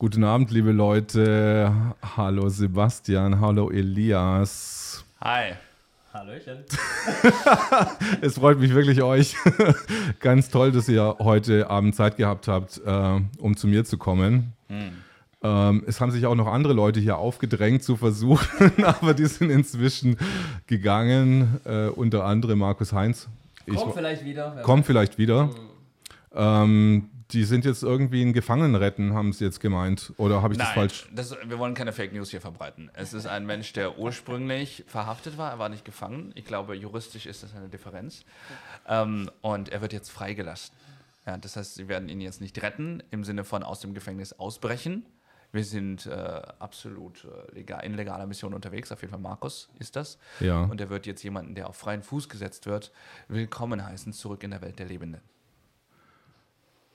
[0.00, 1.74] Guten Abend, liebe Leute.
[2.16, 5.04] Hallo Sebastian, hallo Elias.
[5.20, 5.54] Hi.
[6.14, 6.58] Hallöchen.
[8.20, 9.34] es freut mich wirklich euch.
[10.20, 14.52] Ganz toll, dass ihr heute Abend Zeit gehabt habt, äh, um zu mir zu kommen.
[14.68, 14.92] Hm.
[15.42, 19.50] Ähm, es haben sich auch noch andere Leute hier aufgedrängt zu versuchen, aber die sind
[19.50, 20.16] inzwischen
[20.68, 21.60] gegangen.
[21.64, 23.28] Äh, unter anderem Markus Heinz.
[23.66, 24.62] Kommt vielleicht wieder.
[24.62, 25.46] Kommt vielleicht wieder.
[25.46, 25.52] Mhm.
[26.36, 30.12] Ähm, die sind jetzt irgendwie in Gefangenenretten, haben sie jetzt gemeint.
[30.16, 31.08] Oder habe ich Nein, das falsch?
[31.14, 32.90] Das, wir wollen keine Fake News hier verbreiten.
[32.94, 36.32] Es ist ein Mensch, der ursprünglich verhaftet war, er war nicht gefangen.
[36.34, 38.24] Ich glaube, juristisch ist das eine Differenz.
[38.86, 40.74] Ähm, und er wird jetzt freigelassen.
[41.26, 44.32] Ja, das heißt, sie werden ihn jetzt nicht retten, im Sinne von aus dem Gefängnis
[44.32, 45.04] ausbrechen.
[45.52, 48.90] Wir sind äh, absolut äh, legal, in legaler Mission unterwegs.
[48.90, 50.18] Auf jeden Fall Markus ist das.
[50.40, 50.62] Ja.
[50.62, 52.92] Und er wird jetzt jemanden, der auf freien Fuß gesetzt wird,
[53.28, 55.20] willkommen heißen zurück in der Welt der Lebenden.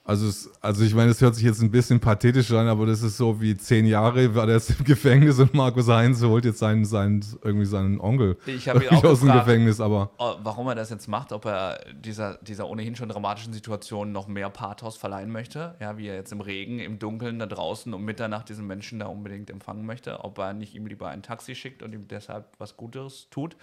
[0.06, 3.00] Also, es, also ich meine, es hört sich jetzt ein bisschen pathetisch an, aber das
[3.00, 6.58] ist so wie zehn Jahre war der jetzt im Gefängnis und Markus Heinz holt jetzt
[6.58, 9.80] seinen, seinen irgendwie seinen Onkel ich ihn auch aus dem Gefängnis.
[9.80, 14.12] Aber oh, warum er das jetzt macht, ob er dieser, dieser ohnehin schon dramatischen Situation
[14.12, 17.94] noch mehr Pathos verleihen möchte, ja, wie er jetzt im Regen, im Dunkeln da draußen
[17.94, 21.54] um Mitternacht diesen Menschen da unbedingt empfangen möchte, ob er nicht ihm lieber ein Taxi
[21.54, 23.56] schickt und ihm deshalb was Gutes tut.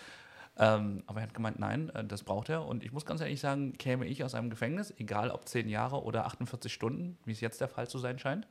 [0.57, 2.65] Ähm, aber er hat gemeint, nein, äh, das braucht er.
[2.65, 6.03] Und ich muss ganz ehrlich sagen, käme ich aus einem Gefängnis, egal ob 10 Jahre
[6.03, 8.47] oder 48 Stunden, wie es jetzt der Fall zu sein scheint,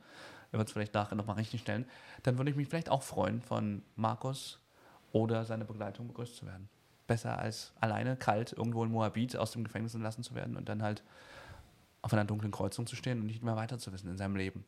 [0.49, 1.85] wir werden es vielleicht nachher nochmal richtig stellen,
[2.23, 4.59] dann würde ich mich vielleicht auch freuen, von Markus
[5.11, 6.69] oder seiner Begleitung begrüßt zu werden.
[7.07, 10.81] Besser als alleine kalt irgendwo in Moabit aus dem Gefängnis entlassen zu werden und dann
[10.81, 11.03] halt
[12.01, 14.65] auf einer dunklen Kreuzung zu stehen und nicht mehr weiter zu wissen in seinem Leben.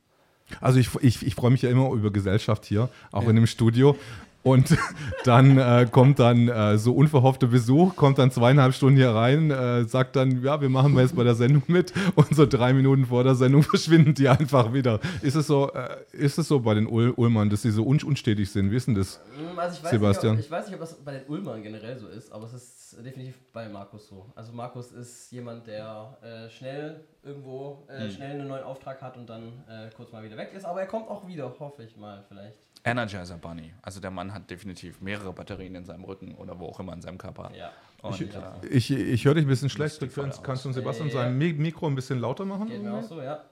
[0.61, 3.29] Also ich, ich, ich freue mich ja immer über Gesellschaft hier, auch ja.
[3.29, 3.97] in dem Studio.
[4.43, 4.77] Und
[5.23, 9.85] dann äh, kommt dann äh, so unverhoffter Besuch, kommt dann zweieinhalb Stunden hier rein, äh,
[9.85, 13.23] sagt dann, ja, wir machen jetzt bei der Sendung mit und so drei Minuten vor
[13.23, 14.99] der Sendung verschwinden die einfach wieder.
[15.21, 18.03] Ist es so, äh, ist es so bei den Ul Ulmern, dass sie so un
[18.03, 18.69] unstetig sind?
[18.69, 20.35] Wie ist denn das, hm, also ich Sebastian?
[20.35, 22.53] Nicht, ob, ich weiß nicht, ob das bei den Ulmern generell so ist, aber es
[22.53, 24.25] ist definitiv bei Markus so.
[24.35, 28.11] Also Markus ist jemand, der äh, schnell irgendwo äh, hm.
[28.11, 29.53] schnell einen neuen Auftrag hat und dann
[29.95, 32.57] kurz mal wieder weg ist, aber er kommt auch wieder, hoffe ich mal vielleicht.
[32.83, 33.73] Energizer Bunny.
[33.81, 37.01] Also der Mann hat definitiv mehrere Batterien in seinem Rücken oder wo auch immer in
[37.01, 37.51] seinem Körper.
[37.55, 37.71] Ja.
[38.01, 39.99] Und, ich, äh, ich, ich höre dich ein bisschen schlecht.
[40.13, 41.21] Kannst, kannst du uns Sebastian ja, ja.
[41.21, 42.67] sein Mikro ein bisschen lauter machen?
[42.67, 43.45] Geht mir auch so, ja.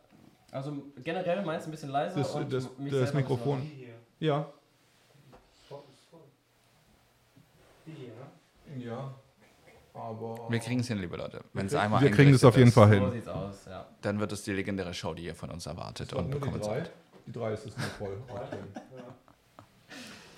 [0.52, 3.72] Also generell meinst du ein bisschen leiser das, und das, das Mikrofon.
[4.19, 4.52] Ja.
[8.78, 9.13] Ja.
[9.94, 11.44] Aber wir kriegen es hin, liebe Leute.
[11.53, 13.03] Wenn es einmal wir kriegen es auf jeden Fall hin.
[13.03, 13.86] So sieht's aus, ja.
[14.02, 16.92] Dann wird es die legendäre Show, die ihr von uns erwartet und bekommen seid.
[17.25, 18.18] Die drei ist es noch voll.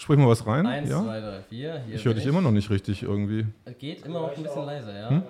[0.03, 0.65] Sprich mal was rein.
[0.65, 1.01] Eins, ja?
[1.01, 1.81] zwei, drei, vier.
[1.85, 3.45] Hier ich höre dich immer noch nicht richtig irgendwie.
[3.79, 5.09] Geht immer noch ein bisschen leiser, ja.
[5.09, 5.23] Hm?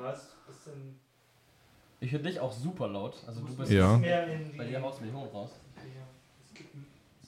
[2.00, 3.16] Ich höre dich auch super laut.
[3.28, 3.98] Also du bist ja.
[4.58, 5.52] bei dir haust mich hoch raus.
[5.76, 6.54] Das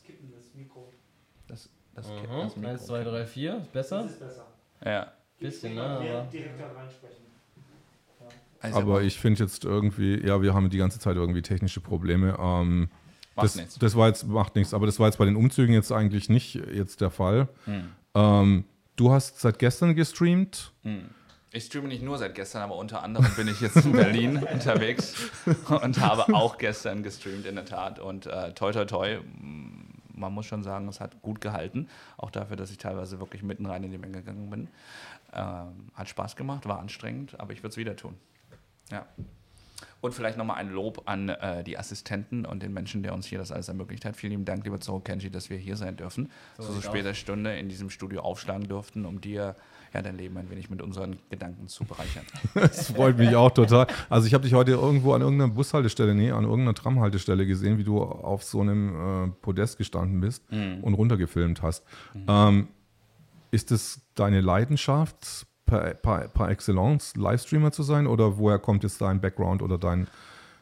[0.03, 0.91] kippen das Mikro.
[1.47, 2.13] Das, das, mhm.
[2.41, 2.71] das Mikro.
[2.71, 3.57] Eins, zwei, drei, vier.
[3.57, 4.01] Ist besser?
[4.01, 4.45] Das ist besser.
[4.83, 5.11] Ja.
[5.39, 5.83] Bisschen, ne?
[5.83, 7.25] Aber direkt da reinsprechen.
[8.59, 12.35] Also aber ich finde jetzt irgendwie, ja, wir haben die ganze Zeit irgendwie technische Probleme.
[12.39, 12.89] Ähm,
[13.43, 13.79] das, nichts.
[13.79, 16.55] Das war jetzt, macht nichts, aber das war jetzt bei den Umzügen jetzt eigentlich nicht
[16.55, 17.47] jetzt der Fall.
[17.65, 17.89] Hm.
[18.13, 18.65] Ähm,
[18.95, 20.71] du hast seit gestern gestreamt.
[20.83, 21.09] Hm.
[21.51, 25.15] Ich streame nicht nur seit gestern, aber unter anderem bin ich jetzt in Berlin unterwegs
[25.81, 27.97] und habe auch gestern gestreamt, in der Tat.
[27.97, 29.19] Und äh, toi, toi, toi,
[30.13, 31.87] man muss schon sagen, es hat gut gehalten.
[32.17, 34.67] Auch dafür, dass ich teilweise wirklich mitten rein in die Menge gegangen bin.
[35.31, 38.15] Ähm, hat Spaß gemacht, war anstrengend, aber ich würde es wieder tun.
[38.91, 39.05] Ja.
[40.01, 43.39] Und vielleicht nochmal ein Lob an äh, die Assistenten und den Menschen, der uns hier
[43.39, 44.15] das alles ermöglicht hat.
[44.15, 47.11] Vielen lieben Dank, lieber Zoro Kenji, dass wir hier sein dürfen, so, zu so später
[47.11, 47.17] aus.
[47.17, 49.55] Stunde in diesem Studio aufschlagen durften, um dir
[49.93, 52.25] ja, dein Leben ein wenig mit unseren Gedanken zu bereichern.
[52.53, 53.87] das freut mich auch total.
[54.09, 57.85] Also ich habe dich heute irgendwo an irgendeiner Bushaltestelle, nee, an irgendeiner Tramhaltestelle gesehen, wie
[57.85, 60.83] du auf so einem äh, Podest gestanden bist mhm.
[60.83, 61.85] und runtergefilmt hast.
[62.13, 62.25] Mhm.
[62.27, 62.67] Ähm,
[63.51, 65.47] ist es deine Leidenschaft?
[65.65, 70.07] Par, par, par excellence Livestreamer zu sein oder woher kommt jetzt dein Background oder dein,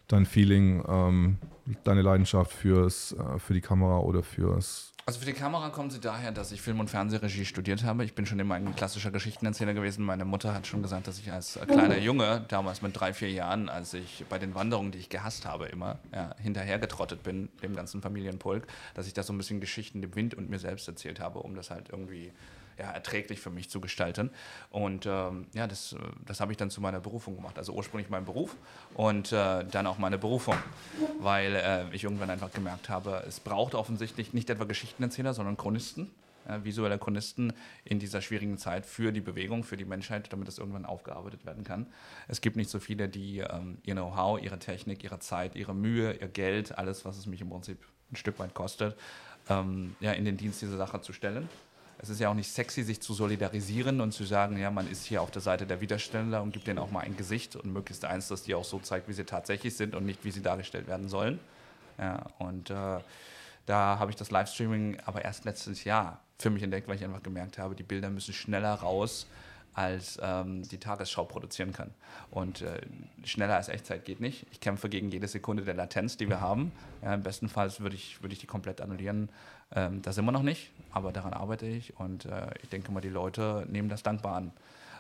[0.08, 1.38] dein Feeling, ähm,
[1.84, 6.00] deine Leidenschaft fürs, äh, für die Kamera oder fürs also für die Kamera kommt sie
[6.00, 8.06] daher, dass ich Film- und Fernsehregie studiert habe.
[8.06, 10.06] Ich bin schon immer ein klassischer Geschichtenerzähler gewesen.
[10.06, 13.68] Meine Mutter hat schon gesagt, dass ich als kleiner Junge, damals mit drei, vier Jahren,
[13.68, 18.02] als ich bei den Wanderungen, die ich gehasst habe, immer ja, hinterhergetrottet bin, dem ganzen
[18.02, 21.40] Familienpulk, dass ich da so ein bisschen Geschichten dem Wind und mir selbst erzählt habe,
[21.40, 22.32] um das halt irgendwie
[22.78, 24.32] ja, erträglich für mich zu gestalten.
[24.70, 27.58] Und ähm, ja, das, das habe ich dann zu meiner Berufung gemacht.
[27.58, 28.56] Also ursprünglich mein Beruf
[28.96, 30.56] und äh, dann auch meine Berufung,
[31.20, 36.12] weil äh, ich irgendwann einfach gemerkt habe, es braucht offensichtlich nicht etwa Geschichtenerzähler, sondern Chronisten.
[36.48, 37.54] Äh, visuelle Chronisten
[37.86, 41.64] in dieser schwierigen Zeit für die Bewegung, für die Menschheit, damit das irgendwann aufgearbeitet werden
[41.64, 41.88] kann.
[42.28, 46.14] Es gibt nicht so viele, die ähm, ihr Know-how, ihre Technik, ihre Zeit, ihre Mühe,
[46.14, 47.80] ihr Geld, alles, was es mich im Prinzip
[48.12, 48.98] ein Stück weit kostet,
[49.50, 51.48] ähm, ja, in den Dienst dieser Sache zu stellen.
[52.04, 55.06] Es ist ja auch nicht sexy, sich zu solidarisieren und zu sagen, ja, man ist
[55.06, 58.04] hier auf der Seite der Widerständler und gibt denen auch mal ein Gesicht und möglichst
[58.04, 60.88] eins, das die auch so zeigt, wie sie tatsächlich sind und nicht, wie sie dargestellt
[60.88, 61.40] werden sollen.
[61.98, 63.00] Ja, und äh,
[63.66, 67.24] da habe ich das Livestreaming aber erst letztes Jahr für mich entdeckt, weil ich einfach
[67.24, 69.26] gemerkt habe, die Bilder müssen schneller raus,
[69.74, 71.92] als ähm, die Tagesschau produzieren kann.
[72.32, 72.82] Und äh,
[73.24, 74.46] schneller als Echtzeit geht nicht.
[74.52, 76.74] Ich kämpfe gegen jede Sekunde der Latenz, die wir haben.
[77.02, 79.30] Ja, Im besten Fall würde ich, würd ich die komplett annullieren.
[79.76, 83.02] Ähm, das sind wir noch nicht, aber daran arbeite ich und äh, ich denke mal,
[83.02, 84.52] die Leute nehmen das dankbar an.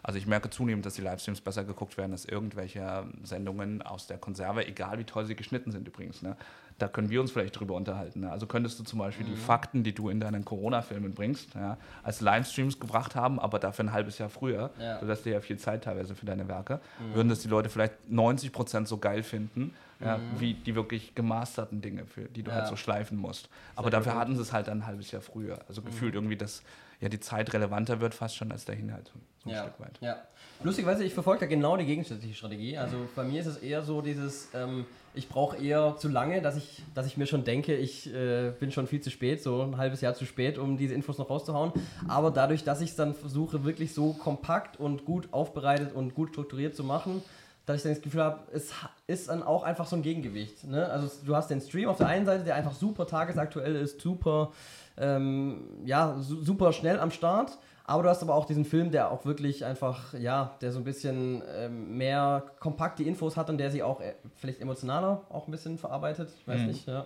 [0.03, 4.17] Also ich merke zunehmend, dass die Livestreams besser geguckt werden als irgendwelche Sendungen aus der
[4.17, 6.21] Konserve, egal wie toll sie geschnitten sind übrigens.
[6.21, 6.35] Ne?
[6.77, 8.21] Da können wir uns vielleicht drüber unterhalten.
[8.21, 8.31] Ne?
[8.31, 9.31] Also könntest du zum Beispiel mhm.
[9.31, 13.85] die Fakten, die du in deinen Corona-Filmen bringst, ja, als Livestreams gebracht haben, aber dafür
[13.85, 14.71] ein halbes Jahr früher.
[14.77, 14.99] Ja.
[14.99, 16.81] Du lässt dir ja viel Zeit teilweise für deine Werke.
[16.99, 17.15] Mhm.
[17.15, 20.39] Würden das die Leute vielleicht 90 Prozent so geil finden, ja, mhm.
[20.39, 23.47] wie die wirklich gemasterten Dinge, für die du halt so schleifen musst.
[23.75, 24.21] Aber Sehr dafür gut.
[24.21, 25.59] hatten sie es halt ein halbes Jahr früher.
[25.69, 25.85] Also mhm.
[25.85, 26.63] gefühlt irgendwie, dass
[26.99, 29.11] ja, die Zeit relevanter wird fast schon als der Inhalt.
[29.45, 29.63] Ein ja.
[29.63, 29.99] Stück weit.
[30.01, 30.17] Ja.
[30.63, 32.77] Lustigerweise, ich verfolge da genau die gegensätzliche Strategie.
[32.77, 36.55] Also bei mir ist es eher so dieses, ähm, ich brauche eher zu lange, dass
[36.55, 39.77] ich, dass ich mir schon denke, ich äh, bin schon viel zu spät, so ein
[39.77, 41.73] halbes Jahr zu spät, um diese Infos noch rauszuhauen.
[42.07, 46.29] Aber dadurch, dass ich es dann versuche, wirklich so kompakt und gut aufbereitet und gut
[46.29, 47.21] strukturiert zu machen,
[47.65, 48.71] dass ich dann das Gefühl habe, es
[49.07, 50.63] ist dann auch einfach so ein Gegengewicht.
[50.65, 50.85] Ne?
[50.89, 54.51] Also du hast den Stream auf der einen Seite, der einfach super tagesaktuell ist, super,
[54.97, 57.57] ähm, ja, su super schnell am Start.
[57.85, 60.85] Aber du hast aber auch diesen Film, der auch wirklich einfach, ja, der so ein
[60.85, 65.47] bisschen ähm, mehr kompakt die Infos hat und der sie auch äh, vielleicht emotionaler auch
[65.47, 66.29] ein bisschen verarbeitet.
[66.45, 66.67] Weiß mhm.
[66.67, 67.05] nicht, ja.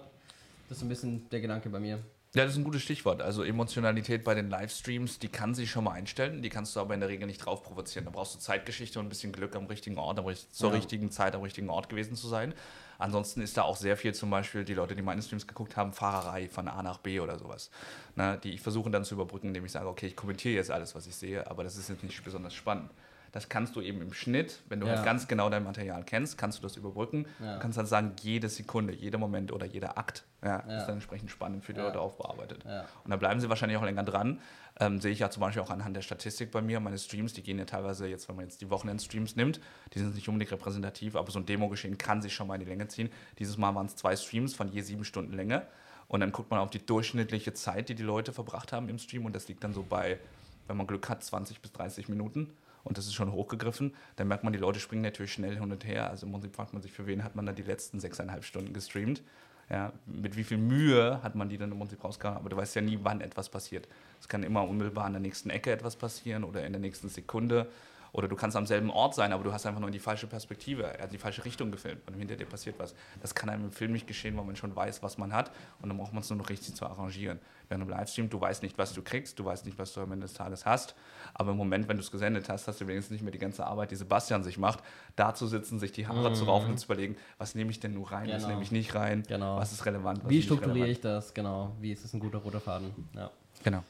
[0.70, 2.00] Das ist ein bisschen der Gedanke bei mir.
[2.36, 3.22] Ja, das ist ein gutes Stichwort.
[3.22, 6.94] Also Emotionalität bei den Livestreams, die kann sich schon mal einstellen, die kannst du aber
[6.94, 8.06] in der Regel nicht drauf provozieren.
[8.06, 10.22] Da brauchst du Zeitgeschichte und ein bisschen Glück am richtigen Ort,
[10.52, 10.76] zur ja.
[10.76, 12.54] richtigen Zeit am richtigen Ort gewesen zu sein.
[12.98, 15.94] Ansonsten ist da auch sehr viel zum Beispiel, die Leute, die meine Streams geguckt haben,
[15.94, 17.70] Fahrerei von A nach B oder sowas.
[18.16, 20.96] Ne, die ich versuche dann zu überbrücken, indem ich sage, okay, ich kommentiere jetzt alles,
[20.96, 22.92] was ich sehe, aber das ist jetzt nicht besonders spannend.
[23.32, 24.96] Das kannst du eben im Schnitt, wenn du ja.
[24.96, 27.26] halt ganz genau dein Material kennst, kannst du das überbrücken.
[27.40, 27.56] Ja.
[27.56, 31.30] Du kannst dann sagen, jede Sekunde, jeder Moment oder jeder Akt ja, ist dann entsprechend
[31.30, 32.66] spannend für die Leute aufbearbeitet.
[33.04, 34.40] Und da bleiben sie wahrscheinlich auch länger dran.
[34.80, 36.80] Ähm, sehe ich ja zum Beispiel auch anhand der Statistik bei mir.
[36.80, 39.60] Meine Streams, die gehen ja teilweise jetzt, wenn man jetzt die Wochenend-Streams nimmt,
[39.94, 42.68] die sind nicht unbedingt repräsentativ, aber so ein Demo-Geschehen kann sich schon mal in die
[42.68, 43.10] Länge ziehen.
[43.40, 45.66] Dieses Mal waren es zwei Streams von je sieben Stunden Länge.
[46.08, 49.26] Und dann guckt man auf die durchschnittliche Zeit, die die Leute verbracht haben im Stream.
[49.26, 50.20] Und das liegt dann so bei,
[50.68, 52.54] wenn man Glück hat, 20 bis 30 Minuten
[52.88, 55.86] und das ist schon hochgegriffen, dann merkt man, die Leute springen natürlich schnell hin und
[55.86, 56.10] her.
[56.10, 58.72] Also im Prinzip fragt man sich, für wen hat man da die letzten sechseinhalb Stunden
[58.72, 59.22] gestreamt.
[59.70, 62.76] Ja, mit wie viel Mühe hat man die dann im Prinzip rausgehauen, aber du weißt
[62.76, 63.88] ja nie, wann etwas passiert.
[64.22, 67.68] Es kann immer unmittelbar an der nächsten Ecke etwas passieren oder in der nächsten Sekunde.
[68.12, 70.28] Oder du kannst am selben Ort sein, aber du hast einfach nur in die falsche
[70.28, 72.96] Perspektive, er hat die falsche Richtung gefilmt und hinter dir passiert was.
[73.22, 75.52] Das kann einem im Film nicht geschehen, weil man schon weiß, was man hat
[75.82, 77.40] und dann braucht man es nur noch richtig zu arrangieren.
[77.70, 80.12] Während im Livestream, du weißt nicht, was du kriegst, du weißt nicht, was du am
[80.12, 80.96] Ende des Tages hast,
[81.34, 83.66] aber im Moment, wenn du es gesendet hast, hast du wenigstens nicht mehr die ganze
[83.66, 84.80] Arbeit, die Sebastian sich macht,
[85.16, 86.36] da zu sitzen, sich die Haare mhm.
[86.36, 88.38] zu raufen und zu überlegen, was nehme ich denn nur rein, genau.
[88.38, 89.58] was nehme ich nicht rein, genau.
[89.58, 92.62] was ist relevant, was Wie strukturiere ich das, genau, wie ist es ein guter roter
[92.62, 93.30] Faden, ja.
[93.64, 93.84] Genau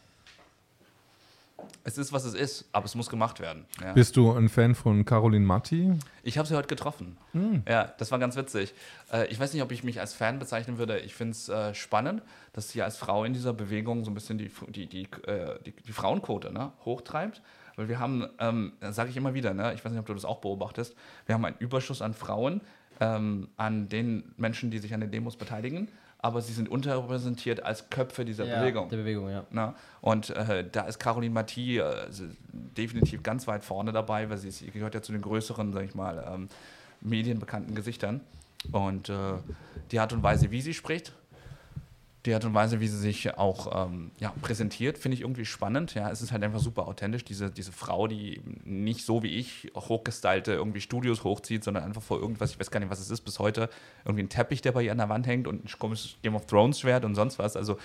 [1.84, 3.66] es ist, was es ist, aber es muss gemacht werden.
[3.82, 3.94] Ja.
[3.94, 5.94] Bist du ein Fan von Caroline Matti?
[6.24, 7.18] Ich habe sie heute getroffen.
[7.32, 7.64] Hm.
[7.68, 8.74] Ja, das war ganz witzig.
[9.12, 11.00] Äh, ich weiß nicht, ob ich mich als Fan bezeichnen würde.
[11.00, 12.22] Ich finde es äh, spannend,
[12.54, 15.72] dass sie als Frau in dieser Bewegung so ein bisschen die, die, die, äh, die,
[15.72, 17.42] die Frauenquote ne, hochtreibt.
[17.78, 20.26] Weil wir haben, ähm, sage ich immer wieder, ne, ich weiß nicht, ob du das
[20.26, 20.96] auch beobachtest,
[21.26, 22.62] wir haben einen Überschuss an Frauen,
[23.00, 25.88] ähm, an den Menschen, die sich an den Demos beteiligen
[26.20, 28.90] aber sie sind unterrepräsentiert als Köpfe dieser ja, Bewegung.
[28.90, 29.46] Der Bewegung, ja.
[29.52, 29.76] Na?
[30.02, 32.08] Und äh, da ist Caroline Mathie äh,
[32.52, 35.96] definitiv ganz weit vorne dabei, weil sie, sie gehört ja zu den größeren, sag ich
[35.96, 36.50] mal, ähm,
[37.02, 38.22] medienbekannten Gesichtern.
[38.72, 39.34] Und äh,
[39.92, 41.14] die Art und Weise, wie sie spricht,
[42.28, 45.96] die Art und Weise, wie sie sich auch ähm, ja, präsentiert, finde ich irgendwie spannend.
[45.96, 47.24] Ja, es ist halt einfach super authentisch.
[47.26, 52.20] Diese, diese Frau, die nicht so wie ich hochgestylte irgendwie Studios hochzieht, sondern einfach vor
[52.20, 53.70] irgendwas, ich weiß gar nicht, was es ist bis heute,
[54.06, 56.46] irgendwie ein Teppich, der bei ihr an der Wand hängt und ein komisches Game of
[56.46, 57.56] Thrones Schwert und sonst was.
[57.56, 57.78] Also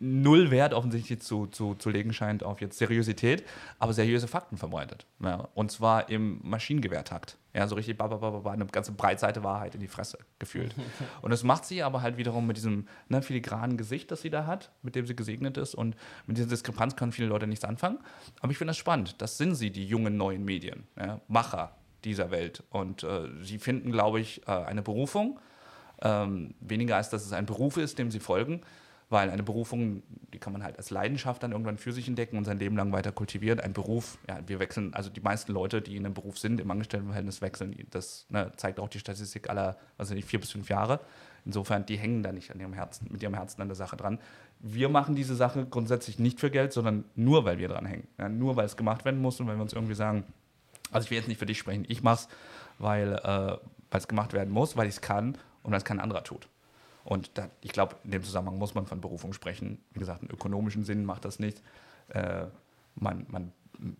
[0.00, 3.44] null Wert offensichtlich zu, zu, zu legen scheint auf jetzt Seriosität,
[3.78, 5.06] aber seriöse Fakten verbreitet.
[5.22, 7.38] Ja, und zwar im Maschinengewehrtakt.
[7.56, 10.74] Ja, so richtig babababa, eine ganze Breitseite Wahrheit in die Fresse gefühlt.
[11.22, 14.44] Und das macht sie aber halt wiederum mit diesem ne, filigranen Gesicht, das sie da
[14.44, 15.74] hat, mit dem sie gesegnet ist.
[15.74, 15.96] Und
[16.26, 17.98] mit dieser Diskrepanz können viele Leute nichts anfangen.
[18.42, 19.22] Aber ich finde das spannend.
[19.22, 22.62] Das sind sie, die jungen neuen Medien, ja, Macher dieser Welt.
[22.68, 25.40] Und äh, sie finden, glaube ich, äh, eine Berufung.
[26.02, 28.60] Ähm, weniger als dass es ein Beruf ist, dem sie folgen,
[29.08, 32.44] weil eine Berufung, die kann man halt als Leidenschaft dann irgendwann für sich entdecken und
[32.44, 33.60] sein Leben lang weiter kultivieren.
[33.60, 36.70] Ein Beruf, ja, wir wechseln, also die meisten Leute, die in einem Beruf sind, im
[36.70, 41.00] Angestelltenverhältnis wechseln, das ne, zeigt auch die Statistik aller, also nicht vier bis fünf Jahre.
[41.44, 44.18] Insofern, die hängen da nicht an ihrem Herzen, mit ihrem Herzen an der Sache dran.
[44.58, 48.08] Wir machen diese Sache grundsätzlich nicht für Geld, sondern nur, weil wir dran hängen.
[48.18, 50.24] Ja, nur, weil es gemacht werden muss und weil wir uns irgendwie sagen,
[50.90, 52.28] also ich will jetzt nicht für dich sprechen, ich mache es,
[52.78, 56.24] weil äh, es gemacht werden muss, weil ich es kann und weil es kein anderer
[56.24, 56.48] tut.
[57.06, 59.78] Und da, ich glaube, in dem Zusammenhang muss man von Berufung sprechen.
[59.92, 61.62] Wie gesagt, im ökonomischen Sinn macht das nicht.
[62.08, 62.46] Äh,
[62.96, 63.52] man, man,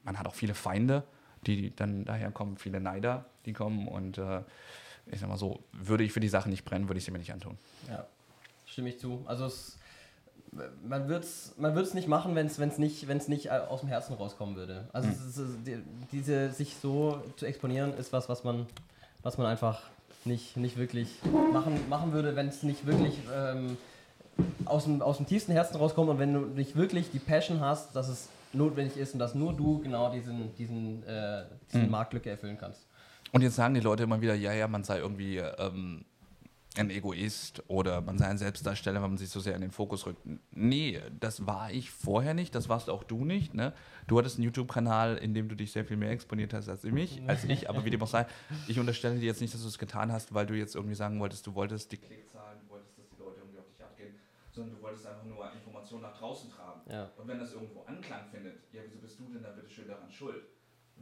[0.03, 1.05] man hat auch viele Feinde,
[1.47, 3.87] die dann daher kommen, viele Neider, die kommen.
[3.87, 4.43] Und äh,
[5.07, 7.21] ich sag mal so, würde ich für die Sache nicht brennen, würde ich sie mir
[7.21, 7.57] nicht antun.
[7.89, 8.09] Ja,
[8.67, 9.23] stimme ich zu.
[9.27, 9.79] Also es,
[10.83, 14.89] man würde es man nicht machen, wenn es nicht, nicht aus dem Herzen rauskommen würde.
[14.93, 15.15] Also hm.
[15.15, 15.51] es, es,
[16.11, 18.67] diese, sich so zu exponieren, ist was, was man,
[19.23, 19.81] was man einfach
[20.27, 21.09] nicht, nicht wirklich
[21.53, 23.77] machen, machen würde, wenn es nicht wirklich ähm,
[24.65, 27.95] aus, dem, aus dem tiefsten Herzen rauskommt und wenn du nicht wirklich die Passion hast,
[27.97, 31.91] dass es notwendig ist und dass nur du genau diesen, diesen, äh, diesen mhm.
[31.91, 32.87] Marktlücke erfüllen kannst.
[33.33, 36.05] Und jetzt sagen die Leute immer wieder, ja, ja, man sei irgendwie ähm,
[36.79, 40.07] ein Egoist oder man sei ein Selbstdarsteller, wenn man sich so sehr in den Fokus
[40.07, 40.21] rückt.
[40.51, 43.55] Nee, das war ich vorher nicht, das warst auch du nicht.
[43.55, 43.73] Ne?
[44.07, 47.23] Du hattest einen YouTube-Kanal, in dem du dich sehr viel mehr exponiert hast als ich,
[47.27, 48.27] als ich aber wie dem auch sei,
[48.69, 51.19] ich unterstelle dir jetzt nicht, dass du es getan hast, weil du jetzt irgendwie sagen
[51.21, 54.15] wolltest, du wolltest die Klickzahlen, du wolltest, dass die Leute irgendwie auf dich abgehen,
[54.51, 56.81] sondern du wolltest einfach nur Informationen nach draußen tragen.
[56.91, 57.11] Ja.
[57.17, 60.11] Und wenn das irgendwo Anklang findet, ja, wieso bist du denn da bitte schön daran
[60.11, 60.45] schuld?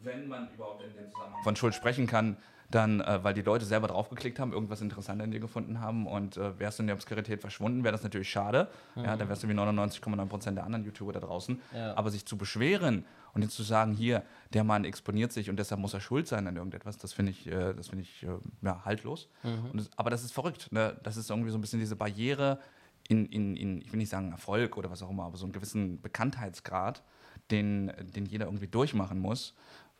[0.03, 2.37] Wenn man überhaupt in dem Zusammenhang von Schuld sprechen kann,
[2.75, 6.37] dann, äh, weil die Leute selber draufgeklickt haben, irgendwas interessant an dir gefunden haben und
[6.37, 8.69] äh, wärst du in der Obskurität verschwunden, wäre das natürlich schade.
[8.95, 9.05] Mhm.
[9.05, 11.61] Ja, dann wärst du wie 99,9% der anderen YouTuber da draußen.
[11.75, 11.97] Ja.
[11.97, 15.81] Aber sich zu beschweren und jetzt zu sagen, hier, der Mann exponiert sich und deshalb
[15.81, 18.29] muss er schuld sein an irgendetwas, das finde ich, äh, das find ich äh,
[18.63, 19.29] ja, haltlos.
[19.43, 19.77] Mhm.
[19.77, 20.73] Das, aber das ist verrückt.
[20.73, 20.97] Ne?
[21.03, 22.59] Das ist irgendwie so ein bisschen diese Barriere
[23.09, 25.53] in, in, in, ich will nicht sagen Erfolg oder was auch immer, aber so einen
[25.53, 27.03] gewissen Bekanntheitsgrad,
[27.51, 29.55] den, den jeder irgendwie durchmachen muss.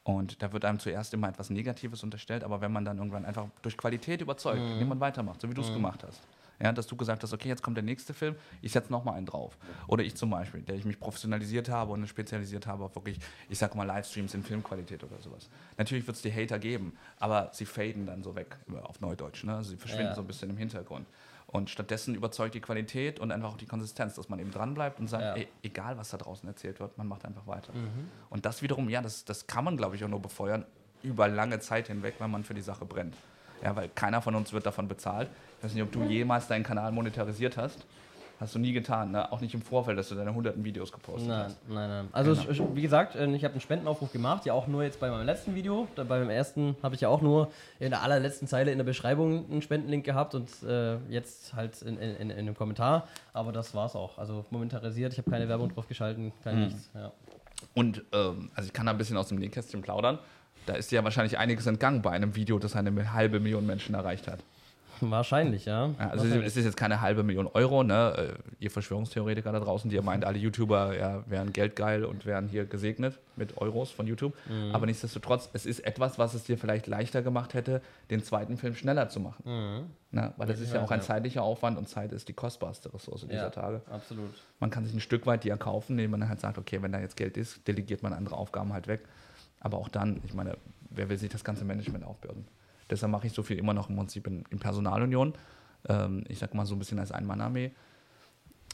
[0.05, 3.47] Und da wird einem zuerst immer etwas Negatives unterstellt, aber wenn man dann irgendwann einfach
[3.63, 4.73] durch Qualität überzeugt, mhm.
[4.73, 5.75] indem man weitermacht, so wie du es mhm.
[5.75, 6.21] gemacht hast.
[6.61, 9.27] Ja, dass du gesagt hast, okay, jetzt kommt der nächste Film, ich setze nochmal einen
[9.27, 9.57] drauf.
[9.89, 13.19] Oder ich zum Beispiel, der ich mich professionalisiert habe und spezialisiert habe auf wirklich,
[13.49, 15.49] ich sag mal, Livestreams in Filmqualität oder sowas.
[15.79, 19.43] Natürlich wird es die Hater geben, aber sie faden dann so weg, auf Neudeutsch.
[19.43, 19.57] Ne?
[19.57, 20.15] Also sie verschwinden ja.
[20.15, 21.07] so ein bisschen im Hintergrund.
[21.55, 25.07] Und stattdessen überzeugt die Qualität und einfach auch die Konsistenz, dass man eben dranbleibt und
[25.07, 25.35] sagt, ja.
[25.35, 27.73] ey, egal was da draußen erzählt wird, man macht einfach weiter.
[27.73, 28.09] Mhm.
[28.29, 30.65] Und das wiederum, ja, das, das kann man, glaube ich, auch nur befeuern
[31.05, 33.15] über lange Zeit hinweg, wenn man für die Sache brennt.
[33.63, 35.31] Ja, weil keiner von uns wird davon bezahlt.
[35.59, 37.87] Ich weiß nicht, ob du jemals deinen Kanal monetarisiert hast.
[38.41, 39.31] Hast du nie getan, ne?
[39.31, 41.69] auch nicht im Vorfeld, dass du deine hunderten Videos gepostet nein, hast.
[41.69, 42.75] Nein, nein, Also genau.
[42.75, 45.55] wie gesagt, äh, ich habe einen Spendenaufruf gemacht, ja auch nur jetzt bei meinem letzten
[45.55, 45.87] Video.
[45.95, 49.49] Bei meinem ersten habe ich ja auch nur in der allerletzten Zeile in der Beschreibung
[49.51, 53.09] einen Spendenlink gehabt und äh, jetzt halt in, in, in, in, einem Kommentar.
[53.33, 54.19] Aber das war es auch.
[54.19, 56.65] Also monetarisiert, ich habe keine Werbung drauf geschalten, kein mhm.
[56.65, 56.91] nichts.
[56.93, 57.13] Ja.
[57.75, 60.19] Und ähm, also ich kann da ein bisschen aus dem Nähkästchen plaudern.
[60.67, 64.29] Da ist ja wahrscheinlich einiges entgangen bei einem Video, das eine halbe Million Menschen erreicht
[64.29, 64.41] hat.
[65.01, 65.87] Wahrscheinlich, ja.
[65.87, 66.47] ja also Wahrscheinlich.
[66.47, 68.35] es ist jetzt keine halbe Million Euro, ne?
[68.39, 72.49] Äh, ihr Verschwörungstheoretiker da draußen, die ihr meint, alle YouTuber ja, wären geldgeil und wären
[72.49, 74.35] hier gesegnet mit Euros von YouTube.
[74.49, 74.75] Mhm.
[74.75, 78.75] Aber nichtsdestotrotz, es ist etwas, was es dir vielleicht leichter gemacht hätte, den zweiten Film
[78.75, 79.43] schneller zu machen.
[79.45, 79.91] Mhm.
[80.11, 83.23] Na, weil das ist ja auch ein zeitlicher Aufwand und Zeit ist die kostbarste Ressource
[83.23, 83.83] dieser ja, Tage.
[83.91, 84.31] Absolut.
[84.61, 87.01] Man kann sich ein Stück weit die erkaufen, indem man halt sagt, okay, wenn da
[87.01, 89.01] jetzt Geld ist, delegiert man andere Aufgaben halt weg.
[89.59, 90.57] Aber auch dann, ich meine,
[90.91, 92.47] wer will sich das ganze Management aufbürden?
[92.91, 95.35] Deshalb mache ich so viel immer noch im Prinzip in, in Personalunion.
[95.89, 97.73] Ähm, ich sag mal so ein bisschen als Ein-Mann-Armee.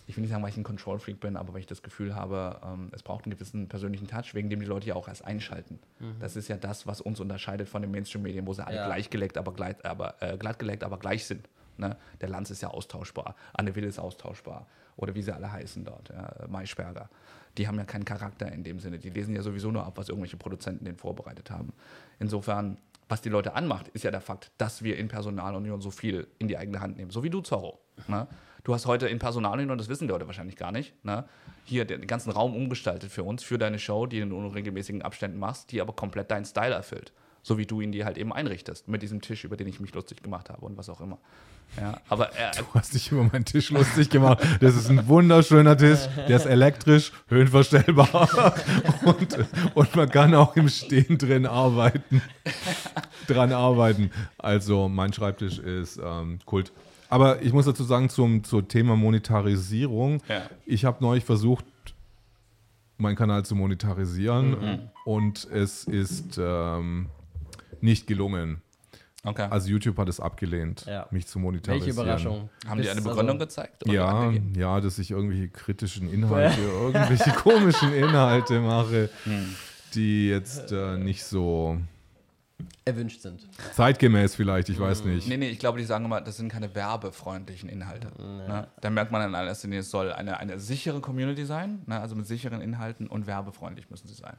[0.07, 2.61] Ich will nicht sagen, weil ich ein Control-Freak bin, aber weil ich das Gefühl habe,
[2.65, 5.79] ähm, es braucht einen gewissen persönlichen Touch, wegen dem die Leute ja auch erst einschalten.
[6.01, 6.17] Mhm.
[6.19, 8.87] Das ist ja das, was uns unterscheidet von den Mainstream-Medien, wo sie alle ja.
[8.87, 11.49] gleichgeleckt, aber, gleit, aber äh, glattgeleckt, aber gleich sind.
[11.77, 11.97] Ne?
[12.21, 16.11] Der Lanz ist ja austauschbar, Anne Will ist austauschbar oder wie sie alle heißen dort,
[16.11, 17.09] ja, Maischberger.
[17.57, 18.99] Die haben ja keinen Charakter in dem Sinne.
[18.99, 21.73] Die lesen ja sowieso nur ab, was irgendwelche Produzenten denen vorbereitet haben.
[22.19, 22.79] Insofern
[23.11, 26.47] was die Leute anmacht, ist ja der Fakt, dass wir in Personalunion so viel in
[26.47, 27.11] die eigene Hand nehmen.
[27.11, 27.81] So wie du, Zorro.
[28.07, 28.29] Ne?
[28.63, 31.25] Du hast heute in Personalunion, das wissen die Leute wahrscheinlich gar nicht, ne?
[31.65, 35.39] hier den ganzen Raum umgestaltet für uns, für deine Show, die du in unregelmäßigen Abständen
[35.39, 37.13] machst, die aber komplett deinen Style erfüllt
[37.43, 39.95] so wie du ihn dir halt eben einrichtest, mit diesem Tisch, über den ich mich
[39.95, 41.19] lustig gemacht habe und was auch immer.
[41.77, 44.41] Ja, aber äh, du hast dich über meinen Tisch lustig gemacht.
[44.61, 48.55] Das ist ein wunderschöner Tisch, der ist elektrisch, höhenverstellbar
[49.05, 49.39] und,
[49.75, 52.23] und man kann auch im Stehen drin arbeiten,
[53.29, 54.11] dran arbeiten.
[54.37, 56.73] Also mein Schreibtisch ist ähm, Kult.
[57.09, 60.43] Aber ich muss dazu sagen, zum, zum Thema Monetarisierung, ja.
[60.67, 61.65] ich habe neulich versucht,
[62.99, 64.79] meinen Kanal zu monetarisieren mhm.
[65.05, 67.09] und es ist ähm,
[67.83, 68.63] nicht gelungen.
[69.23, 69.49] Okay.
[69.51, 71.07] Also YouTube hat es abgelehnt, ja.
[71.11, 71.97] mich zu monetarisieren.
[71.97, 72.49] Welche Überraschung.
[72.67, 73.87] Haben die eine Begründung also gezeigt?
[73.87, 79.55] Ja, ja, dass ich irgendwelche kritischen Inhalte, irgendwelche komischen Inhalte mache, hm.
[79.95, 81.79] die jetzt äh, nicht so
[82.85, 83.47] erwünscht sind.
[83.75, 85.29] Zeitgemäß vielleicht, ich weiß nicht.
[85.29, 88.11] Nee, nee, ich glaube, die sagen immer, das sind keine werbefreundlichen Inhalte.
[88.19, 88.25] Nee.
[88.25, 88.69] Ne?
[88.81, 92.01] Da merkt man in allererster Linie, es soll eine, eine sichere Community sein, ne?
[92.01, 94.37] also mit sicheren Inhalten und werbefreundlich müssen sie sein.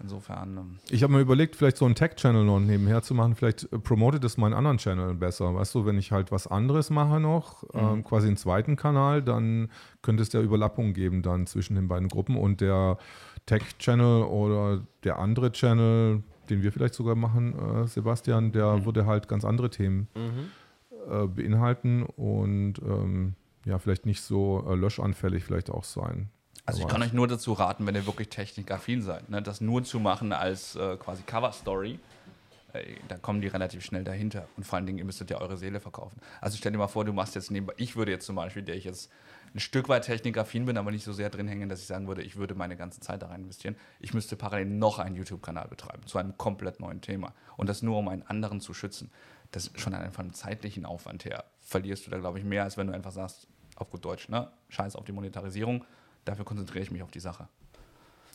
[0.00, 0.56] Insofern.
[0.56, 3.34] Ähm ich habe mir überlegt, vielleicht so einen Tech-Channel noch nebenher zu machen.
[3.34, 5.54] Vielleicht äh, promotet es meinen anderen Channel besser.
[5.54, 7.80] Weißt du, wenn ich halt was anderes mache noch, mhm.
[7.80, 9.70] ähm, quasi einen zweiten Kanal, dann
[10.02, 12.98] könnte es ja Überlappungen geben dann zwischen den beiden Gruppen und der
[13.46, 18.84] Tech-Channel oder der andere Channel, den wir vielleicht sogar machen, äh, Sebastian, der mhm.
[18.84, 21.10] würde halt ganz andere Themen mhm.
[21.10, 23.34] äh, beinhalten und ähm,
[23.64, 26.28] ja, vielleicht nicht so äh, löschanfällig vielleicht auch sein.
[26.66, 29.84] Also ich kann euch nur dazu raten, wenn ihr wirklich technikaffin seid, ne, das nur
[29.84, 32.00] zu machen als äh, quasi Cover-Story,
[32.72, 34.48] äh, da kommen die relativ schnell dahinter.
[34.56, 36.20] Und vor allen Dingen, ihr müsstet ja eure Seele verkaufen.
[36.40, 38.74] Also stell dir mal vor, du machst jetzt nebenbei, ich würde jetzt zum Beispiel, der
[38.74, 39.10] ich jetzt
[39.54, 42.22] ein Stück weit technikaffin bin, aber nicht so sehr drin hängen, dass ich sagen würde,
[42.22, 43.76] ich würde meine ganze Zeit da rein investieren.
[44.00, 47.32] Ich müsste parallel noch einen YouTube-Kanal betreiben zu einem komplett neuen Thema.
[47.56, 49.10] Und das nur, um einen anderen zu schützen.
[49.52, 51.44] Das ist schon einfach einen zeitlichen Aufwand her.
[51.60, 53.46] Verlierst du da, glaube ich, mehr, als wenn du einfach sagst,
[53.76, 54.50] auf gut Deutsch, ne?
[54.68, 55.84] Scheiß auf die Monetarisierung
[56.26, 57.48] Dafür konzentriere ich mich auf die Sache.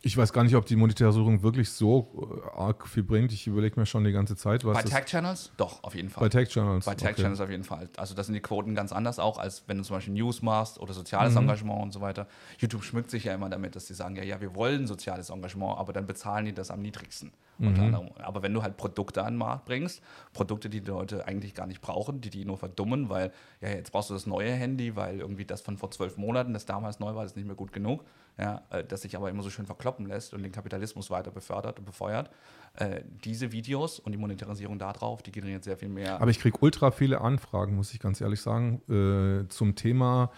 [0.03, 3.31] Ich weiß gar nicht, ob die Monetarisierung wirklich so äh, arg viel bringt.
[3.34, 4.75] Ich überlege mir schon die ganze Zeit, was.
[4.75, 5.51] Bei Tag-Channels?
[5.58, 6.22] Doch, auf jeden Fall.
[6.22, 6.86] Bei Tag-Channels.
[6.86, 7.43] Bei Tag-Channels okay.
[7.43, 7.88] auf jeden Fall.
[7.98, 10.79] Also, das sind die Quoten ganz anders auch, als wenn du zum Beispiel News machst
[10.79, 11.41] oder soziales mhm.
[11.41, 12.27] Engagement und so weiter.
[12.58, 15.77] YouTube schmückt sich ja immer damit, dass sie sagen: Ja, ja, wir wollen soziales Engagement,
[15.77, 17.31] aber dann bezahlen die das am niedrigsten.
[17.60, 18.10] Mhm.
[18.17, 20.01] Aber wenn du halt Produkte an den Markt bringst,
[20.34, 23.31] Produkte, die die Leute eigentlich gar nicht brauchen, die die nur verdummen, weil,
[23.62, 26.65] ja, jetzt brauchst du das neue Handy, weil irgendwie das von vor zwölf Monaten, das
[26.65, 28.03] damals neu war, das ist nicht mehr gut genug
[28.41, 31.77] ja, äh, das sich aber immer so schön verkloppen lässt und den Kapitalismus weiter befördert
[31.77, 32.31] und befeuert.
[32.74, 36.19] Äh, diese Videos und die Monetarisierung darauf, die generieren sehr viel mehr.
[36.19, 40.31] Aber ich kriege ultra viele Anfragen, muss ich ganz ehrlich sagen, äh, zum Thema.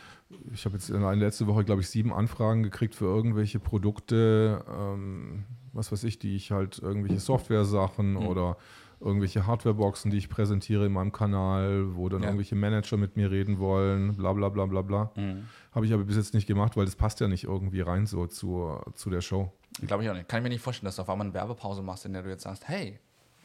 [0.51, 4.65] Ich habe jetzt in der letzten Woche, glaube ich, sieben Anfragen gekriegt für irgendwelche Produkte,
[4.67, 8.27] ähm, was weiß ich, die ich halt irgendwelche Software-Sachen mhm.
[8.27, 8.57] oder
[9.03, 12.27] irgendwelche Hardwareboxen, die ich präsentiere in meinem Kanal, wo dann ja.
[12.27, 15.11] irgendwelche Manager mit mir reden wollen, bla bla bla bla bla.
[15.15, 15.47] Mhm.
[15.73, 18.27] Habe ich aber bis jetzt nicht gemacht, weil das passt ja nicht irgendwie rein so
[18.27, 19.51] zu, zu der Show.
[19.85, 20.27] Glaube ich auch nicht.
[20.27, 22.29] Kann ich mir nicht vorstellen, dass du auf einmal eine Werbepause machst, in der du
[22.29, 22.99] jetzt sagst, hey,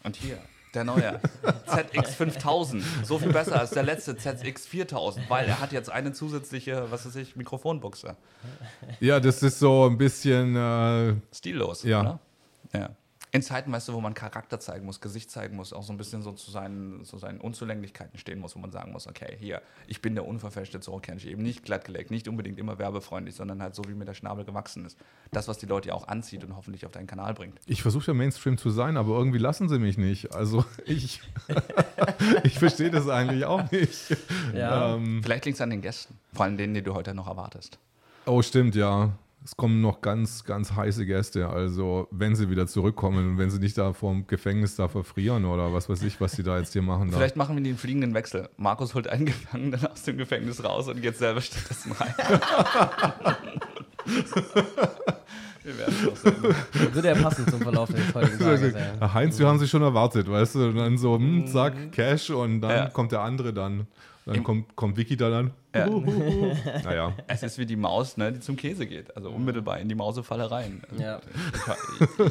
[0.04, 0.38] und hier,
[0.74, 1.20] der neue
[1.66, 7.06] ZX5000, so viel besser als der letzte ZX4000, weil er hat jetzt eine zusätzliche, was
[7.06, 8.16] weiß ich, Mikrofonbuchse.
[9.00, 12.00] Ja, das ist so ein bisschen äh, stillos, ja.
[12.00, 12.20] Oder?
[12.74, 12.90] Ja
[13.30, 15.98] in Zeiten, weißt du, wo man Charakter zeigen muss, Gesicht zeigen muss, auch so ein
[15.98, 19.60] bisschen so zu seinen, zu seinen Unzulänglichkeiten stehen muss, wo man sagen muss, okay, hier,
[19.86, 23.82] ich bin der unverfälschte Zorokensch, eben nicht glattgelegt, nicht unbedingt immer werbefreundlich, sondern halt so,
[23.86, 24.98] wie mir der Schnabel gewachsen ist.
[25.30, 27.58] Das, was die Leute ja auch anzieht und hoffentlich auf deinen Kanal bringt.
[27.66, 30.34] Ich versuche ja Mainstream zu sein, aber irgendwie lassen sie mich nicht.
[30.34, 31.20] Also ich,
[32.44, 34.16] ich verstehe das eigentlich auch nicht.
[34.54, 34.94] Ja.
[34.94, 37.78] Ähm, Vielleicht liegt es an den Gästen, vor allem denen, die du heute noch erwartest.
[38.24, 39.12] Oh, stimmt, ja
[39.48, 41.48] es kommen noch ganz, ganz heiße Gäste.
[41.48, 45.72] Also, wenn sie wieder zurückkommen und wenn sie nicht da vorm Gefängnis da verfrieren oder
[45.72, 47.10] was weiß ich, was sie da jetzt hier machen.
[47.10, 47.38] Vielleicht da.
[47.38, 48.50] machen wir den fliegenden Wechsel.
[48.58, 52.14] Markus holt einen Gefangenen aus dem Gefängnis raus und geht selber stattdessen rein.
[55.64, 56.34] wir werden es sehen.
[56.92, 58.74] Würde ja passen zum Verlauf des heutigen Tages.
[58.74, 59.14] Ja.
[59.14, 60.66] Heinz, wir haben sie schon erwartet, weißt du?
[60.68, 62.90] Und dann so, hm, zack, Cash und dann ja.
[62.90, 63.86] kommt der andere dann.
[64.34, 65.52] Dann kommt, kommt Vicky da dann.
[65.74, 65.86] Ja.
[66.84, 67.12] naja.
[67.26, 69.16] Es ist wie die Maus, ne, die zum Käse geht.
[69.16, 70.82] Also unmittelbar in die Mausefalle rein.
[70.98, 71.20] Ja.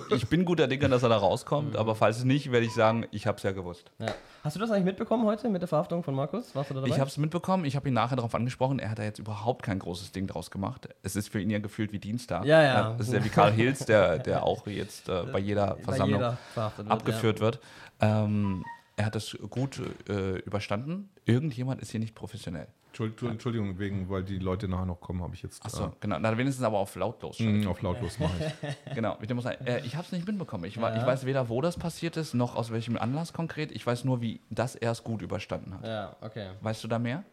[0.10, 3.06] Ich, ich, bin guter Dinge, dass er da rauskommt, aber falls nicht, werde ich sagen,
[3.12, 3.92] ich habe es ja gewusst.
[4.00, 4.14] Ja.
[4.44, 6.56] Hast du das eigentlich mitbekommen heute mit der Verhaftung von Markus?
[6.56, 6.94] Warst du da dabei?
[6.94, 7.66] Ich habe es mitbekommen.
[7.66, 8.80] Ich habe ihn nachher darauf angesprochen.
[8.80, 10.90] Er hat da jetzt überhaupt kein großes Ding draus gemacht.
[11.04, 12.46] Es ist für ihn ja gefühlt wie Dienstag.
[12.46, 12.96] Ja, ja.
[12.98, 16.28] Das ist ja wie Karl Hills, der, der auch jetzt äh, bei jeder Versammlung bei
[16.28, 17.46] jeder wird, abgeführt ja.
[17.46, 17.60] wird.
[18.00, 18.64] Ähm,
[18.98, 19.80] er hat das gut
[20.10, 21.10] äh, überstanden.
[21.26, 22.68] Irgendjemand ist hier nicht professionell.
[23.00, 25.64] Entschuldigung, wegen, weil die Leute nachher noch kommen, habe ich jetzt.
[25.64, 26.18] Achso, äh, genau.
[26.20, 27.40] Na, wenigstens aber auf lautlos.
[27.40, 28.76] Mm, auf lautlos mache ich.
[28.96, 29.18] genau.
[29.22, 30.66] Ich, muss sagen, äh, ich habe es nicht mitbekommen.
[30.66, 30.98] Ich, ja.
[30.98, 33.72] ich, weiß weder, wo das passiert ist, noch aus welchem Anlass konkret.
[33.72, 35.86] Ich weiß nur, wie das er es gut überstanden hat.
[35.86, 36.50] Ja, okay.
[36.62, 37.24] Weißt du da mehr?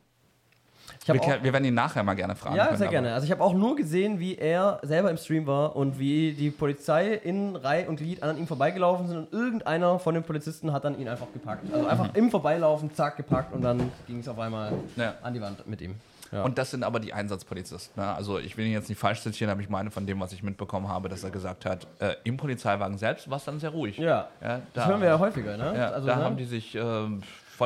[1.06, 2.56] Wir, auch, wir, werden ihn nachher mal gerne fragen.
[2.56, 3.12] Ja, können, sehr gerne.
[3.12, 6.50] Also ich habe auch nur gesehen, wie er selber im Stream war und wie die
[6.50, 10.84] Polizei in Reihe und Glied an ihm vorbeigelaufen sind und irgendeiner von den Polizisten hat
[10.84, 11.72] dann ihn einfach gepackt.
[11.72, 12.18] Also einfach mhm.
[12.18, 15.14] im Vorbeilaufen, zack, gepackt und dann ging es auf einmal ja.
[15.22, 15.96] an die Wand mit ihm.
[16.32, 16.42] Ja.
[16.42, 18.02] Und das sind aber die Einsatzpolizisten.
[18.02, 18.12] Ne?
[18.12, 20.42] Also ich will ihn jetzt nicht falsch zitieren, aber ich meine von dem, was ich
[20.42, 23.98] mitbekommen habe, dass er gesagt hat, äh, im Polizeiwagen selbst war es dann sehr ruhig.
[23.98, 25.56] Ja, ja da, das hören wir ja häufiger.
[25.56, 25.74] Ne?
[25.76, 26.24] Ja, also, da ne?
[26.24, 26.74] haben die sich...
[26.74, 27.08] Äh,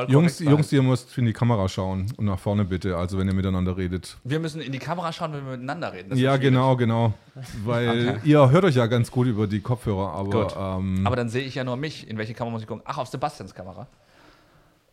[0.07, 3.33] Jungs, Jungs, ihr müsst in die Kamera schauen und nach vorne bitte, also wenn ihr
[3.33, 4.17] miteinander redet.
[4.23, 6.15] Wir müssen in die Kamera schauen, wenn wir miteinander reden.
[6.17, 7.13] ja, genau, genau.
[7.65, 8.19] Weil okay.
[8.23, 10.77] ihr hört euch ja ganz gut über die Kopfhörer, aber.
[10.79, 12.07] Ähm, aber dann sehe ich ja nur mich.
[12.07, 12.83] In welche Kamera muss ich gucken?
[12.85, 13.87] Ach, auf Sebastians Kamera.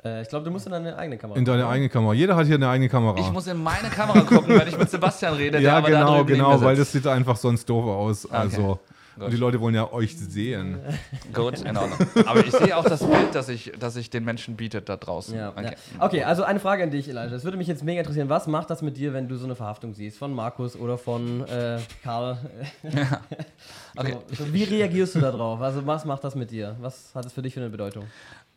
[0.04, 1.38] Äh, ich glaube, du musst in deine eigene Kamera.
[1.38, 2.14] In deine eigene Kamera.
[2.14, 3.18] Jeder hat hier eine eigene Kamera.
[3.18, 5.59] Ich muss in meine Kamera gucken, wenn ich mit Sebastian rede.
[5.61, 8.26] ja, der genau, aber da genau, weil das sieht einfach sonst doof aus.
[8.26, 8.37] Okay.
[8.37, 8.80] Also.
[9.18, 10.79] Und die Leute wollen ja euch sehen.
[11.33, 11.98] Gut, in Ordnung.
[12.26, 15.37] Aber ich sehe auch das Bild, das ich, das ich den Menschen bietet da draußen.
[15.37, 15.64] Ja, okay.
[15.64, 16.05] ja.
[16.05, 17.35] okay, also eine Frage an dich, Elijah.
[17.35, 19.57] Es würde mich jetzt mega interessieren, was macht das mit dir, wenn du so eine
[19.57, 20.18] Verhaftung siehst?
[20.18, 22.38] Von Markus oder von äh, Karl?
[22.83, 23.20] Ja.
[23.96, 24.16] Okay.
[24.29, 25.61] So, so, wie reagierst du darauf?
[25.61, 26.76] Also was macht das mit dir?
[26.81, 28.05] Was hat es für dich für eine Bedeutung?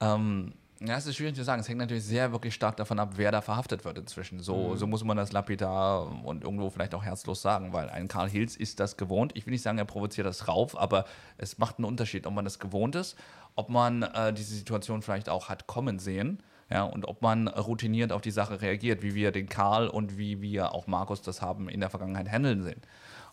[0.01, 1.59] Ähm, ja, es ist schwierig zu sagen.
[1.59, 4.39] Es hängt natürlich sehr wirklich stark davon ab, wer da verhaftet wird inzwischen.
[4.39, 4.77] So, mhm.
[4.77, 8.55] so muss man das lapidar und irgendwo vielleicht auch herzlos sagen, weil ein Karl Hills
[8.55, 9.33] ist das gewohnt.
[9.35, 11.05] Ich will nicht sagen, er provoziert das rauf, aber
[11.37, 13.17] es macht einen Unterschied, ob man das gewohnt ist,
[13.55, 16.41] ob man äh, diese Situation vielleicht auch hat kommen sehen.
[16.71, 20.39] Ja, und ob man routiniert auf die Sache reagiert, wie wir den Karl und wie
[20.39, 22.79] wir auch Markus das haben in der Vergangenheit handeln sehen.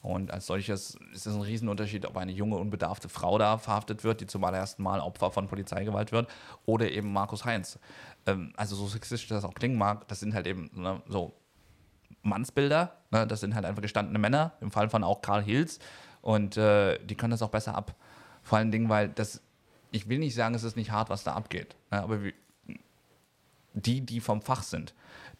[0.07, 4.21] Und als solches ist es ein Riesenunterschied, ob eine junge, unbedarfte Frau da verhaftet wird,
[4.21, 6.29] die zum allerersten Mal Opfer von Polizeigewalt wird,
[6.65, 7.81] oder eben Markus Heinz.
[8.25, 11.35] Ähm, also so sexistisch das auch klingen mag, das sind halt eben ne, so
[12.23, 15.81] Mannsbilder, ne, das sind halt einfach gestandene Männer, im Fall von auch Karl Hills.
[16.23, 17.97] Und äh, die können das auch besser ab.
[18.45, 19.43] Vor allen Dingen, weil das,
[19.91, 22.35] ich will nicht sagen, es ist nicht hart, was da abgeht, ne, aber wie,
[23.75, 24.95] die, die vom Fach sind,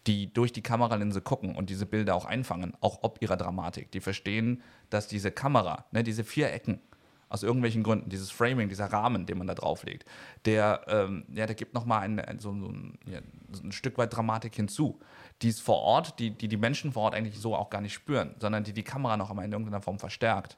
[0.07, 3.91] die durch die Kameralinse gucken und diese Bilder auch einfangen, auch ob ihrer Dramatik.
[3.91, 6.81] Die verstehen, dass diese Kamera, ne, diese vier Ecken,
[7.29, 10.05] aus irgendwelchen Gründen, dieses Framing, dieser Rahmen, den man da drauflegt,
[10.45, 13.19] der, ähm, ja, der gibt nochmal ein, ein, so, so, ein, ja,
[13.61, 14.99] ein Stück weit Dramatik hinzu,
[15.41, 17.93] die es vor Ort, die, die die Menschen vor Ort eigentlich so auch gar nicht
[17.93, 20.57] spüren, sondern die die Kamera noch einmal in irgendeiner Form verstärkt.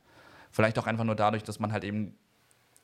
[0.51, 2.15] Vielleicht auch einfach nur dadurch, dass man halt eben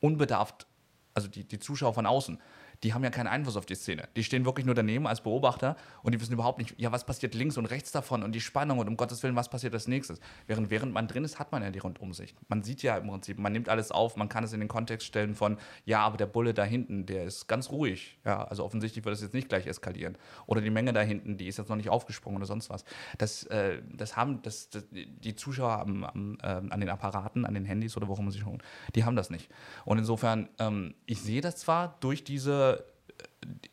[0.00, 0.66] unbedarft,
[1.14, 2.40] also die, die Zuschauer von außen,
[2.86, 4.08] die haben ja keinen Einfluss auf die Szene.
[4.14, 7.34] Die stehen wirklich nur daneben als Beobachter und die wissen überhaupt nicht, ja, was passiert
[7.34, 10.20] links und rechts davon und die Spannung und um Gottes Willen, was passiert als nächstes.
[10.46, 12.36] Während, während man drin ist, hat man ja die Rundumsicht.
[12.46, 15.04] Man sieht ja im Prinzip, man nimmt alles auf, man kann es in den Kontext
[15.04, 18.20] stellen von, ja, aber der Bulle da hinten, der ist ganz ruhig.
[18.24, 20.16] Ja, also offensichtlich wird es jetzt nicht gleich eskalieren.
[20.46, 22.84] Oder die Menge da hinten, die ist jetzt noch nicht aufgesprungen oder sonst was.
[23.18, 27.54] Das, äh, das haben, das, das, die Zuschauer am, am, äh, an den Apparaten, an
[27.54, 28.62] den Handys oder worum man sich holen,
[28.94, 29.50] die haben das nicht.
[29.84, 32.75] Und insofern, ähm, ich sehe das zwar durch diese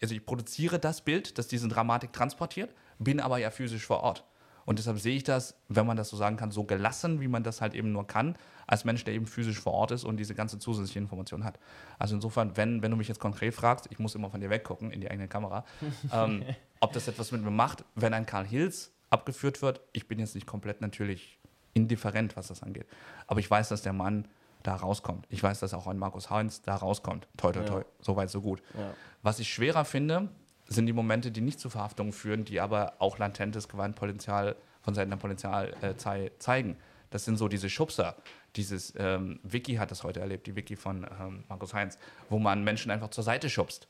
[0.02, 4.26] also ich produziere das Bild, das diese Dramatik transportiert, bin aber ja physisch vor Ort.
[4.66, 7.44] Und deshalb sehe ich das, wenn man das so sagen kann, so gelassen, wie man
[7.44, 10.36] das halt eben nur kann, als Mensch, der eben physisch vor Ort ist und diese
[10.36, 11.60] ganze zusätzliche Information hat.
[12.00, 14.92] Also insofern, wenn, wenn du mich jetzt konkret fragst, ich muss immer von dir weggucken
[14.92, 15.66] in die eigene Kamera,
[16.14, 16.44] ähm,
[16.80, 20.34] ob das etwas mit mir macht, wenn ein Karl Hills abgeführt wird, ich bin jetzt
[20.34, 21.40] nicht komplett natürlich
[21.74, 22.88] indifferent, was das angeht.
[23.28, 24.28] Aber ich weiß, dass der Mann
[24.64, 25.26] da rauskommt.
[25.30, 27.28] Ich weiß, dass auch ein Markus Heinz da rauskommt.
[27.38, 27.80] Toi, toi, toi.
[27.80, 27.86] Ja.
[28.02, 28.62] So weit, so gut.
[28.74, 28.94] Ja.
[29.22, 30.30] Was ich schwerer finde,
[30.66, 35.12] sind die Momente, die nicht zu Verhaftungen führen, die aber auch latentes Gewaltpotenzial von Seiten
[35.12, 35.96] der Polizei äh,
[36.40, 36.78] zeigen.
[37.10, 38.16] Das sind so diese Schubser.
[38.56, 41.98] Dieses, ähm, Vicky hat das heute erlebt, die Vicky von ähm, Markus Heinz,
[42.30, 43.88] wo man Menschen einfach zur Seite schubst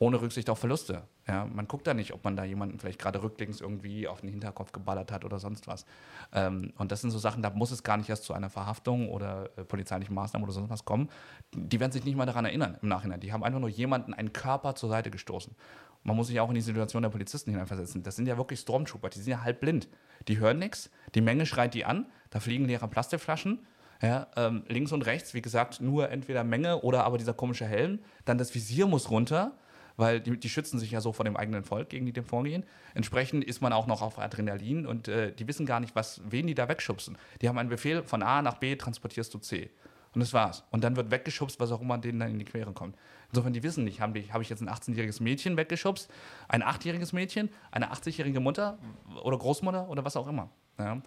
[0.00, 1.02] ohne Rücksicht auf Verluste.
[1.28, 4.30] Ja, man guckt da nicht, ob man da jemanden vielleicht gerade rücklings irgendwie auf den
[4.30, 5.84] Hinterkopf geballert hat oder sonst was.
[6.32, 9.10] Ähm, und das sind so Sachen, da muss es gar nicht erst zu einer Verhaftung
[9.10, 11.10] oder äh, polizeilichen Maßnahmen oder sonst was kommen.
[11.54, 13.20] Die werden sich nicht mal daran erinnern im Nachhinein.
[13.20, 15.54] Die haben einfach nur jemanden, einen Körper zur Seite gestoßen.
[16.02, 18.02] Man muss sich auch in die Situation der Polizisten hineinversetzen.
[18.02, 19.86] Das sind ja wirklich Stormtrooper, die sind ja halb blind.
[20.28, 23.66] Die hören nichts, die Menge schreit die an, da fliegen leere Plastikflaschen.
[24.00, 27.98] Ja, ähm, links und rechts, wie gesagt, nur entweder Menge oder aber dieser komische Helm.
[28.24, 29.58] Dann das Visier muss runter
[30.00, 32.64] weil die, die, schützen sich ja so vor dem eigenen Volk, gegen die dem vorgehen.
[32.94, 36.46] Entsprechend ist man auch noch auf Adrenalin und äh, die wissen gar nicht, was, wen
[36.46, 37.18] die da wegschubsen.
[37.42, 39.70] Die haben einen Befehl, von A nach B transportierst du C.
[40.12, 40.64] Und das war's.
[40.70, 42.96] Und dann wird weggeschubst, was auch immer denen dann in die Quere kommt.
[43.30, 46.10] Insofern, die wissen nicht, habe hab ich jetzt ein 18-jähriges Mädchen weggeschubst,
[46.48, 48.78] ein 8-jähriges Mädchen, eine 80-jährige Mutter
[49.22, 50.48] oder Großmutter oder was auch immer.
[50.78, 51.00] Ja.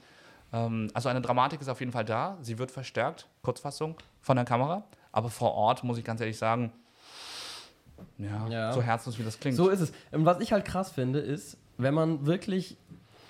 [0.53, 2.37] Ähm, also eine Dramatik ist auf jeden Fall da.
[2.41, 4.85] Sie wird verstärkt, Kurzfassung, von der Kamera.
[5.11, 6.71] Aber vor Ort, muss ich ganz ehrlich sagen,
[8.17, 9.57] ja, ja, so herzlos wie das klingt.
[9.57, 9.91] So ist es.
[10.11, 12.77] Und was ich halt krass finde, ist, wenn man wirklich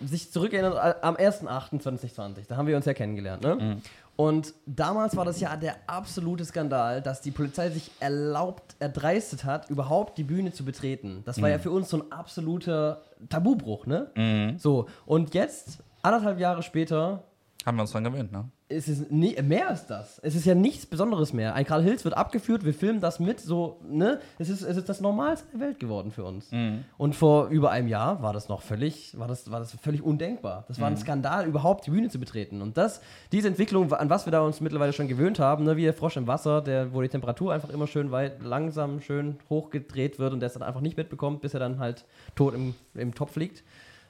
[0.02, 3.56] sich zurückerinnert am 1.8.2020, da haben wir uns ja kennengelernt, ne?
[3.56, 3.82] Mhm.
[4.16, 9.72] Und damals war das ja der absolute Skandal, dass die Polizei sich erlaubt, erdreistet hat,
[9.72, 11.24] überhaupt die Bühne zu betreten.
[11.26, 11.54] Das war mhm.
[11.54, 14.12] ja für uns so ein absoluter Tabubruch, ne?
[14.16, 14.60] Mhm.
[14.60, 17.24] So, und jetzt, anderthalb Jahre später,
[17.66, 18.50] haben wir uns dran gewöhnt, ne?
[18.70, 20.20] Es ist nie, mehr als das.
[20.20, 21.54] Es ist ja nichts Besonderes mehr.
[21.54, 24.20] Ein Karl Hills wird abgeführt, wir filmen das mit, so, ne?
[24.40, 26.52] Es ist, es ist das Normalste der Welt geworden für uns.
[26.52, 26.86] Mhm.
[26.98, 30.66] Und vor über einem Jahr war das noch völlig, war das, war das völlig undenkbar.
[30.68, 30.98] Das war ein mhm.
[30.98, 32.62] Skandal, überhaupt die Bühne zu betreten.
[32.62, 35.84] Und das, diese Entwicklung, an was wir da uns mittlerweile schon gewöhnt haben, ne, wie
[35.84, 40.20] der Frosch im Wasser, der, wo die Temperatur einfach immer schön weit, langsam, schön hochgedreht
[40.20, 43.14] wird und der es dann einfach nicht mitbekommt, bis er dann halt tot im, im
[43.14, 43.64] Topf liegt.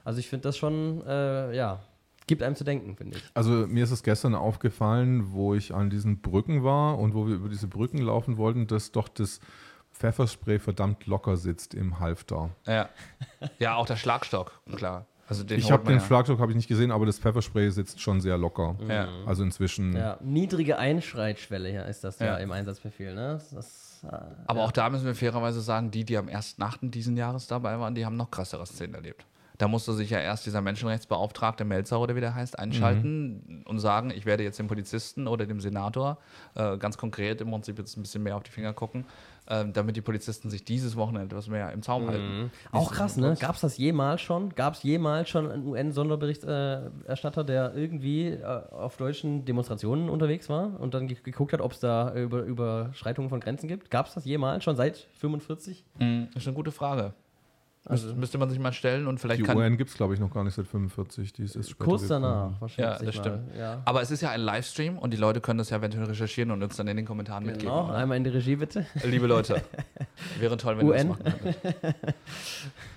[0.06, 1.80] Also ich finde das schon, äh, ja,
[2.28, 3.24] gibt einem zu denken, finde ich.
[3.34, 7.36] Also mir ist es gestern aufgefallen, wo ich an diesen Brücken war und wo wir
[7.36, 9.40] über diese Brücken laufen wollten, dass doch das
[9.94, 12.50] Pfefferspray verdammt locker sitzt im Halfter.
[12.66, 12.90] Ja.
[13.60, 15.06] Ja, auch der Schlagstock, klar.
[15.28, 16.06] Also den Ich habe den ja.
[16.06, 18.76] Schlagstock habe ich nicht gesehen, aber das Pfefferspray sitzt schon sehr locker.
[18.88, 19.08] Ja.
[19.26, 19.96] Also inzwischen.
[19.96, 22.38] Ja, niedrige Einschreitschwelle hier ist das ja, Ja.
[22.38, 23.14] im Einsatzbefehl.
[23.16, 23.40] Ne?
[23.54, 24.08] Das, äh,
[24.48, 24.66] Aber ja.
[24.66, 26.90] auch da müssen wir fairerweise sagen, die, die am 1.8.
[26.90, 29.26] diesen Jahres dabei waren, die haben noch krassere Szenen erlebt.
[29.64, 34.12] Da musste sich ja erst dieser Menschenrechtsbeauftragte Melzer oder wie der heißt, einschalten und sagen,
[34.14, 36.18] ich werde jetzt dem Polizisten oder dem Senator
[36.56, 39.06] äh, ganz konkret im Prinzip jetzt ein bisschen mehr auf die Finger gucken,
[39.46, 42.52] äh, damit die Polizisten sich dieses Wochenende etwas mehr im Zaum halten.
[42.74, 43.38] Auch krass, ne?
[43.40, 44.50] Gab es das jemals schon?
[44.50, 50.94] Gab es jemals schon einen UN-Sonderberichterstatter, der irgendwie äh, auf deutschen Demonstrationen unterwegs war und
[50.94, 53.90] dann ge geguckt hat, ob es da über Überschreitungen von Grenzen gibt?
[53.90, 55.86] Gab es das jemals schon seit 45?
[56.00, 56.28] Mhm.
[56.34, 57.14] Das ist eine gute Frage.
[57.86, 59.58] Also- Müsste- müsste man sich mal stellen und vielleicht Die kann.
[59.58, 61.34] UN gibt es, glaube ich, noch gar nicht seit 45.
[61.34, 62.24] Die ist später Kurz gekommen.
[62.24, 62.98] danach, Ja, wahrscheinlich.
[62.98, 63.22] das mal.
[63.22, 63.56] stimmt.
[63.58, 63.82] Ja.
[63.84, 66.64] Aber es ist ja ein Livestream und die Leute können das ja eventuell recherchieren und
[66.64, 67.76] uns dann in den Kommentaren Genau, mitgeben.
[67.78, 67.96] oder?
[67.96, 68.86] einmal in die Regie bitte.
[69.04, 69.62] Liebe Leute,
[70.40, 71.08] wäre toll, wenn ihr das UN.
[71.10, 71.64] machen könntet.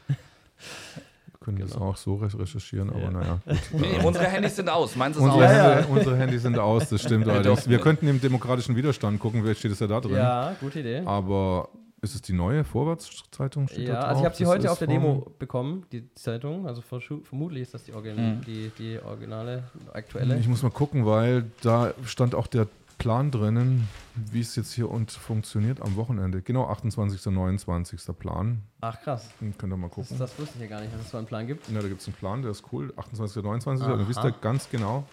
[0.06, 1.90] Wir können das Genau.
[1.90, 3.40] auch so re- recherchieren, aber naja.
[3.46, 3.56] Gut.
[3.80, 4.96] Nee, unsere Handys sind aus.
[4.96, 5.50] Meins ist Unsere, aus.
[5.52, 7.44] Hände, unsere Handys sind aus, das stimmt allerdings.
[7.56, 10.14] dürfen Wir könnten im demokratischen Widerstand gucken, wer steht es ja da drin.
[10.16, 11.02] Ja, gute Idee.
[11.04, 11.68] Aber
[12.06, 13.68] ist es die neue Vorwärtszeitung?
[13.76, 16.66] Ja, also ich habe sie Das heute auf der Demo bekommen, die Zeitung.
[16.66, 18.40] Also vermutlich ist das die, Origin Mhm.
[18.42, 20.38] die, die originale, aktuelle.
[20.38, 22.66] Ich muss mal gucken, weil da stand auch der
[22.98, 26.40] Plan drinnen, wie es jetzt hier und funktioniert am Wochenende.
[26.40, 27.26] Genau, 28.
[27.26, 28.00] 29.
[28.18, 28.62] Plan.
[28.80, 30.18] Ach krass, Hm, Könnt ihr mal das, gucken.
[30.18, 31.68] das wusste ich ja gar nicht, dass es so einen Plan gibt.
[31.68, 32.92] Ja, da gibt es einen Plan, der ist cool.
[32.96, 33.42] 28.
[33.42, 33.86] 29.
[33.86, 33.96] Aha.
[33.96, 35.04] Dann wisst ihr ganz genau,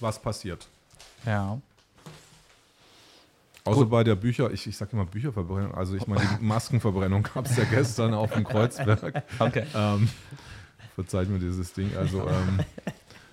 [0.00, 0.66] was passiert.
[1.24, 1.60] Ja.
[3.64, 7.46] Außer bei der Bücher, ich, ich sage immer Bücherverbrennung, also ich meine, die Maskenverbrennung gab
[7.46, 9.22] es ja gestern auf dem Kreuzberg.
[9.38, 9.64] Okay.
[9.74, 10.08] Ähm,
[10.94, 11.96] verzeiht mir dieses Ding.
[11.96, 12.60] Also ähm,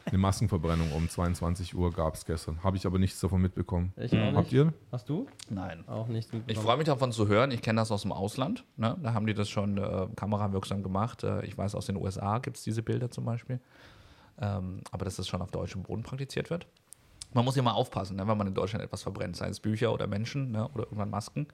[0.06, 2.64] eine Maskenverbrennung um 22 Uhr gab es gestern.
[2.64, 3.94] Habe ich aber nichts davon mitbekommen.
[3.98, 4.54] Ich auch Habt nicht.
[4.54, 4.74] ihr?
[4.92, 5.28] Hast du?
[5.50, 5.84] Nein.
[5.88, 6.30] Auch nicht.
[6.48, 7.52] Ich freue mich davon zu hören.
[7.52, 8.64] Ich kenne das aus dem Ausland.
[8.78, 8.98] Ne?
[9.02, 11.24] Da haben die das schon äh, kamerawirksam gemacht.
[11.24, 13.60] Äh, ich weiß, aus den USA gibt es diese Bilder zum Beispiel.
[14.40, 16.68] Ähm, aber dass das schon auf deutschem Boden praktiziert wird.
[17.34, 18.28] Man muss ja mal aufpassen, ne?
[18.28, 20.68] wenn man in Deutschland etwas verbrennt, sei es Bücher oder Menschen ne?
[20.70, 21.48] oder irgendwann Masken.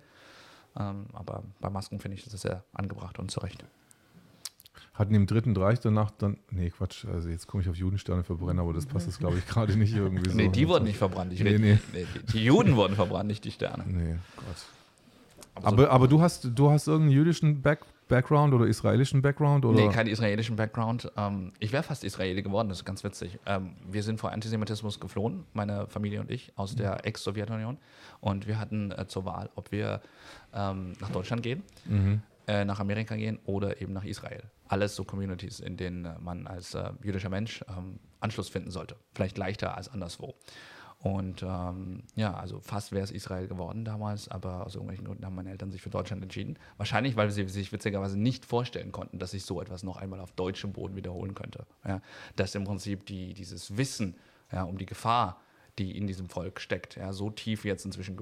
[0.78, 3.64] Ähm, aber bei Masken finde ich das sehr angebracht und zurecht.
[4.94, 6.38] Hatten im Dritten Reich danach dann.
[6.52, 9.48] Nee, Quatsch, also jetzt komme ich auf Judensterne verbrennen, aber das passt jetzt, glaube ich,
[9.48, 10.36] gerade nicht irgendwie so.
[10.36, 11.34] Nee, die wurden nicht verbrannt.
[11.34, 11.80] Ich Nee, rede- nee.
[11.94, 13.84] nee, die, die Juden wurden verbrannt, nicht die Sterne.
[13.88, 14.46] Nee, Gott.
[15.56, 19.66] Aber so- Aber, aber du hast du hast irgendeinen jüdischen Back Background oder israelischen Background?
[19.66, 19.80] Oder?
[19.80, 21.12] Nee, keinen israelischen Background.
[21.18, 23.40] Ähm, ich wäre fast Israeli geworden, das ist ganz witzig.
[23.46, 27.78] Ähm, wir sind vor Antisemitismus geflohen, meine Familie und ich, aus der Ex-Sowjetunion.
[28.22, 30.02] Und wir hatten äh, zur Wahl, ob wir
[30.54, 32.22] ähm, nach Deutschland gehen, Mhm.
[32.48, 34.44] äh, nach Amerika gehen oder eben nach Israel.
[34.68, 38.96] Alles so Communities, in denen man als äh, jüdischer Mensch ähm, Anschluss finden sollte.
[39.14, 40.34] Vielleicht leichter als anderswo.
[41.04, 45.36] Und ähm, ja, also fast wäre es Israel geworden damals, aber aus irgendwelchen Gründen haben
[45.36, 46.58] meine Eltern sich für Deutschland entschieden.
[46.78, 50.32] Wahrscheinlich, weil sie sich witzigerweise nicht vorstellen konnten, dass sich so etwas noch einmal auf
[50.32, 51.66] deutschem Boden wiederholen könnte.
[51.86, 52.02] Ja,
[52.38, 54.16] dass im Prinzip die, dieses Wissen
[54.50, 55.42] ja, um die Gefahr,
[55.78, 58.18] die in diesem Volk steckt, ja, so tief jetzt inzwischen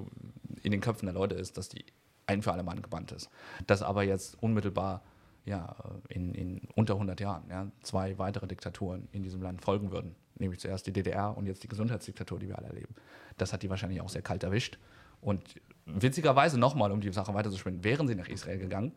[0.63, 1.85] in den Köpfen der Leute ist, dass die
[2.25, 3.29] ein für alle Mal gebannt ist.
[3.67, 5.03] Das aber jetzt unmittelbar
[5.45, 5.75] ja,
[6.09, 10.15] in, in unter 100 Jahren ja, zwei weitere Diktaturen in diesem Land folgen würden.
[10.41, 12.95] Nämlich zuerst die DDR und jetzt die Gesundheitsdiktatur, die wir alle erleben.
[13.37, 14.79] Das hat die wahrscheinlich auch sehr kalt erwischt.
[15.21, 18.91] Und witzigerweise nochmal, um die Sache weiterzuspinnen, wären sie nach Israel gegangen,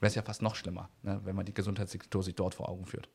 [0.00, 2.84] wäre es ja fast noch schlimmer, ne, wenn man die Gesundheitsdiktatur sich dort vor Augen
[2.84, 3.08] führt.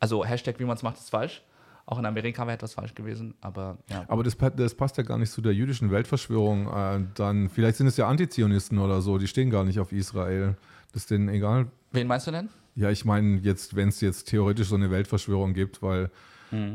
[0.00, 1.44] Also Hashtag, wie man es macht, ist falsch.
[1.86, 4.04] Auch in Amerika wäre etwas falsch gewesen, aber ja.
[4.08, 6.66] Aber das, das passt ja gar nicht zu der jüdischen Weltverschwörung.
[6.66, 10.56] Äh, dann, vielleicht sind es ja Antizionisten oder so, die stehen gar nicht auf Israel.
[10.92, 11.68] Das ist denen egal.
[11.92, 12.48] Wen meinst du denn?
[12.74, 16.10] Ja, ich meine, jetzt, wenn es jetzt theoretisch so eine Weltverschwörung gibt, weil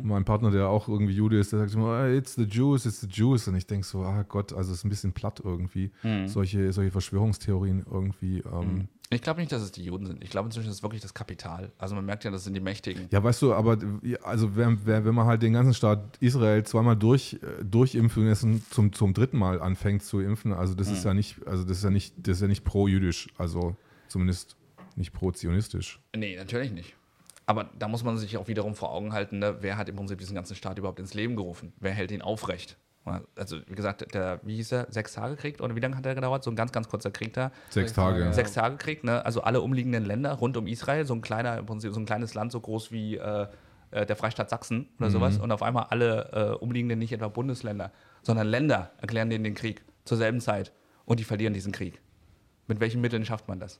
[0.03, 2.99] mein Partner, der auch irgendwie Jude ist, der sagt immer, "Ah, it's the Jews, it's
[3.01, 3.47] the Jews.
[3.47, 5.91] Und ich denke so, ah Gott, also es ist ein bisschen platt irgendwie.
[6.25, 8.39] Solche, solche Verschwörungstheorien irgendwie.
[8.51, 10.21] Ähm, Ich glaube nicht, dass es die Juden sind.
[10.21, 11.71] Ich glaube inzwischen ist es wirklich das Kapital.
[11.77, 13.07] Also man merkt ja, das sind die Mächtigen.
[13.09, 13.77] Ja, weißt du, aber
[14.23, 18.67] also wenn, wenn man halt den ganzen Staat Israel zweimal durch, äh, durchimpfen lässt und
[18.73, 21.83] zum, zum dritten Mal anfängt zu impfen, also das ist ja nicht, also das ist
[21.85, 23.77] ja nicht, das ist ja nicht pro-jüdisch, also
[24.09, 24.57] zumindest
[24.97, 26.01] nicht pro-zionistisch.
[26.13, 26.96] Nee, natürlich nicht.
[27.47, 30.19] Aber da muss man sich auch wiederum vor Augen halten, ne, wer hat im Prinzip
[30.19, 31.73] diesen ganzen Staat überhaupt ins Leben gerufen?
[31.79, 32.77] Wer hält ihn aufrecht?
[33.35, 36.13] Also, wie gesagt, der, wie hieß er, sechs Tage Krieg oder wie lange hat er
[36.13, 36.43] gedauert?
[36.43, 37.51] So ein ganz, ganz kurzer Krieg da.
[37.69, 38.33] Sechs Tage.
[38.33, 39.25] Sechs Tage Krieg, ne?
[39.25, 42.33] Also alle umliegenden Länder rund um Israel, so ein kleiner, im Prinzip so ein kleines
[42.33, 43.47] Land, so groß wie äh,
[43.91, 45.37] äh, der Freistaat Sachsen oder sowas.
[45.37, 49.85] Und auf einmal alle äh, umliegenden, nicht etwa Bundesländer, sondern Länder erklären denen den Krieg
[50.03, 50.73] zur selben Zeit.
[51.05, 52.01] Und die verlieren diesen Krieg.
[52.67, 53.79] Mit welchen Mitteln schafft man das?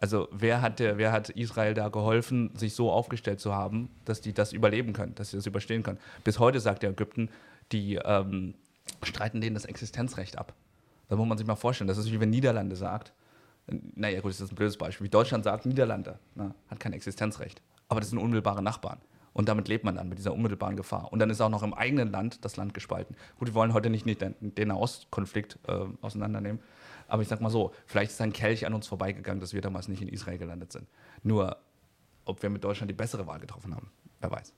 [0.00, 4.20] Also wer hat, der, wer hat Israel da geholfen, sich so aufgestellt zu haben, dass
[4.20, 5.98] die das überleben können, dass sie das überstehen können?
[6.22, 7.28] Bis heute sagt der Ägypten,
[7.72, 8.54] die ähm,
[9.02, 10.54] streiten denen das Existenzrecht ab.
[11.08, 11.88] Da muss man sich mal vorstellen.
[11.88, 13.12] Das ist wie wenn Niederlande sagt,
[13.66, 17.60] naja gut, das ist ein blödes Beispiel, wie Deutschland sagt, Niederlande ne, hat kein Existenzrecht.
[17.88, 18.98] Aber das sind unmittelbare Nachbarn.
[19.32, 21.12] Und damit lebt man dann mit dieser unmittelbaren Gefahr.
[21.12, 23.14] Und dann ist auch noch im eigenen Land das Land gespalten.
[23.38, 26.60] Gut, wir wollen heute nicht den, den Nahostkonflikt äh, auseinandernehmen.
[27.08, 29.88] Aber ich sag mal so, vielleicht ist ein Kelch an uns vorbeigegangen, dass wir damals
[29.88, 30.86] nicht in Israel gelandet sind.
[31.22, 31.56] Nur,
[32.24, 33.90] ob wir mit Deutschland die bessere Wahl getroffen haben,
[34.20, 34.52] wer weiß.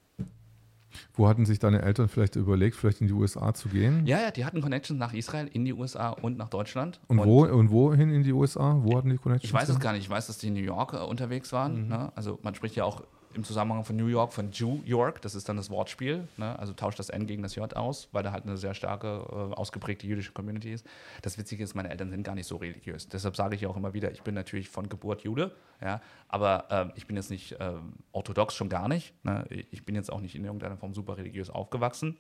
[1.15, 4.07] Wo hatten sich deine Eltern vielleicht überlegt, vielleicht in die USA zu gehen?
[4.07, 7.01] Ja, ja, die hatten Connections nach Israel, in die USA und nach Deutschland.
[7.07, 8.77] Und, und wo und wohin in die USA?
[8.83, 9.45] Wo hatten die Connections?
[9.45, 10.03] Ich weiß es gar nicht.
[10.03, 11.85] Ich weiß, dass die in New York äh, unterwegs waren.
[11.85, 11.89] Mhm.
[11.89, 12.13] Ne?
[12.17, 15.49] Also man spricht ja auch im Zusammenhang von New York von Jew York, das ist
[15.49, 16.59] dann das Wortspiel, ne?
[16.59, 19.55] also tauscht das N gegen das J aus, weil da halt eine sehr starke, äh,
[19.55, 20.87] ausgeprägte jüdische Community ist.
[21.23, 23.09] Das Witzige ist, meine Eltern sind gar nicht so religiös.
[23.09, 26.99] Deshalb sage ich auch immer wieder, ich bin natürlich von Geburt Jude, ja, aber äh,
[26.99, 27.73] ich bin jetzt nicht äh,
[28.13, 29.15] orthodox, schon gar nicht.
[29.25, 29.45] Ne?
[29.71, 32.17] Ich bin jetzt auch nicht in irgendeiner Form super religiös aufgewachsen.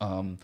[0.00, 0.38] Ähm,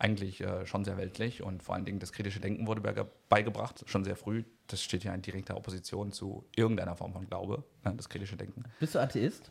[0.00, 2.80] eigentlich äh, schon sehr weltlich und vor allen Dingen das kritische Denken wurde
[3.28, 4.44] beigebracht, schon sehr früh.
[4.70, 8.64] Das steht ja in direkter Opposition zu irgendeiner Form von Glaube, ne, das kritische Denken.
[8.78, 9.50] Bist du Atheist?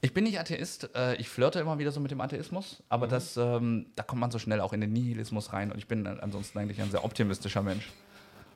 [0.00, 3.10] Ich bin nicht Atheist, äh, ich flirte immer wieder so mit dem Atheismus, aber mhm.
[3.10, 6.06] das, ähm, da kommt man so schnell auch in den Nihilismus rein und ich bin
[6.06, 7.88] ansonsten eigentlich ein sehr optimistischer Mensch.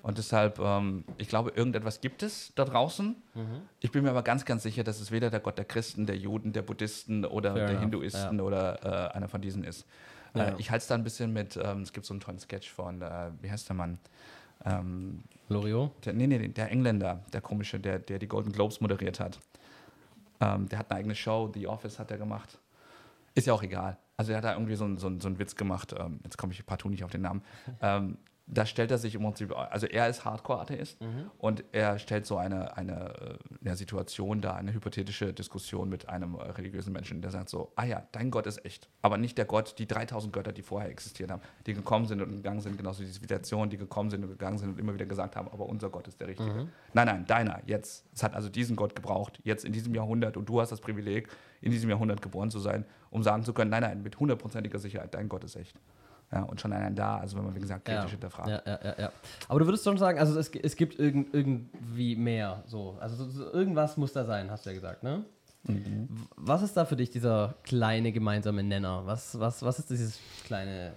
[0.02, 3.16] Und deshalb, ähm, ich glaube, irgendetwas gibt es da draußen.
[3.34, 3.62] Mhm.
[3.80, 6.16] Ich bin mir aber ganz, ganz sicher, dass es weder der Gott der Christen, der
[6.16, 7.80] Juden, der Buddhisten oder Fair der enough.
[7.80, 8.44] Hinduisten ja.
[8.44, 9.84] oder äh, einer von diesen ist.
[10.34, 10.44] Ja.
[10.44, 12.70] Äh, ich halte es da ein bisschen mit, ähm, es gibt so einen tollen Sketch
[12.70, 13.98] von, äh, wie heißt der Mann?
[14.64, 16.04] Ähm, Loriot?
[16.04, 19.38] Der, nee, nee, der Engländer, der komische, der, der die Golden Globes moderiert hat.
[20.40, 22.58] Ähm, der hat eine eigene Show, The Office hat er gemacht.
[23.34, 23.98] Ist ja auch egal.
[24.16, 26.64] Also er hat da irgendwie so, so, so einen Witz gemacht, ähm, jetzt komme ich
[26.64, 27.42] partout nicht auf den Namen.
[27.82, 28.16] Ähm,
[28.48, 31.30] da stellt er sich im Prinzip, also er ist Hardcore-Atheist mhm.
[31.38, 33.12] und er stellt so eine, eine,
[33.60, 37.72] eine, äh, Situation da, eine hypothetische Diskussion mit einem äh, religiösen Menschen, der sagt so,
[37.74, 40.90] ah ja, dein Gott ist echt, aber nicht der Gott, die 3000 Götter, die vorher
[40.90, 44.22] existiert haben, die gekommen sind und gegangen sind, genauso wie die Zivilisation, die gekommen sind
[44.22, 46.50] und gegangen sind und immer wieder gesagt haben, aber unser Gott ist der richtige.
[46.50, 46.68] Mhm.
[46.92, 48.06] Nein, nein, deiner, jetzt.
[48.14, 51.28] Es hat also diesen Gott gebraucht, jetzt in diesem Jahrhundert und du hast das Privileg,
[51.60, 55.14] in diesem Jahrhundert geboren zu sein, um sagen zu können, nein, nein, mit hundertprozentiger Sicherheit,
[55.14, 55.76] dein Gott ist echt.
[56.36, 58.48] Ja, und schon allein da, also wenn man, wie gesagt, kritisch hinterfragt.
[58.48, 59.12] Ja, ja, ja, ja.
[59.48, 62.62] Aber du würdest schon sagen, also es, es gibt irgend, irgendwie mehr.
[62.66, 62.96] So.
[63.00, 65.24] Also so, so, irgendwas muss da sein, hast du ja gesagt, ne?
[65.66, 66.08] Mhm.
[66.36, 69.06] Was ist da für dich dieser kleine gemeinsame Nenner?
[69.06, 70.92] Was, was, was ist dieses kleine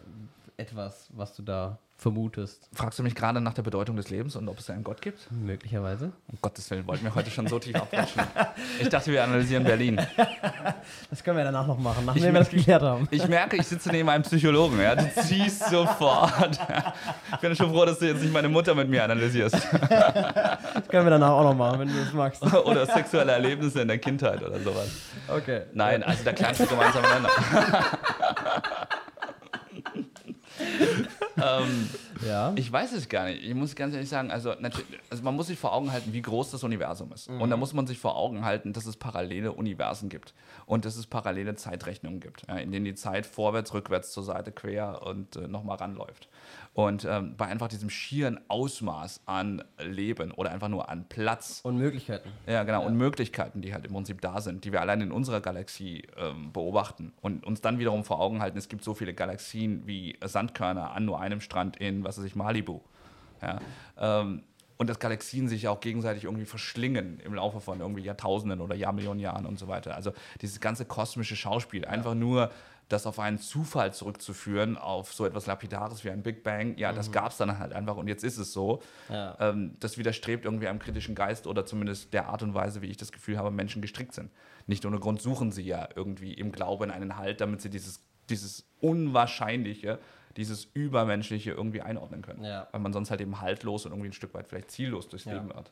[0.57, 2.69] etwas, was du da vermutest.
[2.73, 5.29] Fragst du mich gerade nach der Bedeutung des Lebens und ob es einen Gott gibt?
[5.31, 6.13] Möglicherweise.
[6.31, 8.23] Um Gottes Willen, wollten wir heute schon so tief abrutschen.
[8.79, 9.99] Ich dachte, wir analysieren Berlin.
[11.09, 13.07] Das können wir danach noch machen, nachdem wir das geklärt haben.
[13.11, 14.79] Ich merke, ich sitze neben einem Psychologen.
[14.79, 14.95] Ja?
[14.95, 16.59] Du ziehst sofort.
[17.33, 19.55] Ich bin schon froh, dass du jetzt nicht meine Mutter mit mir analysierst.
[19.55, 22.41] Das können wir danach auch noch machen, wenn du das magst.
[22.41, 24.89] Oder sexuelle Erlebnisse in der Kindheit oder sowas.
[25.27, 25.63] Okay.
[25.73, 27.29] Nein, also der kleinste gemeinsame Nenner.
[31.43, 31.89] ähm,
[32.25, 32.53] ja.
[32.55, 33.43] Ich weiß es gar nicht.
[33.43, 36.51] Ich muss ganz ehrlich sagen, also, also man muss sich vor Augen halten, wie groß
[36.51, 37.29] das Universum ist.
[37.29, 37.41] Mhm.
[37.41, 40.33] Und da muss man sich vor Augen halten, dass es parallele Universen gibt
[40.65, 45.01] und dass es parallele Zeitrechnungen gibt, in denen die Zeit vorwärts, rückwärts, zur Seite, quer
[45.03, 46.29] und äh, nochmal ranläuft.
[46.79, 51.59] Und ähm, bei einfach diesem schieren Ausmaß an Leben oder einfach nur an Platz.
[51.63, 52.29] Und Möglichkeiten.
[52.47, 52.81] Ja, genau.
[52.81, 52.87] Ja.
[52.87, 56.53] Und Möglichkeiten, die halt im Prinzip da sind, die wir allein in unserer Galaxie ähm,
[56.53, 57.11] beobachten.
[57.19, 61.03] Und uns dann wiederum vor Augen halten, es gibt so viele Galaxien wie Sandkörner an
[61.03, 62.79] nur einem Strand in, was weiß ich, Malibu.
[63.41, 63.59] Ja,
[63.97, 64.43] ähm,
[64.77, 69.19] und dass Galaxien sich auch gegenseitig irgendwie verschlingen im Laufe von irgendwie Jahrtausenden oder Jahrmillionen
[69.19, 69.95] Jahren und so weiter.
[69.95, 72.49] Also dieses ganze kosmische Schauspiel, einfach nur
[72.89, 76.95] das auf einen Zufall zurückzuführen, auf so etwas Lapidares wie ein Big Bang, ja, mhm.
[76.95, 78.81] das gab es dann halt einfach und jetzt ist es so.
[79.09, 79.37] Ja.
[79.39, 82.97] Ähm, das widerstrebt irgendwie einem kritischen Geist oder zumindest der Art und Weise, wie ich
[82.97, 84.31] das Gefühl habe, Menschen gestrickt sind.
[84.65, 88.67] Nicht ohne Grund suchen sie ja irgendwie im Glauben einen Halt, damit sie dieses, dieses
[88.81, 89.99] Unwahrscheinliche,
[90.35, 92.43] dieses Übermenschliche irgendwie einordnen können.
[92.43, 92.67] Ja.
[92.71, 95.33] Weil man sonst halt eben haltlos und irgendwie ein Stück weit vielleicht ziellos durchs ja.
[95.33, 95.71] Leben wird.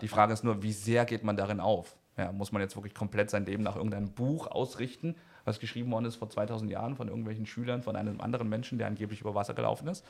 [0.00, 1.96] Die Frage ist nur, wie sehr geht man darin auf?
[2.32, 5.16] muss man jetzt wirklich komplett sein Leben nach irgendeinem Buch ausrichten?
[5.44, 8.86] Was geschrieben worden ist vor 2000 Jahren von irgendwelchen Schülern, von einem anderen Menschen, der
[8.86, 10.04] angeblich über Wasser gelaufen ist.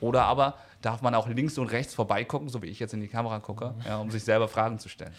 [0.00, 3.08] Oder aber darf man auch links und rechts vorbeigucken, so wie ich jetzt in die
[3.08, 5.12] Kamera gucke, ja, um sich selber Fragen zu stellen.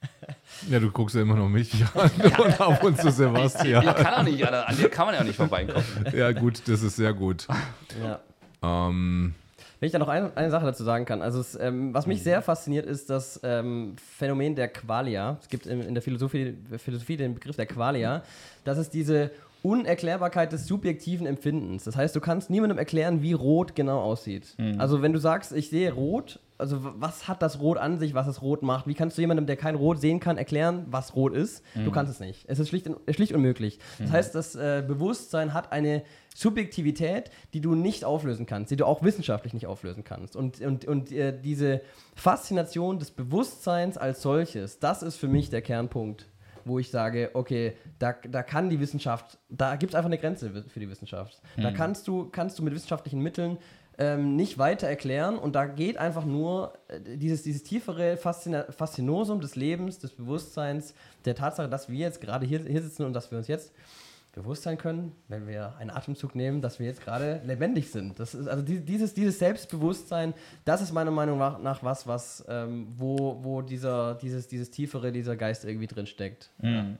[0.68, 2.38] Ja, du guckst ja immer noch mich an ja.
[2.44, 3.82] und ab und zu Sebastian.
[3.82, 6.06] Ich kann auch nicht, an dir kann man ja auch nicht vorbeigucken.
[6.14, 7.46] Ja, gut, das ist sehr gut.
[8.02, 8.20] Ja.
[8.62, 9.34] Ähm,
[9.78, 11.22] wenn ich da noch ein, eine Sache dazu sagen kann.
[11.22, 12.24] Also, es, ähm, was mich mhm.
[12.24, 15.38] sehr fasziniert, ist das ähm, Phänomen der Qualia.
[15.40, 18.22] Es gibt in, in der Philosophie, Philosophie, den Begriff der Qualia.
[18.64, 19.30] Das ist diese
[19.66, 21.82] Unerklärbarkeit des subjektiven Empfindens.
[21.82, 24.54] Das heißt, du kannst niemandem erklären, wie rot genau aussieht.
[24.58, 24.80] Mhm.
[24.80, 28.28] Also wenn du sagst, ich sehe rot, also was hat das Rot an sich, was
[28.28, 28.86] es rot macht?
[28.86, 31.64] Wie kannst du jemandem, der kein Rot sehen kann, erklären, was rot ist?
[31.74, 31.84] Mhm.
[31.84, 32.44] Du kannst es nicht.
[32.46, 33.80] Es ist schlicht, schlicht unmöglich.
[33.98, 34.12] Das mhm.
[34.12, 39.02] heißt, das äh, Bewusstsein hat eine Subjektivität, die du nicht auflösen kannst, die du auch
[39.02, 40.36] wissenschaftlich nicht auflösen kannst.
[40.36, 41.80] Und, und, und äh, diese
[42.14, 46.26] Faszination des Bewusstseins als solches, das ist für mich der Kernpunkt
[46.66, 50.64] wo ich sage, okay, da, da kann die Wissenschaft, da gibt es einfach eine Grenze
[50.64, 51.40] für die Wissenschaft.
[51.56, 51.62] Mhm.
[51.62, 53.56] Da kannst du, kannst du mit wissenschaftlichen Mitteln
[53.98, 59.40] ähm, nicht weiter erklären und da geht einfach nur äh, dieses, dieses tiefere Faszina Faszinosum
[59.40, 60.92] des Lebens, des Bewusstseins,
[61.24, 63.72] der Tatsache, dass wir jetzt gerade hier, hier sitzen und dass wir uns jetzt
[64.36, 68.20] bewusst sein können, wenn wir einen Atemzug nehmen, dass wir jetzt gerade lebendig sind.
[68.20, 70.34] Das ist also dieses, dieses Selbstbewusstsein,
[70.66, 75.36] das ist meiner Meinung nach was, was ähm, wo, wo dieser, dieses, dieses tiefere, dieser
[75.36, 76.50] Geist irgendwie drin steckt.
[76.60, 76.98] Mhm.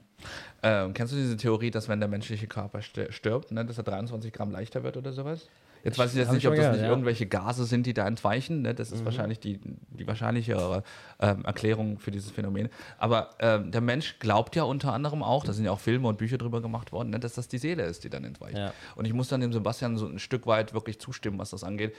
[0.62, 0.84] Ja.
[0.84, 4.32] Ähm, kennst du diese Theorie, dass wenn der menschliche Körper stirbt, ne, dass er 23
[4.32, 5.46] Gramm leichter wird oder sowas?
[5.86, 6.88] Jetzt weiß ich jetzt nicht, ob das gehört, nicht ja.
[6.88, 8.62] irgendwelche Gase sind, die da entweichen.
[8.62, 8.74] Ne?
[8.74, 9.04] Das ist mhm.
[9.06, 9.60] wahrscheinlich die,
[9.90, 10.82] die wahrscheinlichere
[11.20, 12.68] ähm, Erklärung für dieses Phänomen.
[12.98, 16.18] Aber ähm, der Mensch glaubt ja unter anderem auch, da sind ja auch Filme und
[16.18, 17.20] Bücher drüber gemacht worden, ne?
[17.20, 18.58] dass das die Seele ist, die dann entweicht.
[18.58, 18.72] Ja.
[18.96, 21.94] Und ich muss dann dem Sebastian so ein Stück weit wirklich zustimmen, was das angeht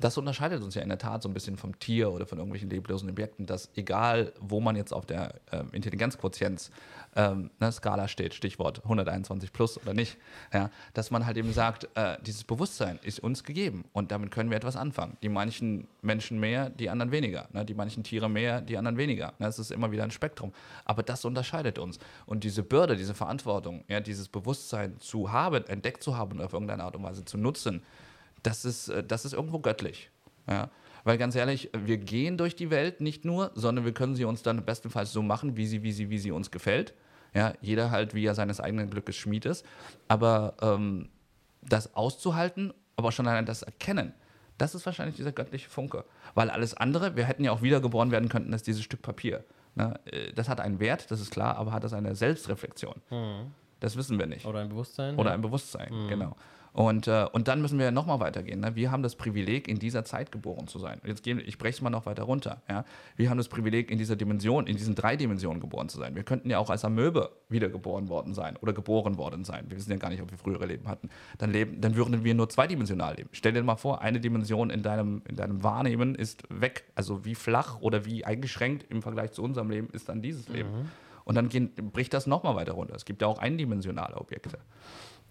[0.00, 2.70] das unterscheidet uns ja in der Tat so ein bisschen vom Tier oder von irgendwelchen
[2.70, 6.70] leblosen Objekten, dass egal, wo man jetzt auf der äh, Intelligenzquotienz
[7.14, 10.18] ähm, ne, Skala steht, Stichwort 121 plus oder nicht,
[10.52, 14.50] ja, dass man halt eben sagt, äh, dieses Bewusstsein ist uns gegeben und damit können
[14.50, 15.16] wir etwas anfangen.
[15.22, 17.48] Die manchen Menschen mehr, die anderen weniger.
[17.52, 19.32] Ne, die manchen Tiere mehr, die anderen weniger.
[19.38, 20.52] Ne, es ist immer wieder ein Spektrum.
[20.84, 21.98] Aber das unterscheidet uns.
[22.26, 26.52] Und diese Bürde, diese Verantwortung, ja, dieses Bewusstsein zu haben, entdeckt zu haben und auf
[26.52, 27.82] irgendeine Art und Weise zu nutzen,
[28.42, 30.10] das ist, äh, das ist irgendwo göttlich.
[30.48, 30.70] Ja.
[31.04, 34.42] Weil ganz ehrlich, wir gehen durch die Welt nicht nur, sondern wir können sie uns
[34.42, 36.94] dann bestenfalls so machen, wie sie, wie sie, wie sie uns gefällt.
[37.32, 39.64] Ja, jeder halt, wie er seines eigenen Glückes Schmied ist.
[40.08, 41.10] Aber ähm,
[41.62, 44.14] das auszuhalten, aber schon allein das Erkennen,
[44.58, 46.04] das ist wahrscheinlich dieser göttliche Funke.
[46.34, 49.44] Weil alles andere, wir hätten ja auch wiedergeboren werden können, als dieses Stück Papier.
[49.74, 50.00] Ne?
[50.06, 52.94] Äh, das hat einen Wert, das ist klar, aber hat das eine Selbstreflexion?
[53.10, 53.52] Mhm.
[53.80, 54.46] Das wissen wir nicht.
[54.46, 55.16] Oder ein Bewusstsein.
[55.16, 56.08] Oder ein Bewusstsein, mhm.
[56.08, 56.36] genau.
[56.76, 58.60] Und, äh, und dann müssen wir nochmal weitergehen.
[58.60, 58.76] Ne?
[58.76, 61.00] Wir haben das Privileg, in dieser Zeit geboren zu sein.
[61.06, 62.60] Jetzt gehen, ich breche es mal noch weiter runter.
[62.68, 62.84] Ja?
[63.16, 66.14] Wir haben das Privileg, in dieser Dimension, in diesen drei Dimensionen geboren zu sein.
[66.14, 69.64] Wir könnten ja auch als Amöbe wiedergeboren worden sein oder geboren worden sein.
[69.70, 71.08] Wir wissen ja gar nicht, ob wir frühere Leben hatten.
[71.38, 73.30] Dann, leben, dann würden wir nur zweidimensional leben.
[73.32, 76.84] Stell dir mal vor, eine Dimension in deinem, in deinem Wahrnehmen ist weg.
[76.94, 80.68] Also wie flach oder wie eingeschränkt im Vergleich zu unserem Leben ist dann dieses Leben.
[80.68, 80.88] Mhm.
[81.24, 82.94] Und dann gehen, bricht das nochmal weiter runter.
[82.94, 84.58] Es gibt ja auch eindimensionale Objekte.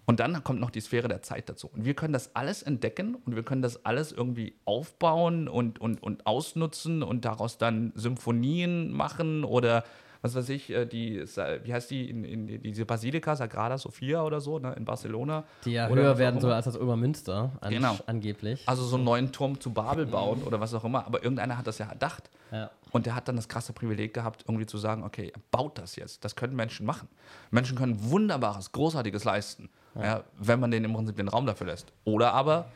[0.06, 1.68] Und dann kommt noch die Sphäre der Zeit dazu.
[1.68, 6.00] Und wir können das alles entdecken und wir können das alles irgendwie aufbauen und, und,
[6.00, 9.84] und ausnutzen und daraus dann Symphonien machen oder
[10.22, 14.40] was weiß ich, äh, die, wie heißt die, in, in, diese Basilika, Sagrada Sofia oder
[14.40, 15.44] so, ne, in Barcelona.
[15.64, 17.96] Die ja höher werden soll als das Obermünster, an, genau.
[18.06, 18.62] angeblich.
[18.66, 21.66] Also so einen neuen Turm zu Babel bauen oder was auch immer, aber irgendeiner hat
[21.66, 22.30] das ja erdacht.
[22.50, 22.70] Ja.
[22.92, 26.24] Und der hat dann das krasse Privileg gehabt, irgendwie zu sagen, okay, baut das jetzt.
[26.24, 27.08] Das können Menschen machen.
[27.50, 29.68] Menschen können Wunderbares, Großartiges leisten
[30.02, 30.24] ja.
[30.38, 31.92] wenn man den im Prinzip den Raum dafür lässt.
[32.04, 32.66] Oder aber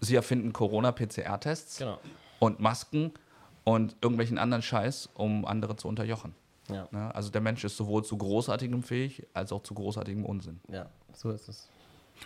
[0.00, 1.98] sie erfinden Corona-PCR-Tests genau.
[2.38, 3.12] und Masken
[3.64, 6.34] und irgendwelchen anderen Scheiß, um andere zu unterjochen.
[6.68, 6.88] Ja.
[6.92, 10.60] Ja, also der Mensch ist sowohl zu großartigem fähig als auch zu großartigem Unsinn.
[10.68, 11.68] Ja, so ist es.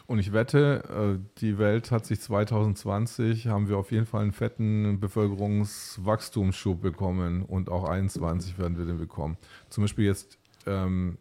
[0.06, 4.32] Und ich wette, äh, die Welt hat sich 2020, haben wir auf jeden Fall einen
[4.32, 9.36] fetten Bevölkerungswachstumsschub bekommen und auch 2021 werden wir den bekommen.
[9.68, 11.18] Zum Beispiel jetzt ähm,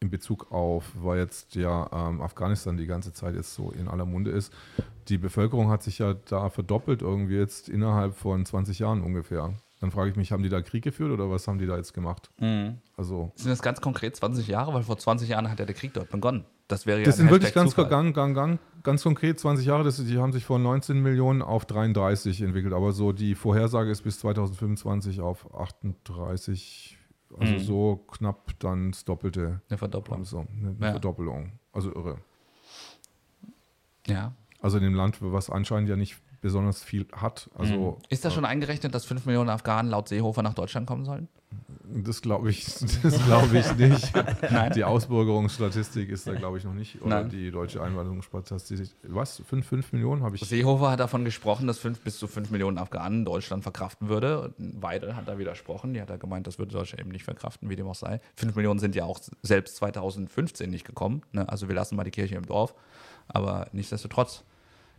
[0.00, 4.06] in Bezug auf, weil jetzt ja ähm, Afghanistan die ganze Zeit jetzt so in aller
[4.06, 4.52] Munde ist,
[5.08, 9.54] die Bevölkerung hat sich ja da verdoppelt irgendwie jetzt innerhalb von 20 Jahren ungefähr.
[9.80, 11.94] Dann frage ich mich, haben die da Krieg geführt oder was haben die da jetzt
[11.94, 12.30] gemacht?
[12.38, 12.78] Mhm.
[12.96, 14.74] Also, sind das ganz konkret 20 Jahre?
[14.74, 16.44] Weil vor 20 Jahren hat ja der Krieg dort begonnen.
[16.68, 19.82] Das wäre ja Das sind wirklich ganz, gang, gang, gang, ganz konkret 20 Jahre.
[19.84, 22.74] Das, die haben sich von 19 Millionen auf 33 entwickelt.
[22.74, 26.98] Aber so die Vorhersage ist bis 2025 auf 38
[27.38, 27.58] also mhm.
[27.60, 29.60] so knapp dann das Doppelte.
[29.68, 30.24] Eine Verdopplung.
[30.24, 30.90] So, eine, eine ja.
[30.92, 31.52] Verdoppelung.
[31.72, 32.18] Also irre.
[34.06, 34.32] Ja.
[34.60, 37.50] Also in dem Land, was anscheinend ja nicht besonders viel hat.
[37.54, 37.96] Also, mhm.
[38.08, 41.28] Ist das schon eingerechnet, dass 5 Millionen Afghanen laut Seehofer nach Deutschland kommen sollen?
[41.92, 42.66] Das glaube ich,
[43.26, 44.12] glaub ich nicht.
[44.74, 47.00] die Ausbürgerungsstatistik ist da, glaube ich, noch nicht.
[47.02, 47.30] Oder Nein.
[47.30, 48.90] die deutsche Einwanderungsstatistik.
[49.02, 49.42] Was?
[49.46, 50.42] 5, 5 Millionen habe ich.
[50.42, 54.54] Seehofer hat davon gesprochen, dass fünf, bis zu 5 Millionen Afghanen Deutschland verkraften würde.
[54.58, 55.94] Weidel hat da widersprochen.
[55.94, 58.20] Die hat da gemeint, das würde Deutschland eben nicht verkraften, wie dem auch sei.
[58.36, 61.22] 5 Millionen sind ja auch selbst 2015 nicht gekommen.
[61.32, 61.48] Ne?
[61.48, 62.74] Also wir lassen mal die Kirche im Dorf.
[63.28, 64.44] Aber nichtsdestotrotz.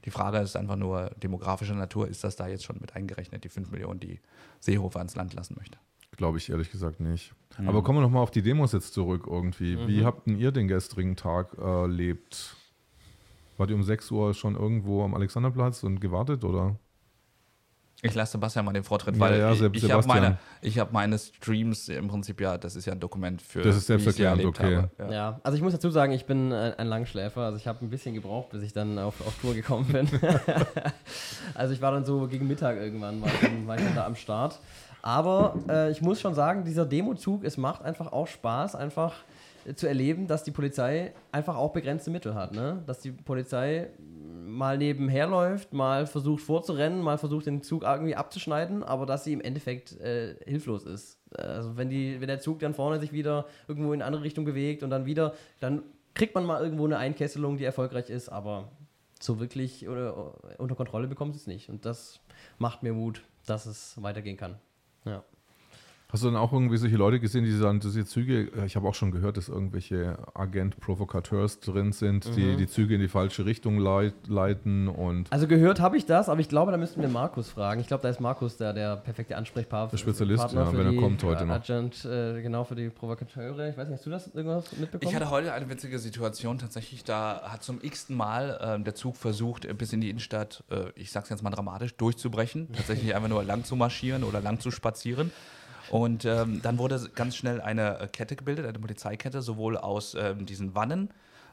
[0.06, 3.50] Die Frage ist einfach nur demografischer Natur, ist das da jetzt schon mit eingerechnet, die
[3.50, 4.20] 5 Millionen, die
[4.60, 5.78] Seehofer ans Land lassen möchte?
[6.18, 7.34] Glaube ich ehrlich gesagt nicht.
[7.58, 7.70] Mhm.
[7.70, 9.76] Aber kommen wir nochmal auf die Demos jetzt zurück irgendwie.
[9.76, 9.88] Mhm.
[9.88, 12.56] Wie habt ihr den gestrigen Tag erlebt?
[13.58, 16.76] Wart ihr um 6 Uhr schon irgendwo am Alexanderplatz und gewartet oder?
[18.04, 21.20] Ich lasse Sebastian mal den Vortritt, weil ja, ja, ich, ich habe meine, hab meine
[21.20, 23.62] Streams im Prinzip ja, das ist ja ein Dokument für.
[23.62, 24.88] Das ist selbsterklärend, okay.
[24.98, 25.12] Ja.
[25.12, 25.40] ja.
[25.44, 27.42] also ich muss dazu sagen, ich bin ein Langschläfer.
[27.42, 30.10] Also ich habe ein bisschen gebraucht, bis ich dann auf, auf Tour gekommen bin.
[31.54, 34.06] also ich war dann so gegen Mittag irgendwann, war ich dann, war ich dann da
[34.08, 34.60] am Start.
[35.02, 39.16] Aber äh, ich muss schon sagen, dieser Demozug, es macht einfach auch Spaß, einfach
[39.76, 42.54] zu erleben, dass die Polizei einfach auch begrenzte Mittel hat.
[42.54, 42.82] Ne?
[42.88, 43.90] Dass die Polizei
[44.46, 49.34] mal nebenher läuft, mal versucht vorzurennen, mal versucht den Zug irgendwie abzuschneiden, aber dass sie
[49.34, 51.20] im Endeffekt äh, hilflos ist.
[51.36, 54.46] Also wenn, die, wenn der Zug dann vorne sich wieder irgendwo in eine andere Richtung
[54.46, 55.84] bewegt und dann wieder, dann
[56.14, 58.70] kriegt man mal irgendwo eine Einkesselung, die erfolgreich ist, aber
[59.20, 61.70] so wirklich oder, unter Kontrolle bekommt es nicht.
[61.70, 62.20] Und das
[62.58, 64.58] macht mir Mut, dass es weitergehen kann.
[65.06, 65.31] Ja.
[66.12, 68.86] Hast du dann auch irgendwie solche Leute gesehen, die sagen, diese Züge, äh, ich habe
[68.86, 72.36] auch schon gehört, dass irgendwelche Agent-Provokateurs drin sind, mhm.
[72.36, 75.32] die die Züge in die falsche Richtung leit, leiten und.
[75.32, 77.80] Also gehört habe ich das, aber ich glaube, da müssten wir Markus fragen.
[77.80, 79.92] Ich glaube, da ist Markus der, der perfekte Ansprechpartner.
[79.92, 81.56] Der Spezialist, ja, wenn er kommt heute noch.
[81.56, 83.70] Agent, äh, genau für die Provokateure.
[83.70, 85.10] Ich weiß nicht, hast du das irgendwas mitbekommen?
[85.10, 86.58] Ich hatte heute eine witzige Situation.
[86.58, 90.88] Tatsächlich, da hat zum x-ten Mal äh, der Zug versucht, bis in die Innenstadt, äh,
[90.96, 92.68] ich sag's jetzt mal dramatisch, durchzubrechen.
[92.74, 95.32] Tatsächlich einfach nur lang zu marschieren oder lang zu spazieren.
[95.92, 100.46] Und ähm, dann wurde ganz schnell eine äh, Kette gebildet, eine Polizeikette, sowohl aus ähm,
[100.46, 101.10] diesen Wannen,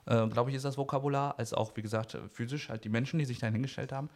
[0.06, 3.24] äh, glaube ich, ist das Vokabular, als auch, wie gesagt, physisch halt die Menschen, die
[3.24, 4.10] sich da hingestellt haben.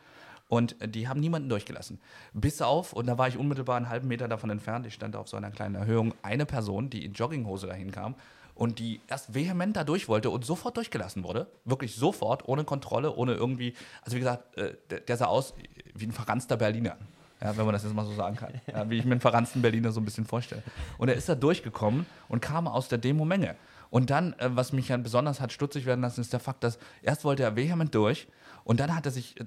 [0.46, 2.00] Und äh, die haben niemanden durchgelassen.
[2.34, 5.26] Bis auf, und da war ich unmittelbar einen halben Meter davon entfernt, ich stand auf
[5.26, 8.14] so einer kleinen Erhöhung, eine Person, die in Jogginghose dahin kam
[8.54, 11.48] und die erst vehement da durch wollte und sofort durchgelassen wurde.
[11.64, 13.74] Wirklich sofort, ohne Kontrolle, ohne irgendwie.
[14.02, 15.54] Also, wie gesagt, äh, der, der sah aus
[15.94, 16.96] wie ein verranzter Berliner.
[17.42, 18.52] Ja, wenn man das jetzt mal so sagen kann.
[18.66, 20.62] Ja, wie ich mir einen verranzten Berliner so ein bisschen vorstelle.
[20.98, 23.56] Und er ist da durchgekommen und kam aus der Demo-Menge.
[23.90, 26.78] Und dann, äh, was mich ja besonders hat stutzig werden lassen, ist der Fakt, dass
[27.02, 28.28] erst wollte er vehement durch
[28.64, 29.44] und dann hat er sich äh,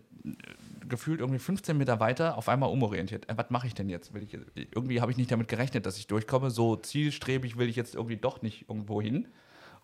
[0.87, 3.29] gefühlt irgendwie 15 Meter weiter auf einmal umorientiert.
[3.29, 4.13] Äh, was mache ich denn jetzt?
[4.13, 6.51] Will ich, irgendwie habe ich nicht damit gerechnet, dass ich durchkomme.
[6.51, 9.29] So zielstrebig will ich jetzt irgendwie doch nicht irgendwo hin.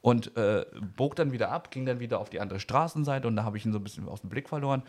[0.02, 3.44] Und äh, bog dann wieder ab, ging dann wieder auf die andere Straßenseite und da
[3.44, 4.84] habe ich ihn so ein bisschen aus dem Blick verloren.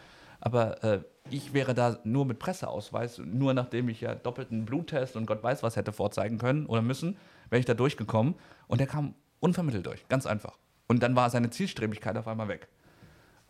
[0.44, 5.24] Aber äh, ich wäre da nur mit Presseausweis, nur nachdem ich ja doppelten Bluttest und
[5.24, 7.16] Gott weiß was hätte vorzeigen können oder müssen,
[7.48, 8.34] wäre ich da durchgekommen.
[8.66, 10.58] Und der kam unvermittelt durch, ganz einfach.
[10.88, 12.66] Und dann war seine Zielstrebigkeit auf einmal weg.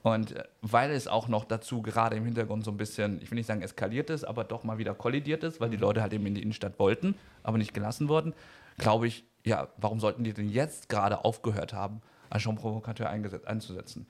[0.03, 3.37] Und äh, weil es auch noch dazu gerade im Hintergrund so ein bisschen, ich will
[3.37, 6.27] nicht sagen eskaliert ist, aber doch mal wieder kollidiert ist, weil die Leute halt eben
[6.27, 8.35] in die Innenstadt wollten, aber nicht gelassen wurden,
[8.77, 14.07] glaube ich, ja, warum sollten die denn jetzt gerade aufgehört haben, als schon Provokateur einzusetzen?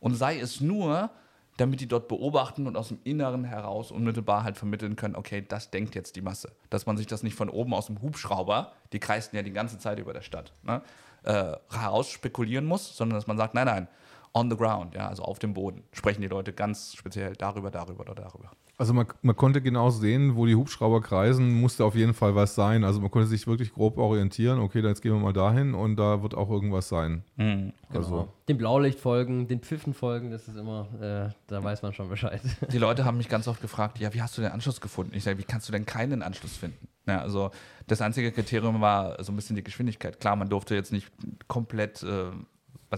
[0.00, 1.10] Und sei es nur,
[1.56, 5.70] damit die dort beobachten und aus dem Inneren heraus unmittelbar halt vermitteln können, okay, das
[5.70, 6.52] denkt jetzt die Masse.
[6.70, 9.78] Dass man sich das nicht von oben aus dem Hubschrauber, die kreisten ja die ganze
[9.78, 10.82] Zeit über der Stadt, ne,
[11.22, 13.88] äh, heraus spekulieren muss, sondern dass man sagt, nein, nein,
[14.32, 18.00] on the ground, ja, also auf dem Boden, sprechen die Leute ganz speziell darüber, darüber
[18.00, 18.50] oder darüber.
[18.76, 22.54] Also man, man konnte genau sehen, wo die Hubschrauber kreisen, musste auf jeden Fall was
[22.54, 22.82] sein.
[22.82, 26.22] Also man konnte sich wirklich grob orientieren, okay, jetzt gehen wir mal dahin und da
[26.22, 27.22] wird auch irgendwas sein.
[27.36, 27.98] Mhm, genau.
[27.98, 28.28] also.
[28.48, 32.40] Dem Blaulicht folgen, den Pfiffen folgen, das ist immer, äh, da weiß man schon Bescheid.
[32.72, 35.12] Die Leute haben mich ganz oft gefragt, ja, wie hast du den Anschluss gefunden?
[35.14, 36.88] Ich sage, wie kannst du denn keinen Anschluss finden?
[37.06, 37.50] Ja, also
[37.86, 40.18] das einzige Kriterium war so ein bisschen die Geschwindigkeit.
[40.18, 41.12] Klar, man durfte jetzt nicht
[41.48, 42.30] komplett äh,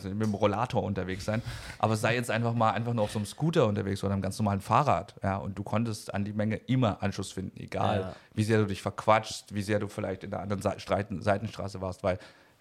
[0.04, 1.42] also mit dem Rollator unterwegs sein,
[1.78, 4.38] aber sei jetzt einfach mal einfach nur auf so einem Scooter unterwegs oder einem ganz
[4.38, 8.16] normalen Fahrrad, ja, und du konntest an die Menge immer Anschluss finden, egal ja.
[8.34, 12.18] wie sehr du dich verquatschst, wie sehr du vielleicht in der anderen Seitenstraße warst, weil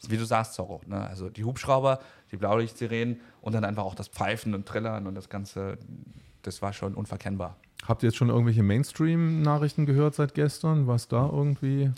[0.07, 1.07] wie du sagst, Zorro, ne?
[1.07, 1.99] also die Hubschrauber,
[2.31, 5.77] die Blaulichtsirenen und dann einfach auch das Pfeifen und Trillern und das Ganze,
[6.41, 7.57] das war schon unverkennbar.
[7.87, 11.91] Habt ihr jetzt schon irgendwelche Mainstream-Nachrichten gehört seit gestern, was da irgendwie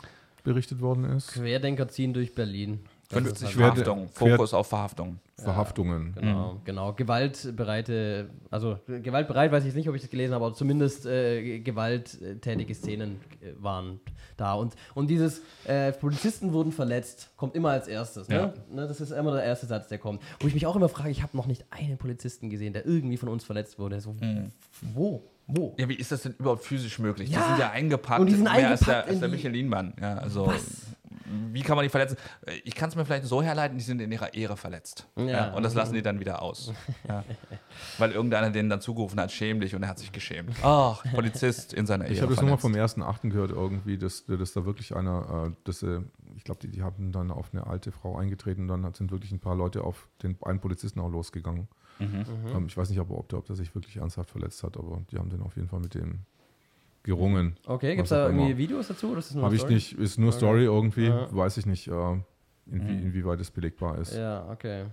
[0.43, 1.33] berichtet worden ist?
[1.33, 2.79] Querdenker ziehen durch Berlin.
[3.09, 5.19] 50 Verhaftungen, Fokus auf Verhaftungen.
[5.35, 6.13] Verhaftungen.
[6.15, 6.59] Ja, genau, mhm.
[6.65, 6.93] genau.
[6.93, 12.73] Gewaltbereite, also gewaltbereit weiß ich nicht, ob ich das gelesen habe, aber zumindest äh, gewalttätige
[12.73, 14.01] Szenen äh, waren
[14.35, 14.53] da.
[14.53, 18.27] Und, und dieses äh, Polizisten wurden verletzt, kommt immer als erstes.
[18.27, 18.35] Ne?
[18.35, 18.53] Ja.
[18.73, 18.87] Ne?
[18.87, 20.21] Das ist immer der erste Satz, der kommt.
[20.39, 23.17] Wo ich mich auch immer frage, ich habe noch nicht einen Polizisten gesehen, der irgendwie
[23.17, 24.01] von uns verletzt wurde.
[24.01, 24.51] So, mhm.
[24.93, 25.23] Wo?
[25.47, 25.75] Wo?
[25.77, 27.29] Ja, wie ist das denn überhaupt physisch möglich?
[27.29, 27.39] Ja.
[27.39, 29.93] Die sind ja eingepackt, und die sind mehr eingepackt als der, als der Michelin-Mann.
[29.99, 30.86] Ja, also, Was?
[31.51, 32.17] Wie kann man die verletzen?
[32.63, 35.07] Ich kann es mir vielleicht so herleiten, die sind in ihrer Ehre verletzt.
[35.15, 35.25] Ja.
[35.25, 36.73] ja und das lassen die dann wieder aus.
[37.07, 37.23] Ja.
[37.97, 40.55] Weil irgendeiner denen dann zugerufen hat, schäm dich und er hat sich geschämt.
[40.63, 42.13] Ach, Polizist in seiner Ehre.
[42.13, 45.49] Ich habe das nur mal vom ersten Achten gehört, irgendwie, dass, dass da wirklich einer,
[45.49, 46.01] äh, dass, äh,
[46.35, 49.31] ich glaube, die, die haben dann auf eine alte Frau eingetreten und dann sind wirklich
[49.31, 51.67] ein paar Leute auf den einen Polizisten auch losgegangen.
[51.99, 52.25] Mhm.
[52.55, 55.01] Ähm, ich weiß nicht, ob, ob, der, ob der sich wirklich ernsthaft verletzt hat, aber
[55.11, 56.25] die haben den auf jeden Fall mit dem
[57.07, 57.57] gerungen.
[57.65, 58.57] Okay, gibt es da irgendwie immer.
[58.57, 59.15] Videos dazu?
[59.41, 60.37] Habe ich nicht, ist nur okay.
[60.37, 61.27] Story irgendwie, ja.
[61.31, 63.07] weiß ich nicht, äh, inwie, mhm.
[63.07, 64.15] inwieweit es belegbar ist.
[64.15, 64.85] Ja, okay.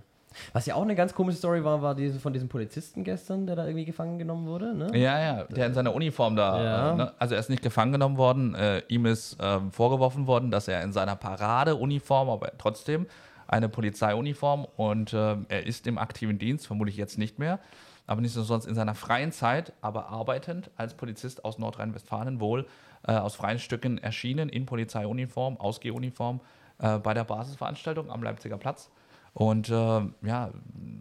[0.53, 3.55] Was ja auch eine ganz komische Story war, war diese von diesem Polizisten gestern, der
[3.55, 4.75] da irgendwie gefangen genommen wurde.
[4.75, 4.97] Ne?
[4.97, 6.63] Ja, ja, der in seiner Uniform da.
[6.63, 6.91] Ja.
[6.91, 7.13] Äh, ne?
[7.19, 8.55] Also er ist nicht gefangen genommen worden.
[8.55, 13.07] Äh, ihm ist äh, vorgeworfen worden, dass er in seiner Paradeuniform, aber trotzdem
[13.47, 17.59] eine Polizeiuniform und äh, er ist im aktiven Dienst, vermutlich jetzt nicht mehr,
[18.07, 22.67] aber nicht sonst in seiner freien Zeit, aber arbeitend als Polizist aus Nordrhein-Westfalen wohl
[23.07, 26.41] äh, aus freien Stücken erschienen in Polizeiuniform, Ausgehuniform
[26.79, 28.89] äh, bei der Basisveranstaltung am Leipziger Platz
[29.33, 30.51] und äh, ja,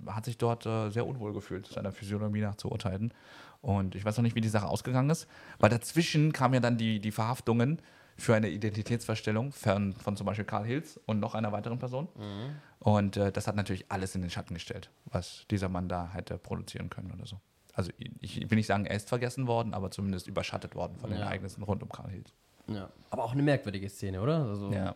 [0.06, 3.14] hat sich dort äh, sehr unwohl gefühlt, seiner Physiognomie nach zu urteilen.
[3.62, 5.28] Und ich weiß noch nicht, wie die Sache ausgegangen ist,
[5.58, 7.80] weil dazwischen kamen ja dann die, die Verhaftungen
[8.16, 12.08] für eine Identitätsverstellung von, von zum Beispiel Karl Hills und noch einer weiteren Person.
[12.16, 12.56] Mhm.
[12.78, 16.38] Und äh, das hat natürlich alles in den Schatten gestellt, was dieser Mann da hätte
[16.38, 17.40] produzieren können oder so.
[17.72, 17.90] Also
[18.20, 21.16] ich will nicht sagen, er ist vergessen worden, aber zumindest überschattet worden von ja.
[21.16, 22.32] den Ereignissen rund um Karl Hills.
[22.68, 24.44] Ja, aber auch eine merkwürdige Szene, oder?
[24.44, 24.94] Also, ja.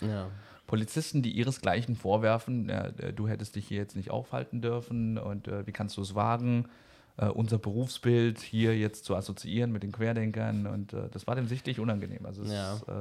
[0.00, 0.30] ja.
[0.66, 5.46] Polizisten, die ihresgleichen vorwerfen, ja, äh, du hättest dich hier jetzt nicht aufhalten dürfen und
[5.46, 6.68] äh, wie kannst du es wagen,
[7.16, 11.46] äh, unser Berufsbild hier jetzt zu assoziieren mit den Querdenkern und äh, das war dem
[11.46, 12.26] sichtlich unangenehm.
[12.26, 12.74] Also, ja.
[12.74, 12.92] ist, äh,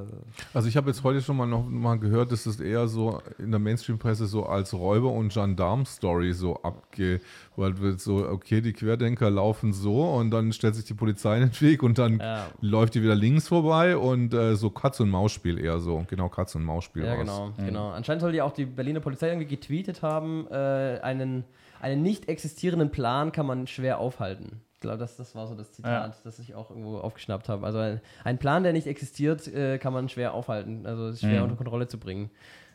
[0.54, 3.52] also ich habe jetzt heute schon mal noch mal gehört, dass es eher so in
[3.52, 7.22] der Mainstream-Presse so als Räuber- und Gendarm-Story so abge...
[7.56, 11.52] Weil wird so, okay, die Querdenker laufen so und dann stellt sich die Polizei in
[11.52, 12.48] den Weg und dann ja.
[12.62, 16.04] läuft die wieder links vorbei und äh, so Katz- und Maus-Spiel eher so.
[16.10, 17.06] Genau, Katz- und Maus-Spiel.
[17.06, 17.64] Ja, genau, mhm.
[17.64, 17.92] genau.
[17.92, 21.44] Anscheinend soll ja auch die Berliner Polizei irgendwie getweetet haben, äh, einen
[21.84, 24.62] einen nicht existierenden Plan kann man schwer aufhalten.
[24.74, 26.22] Ich glaube, das, das war so das Zitat, ja.
[26.24, 27.66] das ich auch irgendwo aufgeschnappt habe.
[27.66, 30.86] Also ein, ein Plan, der nicht existiert, äh, kann man schwer aufhalten.
[30.86, 31.44] Also ist schwer mhm.
[31.44, 32.30] unter Kontrolle zu bringen.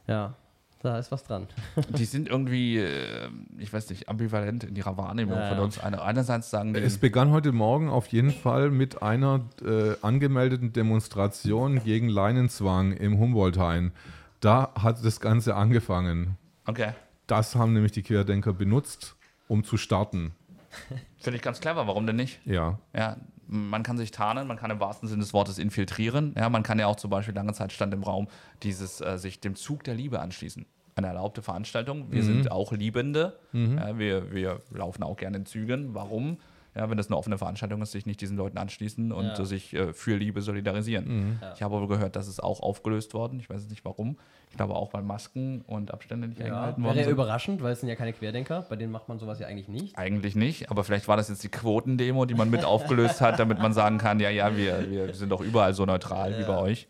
[0.06, 0.34] Ja,
[0.82, 1.48] da ist was dran.
[1.96, 3.28] Die sind irgendwie, äh,
[3.58, 5.78] ich weiß nicht, ambivalent in ihrer Wahrnehmung ja, von uns.
[5.78, 10.72] Eine, einerseits sagen die, Es begann heute Morgen auf jeden Fall mit einer äh, angemeldeten
[10.72, 13.92] Demonstration gegen Leinenzwang im Humboldthain.
[14.40, 16.36] Da hat das Ganze angefangen.
[16.66, 16.92] Okay.
[17.28, 19.14] Das haben nämlich die Querdenker benutzt,
[19.46, 20.34] um zu starten.
[21.18, 22.40] Finde ich ganz clever, warum denn nicht?
[22.44, 22.78] Ja.
[22.94, 26.34] Ja, man kann sich tarnen, man kann im wahrsten Sinne des Wortes infiltrieren.
[26.36, 28.28] Ja, man kann ja auch zum Beispiel lange Zeit stand im Raum
[28.62, 30.66] dieses äh, sich dem Zug der Liebe anschließen.
[30.96, 32.10] Eine erlaubte Veranstaltung.
[32.10, 32.26] Wir mhm.
[32.26, 33.38] sind auch Liebende.
[33.52, 33.78] Mhm.
[33.78, 35.94] Ja, wir, wir laufen auch gerne in Zügen.
[35.94, 36.38] Warum?
[36.78, 39.44] Ja, wenn das eine offene Veranstaltung ist, sich nicht diesen Leuten anschließen und ja.
[39.44, 41.08] sich äh, für Liebe solidarisieren.
[41.08, 41.38] Mhm.
[41.42, 41.52] Ja.
[41.52, 43.40] Ich habe aber gehört, dass es auch aufgelöst worden.
[43.40, 44.16] Ich weiß nicht warum.
[44.50, 46.46] Ich glaube auch, weil Masken und Abstände nicht ja.
[46.46, 48.64] eingehalten worden Wäre überraschend, weil es sind ja keine Querdenker.
[48.68, 49.98] Bei denen macht man sowas ja eigentlich nicht.
[49.98, 53.58] Eigentlich nicht, aber vielleicht war das jetzt die Quotendemo, die man mit aufgelöst hat, damit
[53.58, 56.86] man sagen kann, ja, ja, wir, wir sind doch überall so neutral wie bei euch.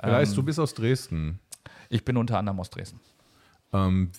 [0.00, 1.40] Heißt, ähm, du bist aus Dresden.
[1.88, 3.00] Ich bin unter anderem aus Dresden.
[3.72, 4.12] Ähm,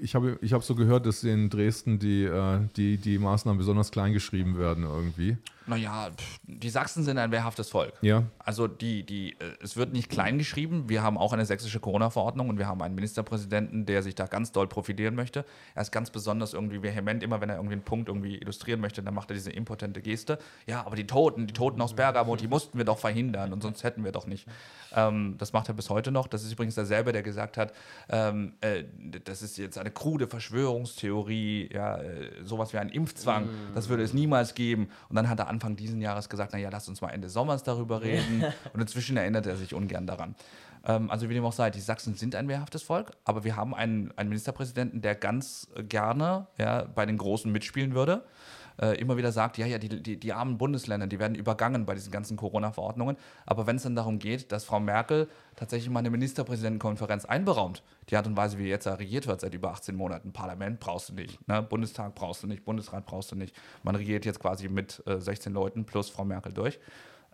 [0.00, 3.90] ich habe ich hab so gehört, dass in Dresden die, äh, die, die Maßnahmen besonders
[3.90, 5.36] klein geschrieben werden irgendwie.
[5.66, 6.10] Naja,
[6.42, 7.94] die Sachsen sind ein wehrhaftes Volk.
[8.02, 8.24] Ja.
[8.38, 10.88] Also die, die, äh, es wird nicht klein geschrieben.
[10.88, 14.52] Wir haben auch eine sächsische Corona-Verordnung und wir haben einen Ministerpräsidenten, der sich da ganz
[14.52, 15.44] doll profilieren möchte.
[15.74, 19.02] Er ist ganz besonders irgendwie vehement, immer wenn er irgendwie einen Punkt irgendwie illustrieren möchte,
[19.02, 20.38] dann macht er diese impotente Geste.
[20.66, 23.84] Ja, aber die Toten, die Toten aus Bergamo, die mussten wir doch verhindern und sonst
[23.84, 24.46] hätten wir doch nicht.
[24.94, 26.26] Ähm, das macht er bis heute noch.
[26.26, 27.72] Das ist übrigens derselbe, der gesagt hat,
[28.10, 28.84] ähm, äh,
[29.24, 33.74] das ist jetzt eine krude Verschwörungstheorie, ja, äh, sowas wie ein Impfzwang, mm.
[33.74, 34.88] das würde es niemals geben.
[35.08, 38.02] Und dann hat er Anfang dieses Jahres gesagt, naja, lass uns mal Ende Sommers darüber
[38.02, 38.44] reden.
[38.72, 40.34] Und inzwischen erinnert er sich ungern daran.
[40.84, 43.74] Ähm, also wie dem auch sei, die Sachsen sind ein wehrhaftes Volk, aber wir haben
[43.74, 48.24] einen, einen Ministerpräsidenten, der ganz gerne ja, bei den Großen mitspielen würde
[48.80, 51.94] äh, immer wieder sagt, ja, ja, die, die, die armen Bundesländer, die werden übergangen bei
[51.94, 53.16] diesen ganzen Corona-Verordnungen.
[53.46, 58.16] Aber wenn es dann darum geht, dass Frau Merkel tatsächlich mal eine Ministerpräsidentenkonferenz einberaumt, die
[58.16, 61.46] Art und Weise, wie jetzt regiert wird seit über 18 Monaten, Parlament brauchst du nicht,
[61.48, 61.62] ne?
[61.62, 63.54] Bundestag brauchst du nicht, Bundesrat brauchst du nicht.
[63.82, 66.78] Man regiert jetzt quasi mit äh, 16 Leuten plus Frau Merkel durch.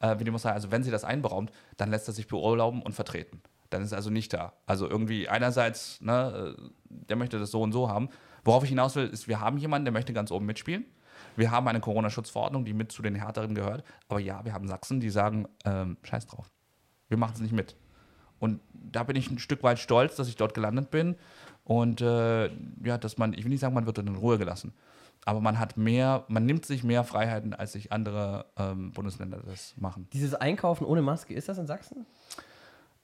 [0.01, 2.83] Äh, wie dem muss sagen, also wenn sie das einberaumt, dann lässt er sich beurlauben
[2.83, 3.43] und vertreten.
[3.71, 4.53] Dann ist er also nicht da.
[4.67, 8.09] Also irgendwie einerseits, ne, äh, der möchte das so und so haben.
[8.45, 10.85] Worauf ich hinaus will, ist, wir haben jemanden, der möchte ganz oben mitspielen.
[11.37, 13.85] Wir haben eine Corona-Schutzverordnung, die mit zu den härteren gehört.
[14.09, 16.51] Aber ja, wir haben Sachsen, die sagen, ähm, scheiß drauf.
[17.09, 17.77] Wir machen es nicht mit.
[18.39, 21.17] Und da bin ich ein Stück weit stolz, dass ich dort gelandet bin.
[21.65, 22.47] Und äh,
[22.85, 24.73] ja, dass man, ich will nicht sagen, man wird in Ruhe gelassen.
[25.25, 29.75] Aber man hat mehr, man nimmt sich mehr Freiheiten, als sich andere ähm, Bundesländer das
[29.77, 30.09] machen.
[30.13, 32.07] Dieses Einkaufen ohne Maske, ist das in Sachsen?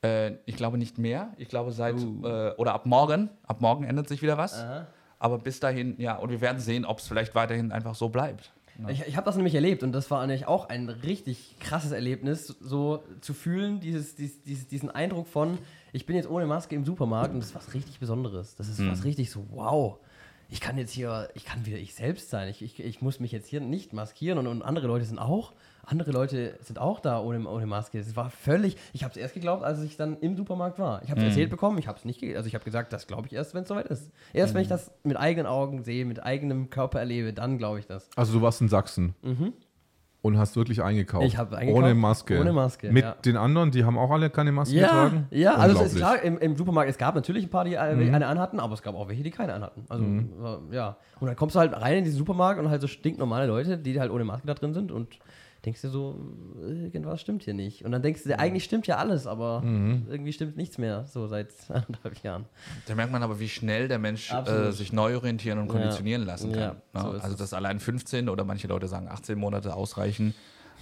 [0.02, 1.32] Äh, ich glaube nicht mehr.
[1.36, 2.26] Ich glaube seit uh.
[2.26, 3.28] äh, oder ab morgen.
[3.42, 4.62] Ab morgen ändert sich wieder was.
[4.62, 4.86] Aha.
[5.26, 8.52] Aber bis dahin, ja, und wir werden sehen, ob es vielleicht weiterhin einfach so bleibt.
[8.78, 8.90] Ja.
[8.90, 12.46] Ich, ich habe das nämlich erlebt und das war eigentlich auch ein richtig krasses Erlebnis,
[12.60, 15.58] so zu fühlen, dieses, dieses, diesen Eindruck von,
[15.92, 18.54] ich bin jetzt ohne Maske im Supermarkt und das ist was richtig Besonderes.
[18.54, 18.92] Das ist mhm.
[18.92, 19.98] was richtig so, wow.
[20.48, 22.48] ich kann jetzt hier, ich kann wieder ich selbst sein.
[22.48, 25.54] Ich, ich, ich muss mich jetzt hier nicht maskieren und, und andere Leute sind auch,
[25.88, 27.98] andere Leute sind auch da ohne, ohne Maske.
[27.98, 31.00] Es war völlig, ich habe es erst geglaubt, als ich dann im Supermarkt war.
[31.04, 31.30] Ich habe es Mhm.
[31.30, 33.62] erzählt bekommen, ich habe es nicht, also ich habe gesagt, das glaube ich erst, wenn
[33.62, 34.10] es soweit ist.
[34.32, 34.56] Erst Mhm.
[34.56, 38.08] wenn ich das mit eigenen Augen sehe, mit eigenem Körper erlebe, dann glaube ich das.
[38.16, 39.14] Also du warst in Sachsen
[40.22, 41.22] und hast wirklich eingekauft.
[41.22, 41.28] Mhm.
[41.28, 42.40] Ich habe eingekauft, Ohne Maske.
[42.40, 43.12] ohne Maske, Mit ja.
[43.24, 45.26] den anderen, die haben auch alle keine Maske Ja, getragen?
[45.30, 48.12] ja, also es ist klar, im, im Supermarkt, es gab natürlich ein paar, die Mhm.
[48.12, 49.84] eine anhatten, aber es gab auch welche, die keine anhatten.
[49.88, 50.96] Also, äh, ja.
[51.20, 54.00] Und dann kommst du halt rein in diesen Supermarkt und halt so stinknormale Leute, die
[54.00, 55.16] halt ohne Maske da drin sind und
[55.66, 56.14] denkst dir so,
[56.62, 57.84] irgendwas stimmt hier nicht.
[57.84, 60.06] Und dann denkst du dir, eigentlich stimmt ja alles, aber Mhm.
[60.08, 62.46] irgendwie stimmt nichts mehr, so seit anderthalb Jahren.
[62.86, 66.52] Da merkt man aber, wie schnell der Mensch äh, sich neu orientieren und konditionieren lassen
[66.52, 66.76] kann.
[66.94, 70.34] Ja, so also, dass allein 15 oder manche Leute sagen 18 Monate ausreichen,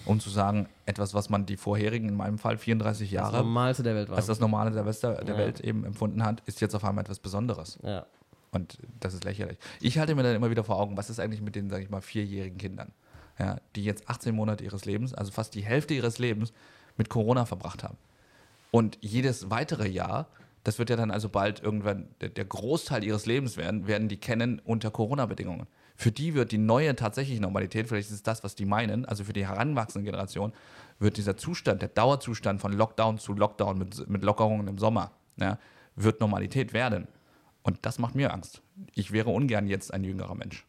[0.06, 3.82] um zu sagen, etwas, was man die vorherigen, in meinem Fall 34 Das Jahre, Normalste
[3.82, 4.16] der Welt war.
[4.18, 5.38] als das Normale der, Wester, der Ja.
[5.40, 7.78] Welt eben empfunden hat, ist jetzt auf einmal etwas Besonderes.
[7.82, 8.06] ja.
[8.52, 9.58] Und das ist lächerlich.
[9.80, 11.90] Ich halte mir dann immer wieder vor Augen, was ist eigentlich mit den, sage ich
[11.90, 12.92] mal, vierjährigen Kindern,
[13.38, 16.52] ja, die jetzt 18 Monate ihres Lebens, also fast die Hälfte ihres Lebens,
[16.96, 17.96] mit Corona verbracht haben.
[18.70, 20.28] Und jedes weitere Jahr,
[20.64, 24.16] das wird ja dann also bald irgendwann der, der Großteil ihres Lebens werden, werden die
[24.16, 25.66] kennen unter Corona-Bedingungen.
[25.96, 29.24] Für die wird die neue tatsächliche Normalität, vielleicht ist es das, was die meinen, also
[29.24, 30.52] für die heranwachsende Generation,
[30.98, 35.58] wird dieser Zustand, der Dauerzustand von Lockdown zu Lockdown mit, mit Lockerungen im Sommer, ja,
[35.94, 37.06] wird Normalität werden.
[37.62, 38.60] Und das macht mir Angst.
[38.94, 40.66] Ich wäre ungern jetzt ein jüngerer Mensch.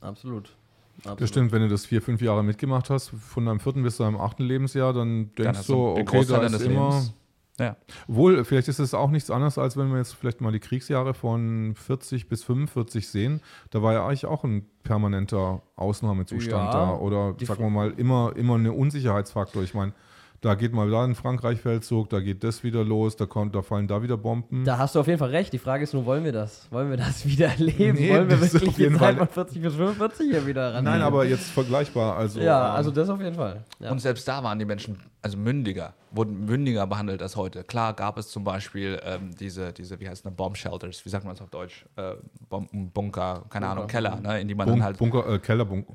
[0.00, 0.54] Absolut.
[0.98, 1.20] Absolut.
[1.20, 4.02] Das stimmt, wenn du das vier, fünf Jahre mitgemacht hast, von deinem vierten bis zu
[4.02, 6.90] deinem achten Lebensjahr, dann denkst du, okay, da ist immer...
[6.90, 7.14] Lebens.
[7.60, 7.76] Ja.
[8.06, 11.12] Wohl, vielleicht ist es auch nichts anderes, als wenn wir jetzt vielleicht mal die Kriegsjahre
[11.12, 13.40] von 40 bis 45 sehen.
[13.70, 16.94] Da war ja eigentlich auch ein permanenter Ausnahmezustand Ja, da.
[16.94, 19.64] Oder sagen wir mal, immer, immer eine Unsicherheitsfaktor.
[19.64, 19.92] Ich meine,
[20.40, 23.88] da geht mal da ein Frankreich-Feldzug, da geht das wieder los, da, kommt, da fallen
[23.88, 24.64] da wieder Bomben.
[24.64, 25.52] Da hast du auf jeden Fall recht.
[25.52, 26.68] Die Frage ist nur, wollen wir das?
[26.70, 27.98] Wollen wir das wieder erleben?
[27.98, 29.16] Nee, wollen wir das wirklich Zeit Fall.
[29.16, 30.84] von 40 bis 45 hier wieder ran?
[30.84, 32.16] Nein, aber jetzt vergleichbar.
[32.16, 33.64] Also, Ja, ähm, also das auf jeden Fall.
[33.80, 33.90] Ja.
[33.90, 37.64] Und selbst da waren die Menschen also mündiger, wurden mündiger behandelt als heute.
[37.64, 41.24] Klar gab es zum Beispiel ähm, diese, diese, wie heißt das, Bomb Shelters, wie sagt
[41.24, 41.86] man das auf Deutsch?
[41.96, 42.14] Äh,
[42.48, 44.98] Bombenbunker, keine Ahnung, Keller, ne, in die man Bunk, dann halt.
[44.98, 45.94] Bunker, äh, Kellerbunker.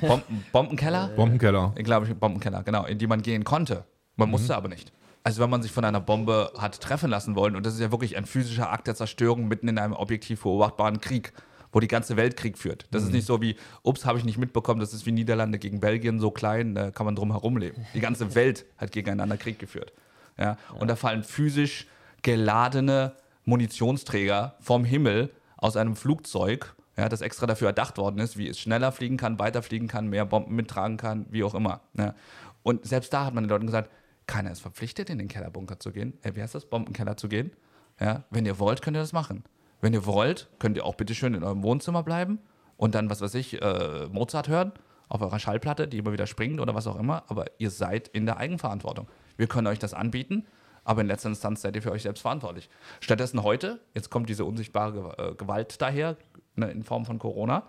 [0.00, 1.08] Bomben, Bombenkeller?
[1.16, 1.72] Bombenkeller.
[1.76, 3.84] Ich glaube, Bombenkeller, genau, in die man gehen konnte.
[4.16, 4.92] Man musste aber nicht.
[5.22, 7.90] Also wenn man sich von einer Bombe hat treffen lassen wollen, und das ist ja
[7.90, 11.32] wirklich ein physischer Akt der Zerstörung mitten in einem objektiv beobachtbaren Krieg,
[11.72, 12.86] wo die ganze Welt Krieg führt.
[12.90, 15.80] Das ist nicht so wie, ups, habe ich nicht mitbekommen, das ist wie Niederlande gegen
[15.80, 17.86] Belgien, so klein, da kann man drum herum leben.
[17.94, 19.92] Die ganze Welt hat gegeneinander Krieg geführt.
[20.38, 20.56] Ja?
[20.78, 21.86] Und da fallen physisch
[22.22, 23.14] geladene
[23.44, 28.58] Munitionsträger vom Himmel aus einem Flugzeug, ja, das extra dafür erdacht worden ist, wie es
[28.58, 31.80] schneller fliegen kann, weiter fliegen kann, mehr Bomben mittragen kann, wie auch immer.
[31.96, 32.14] Ja.
[32.62, 33.90] Und selbst da hat man den Leuten gesagt,
[34.26, 36.18] keiner ist verpflichtet, in den Kellerbunker zu gehen.
[36.22, 36.66] Äh, wie heißt das?
[36.66, 37.52] Bombenkeller zu gehen.
[37.98, 38.24] Ja.
[38.30, 39.44] Wenn ihr wollt, könnt ihr das machen.
[39.80, 42.38] Wenn ihr wollt, könnt ihr auch bitte schön in eurem Wohnzimmer bleiben
[42.76, 44.72] und dann, was weiß ich, äh, Mozart hören
[45.08, 47.24] auf eurer Schallplatte, die immer wieder springt oder was auch immer.
[47.28, 49.08] Aber ihr seid in der Eigenverantwortung.
[49.36, 50.46] Wir können euch das anbieten,
[50.84, 52.70] aber in letzter Instanz seid ihr für euch selbst verantwortlich.
[53.00, 56.16] Stattdessen heute, jetzt kommt diese unsichtbare äh, Gewalt daher,
[56.54, 57.64] ne, in Form von Corona,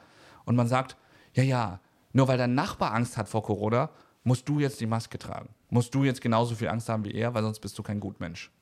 [0.45, 0.97] und man sagt,
[1.33, 1.79] ja, ja,
[2.13, 3.89] nur weil dein Nachbar Angst hat vor Corona,
[4.23, 5.49] musst du jetzt die Maske tragen.
[5.69, 8.51] Musst du jetzt genauso viel Angst haben wie er, weil sonst bist du kein Gutmensch.
[8.51, 8.60] Ja,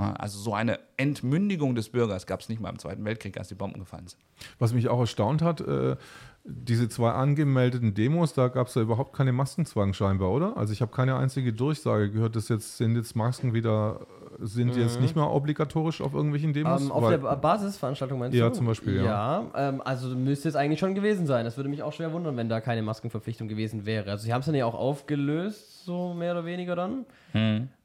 [0.00, 3.54] Also so eine Entmündigung des Bürgers gab es nicht mal im Zweiten Weltkrieg, als die
[3.54, 4.20] Bomben gefallen sind.
[4.58, 5.96] Was mich auch erstaunt hat, äh,
[6.44, 10.56] diese zwei angemeldeten Demos, da gab es ja überhaupt keine Maskenzwang scheinbar, oder?
[10.56, 14.06] Also ich habe keine einzige Durchsage gehört, dass jetzt sind jetzt Masken wieder,
[14.38, 16.80] sind jetzt nicht mehr obligatorisch auf irgendwelchen Demos?
[16.82, 18.54] Ähm, auf Weil- der Ba- Basisveranstaltung meinst Ja, du?
[18.54, 19.04] zum Beispiel, ja.
[19.04, 21.44] Ja, ähm, also müsste es eigentlich schon gewesen sein.
[21.44, 24.10] Das würde mich auch schwer wundern, wenn da keine Maskenverpflichtung gewesen wäre.
[24.10, 27.04] Also sie haben es dann ja auch aufgelöst, so mehr oder weniger dann.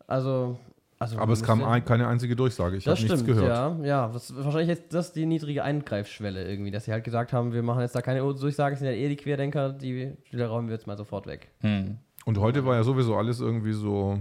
[0.07, 0.57] Also,
[0.99, 2.77] also aber es kam ein, keine einzige Durchsage.
[2.77, 3.79] Ich habe Das nichts stimmt, gehört.
[3.81, 3.85] ja.
[3.85, 7.63] Ja, das, wahrscheinlich ist das die niedrige Eingreifschwelle irgendwie, dass sie halt gesagt haben, wir
[7.63, 10.75] machen jetzt da keine Durchsage, es sind ja eh die Querdenker, die, die räumen wir
[10.75, 11.49] jetzt mal sofort weg.
[11.61, 14.19] Und heute war ja sowieso alles irgendwie so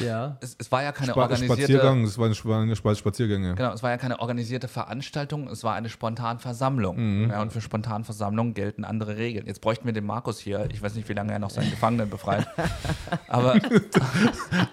[0.00, 0.36] Ja.
[0.40, 3.54] Es, es war ja keine Spa organisierte Spaziergang, es waren Spa- Spaziergänge.
[3.54, 7.24] Genau, es war ja keine organisierte Veranstaltung, es war eine Spontanversammlung.
[7.24, 7.30] Mhm.
[7.30, 9.46] Ja, und für Spontanversammlungen gelten andere Regeln.
[9.46, 10.68] Jetzt bräuchten wir den Markus hier.
[10.72, 12.46] Ich weiß nicht, wie lange er noch seinen Gefangenen befreit.
[13.28, 13.56] Aber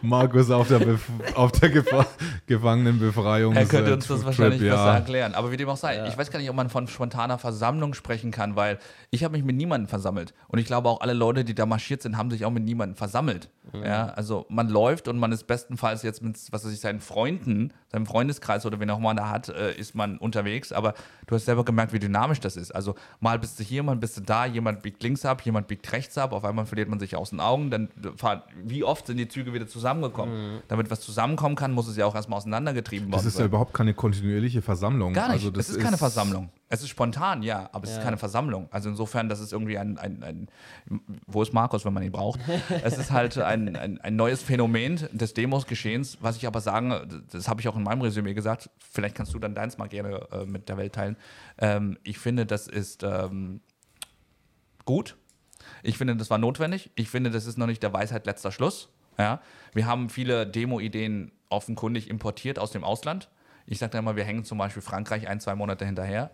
[0.01, 2.05] Markus auf der, Bef auf der Gefa
[2.47, 3.55] Gefangenenbefreiung.
[3.55, 4.95] er könnte uns das wahrscheinlich besser ja.
[4.95, 5.36] erklären.
[5.36, 8.32] Aber wie dem auch sei, ich weiß gar nicht, ob man von spontaner Versammlung sprechen
[8.32, 8.80] kann, weil
[9.11, 10.34] ich habe mich mit niemandem versammelt.
[10.47, 12.95] Und ich glaube auch alle Leute, die da marschiert sind, haben sich auch mit niemandem
[12.95, 13.49] versammelt.
[13.74, 17.74] Ja, also man läuft und man ist bestenfalls jetzt mit, was weiß ich, seinen Freunden,
[17.91, 20.72] seinem Freundeskreis oder wen auch immer man da hat, äh, ist man unterwegs.
[20.72, 20.93] Aber
[21.28, 22.72] du hast selber gemerkt, wie dynamisch das ist.
[22.72, 25.91] Also mal bist du hier, mal bist du da, jemand biegt links ab, jemand biegt
[25.91, 27.72] rechts ab, auf einmal verliert man sich aus den Augen.
[27.72, 30.62] Dann fahren, wie oft sind die Züge wieder zusammengekommen?
[30.68, 33.74] Damit was zusammenkommen kann, muss es ja auch erstmal auseinandergetrieben Das worden ist ja überhaupt
[33.74, 35.14] keine kontinuierliche Versammlung.
[35.14, 35.38] Gar nicht.
[35.38, 36.49] Also das es ist keine Versammlung.
[36.72, 37.97] Es ist spontan, ja, aber es Ja.
[37.97, 38.67] ist keine Versammlung.
[38.72, 40.49] Also insofern, das ist irgendwie ein, ein, ein
[41.26, 42.39] wo ist Markus, wenn man ihn braucht?
[42.84, 47.47] es ist halt ein, ein, ein neues Phänomen des Demos-Geschehens, was ich aber sagen, das
[47.47, 50.45] habe ich auch in meinem Resümee gesagt, vielleicht kannst du dann deins mal gerne äh,
[50.45, 51.17] mit der Welt teilen.
[51.57, 53.61] Ähm, ich finde, das ist ähm,
[54.86, 55.17] gut.
[55.84, 56.91] Ich finde, das war notwendig.
[56.95, 58.89] Ich finde, das ist noch nicht der Weisheit letzter Schluss.
[59.17, 59.41] Ja?
[59.74, 63.30] Wir haben viele Demo-Ideen offenkundig importiert aus dem Ausland.
[63.65, 66.32] Ich sage da immer, wir hängen zum Beispiel Frankreich ein, zwei Monate hinterher.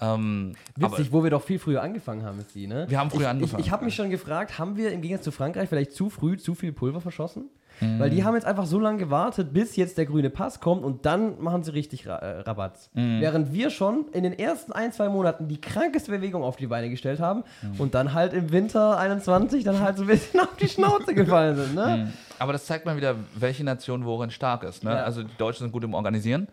[0.00, 2.86] Ähm, Witzig, wo wir doch viel früher angefangen haben mit sie, ne?
[2.88, 5.24] Wir haben früher ich, angefangen, Ich, ich habe mich schon gefragt, haben wir im Gegensatz
[5.24, 7.48] zu Frankreich vielleicht zu früh zu viel Pulver verschossen?
[7.80, 11.04] Weil die haben jetzt einfach so lange gewartet, bis jetzt der grüne Pass kommt und
[11.04, 12.90] dann machen sie richtig Ra äh, Rabatz.
[12.94, 16.88] Während wir schon in den ersten ein, zwei Monaten die krankeste Bewegung auf die Beine
[16.88, 17.44] gestellt haben
[17.78, 21.56] und dann halt im Winter 21 dann halt so ein bisschen auf die Schnauze gefallen
[21.56, 22.12] sind, ne?
[22.38, 24.82] aber das zeigt mal wieder, welche Nation worin stark ist.
[24.82, 24.90] Ne?
[24.90, 25.02] Ja.
[25.02, 26.48] Also die Deutschen sind gut im Organisieren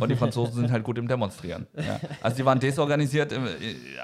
[0.00, 1.66] und die Franzosen sind halt gut im Demonstrieren.
[1.76, 2.00] Ja.
[2.22, 3.50] Also die waren desorganisiert im, äh,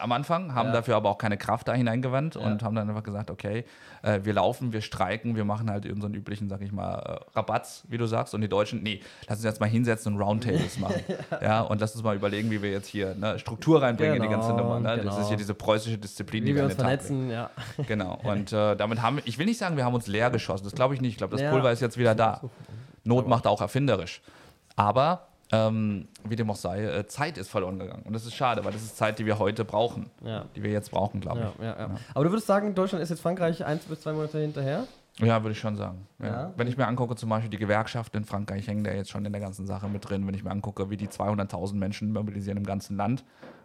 [0.01, 0.73] am Anfang, haben Ja.
[0.75, 2.67] dafür aber auch keine Kraft da hineingewandt und Ja.
[2.67, 3.65] haben dann einfach gesagt, okay,
[4.03, 7.83] äh, wir laufen, wir streiken, wir machen halt unseren üblichen, sag ich mal, äh, Rabatz,
[7.89, 8.35] wie du sagst.
[8.35, 11.03] Und die Deutschen, nee, lass uns jetzt mal hinsetzen und Roundtables machen.
[11.43, 14.29] ja, und lass uns mal überlegen, wie wir jetzt hier ne, Struktur reinbringen in die
[14.29, 14.81] ganze Genau, Nummer.
[14.81, 14.97] Ne?
[14.97, 15.19] Das genau.
[15.19, 17.51] ist hier diese preußische Disziplin, Wie die wir an uns vernetzen, ja.
[17.87, 18.19] Genau.
[18.23, 20.65] Und äh, damit haben wir, ich will nicht sagen, wir haben uns leer geschossen.
[20.65, 21.13] Das glaube ich nicht.
[21.13, 21.51] Ich glaube, das.
[21.51, 22.41] Pulver ist jetzt wieder da.
[23.05, 24.21] Not macht auch erfinderisch.
[24.77, 28.03] Aber ähm, wie dem auch sei, äh, Zeit ist verloren gegangen.
[28.05, 30.11] Und das ist schade, weil das ist Zeit, die wir heute brauchen.
[30.25, 30.47] Ja.
[30.57, 31.63] Die wir jetzt brauchen, glaube Ja, ich.
[31.65, 31.91] ja.
[32.15, 34.87] Aber du würdest sagen, Deutschland ist jetzt Frankreich eins bis zwei Monate hinterher?
[35.19, 36.07] Ja, würde ich schon sagen.
[36.57, 39.33] Wenn ich mir angucke, zum Beispiel die Gewerkschaften in Frankreich hängen da jetzt schon in
[39.33, 40.27] der ganzen Sache mit drin.
[40.27, 43.23] Wenn ich mir angucke, wie die 200.000 Menschen mobilisieren im ganzen Land,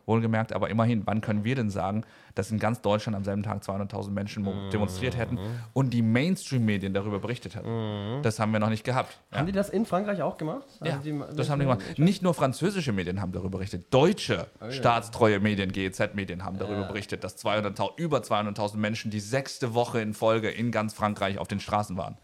[0.08, 2.04] wohlgemerkt, aber immerhin, wann können wir denn sagen,
[2.34, 4.70] dass in ganz Deutschland am selben Tag 200.000 Menschen Mhm.
[4.72, 5.38] demonstriert hätten
[5.74, 8.22] und die Mainstream-Medien darüber berichtet hätten?
[8.24, 9.20] Das haben wir noch nicht gehabt.
[9.32, 9.40] Ja.
[9.40, 10.66] Haben die das in Frankreich auch gemacht?
[10.84, 12.00] Ja, Also die- das haben die gemacht.
[12.00, 14.72] Nicht nur französische Medien haben darüber berichtet, deutsche Oh ja.
[14.72, 16.88] staatstreue Medien, GEZ-Medien haben darüber Ja.
[16.88, 21.48] berichtet, dass 200.000, über 200.000 Menschen die sechste Woche in Folge in ganz Frankreich auf
[21.50, 22.18] den Straßen waren.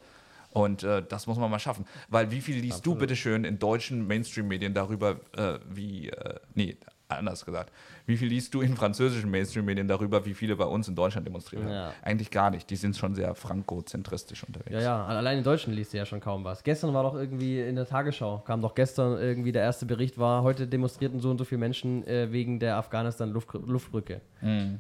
[0.52, 1.86] Und äh, das muss man mal schaffen.
[2.10, 6.78] Weil wie viel liest du bitte schön in deutschen Mainstream-Medien darüber, äh, wie, äh, nee,
[7.08, 7.72] anders gesagt,
[8.06, 11.70] wie viel liest du in französischen Mainstream-Medien darüber, wie viele bei uns in Deutschland demonstrieren?
[11.70, 11.94] Ja.
[12.02, 12.70] Eigentlich gar nicht.
[12.70, 14.72] Die sind schon sehr frankozentristisch unterwegs.
[14.72, 16.64] Ja, ja, allein in Deutschland liest du ja schon kaum was.
[16.64, 20.44] Gestern war doch irgendwie in der Tagesschau, kam doch gestern irgendwie der erste Bericht war,
[20.44, 24.22] heute demonstrierten so und so viele Menschen äh, wegen der Afghanistan-Luftbrücke.
[24.42, 24.80] Mhm.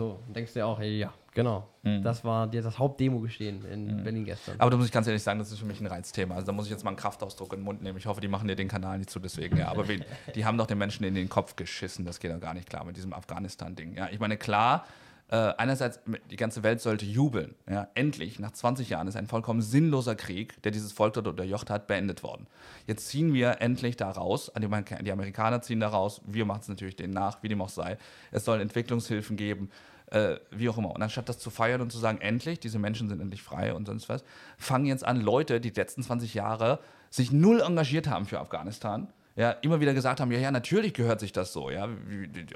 [0.00, 1.68] So, denkst du dir auch, hey, ja, genau.
[1.82, 4.54] Das war die, das Hauptdemo-Geschehen in Berlin gestern.
[4.58, 6.36] Aber da muss ich ganz ehrlich sagen, das ist für mich ein Reizthema.
[6.36, 7.98] Also da muss ich jetzt mal einen Kraftausdruck in den Mund nehmen.
[7.98, 9.58] Ich hoffe, die machen dir den Kanal nicht zu, deswegen.
[9.58, 9.68] Ja.
[9.68, 10.02] Aber wen,
[10.34, 12.06] die haben doch den Menschen in den Kopf geschissen.
[12.06, 13.94] Das geht doch gar nicht klar mit diesem Afghanistan-Ding.
[13.94, 14.08] Ja.
[14.10, 14.86] Ich meine, klar,
[15.30, 16.00] äh, einerseits,
[16.30, 17.54] die ganze Welt sollte jubeln.
[17.68, 17.88] Ja.
[17.94, 21.86] Endlich, nach 20 Jahren, ist ein vollkommen sinnloser Krieg, der dieses Volk dort unterjocht hat,
[21.86, 22.48] beendet worden.
[22.86, 24.50] Jetzt ziehen wir endlich da raus.
[24.58, 26.20] Die Amerika- die Amerikaner ziehen da raus.
[26.26, 27.96] Wir machen es natürlich denen nach, wie dem auch sei.
[28.32, 29.70] Es soll Entwicklungshilfen geben
[30.10, 30.90] äh, wie auch immer.
[30.94, 33.86] Und anstatt das zu feiern und zu sagen, endlich, diese Menschen sind endlich frei und
[33.86, 34.24] sonst was,
[34.58, 39.08] fangen jetzt an, Leute, die die letzten 20 Jahre sich null engagiert haben für Afghanistan,
[39.36, 41.88] ja, immer wieder gesagt haben, ja, ja, natürlich gehört sich das so, ja.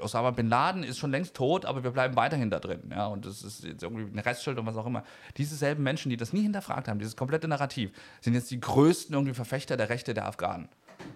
[0.01, 3.07] Osama Bin Laden ist schon längst tot, aber wir bleiben weiterhin da drin, ja.
[3.07, 5.03] Und das ist jetzt irgendwie ein Restschild und was auch immer.
[5.37, 9.13] Diese selben Menschen, die das nie hinterfragt haben, dieses komplette Narrativ, sind jetzt die größten
[9.13, 10.69] irgendwie Verfechter der Rechte der Afghanen.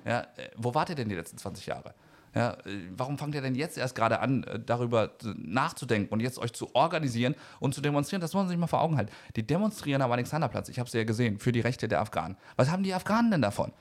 [0.05, 1.93] Ja, äh, wo wart ihr denn die letzten 20 Jahre?
[2.35, 2.57] Ja, äh,
[2.95, 6.73] warum fangt ihr denn jetzt erst gerade an, äh, darüber nachzudenken und jetzt euch zu
[6.75, 8.21] organisieren und zu demonstrieren?
[8.21, 9.11] Das muss man sich mal vor Augen halten.
[9.35, 12.37] Die demonstrieren am Alexanderplatz, ich habe sie ja gesehen, für die Rechte der Afghanen.
[12.55, 13.71] Was haben die Afghanen denn davon?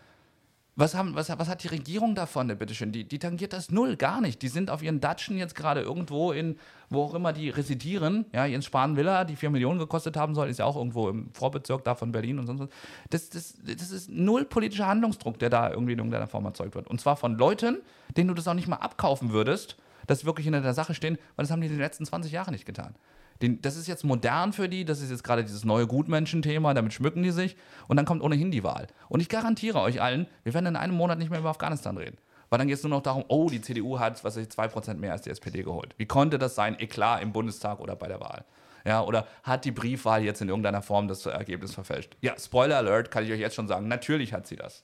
[0.78, 2.92] Was, haben, was, was hat die Regierung davon, denn, bitteschön?
[2.92, 4.42] Die, die tangiert das null, gar nicht.
[4.42, 6.56] Die sind auf ihren Datschen jetzt gerade irgendwo in,
[6.88, 8.26] wo auch immer die residieren.
[8.32, 11.34] Ja, Jens Spahn Villa, die 4 Millionen gekostet haben soll, ist ja auch irgendwo im
[11.34, 12.68] Vorbezirk da von Berlin und sonst was.
[13.10, 16.86] Das, das, das ist null politischer Handlungsdruck, der da irgendwie in irgendeiner Form erzeugt wird.
[16.86, 17.78] Und zwar von Leuten,
[18.16, 19.76] denen du das auch nicht mal abkaufen würdest,
[20.06, 22.52] dass wirklich hinter der Sache stehen, weil das haben die in den letzten 20 Jahren
[22.52, 22.94] nicht getan.
[23.42, 26.92] Den, das ist jetzt modern für die, das ist jetzt gerade dieses neue Gutmenschen-Thema, damit
[26.92, 28.88] schmücken die sich und dann kommt ohnehin die Wahl.
[29.08, 32.18] Und ich garantiere euch allen, wir werden in einem Monat nicht mehr über Afghanistan reden.
[32.50, 34.94] Weil dann geht es nur noch darum, oh, die CDU hat, was weiß ich, 2%
[34.94, 35.94] mehr als die SPD geholt.
[35.98, 36.78] Wie konnte das sein?
[36.78, 38.44] Eklar im Bundestag oder bei der Wahl.
[38.84, 42.16] Ja, oder hat die Briefwahl jetzt in irgendeiner Form das Ergebnis verfälscht?
[42.22, 44.82] Ja, Spoiler Alert, kann ich euch jetzt schon sagen, natürlich hat sie das.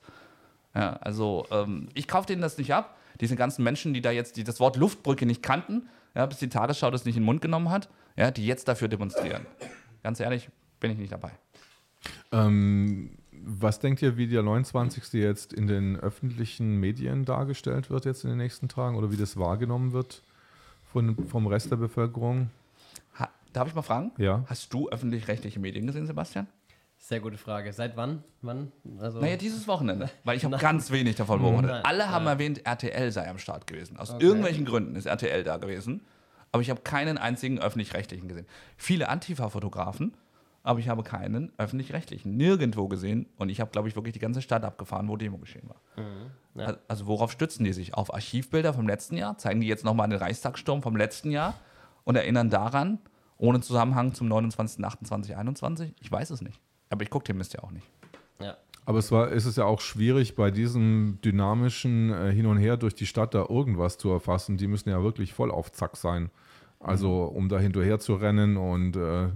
[0.74, 2.96] Ja, also ähm, ich kaufe denen das nicht ab.
[3.20, 6.48] Diese ganzen Menschen, die da jetzt die das Wort Luftbrücke nicht kannten, ja, bis die
[6.48, 9.46] Tagesschau das nicht in den Mund genommen hat, ja, die jetzt dafür demonstrieren.
[10.02, 10.48] Ganz ehrlich,
[10.80, 11.30] bin ich nicht dabei.
[12.32, 15.12] Ähm, was denkt ihr, wie der 29.
[15.14, 19.36] jetzt in den öffentlichen Medien dargestellt wird jetzt in den nächsten Tagen oder wie das
[19.36, 20.22] wahrgenommen wird
[20.92, 22.50] von, vom Rest der Bevölkerung?
[23.18, 24.12] Ha, darf ich mal fragen?
[24.18, 24.44] Ja.
[24.46, 26.46] Hast du öffentlich-rechtliche Medien gesehen, Sebastian?
[27.06, 27.70] Sehr gute Frage.
[27.74, 28.24] Seit wann?
[28.40, 28.72] Wann?
[28.98, 31.70] Also naja, dieses Wochenende, weil ich habe ganz wenig davon beobachtet.
[31.70, 31.84] Nein.
[31.84, 32.30] Alle haben ja.
[32.30, 33.98] erwähnt, RTL sei am Start gewesen.
[33.98, 34.24] Aus okay.
[34.24, 36.00] irgendwelchen Gründen ist RTL da gewesen.
[36.50, 38.46] Aber ich habe keinen einzigen öffentlich-rechtlichen gesehen.
[38.78, 40.16] Viele Antifa-Fotografen,
[40.62, 43.26] aber ich habe keinen öffentlich-rechtlichen nirgendwo gesehen.
[43.36, 46.02] Und ich habe, glaube ich, wirklich die ganze Stadt abgefahren, wo Demo geschehen war.
[46.02, 46.30] Mhm.
[46.58, 46.78] Ja.
[46.88, 47.92] Also worauf stützen die sich?
[47.92, 49.36] Auf Archivbilder vom letzten Jahr?
[49.36, 51.52] Zeigen die jetzt nochmal den Reichstagssturm vom letzten Jahr
[52.04, 52.98] und erinnern daran,
[53.36, 55.92] ohne Zusammenhang zum 29.28.21?
[56.00, 56.58] Ich weiß es nicht.
[56.94, 57.90] Aber ich gucke den Mist ja auch nicht.
[58.40, 58.56] Ja.
[58.86, 62.76] Aber es war, ist es ja auch schwierig, bei diesem dynamischen äh, Hin und Her
[62.76, 64.58] durch die Stadt da irgendwas zu erfassen.
[64.58, 66.30] Die müssen ja wirklich voll auf Zack sein.
[66.78, 67.36] Also, mhm.
[67.36, 68.94] um da hinterher zu rennen und.
[68.94, 69.28] Äh,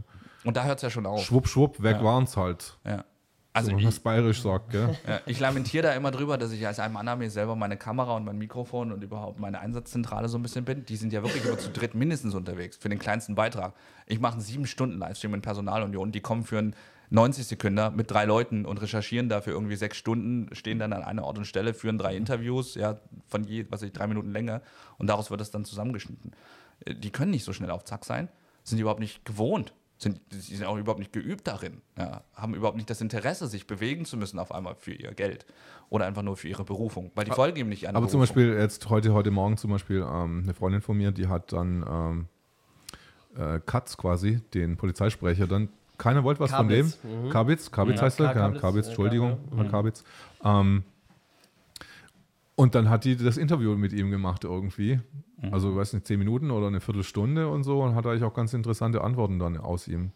[0.45, 1.21] und da hört es ja schon auf.
[1.25, 2.05] Schwupp, schwupp, weg ja.
[2.05, 2.79] waren es halt.
[2.87, 3.05] Ja.
[3.53, 4.97] Also, so, was bayerisch sagt, gell?
[5.09, 8.15] Ja, ich lamentiere da immer drüber, dass ich als ein Mann mir selber meine Kamera
[8.15, 10.85] und mein Mikrofon und überhaupt meine Einsatzzentrale so ein bisschen bin.
[10.85, 13.73] Die sind ja wirklich immer zu dritt mindestens unterwegs für den kleinsten Beitrag.
[14.07, 16.13] Ich mache einen sieben Stunden Livestream in Personalunion.
[16.13, 16.77] Die kommen für einen
[17.11, 21.25] 90 Sekunden mit drei Leuten und recherchieren dafür irgendwie sechs Stunden, stehen dann an einer
[21.25, 24.63] Ort und Stelle, führen drei Interviews, ja, von je, was ich, drei Minuten länger
[24.99, 26.33] und daraus wird das dann zusammengeschnitten.
[26.85, 28.29] Äh, die können nicht so schnell auf Zack sein,
[28.63, 32.77] sind überhaupt nicht gewohnt, sind, sie sind auch überhaupt nicht geübt darin, ja, haben überhaupt
[32.77, 35.47] nicht das Interesse, sich bewegen zu müssen auf einmal für ihr Geld
[35.89, 37.97] oder einfach nur für ihre Berufung, weil die folgen ihm nicht an.
[37.97, 38.27] Aber Berufung.
[38.27, 41.53] zum Beispiel jetzt heute, heute Morgen zum Beispiel ähm, eine Freundin von mir, die hat
[41.53, 42.29] dann ähm,
[43.37, 46.94] äh, Katz quasi, den Polizeisprecher, dann keiner wollte was Kabitz.
[46.96, 47.24] von dem.
[47.26, 47.30] Mhm.
[47.30, 49.68] Kabitz, Kabitz ja, heißt er, Kabitz, Kabitz, Entschuldigung, Herr mhm.
[49.70, 50.05] Kabitz.
[50.42, 50.84] Ähm,
[52.55, 55.01] und dann hat die das Interview mit ihm gemacht irgendwie.
[55.40, 55.53] Mhm.
[55.53, 58.34] Also, ich weiß nicht, zehn Minuten oder eine Viertelstunde und so und hat eigentlich auch
[58.34, 60.12] ganz interessante Antworten dann aus ihm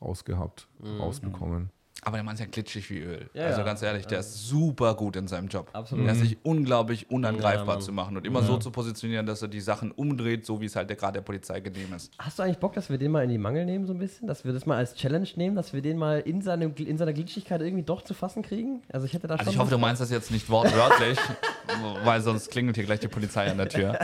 [0.00, 1.00] rausgehabt, mhm.
[1.00, 1.70] rausbekommen.
[2.04, 3.30] Aber der Mann ist ja glitschig wie Öl.
[3.32, 5.70] Ja, also ganz ehrlich, der ist super gut in seinem Job.
[5.72, 6.06] Absolut.
[6.06, 8.46] Er ist sich unglaublich unangreifbar ja, zu machen und immer ja.
[8.46, 11.60] so zu positionieren, dass er die Sachen umdreht, so wie es halt gerade der Polizei
[11.60, 12.12] genehm ist.
[12.18, 14.28] Hast du eigentlich Bock, dass wir den mal in die Mangel nehmen, so ein bisschen?
[14.28, 17.14] Dass wir das mal als Challenge nehmen, dass wir den mal in, seinem, in seiner
[17.14, 18.82] Glitschigkeit irgendwie doch zu fassen kriegen?
[18.92, 19.48] Also ich hätte da also schon.
[19.48, 21.18] Also ich hoffe, du meinst das jetzt nicht wortwörtlich,
[22.04, 23.98] weil sonst klingelt hier gleich die Polizei an der Tür.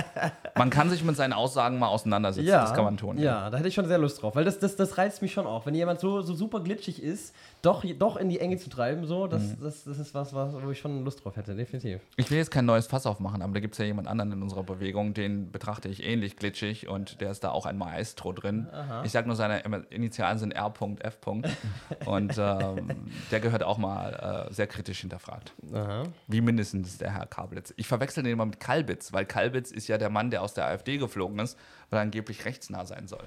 [0.56, 3.18] Man kann sich mit seinen Aussagen mal auseinandersetzen, das kann man tun.
[3.18, 5.46] Ja, da hätte ich schon sehr Lust drauf, weil das, das, das reizt mich schon
[5.46, 5.66] auf.
[5.66, 9.26] Wenn jemand so, so super glitschig ist, doch, doch in die Enge zu treiben, so,
[9.26, 9.56] das, mhm.
[9.62, 12.00] das, das ist was, was, wo ich schon Lust drauf hätte, definitiv.
[12.16, 14.42] Ich will jetzt kein neues Fass aufmachen, aber da gibt es ja jemand anderen in
[14.42, 18.68] unserer Bewegung, den betrachte ich ähnlich glitschig und der ist da auch ein Maestro drin.
[18.72, 19.04] Aha.
[19.04, 21.18] Ich sage nur, seine Initialen sind R.F.
[22.06, 22.90] und ähm,
[23.30, 25.52] der gehört auch mal äh, sehr kritisch hinterfragt.
[25.72, 26.04] Aha.
[26.28, 27.74] Wie mindestens der Herr Kablitz.
[27.76, 30.66] Ich verwechsel den immer mit Kalbitz, weil Kalbitz ist ja der Mann, der aus der
[30.66, 31.58] AfD geflogen ist,
[31.90, 33.24] weil er angeblich rechtsnah sein soll.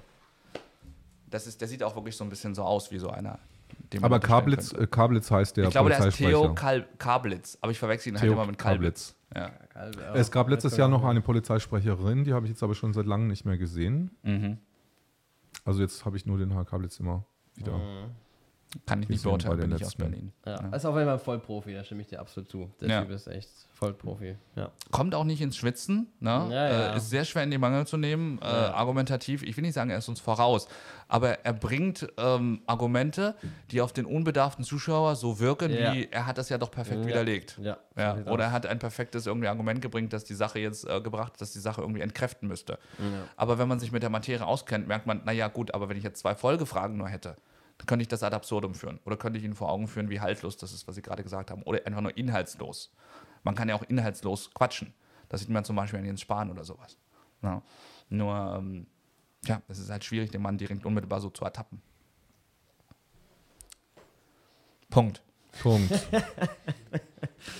[1.29, 3.39] Das ist, der sieht auch wirklich so ein bisschen so aus wie so einer
[4.01, 7.79] aber Kablitz, äh, Kablitz heißt der Ich glaube, der ist Theo Kal Kablitz, aber ich
[7.79, 9.15] verwechsel ihn halt immer mit Kalblitz.
[9.35, 9.51] Ja.
[10.13, 13.27] Es gab letztes Jahr noch eine Polizeisprecherin, die habe ich jetzt aber schon seit langem
[13.27, 14.11] nicht mehr gesehen.
[14.23, 14.57] Mhm.
[15.65, 17.77] Also jetzt habe ich nur den Herr Kablitz immer wieder.
[17.77, 18.11] Mhm.
[18.85, 20.33] Kann ich nicht beurteilen, bin ich aus Berlin.
[20.45, 20.75] Ja, ja.
[20.75, 22.71] ist auf jeden Fall ein Vollprofi, da stimme ich dir absolut zu.
[22.81, 23.01] Der ja.
[23.01, 24.35] Typ ist echt Vollprofi.
[24.55, 24.71] Ja.
[24.91, 26.47] Kommt auch nicht ins Schwitzen, ne?
[26.51, 28.39] Ja, äh, ist sehr schwer in die Mangel zu nehmen.
[28.41, 30.67] Äh, argumentativ, ich will nicht sagen, er ist uns voraus,
[31.07, 33.35] aber er bringt ähm, Argumente,
[33.71, 37.59] die auf den unbedarften Zuschauer so wirken, wie er hat das ja doch perfekt widerlegt.
[37.61, 37.77] Ja.
[38.25, 41.51] Oder er hat ein perfektes irgendwie Argument gebracht, dass die Sache jetzt äh, gebracht, dass
[41.51, 42.79] die Sache irgendwie entkräften müsste.
[43.35, 46.03] Aber wenn man sich mit der Materie auskennt, merkt man, naja gut, aber wenn ich
[46.03, 47.35] jetzt zwei Folgefragen nur hätte,
[47.85, 48.99] könnte ich das ad absurdum führen.
[49.05, 51.51] Oder könnte ich Ihnen vor Augen führen, wie haltlos das ist, was Sie gerade gesagt
[51.51, 51.63] haben.
[51.63, 52.93] Oder einfach nur inhaltslos.
[53.43, 54.93] Man kann ja auch inhaltslos quatschen.
[55.29, 56.97] Das sieht man zum Beispiel an Jens Spahn oder sowas.
[57.41, 57.61] Ja.
[58.09, 58.87] Nur, ähm,
[59.45, 61.81] ja, es ist halt schwierig, den Mann direkt unmittelbar so zu ertappen.
[64.89, 65.23] Punkt.
[65.61, 65.91] Punkt.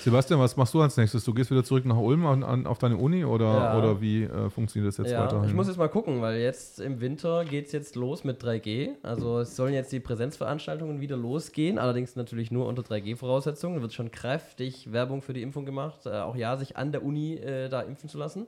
[0.02, 1.24] Sebastian, was machst du als nächstes?
[1.24, 3.78] Du gehst wieder zurück nach Ulm an, an, auf deine Uni oder, ja.
[3.78, 5.44] oder wie äh, funktioniert das jetzt ja, weiter?
[5.46, 8.92] Ich muss jetzt mal gucken, weil jetzt im Winter geht es jetzt los mit 3G.
[9.04, 13.78] Also es sollen jetzt die Präsenzveranstaltungen wieder losgehen, allerdings natürlich nur unter 3G-Voraussetzungen.
[13.78, 16.06] Da wird schon kräftig Werbung für die Impfung gemacht.
[16.06, 18.48] Äh, auch ja, sich an der Uni äh, da impfen zu lassen.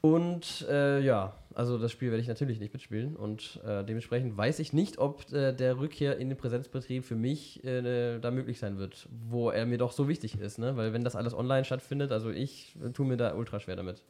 [0.00, 4.58] Und äh, ja, also das Spiel werde ich natürlich nicht mitspielen und äh, dementsprechend weiß
[4.58, 8.78] ich nicht, ob äh, der Rückkehr in den Präsenzbetrieb für mich äh, da möglich sein
[8.78, 10.76] wird, wo er mir doch so wichtig ist, ne?
[10.76, 14.02] Weil wenn das alles online stattfindet, also ich äh, tue mir da ultra schwer damit.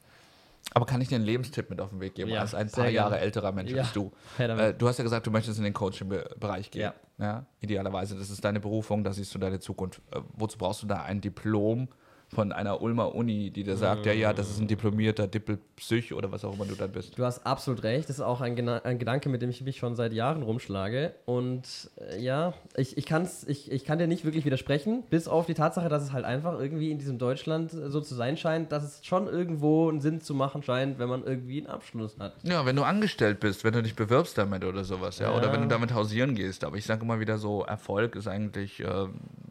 [0.74, 2.88] Aber kann ich dir einen Lebenstipp mit auf den Weg geben, ja, als ein paar
[2.88, 3.82] Jahre älterer Mensch ja.
[3.82, 4.12] bist du?
[4.38, 6.82] Äh, du hast ja gesagt, du möchtest in den Coaching-Bereich gehen.
[6.82, 6.94] Ja.
[7.18, 7.46] ja.
[7.60, 10.00] Idealerweise, das ist deine Berufung, da siehst du deine Zukunft.
[10.10, 11.88] Äh, wozu brauchst du da ein Diplom?
[12.34, 16.32] Von einer Ulmer Uni, die dir sagt, ja, ja, das ist ein diplomierter Dippelpsych oder
[16.32, 17.18] was auch immer du dann bist.
[17.18, 18.08] Du hast absolut recht.
[18.08, 21.14] Das ist auch ein, ein Gedanke, mit dem ich mich schon seit Jahren rumschlage.
[21.26, 25.44] Und äh, ja, ich, ich, kann's, ich, ich kann dir nicht wirklich widersprechen, bis auf
[25.44, 28.82] die Tatsache, dass es halt einfach irgendwie in diesem Deutschland so zu sein scheint, dass
[28.82, 32.34] es schon irgendwo einen Sinn zu machen scheint, wenn man irgendwie einen Abschluss hat.
[32.44, 35.36] Ja, wenn du angestellt bist, wenn du dich bewirbst damit oder sowas, ja, ja.
[35.36, 36.64] oder wenn du damit hausieren gehst.
[36.64, 39.06] Aber ich sage immer wieder so, Erfolg ist eigentlich, äh,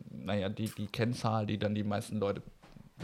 [0.10, 2.42] naja, die, die Kennzahl, die dann die meisten Leute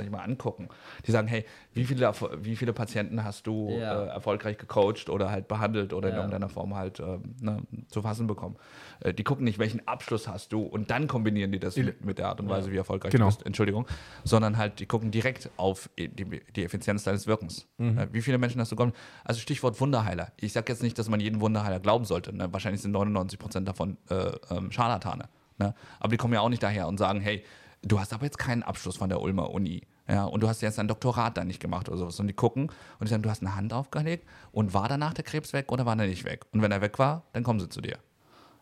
[0.06, 0.70] ich mal angucken.
[1.06, 4.04] Die sagen, hey, wie viele, wie viele Patienten hast du ja.
[4.04, 6.14] äh, erfolgreich gecoacht oder halt behandelt oder ja.
[6.14, 8.56] in irgendeiner Form halt äh, ne, zu fassen bekommen.
[9.02, 12.18] Äh, die gucken nicht, welchen Abschluss hast du und dann kombinieren die das mit, mit
[12.18, 12.74] der Art und Weise, ja.
[12.74, 13.30] wie erfolgreich genau.
[13.30, 13.88] du bist, Entschuldigung,
[14.24, 17.68] sondern halt, die gucken direkt auf die, die Effizienz deines Wirkens.
[17.78, 17.98] Mhm.
[17.98, 18.94] Äh, wie viele Menschen hast du gekommen?
[19.24, 20.32] Also Stichwort Wunderheiler.
[20.38, 22.36] Ich sage jetzt nicht, dass man jeden Wunderheiler glauben sollte.
[22.36, 22.52] Ne?
[22.52, 25.30] Wahrscheinlich sind 99 Prozent davon äh, ähm, Scharlatane.
[25.58, 25.74] Ne?
[26.00, 27.44] Aber die kommen ja auch nicht daher und sagen, hey,
[27.82, 29.82] du hast aber jetzt keinen Abschluss von der Ulmer Uni.
[30.10, 32.20] Ja, und du hast jetzt dein Doktorat da nicht gemacht oder sowas.
[32.20, 32.68] Und die gucken
[33.00, 35.86] und die sagen, du hast eine Hand aufgelegt und war danach der Krebs weg oder
[35.86, 36.46] war er nicht weg?
[36.54, 37.98] Und wenn er weg war, dann kommen sie zu dir.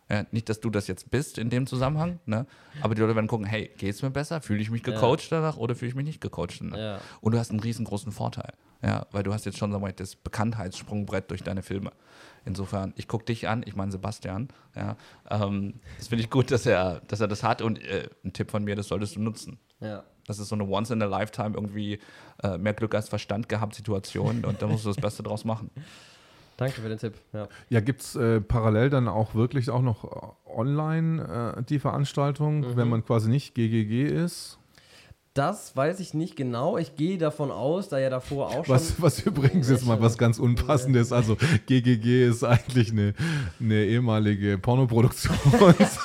[0.08, 2.46] Ja, nicht, dass du das jetzt bist in dem Zusammenhang, ne?
[2.80, 4.40] aber die Leute werden gucken, hey, geht es mir besser?
[4.40, 5.40] Fühle ich mich gecoacht ja.
[5.40, 6.78] danach oder fühle ich mich nicht gecoacht danach?
[6.78, 7.00] Ja.
[7.20, 8.52] Und du hast einen riesengroßen Vorteil,
[8.86, 11.90] ja, weil du hast jetzt schon sag mal, das Bekanntheitssprungbrett durch deine Filme.
[12.44, 14.48] Insofern, ich gucke dich an, ich meine Sebastian.
[14.76, 14.96] Ja,
[15.28, 18.52] ähm, das finde ich gut, dass er, dass er das hat und äh, ein Tipp
[18.52, 19.58] von mir, das solltest du nutzen.
[19.80, 20.04] Ja.
[20.28, 21.98] Das ist so eine Once in a Lifetime irgendwie
[22.44, 25.70] äh, mehr Glück als Verstand gehabt Situation und da musst du das Beste draus machen.
[26.56, 27.14] Danke für den Tipp.
[27.32, 31.80] Ja, ja gibt es äh, parallel dann auch wirklich auch noch äh, online äh, die
[31.80, 32.76] Veranstaltung, mhm.
[32.76, 34.58] wenn man quasi nicht GGG ist?
[35.36, 36.78] Das weiß ich nicht genau.
[36.78, 38.74] Ich gehe davon aus, da ja davor auch schon.
[38.74, 41.12] Was, was übrigens jetzt mal was ganz Unpassendes.
[41.12, 43.12] Also GGG ist eigentlich eine,
[43.60, 45.36] eine ehemalige Pornoproduktions,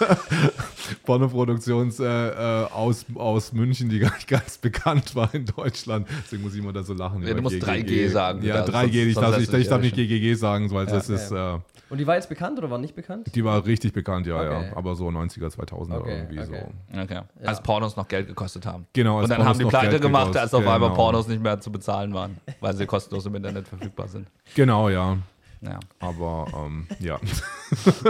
[1.06, 6.10] Pornoproduktions äh, äh, aus, aus München, die gar nicht ganz bekannt war in Deutschland.
[6.26, 7.26] Deswegen muss ich immer da so lachen.
[7.26, 8.08] Ja, du musst GGG.
[8.08, 8.44] 3G sagen.
[8.44, 9.06] Ja, 3G.
[9.06, 11.32] Ich, darf, ich, ich darf nicht GGG sagen, weil ja, das ist.
[11.32, 11.58] Äh,
[11.92, 13.36] und die war jetzt bekannt oder war nicht bekannt?
[13.36, 14.70] Die war richtig bekannt, ja, okay.
[14.70, 14.78] ja.
[14.78, 16.66] Aber so 90er, 2000er okay, irgendwie okay.
[16.92, 17.00] so.
[17.00, 17.14] Okay.
[17.14, 17.48] Ja.
[17.48, 18.88] Als Pornos noch Geld gekostet haben.
[18.94, 19.20] Genau.
[19.20, 20.42] Und dann Pornos haben die Pleite Geld gemacht, gekostet.
[20.42, 20.96] als auf einmal genau.
[20.96, 24.28] Pornos nicht mehr zu bezahlen waren, weil sie kostenlos im Internet verfügbar sind.
[24.56, 25.18] Genau, ja.
[25.62, 25.80] Ja.
[26.00, 27.20] Aber ähm, ja.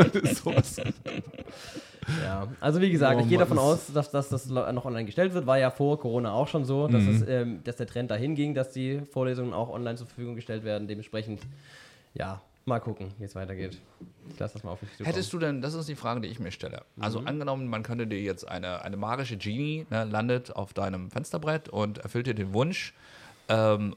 [2.24, 5.34] Ja, also wie gesagt, oh, ich gehe davon aus, dass, dass, das noch online gestellt
[5.34, 5.46] wird.
[5.46, 7.16] War ja vor Corona auch schon so, dass, mhm.
[7.16, 10.64] es, ähm, dass der Trend dahin ging, dass die Vorlesungen auch online zur Verfügung gestellt
[10.64, 10.88] werden.
[10.88, 11.42] Dementsprechend,
[12.14, 13.82] ja, Mal gucken, wie es weitergeht.
[14.30, 15.08] Ich lasse das mal auf mich zukommen.
[15.08, 16.86] Hättest du denn, das ist die Frage, die ich mir stelle.
[17.00, 17.28] Also mhm.
[17.28, 21.98] angenommen, man könnte dir jetzt eine, eine magische Genie ne, landet auf deinem Fensterbrett und
[22.00, 22.94] erfüllt dir den Wunsch,
[23.50, 23.96] ähm,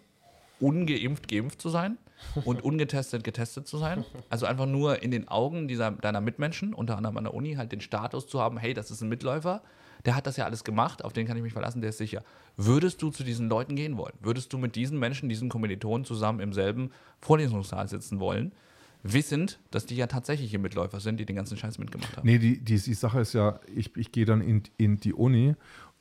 [0.60, 1.98] ungeimpft geimpft zu sein
[2.44, 4.02] und ungetestet getestet zu sein.
[4.30, 7.70] Also einfach nur in den Augen dieser, deiner Mitmenschen, unter anderem an der Uni, halt
[7.70, 9.62] den Status zu haben, hey, das ist ein Mitläufer,
[10.04, 12.22] der hat das ja alles gemacht, auf den kann ich mich verlassen, der ist sicher.
[12.56, 14.14] Würdest du zu diesen Leuten gehen wollen?
[14.20, 16.90] Würdest du mit diesen Menschen, diesen Kommilitonen zusammen im selben
[17.20, 18.52] Vorlesungssaal sitzen wollen?
[19.02, 22.26] Wissend, dass die ja tatsächliche Mitläufer sind, die den ganzen Scheiß mitgemacht haben.
[22.26, 25.54] Nee, die, die, die Sache ist ja, ich, ich gehe dann in, in die Uni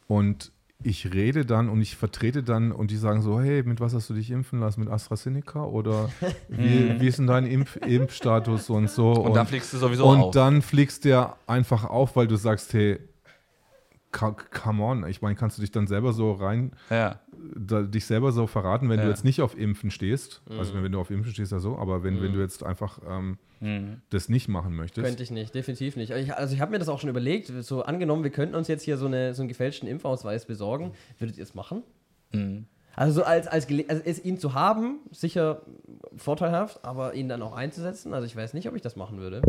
[0.08, 0.52] und
[0.84, 4.10] ich rede dann und ich vertrete dann und die sagen so, hey, mit was hast
[4.10, 4.82] du dich impfen lassen?
[4.82, 6.10] Mit AstraZeneca oder
[6.50, 9.12] wie, wie ist denn dein Impf Impfstatus und so?
[9.12, 10.26] Und, und dann fliegst du sowieso und auf.
[10.28, 13.00] Und dann fliegst du einfach auf, weil du sagst, hey,
[14.14, 17.20] come on, ich meine, kannst du dich dann selber so rein, ja.
[17.56, 19.06] da, dich selber so verraten, wenn ja.
[19.06, 20.60] du jetzt nicht auf Impfen stehst, also mhm.
[20.60, 22.22] also wenn du auf Impfen stehst, ja so, aber wenn, mhm.
[22.22, 24.02] wenn du jetzt einfach ähm, mhm.
[24.10, 25.06] das nicht machen möchtest.
[25.06, 26.12] Könnte ich nicht, definitiv nicht.
[26.12, 28.84] Ich, also ich habe mir das auch schon überlegt, so angenommen, wir könnten uns jetzt
[28.84, 31.84] hier so, eine, so einen gefälschten Impfausweis besorgen, würdet ihr es machen?
[32.32, 32.66] Mhm.
[32.96, 35.64] Also so als, als, also es, ihn zu haben, sicher
[36.16, 39.42] vorteilhaft, aber ihn dann auch einzusetzen, also ich weiß nicht, ob ich das machen würde.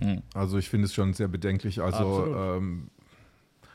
[0.00, 0.22] Mhm.
[0.34, 1.80] Also ich finde es schon sehr bedenklich.
[1.80, 2.90] Also ähm,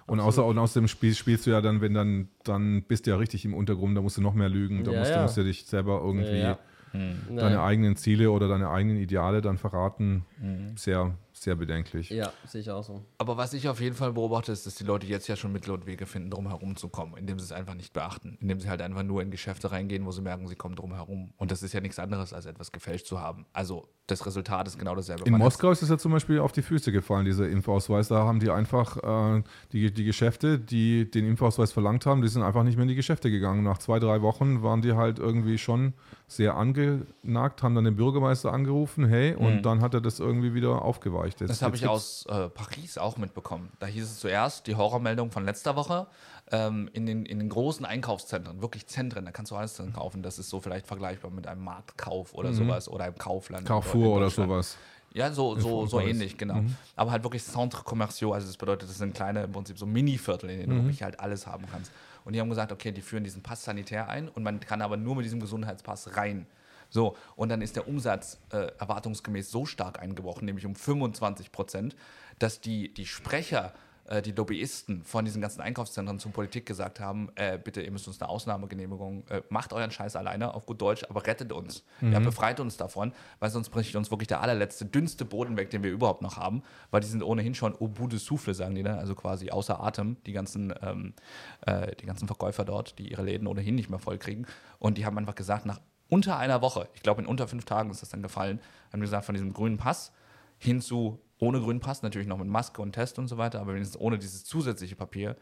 [0.10, 3.12] und, außer, und aus dem Spiel spielst du ja dann, wenn dann, dann bist du
[3.12, 5.18] ja richtig im Untergrund, da musst du noch mehr lügen, da ja, musst, ja.
[5.18, 6.60] Du, musst du dich selber irgendwie ja,
[6.91, 7.36] hm.
[7.36, 10.26] deine eigenen Ziele oder deine eigenen Ideale dann verraten.
[10.39, 10.76] Hm.
[10.76, 12.09] Sehr, sehr bedenklich.
[12.09, 13.03] Ja, sehe ich auch so.
[13.17, 15.71] Aber was ich auf jeden Fall beobachte, ist, dass die Leute jetzt ja schon Mittel
[15.71, 18.69] und Wege finden, drum herum zu kommen, indem sie es einfach nicht beachten, indem sie
[18.69, 21.33] halt einfach nur in Geschäfte reingehen, wo sie merken, sie kommen drum herum.
[21.37, 23.45] Und das ist ja nichts anderes, als etwas gefälscht zu haben.
[23.53, 25.23] Also das Resultat ist genau dasselbe.
[25.25, 28.07] In Man Moskau ist es ja zum Beispiel auf die Füße gefallen, dieser Impfausweis.
[28.07, 28.97] Da haben die einfach
[29.37, 32.89] äh, die, die Geschäfte, die den Impfausweis verlangt haben, die sind einfach nicht mehr in
[32.89, 33.63] die Geschäfte gegangen.
[33.63, 35.93] Nach zwei, drei Wochen waren die halt irgendwie schon
[36.27, 39.61] sehr angenagt, haben dann den Bürgermeister angerufen, hey, und mhm.
[39.63, 41.28] dann hat er das irgendwie wieder aufgeweicht.
[41.38, 43.71] Jetzt, das habe ich aus äh, Paris auch mitbekommen.
[43.80, 46.07] Da hieß es zuerst, die Horrormeldung von letzter Woche,
[46.51, 50.23] ähm, in, den, in den großen Einkaufszentren, wirklich Zentren, da kannst du alles drin kaufen.
[50.23, 52.56] Das ist so vielleicht vergleichbar mit einem Marktkauf oder mhm.
[52.56, 53.68] sowas oder einem Kaufland.
[53.68, 54.77] Carrefour oder sowas.
[55.11, 56.56] Ja, so, so, so ähnlich, genau.
[56.56, 56.76] Mhm.
[56.95, 60.49] Aber halt wirklich Centre Commerciaux, also das bedeutet, das sind kleine, im Prinzip so Mini-Viertel,
[60.51, 60.77] in denen mhm.
[60.77, 61.91] du wirklich halt alles haben kannst.
[62.26, 64.97] Und die haben gesagt, okay, die führen diesen Pass sanitär ein und man kann aber
[64.97, 66.45] nur mit diesem Gesundheitspass rein.
[66.90, 71.95] So, und dann ist der Umsatz äh, erwartungsgemäß so stark eingebrochen, nämlich um 25 Prozent,
[72.40, 73.74] dass die, die Sprecher
[74.10, 78.07] äh, die Lobbyisten von diesen ganzen Einkaufszentren zur Politik gesagt haben, äh, bitte, ihr müsst
[78.07, 81.84] uns eine Ausnahmegenehmigung, äh, macht euren Scheiß alleine auf gut Deutsch, aber rettet uns.
[82.02, 82.14] Mhm.
[82.14, 85.84] Ja, befreit uns davon, weil sonst bricht uns wirklich der allerletzte, dünnste Boden weg, den
[85.84, 88.84] wir überhaupt noch haben, weil die sind ohnehin schon au bout de souffle, sagen die,
[88.84, 88.98] ne?
[88.98, 91.14] also quasi außer Atem, die ganzen, ähm,
[91.68, 94.48] äh, die ganzen Verkäufer dort, die ihre Läden ohnehin nicht mehr voll kriegen.
[94.80, 95.80] Und die haben einfach gesagt, nach
[96.10, 98.60] unter einer Woche, ich glaube in unter fünf Tagen ist das dann gefallen,
[98.91, 100.11] haben gesagt, von diesem grünen Pass
[100.57, 103.73] hin zu ohne grünen Pass, natürlich noch mit Maske und Test und so weiter, aber
[103.73, 105.38] wenigstens ohne dieses zusätzliche Papier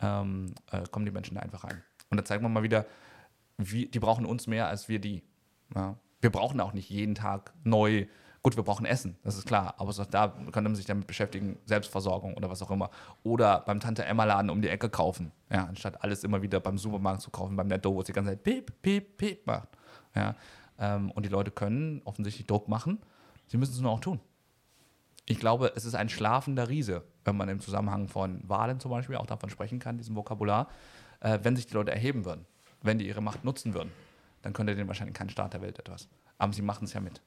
[0.00, 1.82] ähm, äh, kommen die Menschen da einfach rein.
[2.10, 2.86] Und da zeigt man mal wieder,
[3.56, 5.22] wie, die brauchen uns mehr als wir die.
[5.74, 5.96] Ja.
[6.20, 8.06] Wir brauchen auch nicht jeden Tag neu.
[8.42, 11.58] Gut, wir brauchen Essen, das ist klar, aber auch da könnte man sich damit beschäftigen,
[11.64, 12.90] Selbstversorgung oder was auch immer.
[13.24, 16.78] Oder beim Tante Emma Laden um die Ecke kaufen, ja, anstatt alles immer wieder beim
[16.78, 19.68] Supermarkt zu kaufen, beim Netto, wo es die ganze Zeit piep, piep, piep macht.
[20.18, 20.34] Ja.
[20.78, 22.98] Ähm, und die Leute können offensichtlich Druck machen,
[23.46, 24.20] sie müssen es nur auch tun
[25.28, 29.16] ich glaube, es ist ein schlafender Riese, wenn man im Zusammenhang von Wahlen zum Beispiel
[29.16, 30.68] auch davon sprechen kann, diesem Vokabular.
[31.20, 32.46] Äh, wenn sich die Leute erheben würden,
[32.82, 33.92] wenn die ihre Macht nutzen würden,
[34.40, 36.08] dann könnte denen wahrscheinlich kein Staat der Welt etwas.
[36.38, 37.20] Aber sie machen es ja mit,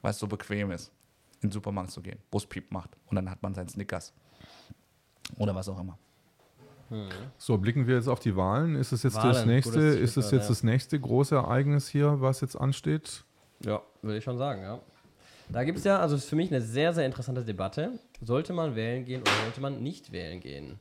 [0.00, 0.92] weil es so bequem ist,
[1.42, 4.14] in den Supermarkt zu gehen, Buspiep macht und dann hat man seinen Snickers
[5.36, 5.98] oder was auch immer.
[6.92, 7.08] Hm.
[7.38, 8.76] So, blicken wir jetzt auf die Wahlen.
[8.76, 10.48] Ist es jetzt Wahlen, das nächste, ist es jetzt ja.
[10.48, 13.24] das nächste große Ereignis hier, was jetzt ansteht?
[13.64, 14.78] Ja, würde ich schon sagen, ja.
[15.48, 17.92] Da gibt es ja, also ist für mich eine sehr, sehr interessante Debatte.
[18.20, 20.78] Sollte man wählen gehen oder sollte man nicht wählen gehen?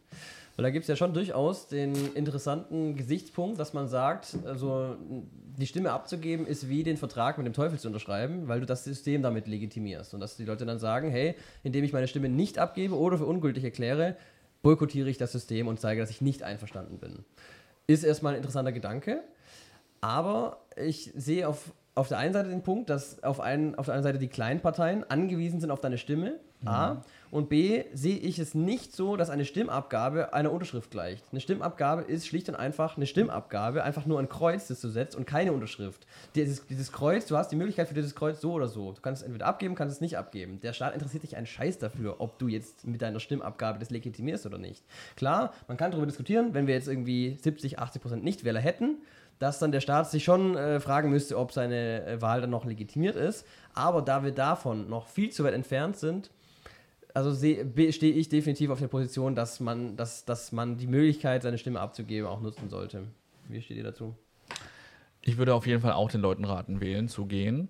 [0.57, 4.97] Weil da gibt es ja schon durchaus den interessanten Gesichtspunkt, dass man sagt, also
[5.57, 8.83] die Stimme abzugeben ist wie den Vertrag mit dem Teufel zu unterschreiben, weil du das
[8.83, 10.13] System damit legitimierst.
[10.13, 13.25] Und dass die Leute dann sagen, hey, indem ich meine Stimme nicht abgebe oder für
[13.25, 14.17] ungültig erkläre,
[14.61, 17.25] boykottiere ich das System und zeige, dass ich nicht einverstanden bin.
[17.87, 19.23] Ist erstmal ein interessanter Gedanke.
[20.01, 23.95] Aber ich sehe auf auf der einen Seite den Punkt, dass auf, einen, auf der
[23.95, 26.67] einen Seite die kleinen Parteien angewiesen sind auf deine Stimme, mhm.
[26.67, 27.03] A.
[27.31, 31.23] Und B, sehe ich es nicht so, dass eine Stimmabgabe einer Unterschrift gleicht.
[31.31, 35.15] Eine Stimmabgabe ist schlicht und einfach eine Stimmabgabe, einfach nur ein Kreuz, das du setzt
[35.15, 36.05] und keine Unterschrift.
[36.35, 38.91] Dieses, dieses Kreuz, du hast die Möglichkeit für dieses Kreuz so oder so.
[38.91, 40.59] Du kannst es entweder abgeben, kannst es nicht abgeben.
[40.59, 44.45] Der Staat interessiert sich einen Scheiß dafür, ob du jetzt mit deiner Stimmabgabe das legitimierst
[44.45, 44.83] oder nicht.
[45.15, 48.97] Klar, man kann darüber diskutieren, wenn wir jetzt irgendwie 70, 80 Prozent Nichtwähler hätten,
[49.39, 52.65] dass dann der Staat sich schon äh, fragen müsste, ob seine äh, Wahl dann noch
[52.65, 53.45] legitimiert ist.
[53.73, 56.29] Aber da wir davon noch viel zu weit entfernt sind,
[57.13, 61.57] also stehe ich definitiv auf der Position, dass man, dass, dass man die Möglichkeit, seine
[61.57, 63.03] Stimme abzugeben, auch nutzen sollte.
[63.47, 64.15] Wie steht ihr dazu?
[65.21, 67.69] Ich würde auf jeden Fall auch den Leuten raten, wählen zu gehen.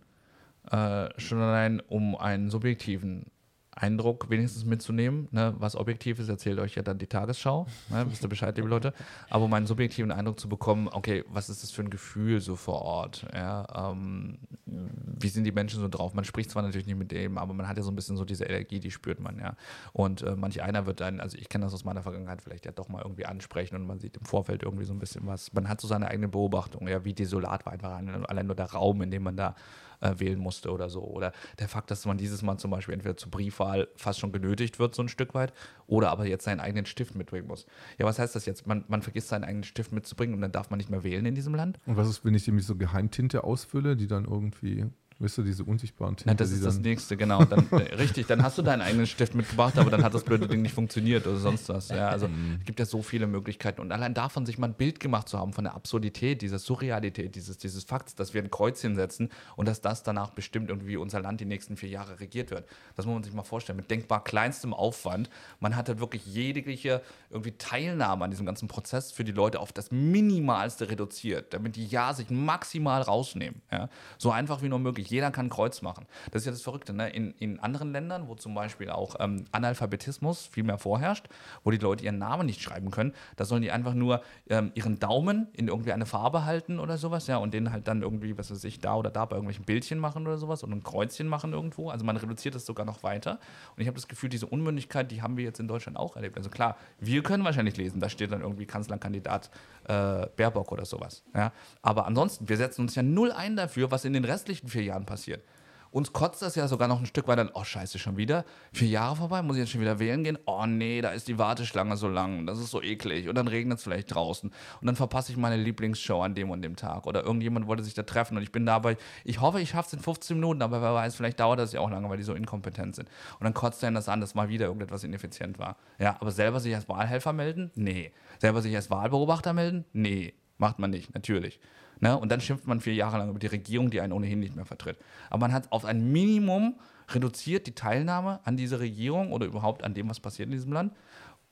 [0.70, 3.26] Äh, schon allein, um einen subjektiven
[3.74, 5.28] Eindruck wenigstens mitzunehmen.
[5.32, 5.54] Ne?
[5.58, 7.68] Was objektiv ist, erzählt euch ja dann die Tagesschau.
[7.90, 8.06] Ne?
[8.10, 8.94] Wisst ihr Bescheid, liebe Leute.
[9.30, 12.56] Aber um einen subjektiven Eindruck zu bekommen, okay, was ist das für ein Gefühl so
[12.56, 13.26] vor Ort?
[13.34, 13.92] Ja?
[13.92, 16.14] Ähm, wie sind die Menschen so drauf?
[16.14, 18.26] Man spricht zwar natürlich nicht mit dem, aber man hat ja so ein bisschen so
[18.26, 19.56] diese Energie, die spürt man, ja.
[19.94, 22.72] Und äh, manch einer wird dann, also ich kenne das aus meiner Vergangenheit, vielleicht ja
[22.72, 25.54] doch mal irgendwie ansprechen und man sieht im Vorfeld irgendwie so ein bisschen was.
[25.54, 29.02] Man hat so seine eigene Beobachtung, ja, wie desolat war einfach allein nur der Raum,
[29.02, 29.56] in dem man da
[30.02, 31.02] äh, wählen musste oder so.
[31.04, 34.80] Oder der Fakt, dass man dieses Mal zum Beispiel entweder zur Briefwahl fast schon genötigt
[34.80, 35.54] wird, so ein Stück weit,
[35.88, 37.66] oder aber jetzt seinen eigenen Stift mitbringen muss.
[37.98, 38.68] Ja, was heißt das jetzt?
[38.68, 41.36] Man, man vergisst seinen eigenen Stift mitzubringen und dann darf man nicht mehr wählen in
[41.36, 41.80] diesem Land?
[41.86, 44.86] Und was ist, wenn ich nämlich so Geheimtinte ausfülle, die dann irgendwie
[45.22, 46.30] Weißt du, diese unsichtbaren Tinte.
[46.30, 47.46] Ja, das ist das nächste, genau.
[47.46, 50.48] Dann, äh, richtig, dann hast du deinen eigenen Stift mitgebracht, aber dann hat das blöde
[50.48, 51.90] Ding nicht funktioniert oder sonst was.
[51.90, 52.58] Ja, also mhm.
[52.60, 53.82] es gibt ja so viele Möglichkeiten.
[53.82, 57.36] Und allein davon sich mal ein Bild gemacht zu haben, von der Absurdität, dieser Surrealität,
[57.36, 61.20] dieses, dieses Fakts, dass wir ein Kreuz hinsetzen und dass das danach bestimmt irgendwie unser
[61.20, 62.66] Land die nächsten vier Jahre regiert wird.
[62.96, 63.78] Das muss man sich mal vorstellen.
[63.78, 65.30] Mit denkbar kleinstem Aufwand.
[65.60, 69.72] Man hat halt wirklich jegliche irgendwie Teilnahme an diesem ganzen Prozess für die Leute auf
[69.72, 73.62] das Minimalste reduziert, damit die ja sich maximal rausnehmen.
[73.72, 73.88] Ja?
[74.18, 76.06] So einfach wie nur möglich jeder kann Kreuz machen.
[76.32, 76.94] Das ist ja das Verrückte.
[76.94, 77.10] Ne?
[77.10, 81.28] In, in anderen Ländern, wo zum Beispiel auch ähm, Analphabetismus viel mehr vorherrscht,
[81.64, 85.00] wo die Leute ihren Namen nicht schreiben können, da sollen die einfach nur ähm, ihren
[85.00, 88.52] Daumen in irgendwie eine Farbe halten oder sowas, ja, und den halt dann irgendwie, was
[88.52, 91.54] weiß ich, da oder da bei irgendwelchen Bildchen machen oder sowas und ein Kreuzchen machen
[91.54, 91.90] irgendwo.
[91.90, 93.40] Also man reduziert das sogar noch weiter.
[93.76, 96.38] Und ich habe das Gefühl, diese Unmündigkeit, die haben wir jetzt in Deutschland auch erlebt.
[96.38, 99.50] Also klar, wir können wahrscheinlich lesen, da steht dann irgendwie Kanzlerkandidat
[99.86, 101.24] äh, Baerbock oder sowas.
[101.36, 101.52] Ja?
[101.82, 104.91] Aber ansonsten, wir setzen uns ja null ein dafür, was in den restlichen vier Jahren
[105.00, 105.44] passiert.
[105.92, 108.46] Uns kotzt das ja sogar noch ein Stück weit dann, oh scheiße, schon wieder.
[108.72, 110.38] Vier Jahre vorbei, muss ich jetzt schon wieder wählen gehen?
[110.46, 113.28] Oh nee, da ist die Warteschlange so lang, das ist so eklig.
[113.28, 114.50] Und dann regnet es vielleicht draußen.
[114.50, 117.08] Und dann verpasse ich meine Lieblingsshow an dem und dem Tag.
[117.08, 118.96] Oder irgendjemand wollte sich da treffen und ich bin dabei.
[119.26, 121.82] Ich hoffe, ich schaffe es in 15 Minuten, aber wer weiß, vielleicht dauert das ja
[121.82, 123.10] auch lange, weil die so inkompetent sind.
[123.40, 125.76] Und dann kotzt er das an, dass mal wieder irgendetwas ineffizient war.
[126.00, 127.70] Ja, aber selber sich als Wahlhelfer melden?
[127.76, 128.14] Nee.
[128.40, 129.84] Selber sich als Wahlbeobachter melden?
[129.92, 130.36] Nee.
[130.58, 131.60] Macht man nicht, natürlich.
[132.02, 132.18] Ne?
[132.18, 134.66] Und dann schimpft man vier Jahre lang über die Regierung, die einen ohnehin nicht mehr
[134.66, 134.98] vertritt.
[135.30, 136.76] Aber man hat auf ein Minimum
[137.10, 140.94] reduziert die Teilnahme an dieser Regierung oder überhaupt an dem, was passiert in diesem Land,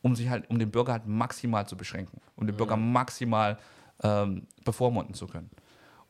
[0.02, 2.92] um sich halt, um den Bürger halt maximal zu beschränken, um den Bürger mhm.
[2.92, 3.60] maximal
[4.02, 5.52] ähm, bevormunden zu können.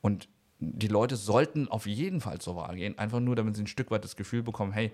[0.01, 0.29] Und
[0.59, 3.91] die Leute sollten auf jeden Fall zur Wahl gehen, einfach nur, damit sie ein Stück
[3.91, 4.93] weit das Gefühl bekommen, hey,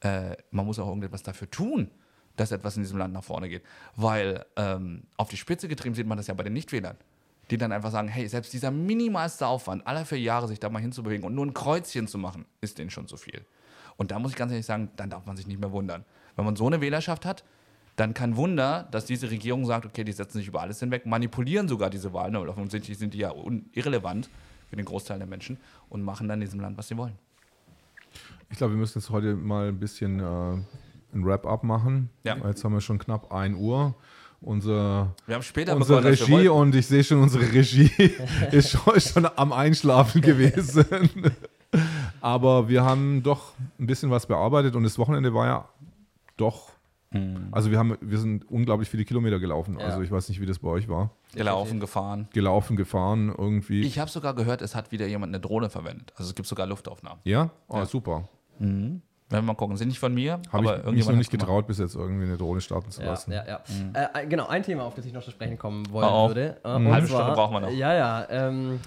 [0.00, 1.90] äh, man muss auch irgendetwas dafür tun,
[2.36, 3.64] dass etwas in diesem Land nach vorne geht.
[3.96, 6.96] Weil ähm, auf die Spitze getrieben sieht man das ja bei den Nichtwählern
[7.50, 10.80] die dann einfach sagen, hey, selbst dieser minimalste Aufwand, alle vier Jahre sich da mal
[10.80, 13.44] hinzubewegen und nur ein Kreuzchen zu machen, ist denen schon zu viel.
[13.96, 16.04] Und da muss ich ganz ehrlich sagen, dann darf man sich nicht mehr wundern.
[16.36, 17.44] Wenn man so eine Wählerschaft hat,
[17.96, 21.66] dann kein Wunder, dass diese Regierung sagt, okay, die setzen sich über alles hinweg, manipulieren
[21.66, 23.32] sogar diese Wahlen, weil offensichtlich sind die ja
[23.72, 24.30] irrelevant
[24.68, 25.58] für den Großteil der Menschen
[25.88, 27.18] und machen dann in diesem Land, was sie wollen.
[28.50, 32.10] Ich glaube, wir müssen jetzt heute mal ein bisschen äh, ein Wrap-up machen.
[32.22, 32.36] Ja.
[32.46, 33.96] Jetzt haben wir schon knapp 1 Uhr
[34.40, 37.90] unser, wir haben später unsere Regie und ich sehe schon, unsere Regie
[38.52, 40.84] ist schon, schon am Einschlafen gewesen.
[42.20, 45.68] Aber wir haben doch ein bisschen was bearbeitet und das Wochenende war ja
[46.36, 46.70] doch.
[47.10, 47.48] Mhm.
[47.52, 49.76] Also wir haben, wir sind unglaublich viele Kilometer gelaufen.
[49.78, 49.86] Ja.
[49.86, 51.10] Also ich weiß nicht, wie das bei euch war.
[51.34, 52.28] Gelaufen, gefahren.
[52.32, 53.82] Gelaufen, gefahren, irgendwie.
[53.82, 56.12] Ich habe sogar gehört, es hat wieder jemand eine Drohne verwendet.
[56.16, 57.20] Also es gibt sogar Luftaufnahmen.
[57.24, 57.50] Ja?
[57.68, 57.86] Oh, ja.
[57.86, 58.28] super.
[58.58, 59.02] Mhm.
[59.30, 59.76] Werden wir mal gucken.
[59.76, 62.38] Sind nicht von mir, Habe aber ich mich noch nicht getraut, bis jetzt irgendwie eine
[62.38, 63.32] Drohne starten zu lassen.
[63.32, 63.60] Ja, ja.
[63.68, 63.92] Mhm.
[63.94, 66.28] Äh, genau, ein Thema, auf das ich noch zu sprechen kommen wollen oh, oh.
[66.28, 66.56] würde.
[66.64, 66.90] Äh, mhm.
[66.90, 67.70] Halbe Stunde brauchen wir noch.
[67.70, 68.26] Ja, ja.
[68.30, 68.80] Ähm,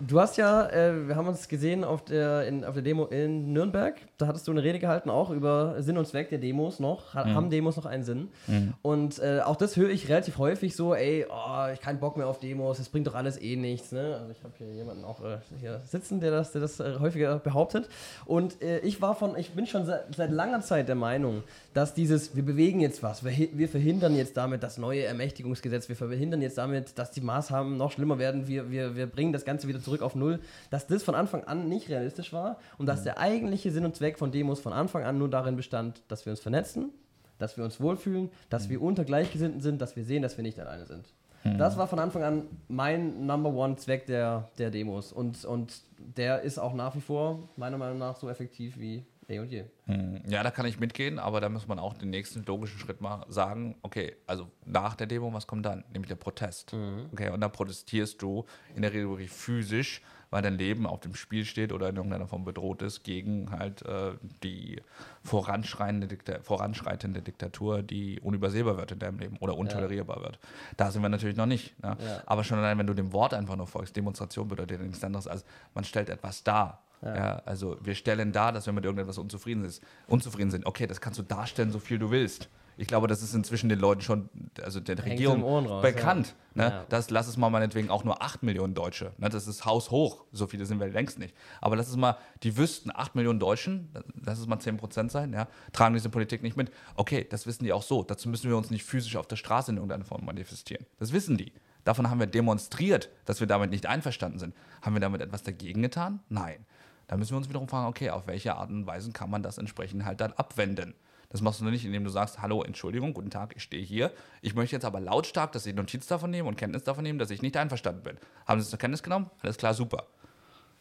[0.00, 3.52] Du hast ja, äh, wir haben uns gesehen auf der, in, auf der Demo in
[3.52, 3.96] Nürnberg.
[4.18, 7.14] Da hattest du eine Rede gehalten, auch über Sinn und Zweck der Demos noch.
[7.14, 7.34] Ha, mhm.
[7.34, 8.28] Haben Demos noch einen Sinn?
[8.46, 8.74] Mhm.
[8.82, 12.26] Und äh, auch das höre ich relativ häufig so: ey, oh, ich keinen Bock mehr
[12.26, 13.92] auf Demos, es bringt doch alles eh nichts.
[13.92, 14.18] Ne?
[14.20, 17.38] Also, ich habe hier jemanden auch äh, hier sitzen, der das, der das äh, häufiger
[17.38, 17.88] behauptet.
[18.24, 21.42] Und äh, ich war von, ich bin schon seit, seit, langer Zeit der Meinung,
[21.72, 25.96] dass dieses, wir bewegen jetzt was, wir, wir verhindern jetzt damit das neue Ermächtigungsgesetz, wir
[25.96, 29.68] verhindern jetzt damit, dass die Maßnahmen noch schlimmer werden, wir, wir, wir bringen das Ganze
[29.68, 33.04] wieder zurück auf Null, dass das von Anfang an nicht realistisch war und dass mhm.
[33.04, 36.30] der eigentliche Sinn und Zweck von Demos von Anfang an nur darin bestand, dass wir
[36.32, 36.90] uns vernetzen,
[37.38, 38.70] dass wir uns wohlfühlen, dass mhm.
[38.70, 41.12] wir unter Gleichgesinnten sind, dass wir sehen, dass wir nicht alleine sind.
[41.44, 41.58] Mhm.
[41.58, 46.42] Das war von Anfang an mein Number One Zweck der, der Demos und, und der
[46.42, 49.64] ist auch nach wie vor meiner Meinung nach so effektiv wie Eh und je.
[49.86, 53.00] Hm, ja, da kann ich mitgehen, aber da muss man auch den nächsten logischen Schritt
[53.00, 55.84] mal sagen, okay, also nach der Demo, was kommt dann?
[55.92, 56.72] Nämlich der Protest.
[56.72, 57.06] Mhm.
[57.12, 60.02] Okay, und dann protestierst du in der Regel wirklich physisch,
[60.34, 63.82] weil dein Leben auf dem Spiel steht oder in irgendeiner Form bedroht ist gegen halt
[63.82, 64.82] äh, die
[65.22, 70.22] voranschreitende, Dikta voranschreitende Diktatur, die unübersehbar wird in deinem Leben oder untolerierbar ja.
[70.24, 70.40] wird.
[70.76, 71.80] Da sind wir natürlich noch nicht.
[71.80, 71.96] Ne?
[72.04, 72.22] Ja.
[72.26, 75.28] Aber schon allein, wenn du dem Wort einfach nur folgst, Demonstration bedeutet ja nichts anderes
[75.28, 77.14] als, man stellt etwas dar ja.
[77.14, 77.42] ja.
[77.44, 80.66] also wir stellen dar, dass wir mit irgendetwas unzufrieden, ist, unzufrieden sind.
[80.66, 82.48] Okay, das kannst du darstellen, so viel du willst.
[82.76, 84.28] Ich glaube, das ist inzwischen den Leuten schon,
[84.62, 86.34] also der Hängt Regierung raus, bekannt.
[86.54, 86.62] Ja.
[86.62, 86.74] Ne?
[86.74, 86.86] Ja.
[86.88, 89.12] Das lass es mal meinetwegen auch nur 8 Millionen Deutsche.
[89.18, 89.28] Ne?
[89.28, 90.24] Das ist haushoch.
[90.32, 91.34] So viele sind wir längst nicht.
[91.60, 93.90] Aber lass es mal, die wüssten, 8 Millionen Deutschen,
[94.24, 96.72] lass es mal 10 Prozent sein, ja, tragen diese Politik nicht mit.
[96.96, 98.02] Okay, das wissen die auch so.
[98.02, 100.86] Dazu müssen wir uns nicht physisch auf der Straße in irgendeiner Form manifestieren.
[100.98, 101.52] Das wissen die.
[101.84, 104.54] Davon haben wir demonstriert, dass wir damit nicht einverstanden sind.
[104.80, 106.20] Haben wir damit etwas dagegen getan?
[106.28, 106.64] Nein.
[107.06, 109.58] Da müssen wir uns wiederum fragen, okay, auf welche Art und Weise kann man das
[109.58, 110.94] entsprechend halt dann abwenden?
[111.34, 114.12] Das machst du nicht, indem du sagst, hallo, Entschuldigung, guten Tag, ich stehe hier.
[114.40, 117.28] Ich möchte jetzt aber lautstark, dass Sie Notiz davon nehmen und Kenntnis davon nehmen, dass
[117.30, 118.18] ich nicht einverstanden bin.
[118.46, 119.28] Haben Sie es zur Kenntnis genommen?
[119.42, 120.06] Alles klar, super.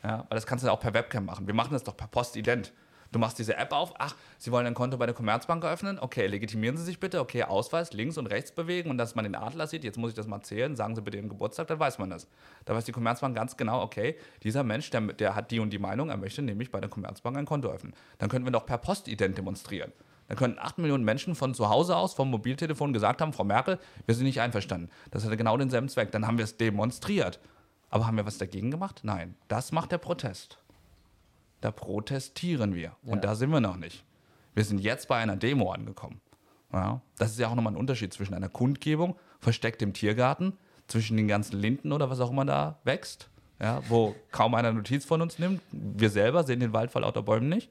[0.03, 1.47] Ja, weil das kannst du auch per Webcam machen.
[1.47, 2.71] Wir machen das doch per Postident.
[3.11, 5.97] Du machst diese App auf, ach, Sie wollen ein Konto bei der Commerzbank eröffnen?
[5.97, 9.33] Okay, legitimieren Sie sich bitte, okay, Ausweis links und rechts bewegen und dass man den
[9.33, 11.97] Adler sieht, jetzt muss ich das mal zählen, sagen Sie bitte Ihren Geburtstag, dann weiß
[11.97, 12.27] man das.
[12.65, 15.79] Da weiß die Commerzbank ganz genau, okay, dieser Mensch, der, der hat die und die
[15.79, 17.95] Meinung, er möchte nämlich bei der Commerzbank ein Konto öffnen.
[18.19, 19.91] Dann könnten wir doch per Postident demonstrieren.
[20.27, 23.79] Dann könnten 8 Millionen Menschen von zu Hause aus, vom Mobiltelefon gesagt haben, Frau Merkel,
[24.05, 24.89] wir sind nicht einverstanden.
[25.11, 26.11] Das hatte genau denselben Zweck.
[26.11, 27.39] Dann haben wir es demonstriert.
[27.89, 29.01] Aber haben wir was dagegen gemacht?
[29.03, 29.35] Nein.
[29.47, 30.59] Das macht der Protest
[31.63, 32.81] da protestieren wir.
[32.81, 32.95] Ja.
[33.05, 34.03] Und da sind wir noch nicht.
[34.53, 36.19] Wir sind jetzt bei einer Demo angekommen.
[36.71, 40.53] Ja, das ist ja auch nochmal ein Unterschied zwischen einer Kundgebung, versteckt im Tiergarten,
[40.87, 43.29] zwischen den ganzen Linden oder was auch immer da wächst,
[43.61, 45.61] ja, wo kaum einer Notiz von uns nimmt.
[45.71, 47.69] Wir selber sehen den Wald vor lauter Bäumen nicht.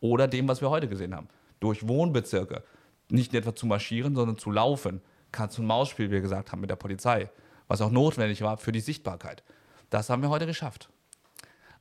[0.00, 1.28] Oder dem, was wir heute gesehen haben.
[1.60, 2.62] Durch Wohnbezirke.
[3.08, 5.00] Nicht etwa zu marschieren, sondern zu laufen.
[5.32, 7.30] Katz- und Maus-Spiel, wie wir gesagt haben, mit der Polizei.
[7.68, 9.42] Was auch notwendig war für die Sichtbarkeit.
[9.90, 10.88] Das haben wir heute geschafft.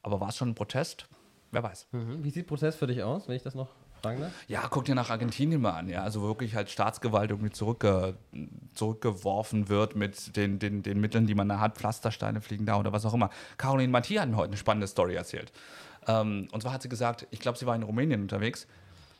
[0.03, 1.07] Aber war es schon ein Protest?
[1.56, 1.88] wer weiß.
[1.91, 2.23] Mhm.
[2.23, 3.69] Wie sieht Prozess für dich aus, wenn ich das noch
[4.02, 4.31] fragen darf?
[4.47, 6.03] Ja, guck dir nach Argentinien mal an, ja.
[6.03, 8.18] Also wirklich halt Staatsgewalt irgendwie zurückge
[8.73, 11.77] zurückgeworfen wird mit den, den, den Mitteln, die man da hat.
[11.77, 13.31] Pflastersteine fliegen da oder was auch immer.
[13.57, 15.52] Caroline Mathieu hat mir heute eine spannende Story erzählt.
[16.07, 18.68] Ähm, und zwar hat sie gesagt, ich glaube, sie war in Rumänien unterwegs.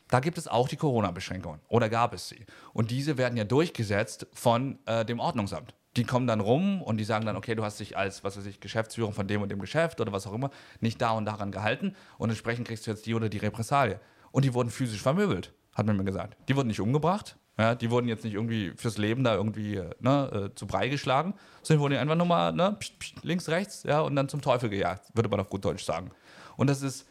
[0.08, 1.60] Da gibt es auch die Corona-Beschränkungen.
[1.68, 2.46] Oder gab es sie?
[2.72, 5.74] Und diese werden ja durchgesetzt von äh, dem Ordnungsamt.
[5.96, 8.46] Die kommen dann rum und die sagen dann, okay, du hast dich als, was weiß
[8.46, 10.50] ich, Geschäftsführer von dem und dem Geschäft oder was auch immer
[10.80, 13.98] nicht da und daran gehalten und entsprechend kriegst du jetzt die oder die Repressalie.
[14.30, 16.36] Und die wurden physisch vermöbelt, hat man mir gesagt.
[16.48, 20.50] Die wurden nicht umgebracht, ja, die wurden jetzt nicht irgendwie fürs Leben da irgendwie ne,
[20.50, 24.00] äh, zu Brei geschlagen, sondern wurden einfach nur mal ne, pst, pst, links, rechts ja,
[24.00, 26.10] und dann zum Teufel gejagt, würde man auf gut Deutsch sagen.
[26.58, 27.06] Und das ist, äh,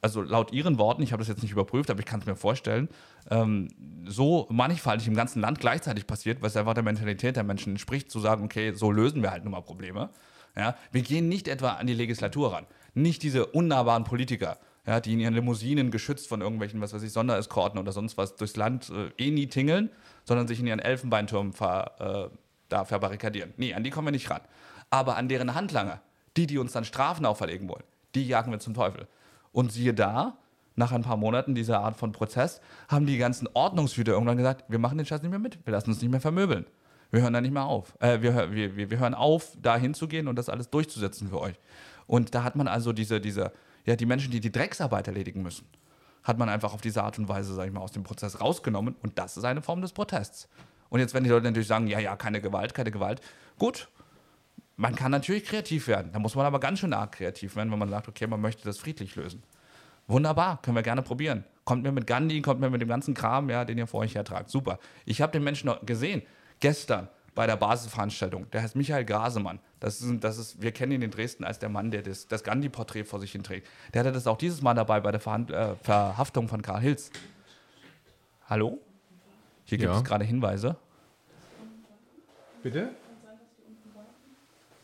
[0.00, 2.36] also laut ihren Worten, ich habe das jetzt nicht überprüft, aber ich kann es mir
[2.36, 2.88] vorstellen,
[3.30, 3.68] ähm,
[4.06, 8.20] so mannigfaltig im ganzen Land gleichzeitig passiert, was einfach der Mentalität der Menschen entspricht, zu
[8.20, 10.10] sagen, okay, so lösen wir halt nun mal Probleme.
[10.56, 12.66] Ja, wir gehen nicht etwa an die Legislatur ran.
[12.94, 17.12] Nicht diese unnahbaren Politiker, ja, die in ihren Limousinen geschützt von irgendwelchen, was weiß ich,
[17.12, 19.90] Sondereskorten oder sonst was durchs Land äh, eh nie tingeln,
[20.24, 22.36] sondern sich in ihren Elfenbeintürmen ver, äh,
[22.70, 23.52] da verbarrikadieren.
[23.58, 24.40] Nee, an die kommen wir nicht ran.
[24.88, 26.00] Aber an deren Handlanger,
[26.36, 27.84] die, die uns dann Strafen auferlegen wollen,
[28.14, 29.06] die jagen wir zum Teufel.
[29.52, 30.38] Und siehe da,
[30.76, 34.78] nach ein paar Monaten dieser Art von Prozess, haben die ganzen Ordnungshüter irgendwann gesagt, wir
[34.78, 36.66] machen den Scheiß nicht mehr mit, wir lassen uns nicht mehr vermöbeln.
[37.10, 37.94] Wir hören da nicht mehr auf.
[38.00, 41.54] Äh, wir, wir, wir hören auf, da hinzugehen und das alles durchzusetzen für euch.
[42.06, 43.52] Und da hat man also diese, diese
[43.88, 45.66] ja, die Menschen, die die Drecksarbeit erledigen müssen,
[46.22, 48.96] hat man einfach auf diese Art und Weise, sag ich mal, aus dem Prozess rausgenommen.
[49.02, 50.46] Und das ist eine Form des Protests.
[50.90, 53.22] Und jetzt, wenn die Leute natürlich sagen, ja, ja, keine Gewalt, keine Gewalt,
[53.58, 53.88] gut,
[54.78, 56.12] man kann natürlich kreativ werden.
[56.12, 58.64] Da muss man aber ganz schön arg kreativ werden, wenn man sagt, okay, man möchte
[58.64, 59.42] das friedlich lösen.
[60.06, 61.44] Wunderbar, können wir gerne probieren.
[61.64, 64.14] Kommt mir mit Gandhi, kommt mir mit dem ganzen Kram, ja, den ihr vor euch
[64.14, 64.48] hertragt.
[64.48, 64.78] Super.
[65.04, 66.22] Ich habe den Menschen gesehen,
[66.60, 68.48] gestern bei der Basisveranstaltung.
[68.52, 69.58] Der heißt Michael Grasemann.
[69.80, 72.44] Das ist, das ist, wir kennen ihn in Dresden als der Mann, der das, das
[72.44, 73.66] Gandhi-Porträt vor sich hinträgt.
[73.92, 77.10] Der hatte das auch dieses Mal dabei bei der Verhand äh, Verhaftung von Karl Hills.
[78.46, 78.78] Hallo?
[79.64, 79.98] Hier gibt ja.
[79.98, 80.76] es gerade Hinweise.
[82.62, 82.90] Bitte?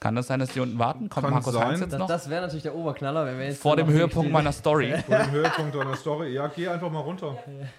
[0.04, 1.08] Kann das sein, dass die unten warten?
[1.08, 1.66] Kommt Kann Markus sein.
[1.66, 2.06] Heinz jetzt noch?
[2.06, 3.62] Das, das wäre natürlich der Oberknaller, wenn wir jetzt.
[3.62, 4.94] Vor dem Höhepunkt meiner Story.
[5.06, 6.34] Vor dem Höhepunkt deiner Story.
[6.34, 7.38] Ja, geh einfach mal runter.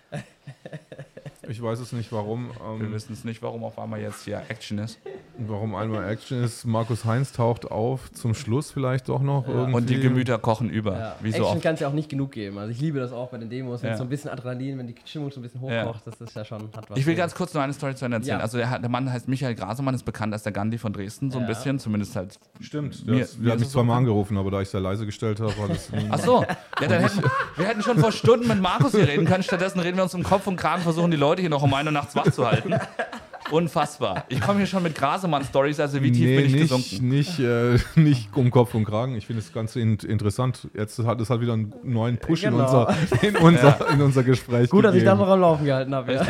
[1.49, 2.51] Ich weiß es nicht, warum.
[2.65, 4.99] Ähm, Wir wissen es nicht, warum auf einmal jetzt hier Action ist.
[5.37, 6.65] Warum einmal Action ist.
[6.65, 9.47] Markus Heinz taucht auf, zum Schluss vielleicht doch noch.
[9.47, 9.53] Ja.
[9.53, 9.75] Irgendwie.
[9.75, 10.97] Und die Gemüter kochen über.
[10.97, 11.15] Ja.
[11.21, 12.57] Wie Action so kann es ja auch nicht genug geben.
[12.57, 13.97] Also ich liebe das auch bei den Demos, wenn ja.
[13.97, 16.69] so ein bisschen Adrenalin, wenn die Stimmung so ein bisschen hochkocht, das ist ja schon
[16.75, 16.97] hat was.
[16.97, 18.41] Ich will ganz kurz noch eine Story zu Ende erzählen.
[18.41, 21.39] Also der, der, Mann heißt Michael Grasemann, ist bekannt als der Gandhi von Dresden, so
[21.39, 22.39] ein bisschen, zumindest halt.
[22.61, 25.67] Stimmt, mir, der hat mich zweimal angerufen, aber da ich sehr leise gestellt habe, war
[25.67, 25.89] das.
[26.09, 26.43] Ach so,
[26.81, 27.23] ja, dann hätten,
[27.55, 30.23] wir hätten schon vor Stunden mit Markus hier reden können, stattdessen reden wir uns um
[30.23, 32.75] Kopf und Kragen, versuchen die Leute hier noch um eine Nacht wach zu halten.
[33.51, 34.25] Unfassbar.
[34.29, 37.09] Ich komme hier schon mit Grasemann-Stories, also wie tief nee, bin ich nicht, gesunken?
[37.09, 39.15] Nicht, äh, nicht um Kopf und Kragen.
[39.15, 40.67] Ich finde es ganz in interessant.
[40.73, 42.57] Jetzt hat es halt wieder einen neuen Push genau.
[42.57, 43.93] in, unser, in, unser, ja.
[43.93, 44.69] in unser Gespräch.
[44.69, 44.83] Gut, gegeben.
[44.83, 46.13] dass ich das noch am Laufen gehalten habe.
[46.13, 46.25] Ja.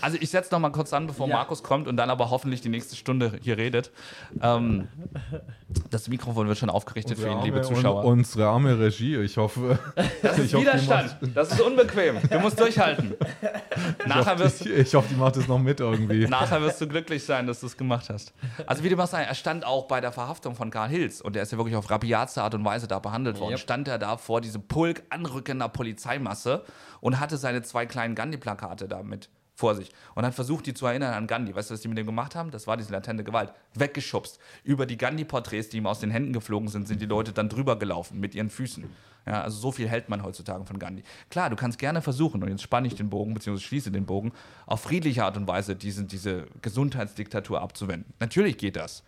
[0.00, 1.34] Also ich setze noch mal kurz an, bevor ja.
[1.34, 3.90] Markus kommt und dann aber hoffentlich die nächste Stunde hier redet.
[4.40, 4.86] Ähm,
[5.90, 8.04] das Mikrofon wird schon aufgerichtet für ihn, liebe Zuschauer.
[8.04, 9.78] Un unsere arme Regie, ich hoffe.
[10.22, 11.16] Das ist Widerstand.
[11.34, 12.16] Das ist unbequem.
[12.30, 13.14] Du musst durchhalten.
[14.06, 16.27] Nachher ich, wirst, ich, ich hoffe, die macht es noch mit irgendwie.
[16.40, 18.32] Nachher wirst du glücklich sein, dass du es gemacht hast.
[18.66, 21.42] Also wie du machst, er stand auch bei der Verhaftung von Karl Hills und der
[21.42, 23.52] ist ja wirklich auf rabiatste Art und Weise da behandelt worden.
[23.52, 23.60] Yep.
[23.60, 26.64] Stand er da vor diesem Pulk anrückender Polizeimasse
[27.00, 31.14] und hatte seine zwei kleinen Gandhi-Plakate damit vor sich und hat versucht, die zu erinnern
[31.14, 31.54] an Gandhi.
[31.54, 32.52] Weißt du, was die mit dem gemacht haben?
[32.52, 33.52] Das war diese latente Gewalt.
[33.74, 34.38] Weggeschubst.
[34.62, 37.76] Über die Gandhi-Porträts, die ihm aus den Händen geflogen sind, sind die Leute dann drüber
[37.76, 38.88] gelaufen mit ihren Füßen.
[39.26, 41.02] Ja, also so viel hält man heutzutage von Gandhi.
[41.30, 44.32] Klar, du kannst gerne versuchen, und jetzt spanne ich den Bogen, beziehungsweise schließe den Bogen,
[44.66, 48.12] auf friedliche Art und Weise diese, diese Gesundheitsdiktatur abzuwenden.
[48.20, 49.02] Natürlich geht das.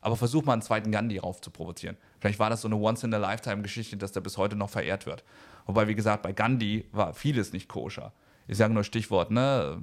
[0.00, 1.96] Aber versuch mal einen zweiten Gandhi rauf zu provozieren.
[2.20, 5.24] Vielleicht war das so eine Once-in-a-Lifetime-Geschichte, dass der bis heute noch verehrt wird.
[5.66, 8.12] Wobei, wie gesagt, bei Gandhi war vieles nicht koscher.
[8.46, 9.82] Ich sage nur Stichwort, ne?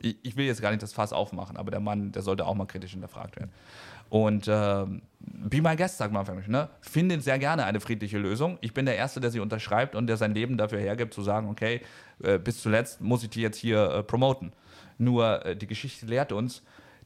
[0.00, 2.66] ich, will jetzt gar nicht das Fass aufmachen, aber der Mann, der sollte auch mal
[2.66, 3.50] kritisch hinterfragt werden.
[4.08, 4.84] Und äh,
[5.20, 6.68] be my guest, sagt man für mich, ne?
[6.80, 8.58] Findet sehr gerne eine friedliche Lösung.
[8.60, 11.48] Ich bin der Erste, der sie unterschreibt und der sein Leben dafür hergibt, zu sagen,
[11.48, 11.80] okay,
[12.22, 14.52] äh, bis zuletzt muss ich die jetzt hier äh, promoten.
[14.98, 16.62] Nur äh, die Geschichte lehrt uns,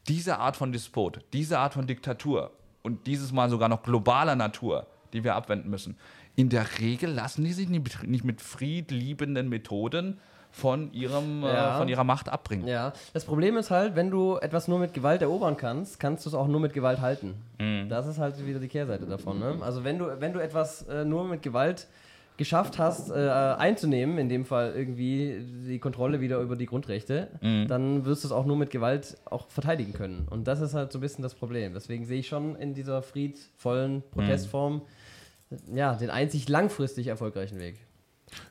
[0.08, 2.52] diese Art von Despot, diese Art von Diktatur
[2.82, 5.96] und dieses Mal sogar noch globaler Natur, die wir abwenden müssen,
[6.34, 10.18] in der Regel lassen die sich nicht, nicht mit friedliebenden Methoden
[10.52, 11.74] von, ihrem, äh, ja.
[11.74, 12.68] äh, von ihrer Macht abbringen.
[12.68, 16.30] Ja, das Problem ist halt, wenn du etwas nur mit Gewalt erobern kannst, kannst du
[16.30, 17.34] es auch nur mit Gewalt halten.
[17.58, 17.88] Mhm.
[17.88, 19.38] Das ist halt wieder die Kehrseite davon.
[19.38, 19.56] Ne?
[19.60, 21.88] Also wenn du, wenn du etwas äh, nur mit Gewalt
[22.36, 27.68] geschafft hast, äh, einzunehmen, in dem Fall irgendwie die Kontrolle wieder über die Grundrechte, mhm.
[27.68, 30.26] dann wirst du es auch nur mit Gewalt auch verteidigen können.
[30.30, 31.74] Und das ist halt so ein bisschen das Problem.
[31.74, 34.82] Deswegen sehe ich schon in dieser friedvollen Protestform mhm
[35.72, 37.76] ja, den einzig langfristig erfolgreichen Weg.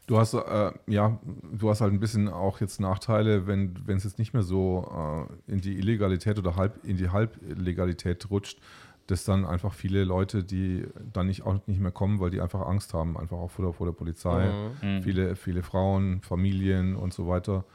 [0.08, 1.20] Du hast äh, ja,
[1.52, 5.28] du hast halt ein bisschen auch jetzt Nachteile, wenn wenn es jetzt nicht mehr so
[5.48, 8.60] äh, in die Illegalität oder halb in die Halblegalität rutscht,
[9.08, 12.66] dass dann einfach viele Leute, die dann nicht auch nicht mehr kommen, weil die einfach
[12.68, 14.50] Angst haben, einfach auch vor der, vor der Polizei,
[14.82, 15.02] mhm.
[15.04, 17.66] viele viele Frauen, Familien und so weiter.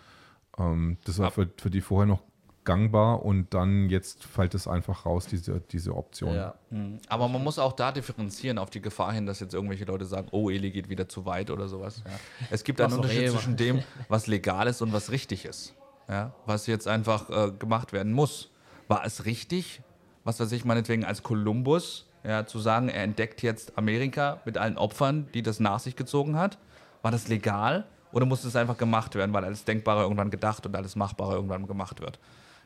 [0.58, 2.22] Ähm, das war für, für die vorher noch
[2.66, 6.34] gangbar und dann jetzt fällt es einfach raus, diese, diese Option.
[6.34, 6.54] Ja.
[6.68, 6.98] Mhm.
[7.08, 10.28] Aber man muss auch da differenzieren auf die Gefahr hin, dass jetzt irgendwelche Leute sagen,
[10.32, 12.02] oh, Eli geht wieder zu weit oder sowas.
[12.04, 12.10] Ja.
[12.50, 15.74] Es gibt einen Unterschied zwischen dem, was legal ist und was richtig ist.
[16.08, 16.32] Ja.
[16.44, 18.50] Was jetzt einfach äh, gemacht werden muss.
[18.88, 19.80] War es richtig,
[20.24, 24.76] was weiß ich, meinetwegen als Kolumbus, ja, zu sagen, er entdeckt jetzt Amerika mit allen
[24.76, 26.58] Opfern, die das nach sich gezogen hat?
[27.02, 27.86] War das legal?
[28.12, 31.66] Oder muss es einfach gemacht werden, weil alles Denkbare irgendwann gedacht und alles Machbare irgendwann
[31.66, 32.18] gemacht wird?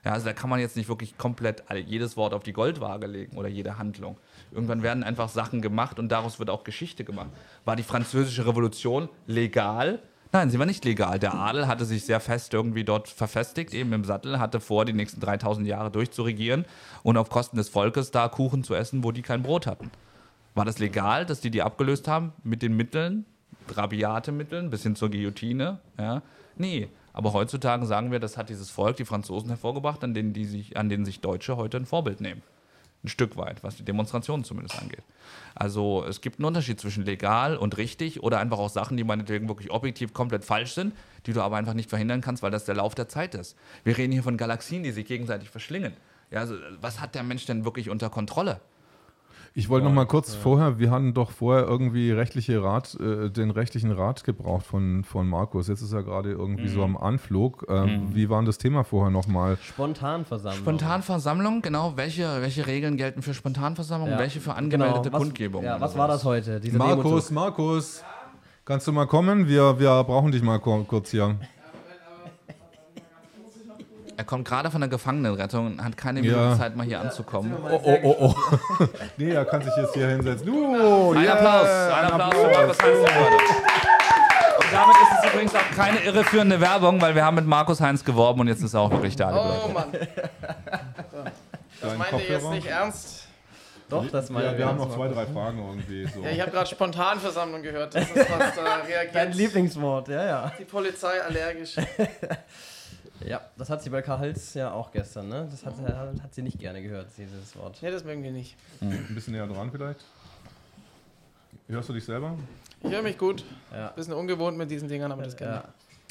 [0.04, 3.36] Ja, also da kann man jetzt nicht wirklich komplett jedes Wort auf die Goldwaage legen
[3.36, 4.16] oder jede Handlung.
[4.50, 7.30] Irgendwann werden einfach Sachen gemacht und daraus wird auch Geschichte gemacht.
[7.64, 10.00] War die französische Revolution legal?
[10.32, 11.18] Nein, sie war nicht legal.
[11.18, 14.92] Der Adel hatte sich sehr fest irgendwie dort verfestigt, eben im Sattel, hatte vor, die
[14.92, 16.64] nächsten 3000 Jahre durchzuregieren
[17.02, 19.90] und auf Kosten des Volkes da Kuchen zu essen, wo die kein Brot hatten.
[20.54, 23.26] War das legal, dass die die abgelöst haben mit den Mitteln,
[23.74, 25.80] rabiate Mitteln, bis hin zur Guillotine?
[25.98, 26.22] Ja?
[26.56, 30.44] Nee, aber heutzutage sagen wir, das hat dieses Volk, die Franzosen, hervorgebracht, an denen, die
[30.44, 32.42] sich, an denen sich Deutsche heute ein Vorbild nehmen.
[33.02, 35.02] Ein Stück weit, was die Demonstrationen zumindest angeht.
[35.54, 39.48] Also es gibt einen Unterschied zwischen legal und richtig oder einfach auch Sachen, die meinetwegen
[39.48, 42.74] wirklich objektiv komplett falsch sind, die du aber einfach nicht verhindern kannst, weil das der
[42.74, 43.56] Lauf der Zeit ist.
[43.84, 45.94] Wir reden hier von Galaxien, die sich gegenseitig verschlingen.
[46.30, 48.60] Ja, also was hat der Mensch denn wirklich unter Kontrolle?
[49.52, 50.40] Ich wollte noch mal kurz ja.
[50.40, 55.28] vorher, wir hatten doch vorher irgendwie rechtliche Rat, äh, den rechtlichen Rat gebraucht von, von
[55.28, 55.66] Markus.
[55.66, 56.68] Jetzt ist er gerade irgendwie mhm.
[56.68, 57.66] so am Anflug.
[57.68, 58.14] Ähm, mhm.
[58.14, 59.58] Wie war denn das Thema vorher nochmal?
[59.60, 60.60] Spontanversammlung.
[60.60, 61.96] Spontanversammlung, genau.
[61.96, 64.18] Welche, welche Regeln gelten für Spontanversammlung, ja.
[64.18, 65.18] welche für angemeldete genau.
[65.18, 65.64] Kundgebung?
[65.64, 66.60] Ja, was war das heute?
[66.72, 68.04] Markus, Markus,
[68.64, 69.48] kannst du mal kommen?
[69.48, 71.36] Wir, wir brauchen dich mal kurz hier.
[74.20, 76.54] Er kommt gerade von der Gefangenenrettung und hat keine ja.
[76.54, 77.54] Zeit, mal hier anzukommen.
[77.58, 78.84] Oh, oh, oh, oh.
[79.16, 80.46] nee, er kann sich jetzt hier hinsetzen.
[80.46, 81.32] Uh, ein yeah.
[81.32, 83.36] Applaus, ein Applaus für Markus Heinz, Leute.
[84.58, 88.04] Und damit ist es übrigens auch keine irreführende Werbung, weil wir haben mit Markus Heinz
[88.04, 89.64] geworben und jetzt ist er auch wirklich da.
[89.64, 89.86] Oh Mann.
[91.80, 93.26] Das meint ihr jetzt nicht ernst?
[93.88, 96.06] Doch, das meint ja, wir haben noch zwei, drei Fragen irgendwie.
[96.14, 96.22] So.
[96.22, 97.94] Ja, ich habe gerade Spontanversammlung gehört.
[97.94, 99.14] Das ist was da reagiert.
[99.14, 100.52] Dein Lieblingswort, ja, ja.
[100.58, 101.76] Die Polizei allergisch.
[103.26, 105.48] Ja, das hat sie bei Karl Hals ja auch gestern, ne?
[105.50, 107.82] Das hat, hat sie nicht gerne gehört, dieses Wort.
[107.82, 108.56] Ne, das mögen wir nicht.
[108.80, 108.92] Mhm.
[108.92, 110.04] Ein bisschen näher dran vielleicht.
[111.68, 112.36] Hörst du dich selber?
[112.82, 113.44] Ich höre mich gut.
[113.72, 113.88] Ja.
[113.88, 115.56] Bisschen ungewohnt mit diesen Dingern, aber das gerne.
[115.56, 115.64] Ja.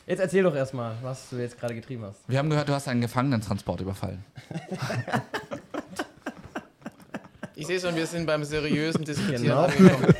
[0.05, 2.17] Jetzt erzähl doch erstmal, was du jetzt gerade getrieben hast.
[2.27, 4.23] Wir haben gehört, du hast einen Gefangenentransport überfallen.
[7.55, 9.65] ich sehe schon, wir sind beim seriösen Diskutieren genau.
[9.65, 10.15] angekommen.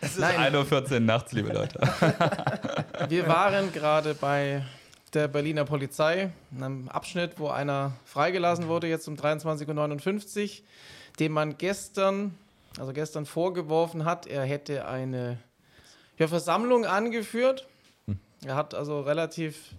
[0.00, 1.78] Es ist 1.14 Uhr nachts, liebe Leute.
[3.08, 4.64] wir waren gerade bei
[5.14, 10.64] der Berliner Polizei, in einem Abschnitt, wo einer freigelassen wurde, jetzt um 23.59 Uhr,
[11.18, 12.34] dem man gestern,
[12.78, 15.38] also gestern vorgeworfen hat, er hätte eine
[16.18, 17.66] ja, Versammlung angeführt.
[18.06, 18.18] Hm.
[18.44, 19.74] Er hat also relativ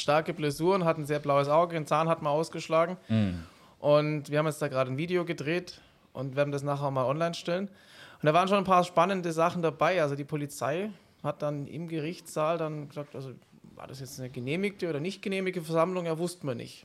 [0.00, 2.96] starke Blessuren, hat ein sehr blaues Auge, den Zahn hat man ausgeschlagen.
[3.08, 3.44] Mhm.
[3.78, 5.80] Und wir haben jetzt da gerade ein Video gedreht
[6.12, 7.68] und werden das nachher mal online stellen.
[7.68, 10.02] Und da waren schon ein paar spannende Sachen dabei.
[10.02, 10.90] Also die Polizei
[11.22, 13.32] hat dann im Gerichtssaal dann gesagt, also
[13.80, 16.04] war das jetzt eine genehmigte oder nicht genehmigte Versammlung?
[16.04, 16.84] Ja, wussten wir nicht.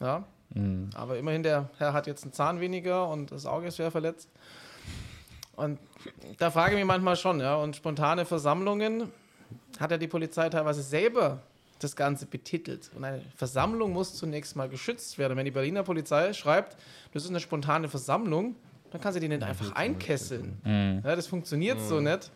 [0.00, 0.24] Ja?
[0.54, 0.88] Mhm.
[0.94, 4.30] Aber immerhin, der Herr hat jetzt einen Zahn weniger und das Auge ist schwer verletzt.
[5.56, 5.78] Und
[6.38, 9.12] da frage ich mich manchmal schon, ja, und spontane Versammlungen
[9.78, 11.42] hat ja die Polizei teilweise selber
[11.80, 12.90] das Ganze betitelt.
[12.94, 15.36] Und eine Versammlung muss zunächst mal geschützt werden.
[15.36, 16.78] Wenn die Berliner Polizei schreibt,
[17.12, 18.56] das ist eine spontane Versammlung,
[18.90, 20.58] dann kann sie die nicht einfach einkesseln.
[20.64, 21.02] Mhm.
[21.04, 21.86] Ja, das funktioniert mhm.
[21.86, 22.30] so nicht.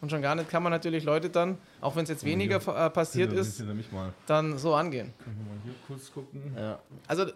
[0.00, 2.90] Und schon gar nicht kann man natürlich Leute dann, auch wenn es jetzt weniger äh,
[2.90, 3.62] passiert ist,
[4.26, 5.12] dann so angehen.
[5.24, 6.54] Können wir mal hier kurz gucken?
[6.56, 6.78] Ja.
[7.08, 7.26] Also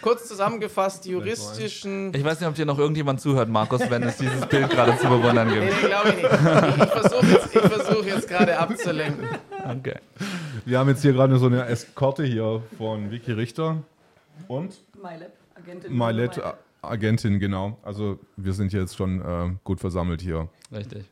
[0.00, 2.14] kurz zusammengefasst, die juristischen.
[2.14, 5.08] Ich weiß nicht, ob dir noch irgendjemand zuhört, Markus, wenn es dieses Bild gerade zu
[5.08, 5.60] bewundern gibt.
[5.60, 6.26] Nee, nee glaube ich nicht.
[6.26, 9.28] Ich, ich versuche jetzt, versuch jetzt gerade abzulenken.
[9.78, 9.96] Okay.
[10.64, 13.82] Wir haben jetzt hier gerade so eine Eskorte hier von Vicky Richter
[14.48, 15.96] und MyLab, Agentin.
[15.96, 17.78] MyLab, Agentin, genau.
[17.82, 20.48] Also wir sind jetzt schon äh, gut versammelt hier.
[20.72, 21.04] Richtig.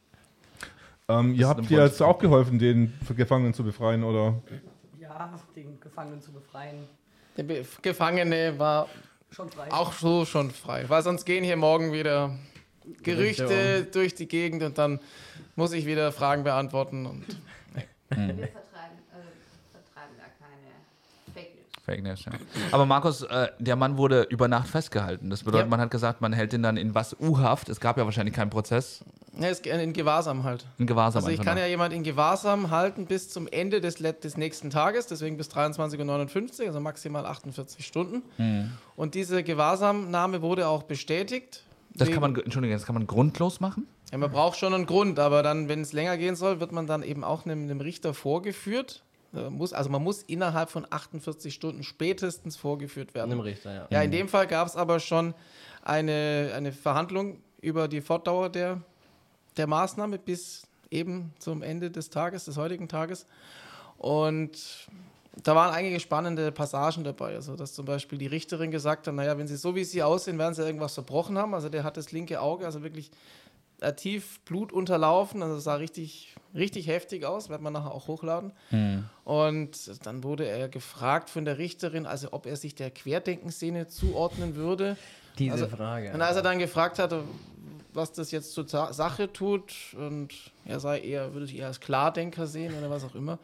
[1.10, 4.40] Ähm, ihr habt dir jetzt auch geholfen, den Gefangenen zu befreien, oder?
[5.00, 6.86] Ja, den Gefangenen zu befreien.
[7.36, 8.88] Der Be Gefangene war
[9.70, 10.84] auch so schon frei.
[10.88, 12.38] Weil sonst gehen hier morgen wieder
[13.02, 15.00] Gerüchte durch die Gegend und dann
[15.56, 17.06] muss ich wieder Fragen beantworten.
[17.06, 17.24] Und,
[17.74, 17.84] nee.
[18.10, 19.28] Wir vertreiben, also
[19.72, 21.46] vertreiben da keine
[21.90, 22.24] Fake News.
[22.24, 22.32] Ja.
[22.70, 25.28] Aber Markus, äh, der Mann wurde über Nacht festgehalten.
[25.30, 25.70] Das bedeutet, Ja.
[25.70, 27.68] man hat gesagt, man hält ihn dann in was U-Haft.
[27.68, 29.00] Es gab ja wahrscheinlich keinen Prozess.
[29.38, 30.66] Ja, ist in Gewahrsam halt.
[30.78, 31.62] In Gewahrsam Also ich kann noch.
[31.62, 36.60] ja jemand in Gewahrsam halten bis zum Ende des, des nächsten Tages, deswegen bis 23.59
[36.60, 38.22] Uhr, also maximal 48 Stunden.
[38.38, 38.72] Mhm.
[38.96, 41.64] Und diese Gewahrsamnahme wurde auch bestätigt.
[41.94, 43.86] Das kann man, Entschuldigung, das kann man grundlos machen?
[44.12, 46.86] Ja, man braucht schon einen Grund, aber dann, wenn es länger gehen soll, wird man
[46.86, 49.02] dann eben auch einem, einem Richter vorgeführt.
[49.34, 53.32] Äh, Muss, also man muss innerhalb von 48 Stunden spätestens vorgeführt werden.
[53.32, 53.86] Einem Richter, ja.
[53.90, 55.34] Ja, in dem Fall gab es aber schon
[55.82, 58.80] eine, eine Verhandlung über die Fortdauer der,
[59.56, 63.26] der Maßnahme bis eben zum Ende des Tages, des heutigen Tages.
[63.98, 64.88] Und
[65.42, 67.34] da waren einige spannende Passagen dabei.
[67.34, 70.38] Also, dass zum Beispiel die Richterin gesagt hat: Naja, wenn sie so wie sie aussehen,
[70.38, 71.54] werden sie irgendwas verbrochen haben.
[71.54, 73.10] Also, der hat das linke Auge, also wirklich
[73.80, 75.42] äh, tief Blut unterlaufen.
[75.42, 77.48] Also, es sah richtig, richtig heftig aus.
[77.48, 78.52] Wird man nachher auch hochladen.
[79.24, 84.54] Und dann wurde er gefragt von der Richterin, also ob er sich der Querdenkenszene zuordnen
[84.56, 84.96] würde.
[85.38, 86.12] Diese Also- Frage.
[86.12, 87.22] Und als er dann gefragt hatte,
[87.92, 90.28] was das jetzt zur Sache tut, und
[90.64, 93.38] er sei eher, würde sich eher als Klardenker sehen oder was auch immer,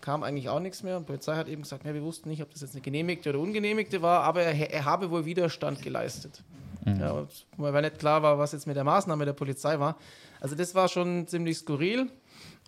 [0.00, 0.96] kam eigentlich auch nichts mehr.
[0.96, 3.30] Und die Polizei hat eben gesagt, ja, wir wussten nicht, ob das jetzt eine genehmigte
[3.30, 6.42] oder ungenehmigte war, aber er, er habe wohl Widerstand geleistet.
[6.84, 9.96] Ja, und weil nicht klar war, was jetzt mit der Maßnahme der Polizei war.
[10.40, 12.08] Also das war schon ziemlich skurril.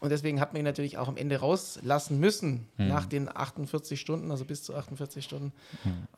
[0.05, 4.31] Und deswegen hat man ihn natürlich auch am Ende rauslassen müssen, nach den 48 Stunden,
[4.31, 5.51] also bis zu 48 Stunden.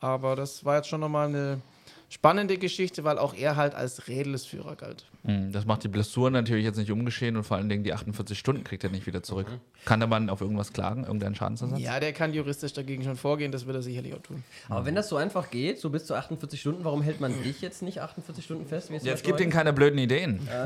[0.01, 1.61] Aber das war jetzt schon nochmal eine
[2.09, 5.05] spannende Geschichte, weil auch er halt als Rädelsführer galt.
[5.25, 8.39] Hm, Das macht die Blessur natürlich jetzt nicht umgeschehen und vor allen Dingen die 48
[8.39, 9.47] Stunden kriegt er nicht wieder zurück.
[9.83, 11.79] Kann der Mann auf irgendwas klagen, irgendeinen Schadensersatz?
[11.79, 14.43] Ja, der kann juristisch dagegen schon vorgehen, das wird er sicherlich auch tun.
[14.69, 17.59] Aber wenn das so einfach geht, so bis zu 48 Stunden, warum hält man dich
[17.61, 18.89] jetzt nicht 48 Stunden fest?
[18.89, 20.47] Jetzt zum gibt ihm Beispiel keine blöden Ideen.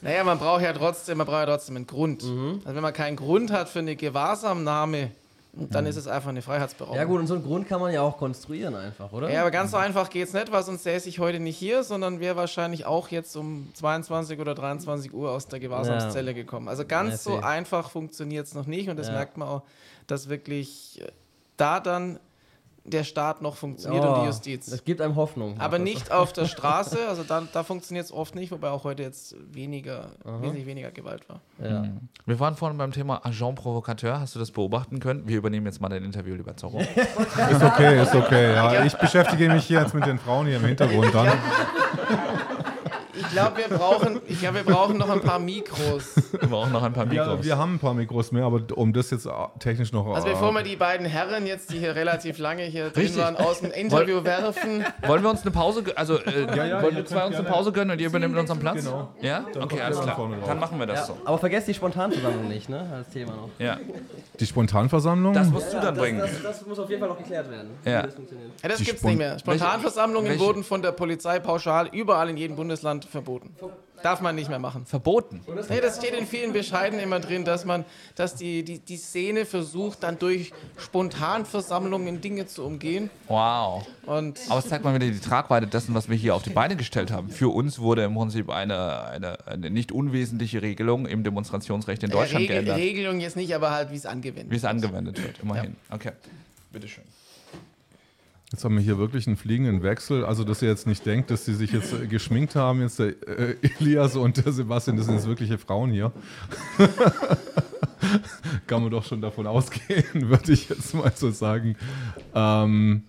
[0.00, 2.22] Naja, man braucht ja trotzdem, man braucht ja trotzdem einen Grund.
[2.22, 5.10] Also wenn man keinen Grund hat für eine Gewahrsamnahme,
[5.56, 6.98] dann ist es einfach eine Freiheitsberaubung.
[6.98, 9.30] Ja gut, und so einen Grund kann man ja auch konstruieren einfach, oder?
[9.30, 12.20] Ja, aber ganz so einfach geht's nicht, weil sonst säße ich heute nicht hier, sondern
[12.20, 16.68] wäre wahrscheinlich auch jetzt um 22 oder 23 Uhr aus der Gewahrsamszelle gekommen.
[16.68, 19.62] Also ganz so einfach funktioniert es noch nicht und das merkt man auch,
[20.06, 21.06] dass wirklich äh,
[21.56, 22.18] da dann
[22.86, 24.66] der Staat noch funktioniert und Oh, die Justiz.
[24.66, 25.58] Das gibt einem Hoffnung.
[25.58, 29.02] Aber nicht auf der Straße, also da, da funktioniert es oft nicht, wobei auch heute
[29.02, 31.40] jetzt weniger, wesentlich weniger Gewalt war.
[31.62, 31.84] Ja.
[32.24, 34.20] Wir waren vorhin beim Thema Agent Provocateur.
[34.20, 35.26] Hast du das beobachten können?
[35.26, 36.80] Wir übernehmen jetzt mal dein Interview, lieber Zorro.
[37.50, 38.54] Ist okay, ist okay.
[38.54, 41.28] Ja, ich beschäftige mich hier jetzt mit den Frauen hier im Hintergrund dann.
[43.18, 46.16] Ich glaube, wir brauchen, ich glaub, wir brauchen noch ein paar Mikros.
[46.32, 47.38] Wir brauchen noch ein paar Mikros.
[47.38, 50.06] Ja, wir haben ein paar Mikros mehr, aber um das jetzt äh, technisch noch.
[50.14, 53.22] Also äh, bevor wir die beiden Herren jetzt, die hier relativ lange hier drin Richtig.
[53.22, 54.84] waren, aus dem Interview werfen.
[55.06, 57.48] Wollen wir uns eine Pause, gö- also äh, ja, wollen ihr wir zwei uns eine
[57.48, 58.84] Pause gönnen und ihr übernimmt unseren Platz?
[58.84, 59.08] Genau.
[59.20, 59.44] Ja?
[59.60, 60.16] Okay, alles klar.
[60.46, 61.18] Dann machen wir das Ja, so.
[61.24, 62.86] aber vergesst die Spontanversammlung nicht, ne?
[62.94, 63.48] Als Thema noch.
[63.58, 63.78] Ja.
[64.38, 65.32] Die Spontanversammlung?
[65.34, 66.18] Das musst du dann bringen.
[66.18, 67.70] Das, das muss auf jeden Fall noch geklärt werden.
[67.84, 68.00] Ja.
[68.02, 68.50] Wie das funktioniert.
[68.62, 69.38] Ja, das gibt's Spon- nicht mehr.
[69.38, 73.54] Spontanversammlungen Welche- wurden von der Polizei pauschal überall in jedem Bundesland verboten.
[74.02, 74.84] Darf man nicht mehr machen.
[74.84, 75.40] Verboten.
[75.68, 77.84] Nee, das steht in vielen Bescheiden immer drin, dass man,
[78.14, 83.10] dass die, die, die Szene versucht, dann durch Spontanversammlungen Dinge zu umgehen.
[83.28, 83.86] Wow.
[84.04, 86.76] Und Aber es zeigt mal wieder die Tragweite dessen, was wir hier auf die Beine
[86.76, 87.30] gestellt haben.
[87.30, 92.42] Für uns wurde im Prinzip eine, eine, eine nicht unwesentliche Regelung im Demonstrationsrecht in Deutschland
[92.42, 92.76] Regel, geändert.
[92.76, 95.74] Regelung jetzt nicht, aber halt, wie es angewendet Wie es angewendet wird, immerhin.
[95.90, 96.12] Okay.
[96.70, 97.04] Bitteschön.
[98.52, 100.24] Jetzt haben wir hier wirklich einen fliegenden Wechsel.
[100.24, 103.08] Also, dass ihr jetzt nicht denkt, dass sie sich jetzt äh, geschminkt haben, jetzt der
[103.26, 106.12] äh, Elias und der Sebastian, das sind jetzt wirkliche Frauen hier.
[108.68, 111.76] Kann man doch schon davon ausgehen, würde ich jetzt mal so sagen.
[112.34, 113.02] Ähm,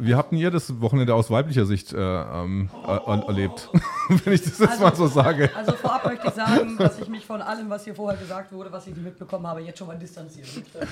[0.00, 3.68] wie habt ihr das Wochenende aus weiblicher Sicht äh, ähm, er erlebt?
[4.24, 5.50] Wenn ich das jetzt mal so sage.
[5.54, 8.72] Also vorab möchte ich sagen, dass ich mich von allem, was hier vorher gesagt wurde,
[8.72, 10.46] was ich nicht mitbekommen habe, jetzt schon mal distanziere.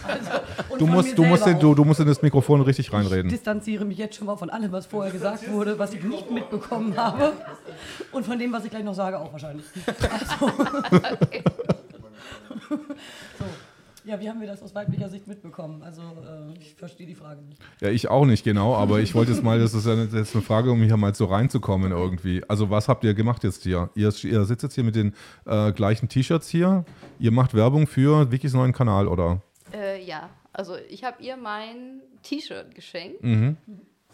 [0.07, 0.31] Also,
[0.69, 3.31] und Du musst, du, musst in, du, du musst in das Mikrofon richtig Ich reinreden.
[3.31, 6.97] distanziere mich jetzt schon mal von allem, was vorher gesagt wurde, was ich nicht mitbekommen
[6.97, 7.33] habe.
[8.13, 9.65] Und von dem, was ich gleich noch sage, auch wahrscheinlich.
[9.87, 10.49] Also.
[13.39, 13.45] so.
[14.09, 15.83] Ja, wie haben wir das aus weiblicher Sicht mitbekommen?
[15.83, 17.61] Also, äh, ich verstehe die Frage nicht.
[17.83, 20.43] Ja, ich auch nicht genau, aber ich wollte jetzt mal, das ist ja ist eine
[20.43, 22.43] Frage, um hier mal so reinzukommen irgendwie.
[22.49, 23.91] Also was habt ihr gemacht jetzt hier?
[23.95, 25.15] Ihr, ihr sitzt jetzt hier mit den
[25.45, 26.87] äh, gleichen T-Shirts hier.
[27.19, 29.43] Ihr macht Werbung für Wikis neuen Kanal, oder?
[29.75, 33.59] Äh, ja, also ich habe ihr mein T-Shirt geschenkt, Mhm.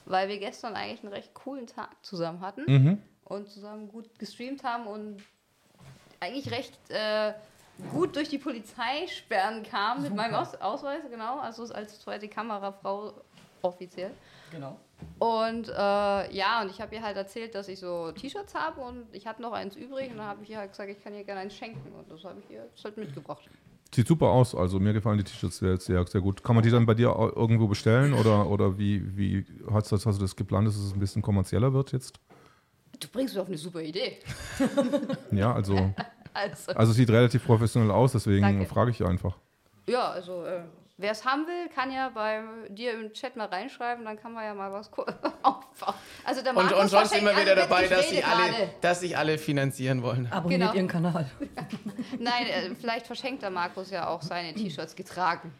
[0.06, 2.98] weil wir gestern eigentlich einen recht coolen Tag zusammen hatten Mhm.
[3.26, 5.18] und zusammen gut gestreamt haben und
[6.18, 7.32] eigentlich recht äh,
[7.92, 13.12] gut durch die Polizeisperren kam mit meinem Aus Ausweis, genau, also als zweite Kamerafrau
[13.62, 14.12] offiziell.
[14.50, 14.78] Genau.
[15.18, 19.06] Und äh, ja, und ich habe ihr halt erzählt, dass ich so T-Shirts habe und
[19.12, 21.24] ich hatte noch eins übrig und dann habe ich ihr halt gesagt, ich kann ihr
[21.24, 23.48] gerne eins schenken und das habe ich ihr jetzt halt mitgebracht.
[23.94, 26.42] Sieht super aus, also mir gefallen die T-Shirts sehr, sehr, sehr gut.
[26.42, 30.06] Kann man die dann bei dir irgendwo bestellen oder, oder wie, wie hast, du das,
[30.06, 32.18] hast du das geplant, dass es ein bisschen kommerzieller wird jetzt?
[32.98, 34.18] Du bringst mich auf eine super Idee.
[35.32, 35.92] Ja, also,
[36.34, 38.66] Also, also es sieht relativ professionell aus, deswegen Danke.
[38.66, 39.36] frage ich einfach.
[39.86, 40.60] ja, also äh,
[40.98, 44.44] wer es haben will, kann ja bei dir im Chat mal reinschreiben, dann kann man
[44.44, 44.90] ja mal was
[45.42, 45.94] aufbauen.
[46.24, 48.70] Also der Und, Markus und sonst verschenkt- immer wieder dabei, dass sich, alle, gerade.
[48.80, 50.26] dass sich alle finanzieren wollen.
[50.30, 50.72] Abonniert Genau.
[50.74, 51.30] ihren Kanal.
[52.18, 55.52] Nein, äh, vielleicht verschenkt der Markus ja auch seine T-Shirts getragen.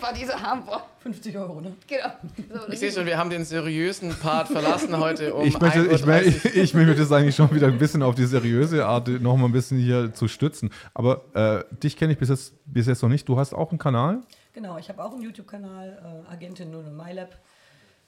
[0.00, 0.82] Bei dieser Hamburg.
[1.00, 1.72] 50 Euro, ne?
[1.88, 2.60] Genau.
[2.60, 5.90] So, Ich sehe schon, wir haben den seriösen Part verlassen heute um ich, möchte, 1:30
[5.94, 9.36] ich, möchte, ich möchte das eigentlich schon wieder ein bisschen auf die seriöse Art noch
[9.36, 10.70] mal ein bisschen hier zu stützen.
[10.94, 13.28] Aber äh, dich kenne ich bis jetzt, bis jetzt noch nicht.
[13.28, 14.20] Du hast auch einen Kanal?
[14.52, 17.36] Genau, ich habe auch einen YouTube-Kanal, äh, Agentin 00 MyLab.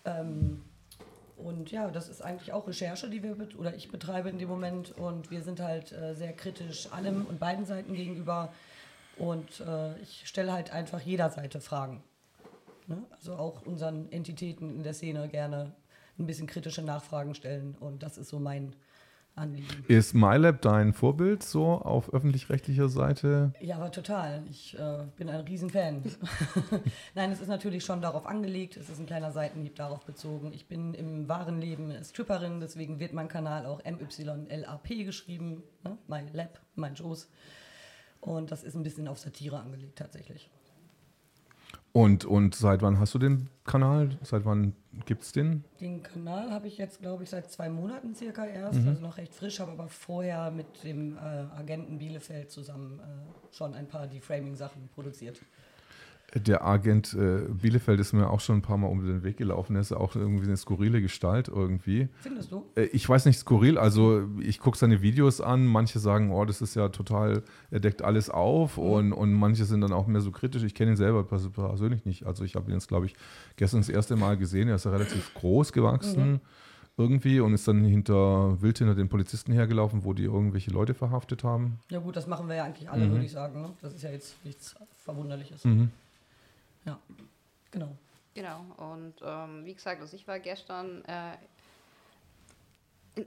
[0.05, 0.63] Ähm,
[1.37, 4.97] und ja, das ist eigentlich auch Recherche, die wir oder ich betreibe in dem Moment.
[4.97, 8.53] Und wir sind halt äh, sehr kritisch allem und beiden Seiten gegenüber.
[9.17, 12.03] Und äh, ich stelle halt einfach jeder Seite Fragen.
[12.87, 13.03] Ne?
[13.11, 15.73] Also auch unseren Entitäten in der Szene gerne
[16.19, 17.77] ein bisschen kritische Nachfragen stellen.
[17.81, 18.75] Und das ist so mein
[19.37, 19.85] Anliegen.
[19.89, 23.53] Ist MyLab dein Vorbild so auf öffentlich-rechtlicher Seite?
[23.61, 24.45] Ja, aber total.
[24.49, 26.05] Ich äh, bin ein Riesenfan.
[27.15, 28.77] Nein, es ist natürlich schon darauf angelegt.
[28.77, 30.53] Es ist ein kleiner Seitenhieb darauf bezogen.
[30.53, 35.65] Ich bin im wahren Leben Stripperin, deswegen wird mein Kanal auch MYLAP geschrieben.
[35.83, 35.99] Ne?
[36.07, 37.29] Mein Lab, mein Joes.
[38.25, 40.49] Und das ist ein bisschen auf Satire angelegt tatsächlich.
[41.93, 44.19] Und, und seit wann hast du den Kanal?
[44.23, 44.75] Seit wann
[45.05, 45.63] gibt es den?
[45.79, 49.35] Den Kanal habe ich jetzt, glaube ich, seit zwei Monaten circa erst, also noch recht
[49.35, 54.89] frisch, habe aber vorher mit dem äh, Agenten Bielefeld zusammen äh, schon ein paar Deframing-Sachen
[54.95, 55.41] produziert.
[56.35, 59.77] Der Agent äh, Bielefeld ist mir auch schon ein paar Mal um den Weg gelaufen.
[59.77, 62.09] Er ist auch irgendwie eine skurrile Gestalt irgendwie.
[62.23, 62.65] Findest du?
[62.75, 66.61] Äh, Ich weiß nicht skurril, also ich gucke seine Videos an, manche sagen, oh, das
[66.61, 70.33] ist ja total, er deckt alles auf und, und manche sind dann auch mehr so
[70.33, 70.65] kritisch.
[70.65, 72.27] Ich kenne ihn selber pers- persönlich nicht.
[72.27, 73.15] Also ich habe ihn jetzt, glaube ich,
[73.57, 74.69] gestern das erste Mal gesehen.
[74.69, 76.41] Er ist ja relativ groß gewachsen
[76.97, 81.43] irgendwie und ist dann hinter wild hinter den Polizisten hergelaufen, wo die irgendwelche Leute verhaftet
[81.45, 81.79] haben.
[81.91, 83.63] Ja gut, das machen wir ja eigentlich alle, würde ich sagen.
[83.63, 83.71] Ne?
[83.83, 84.75] Das ist ja jetzt nichts
[85.05, 85.65] Verwunderliches.
[85.65, 85.91] Mhm.
[86.85, 86.99] Ja,
[87.71, 87.97] genau.
[88.35, 91.37] Genau, und ähm, wie gesagt, also ich war gestern äh,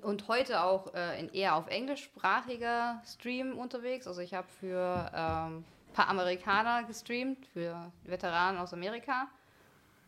[0.02, 4.06] und heute auch äh, in eher auf englischsprachiger Stream unterwegs.
[4.06, 9.28] Also ich habe für ähm, ein paar Amerikaner gestreamt, für Veteranen aus Amerika,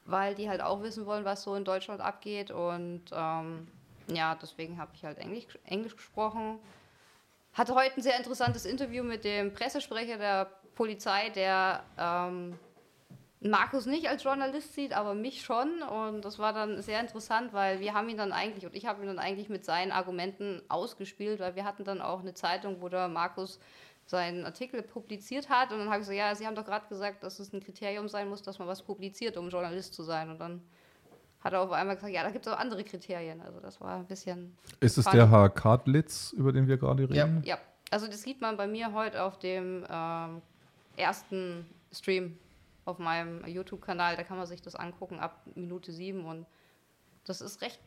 [0.06, 2.52] weil die halt auch wissen wollen, was so in Deutschland abgeht.
[2.52, 3.70] Und ähm,
[4.08, 6.60] ja, deswegen habe ich halt Englisch, Englisch gesprochen.
[7.54, 10.46] Hatte heute ein sehr interessantes Interview mit dem Pressesprecher der
[10.76, 12.60] Polizei, der ähm,
[13.42, 15.82] Markus nicht als Journalist sieht, aber mich schon.
[15.82, 19.02] Und das war dann sehr interessant, weil wir haben ihn dann eigentlich, und ich habe
[19.02, 22.90] ihn dann eigentlich mit seinen Argumenten ausgespielt, weil wir hatten dann auch eine Zeitung, wo
[22.90, 23.60] der Markus
[24.06, 25.72] seinen Artikel publiziert hat.
[25.72, 28.10] Und dann habe ich so, ja, Sie haben doch gerade gesagt, dass es ein Kriterium
[28.10, 30.30] sein muss, dass man was publiziert, um Journalist zu sein.
[30.30, 30.62] Und dann
[31.42, 33.40] hat er auf einmal gesagt, ja, da gibt es auch andere Kriterien.
[33.40, 35.16] Also das war ein bisschen Ist es Funny.
[35.16, 37.42] der Herr Kartlitz, über den wir gerade reden?
[37.46, 37.58] ja,
[37.92, 40.42] also das sieht man bei mir heute auf dem ähm,
[40.98, 42.38] ersten Stream
[42.90, 44.18] auf meinem YouTube-Kanal.
[44.18, 46.46] Da kann man sich das angucken ab Minute sieben und
[47.26, 47.80] das ist recht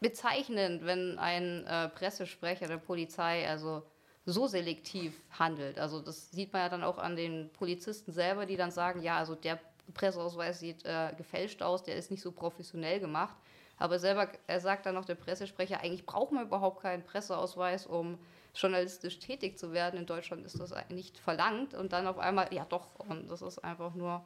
[0.00, 3.82] bezeichnend, wenn ein äh, Pressesprecher der Polizei also
[4.26, 5.78] so selektiv handelt.
[5.78, 9.16] Also das sieht man ja dann auch an den Polizisten selber, die dann sagen, ja,
[9.16, 9.58] also der
[9.94, 13.34] Presseausweis sieht äh, gefälscht aus, der ist nicht so professionell gemacht.
[13.78, 18.18] Aber selber, er sagt dann noch der Pressesprecher, eigentlich braucht man überhaupt keinen Presseausweis, um
[18.54, 19.98] journalistisch tätig zu werden.
[20.00, 23.58] In Deutschland ist das nicht verlangt und dann auf einmal, ja doch, und das ist
[23.64, 24.24] einfach nur,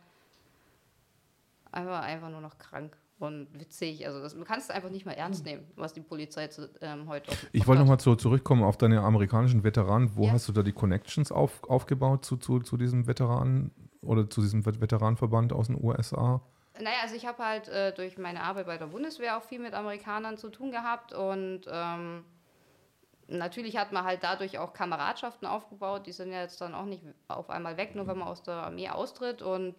[1.72, 4.06] einfach, einfach nur noch krank und witzig.
[4.06, 7.08] Also das, du kannst es einfach nicht mehr ernst nehmen, was die Polizei zu, ähm,
[7.08, 10.16] heute Ich wollte nochmal zu, zurückkommen auf deine amerikanischen Veteranen.
[10.16, 10.32] Wo Ja.
[10.32, 13.70] hast du da die Connections auf, aufgebaut zu, zu, zu diesem Veteranen
[14.02, 16.40] oder zu diesem Vet- Veteranenverband aus den USA?
[16.76, 19.74] Naja, also ich habe halt äh, durch meine Arbeit bei der Bundeswehr auch viel mit
[19.74, 22.24] Amerikanern zu tun gehabt und ähm,
[23.28, 26.06] natürlich hat man halt dadurch auch Kameradschaften aufgebaut.
[26.06, 28.54] Die sind ja jetzt dann auch nicht auf einmal weg, nur wenn man aus der
[28.54, 29.42] Armee austritt.
[29.42, 29.74] Und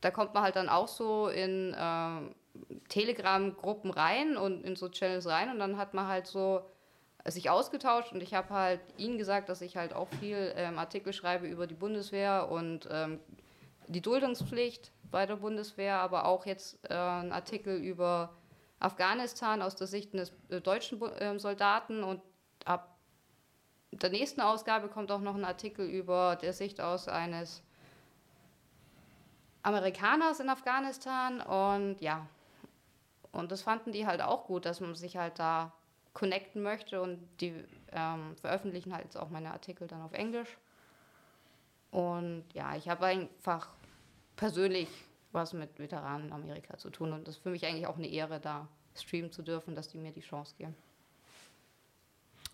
[0.00, 2.34] da kommt man halt dann auch so in ähm,
[2.88, 5.50] Telegram-Gruppen rein und in so Channels rein.
[5.50, 6.62] Und dann hat man halt so
[7.26, 8.12] sich ausgetauscht.
[8.12, 11.66] Und ich habe halt ihnen gesagt, dass ich halt auch viel ähm, Artikel schreibe über
[11.66, 13.18] die Bundeswehr und ähm,
[13.88, 18.34] die Duldungspflicht bei der Bundeswehr, aber auch jetzt äh, ein Artikel über
[18.80, 22.04] Afghanistan aus der Sicht eines äh, deutschen Bu- ähm, Soldaten.
[22.04, 22.20] Und
[22.64, 22.96] ab
[23.92, 27.62] der nächsten Ausgabe kommt auch noch ein Artikel über der Sicht aus eines
[29.62, 32.26] Amerikaners in Afghanistan und ja,
[33.32, 35.72] und das fanden die halt auch gut, dass man sich halt da
[36.12, 37.52] connecten möchte und die
[37.92, 40.56] ähm, veröffentlichen halt jetzt auch meine Artikel dann auf Englisch.
[41.90, 43.68] Und ja, ich habe einfach
[44.36, 44.88] persönlich
[45.32, 47.12] was mit Veteranen in Amerika zu tun.
[47.12, 49.98] Und das ist für mich eigentlich auch eine Ehre, da streamen zu dürfen, dass die
[49.98, 50.76] mir die Chance geben.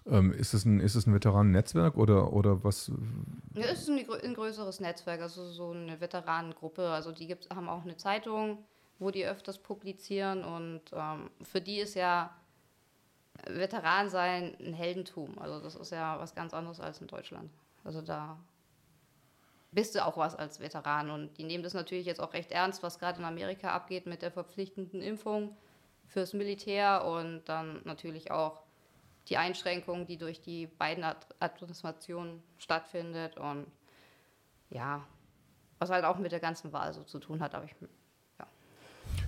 [0.06, 2.90] Ähm, ist es ein, ist es ein Veteranennetzwerk oder, oder was?
[3.54, 6.88] Ja, es ist ein, ein, größeres Netzwerk, also so eine Veteranengruppe.
[6.88, 8.64] Also die gibt, haben auch eine Zeitung,
[8.98, 12.34] wo die öfters publizieren und ähm, für die ist ja
[13.46, 15.38] Veteran sein ein Heldentum.
[15.38, 17.50] Also das ist ja was ganz anderes als in Deutschland.
[17.84, 18.38] Also da
[19.72, 22.82] bist du auch was als Veteran und die nehmen das natürlich jetzt auch recht ernst,
[22.82, 25.56] was gerade in Amerika abgeht mit der verpflichtenden Impfung
[26.06, 28.62] fürs Militär und dann natürlich auch
[29.30, 31.04] die Einschränkungen, die durch die beiden
[31.38, 33.66] Administrationen stattfindet und
[34.70, 35.06] ja,
[35.78, 37.74] was halt auch mit der ganzen Wahl so zu tun hat, aber ich
[38.38, 38.46] ja.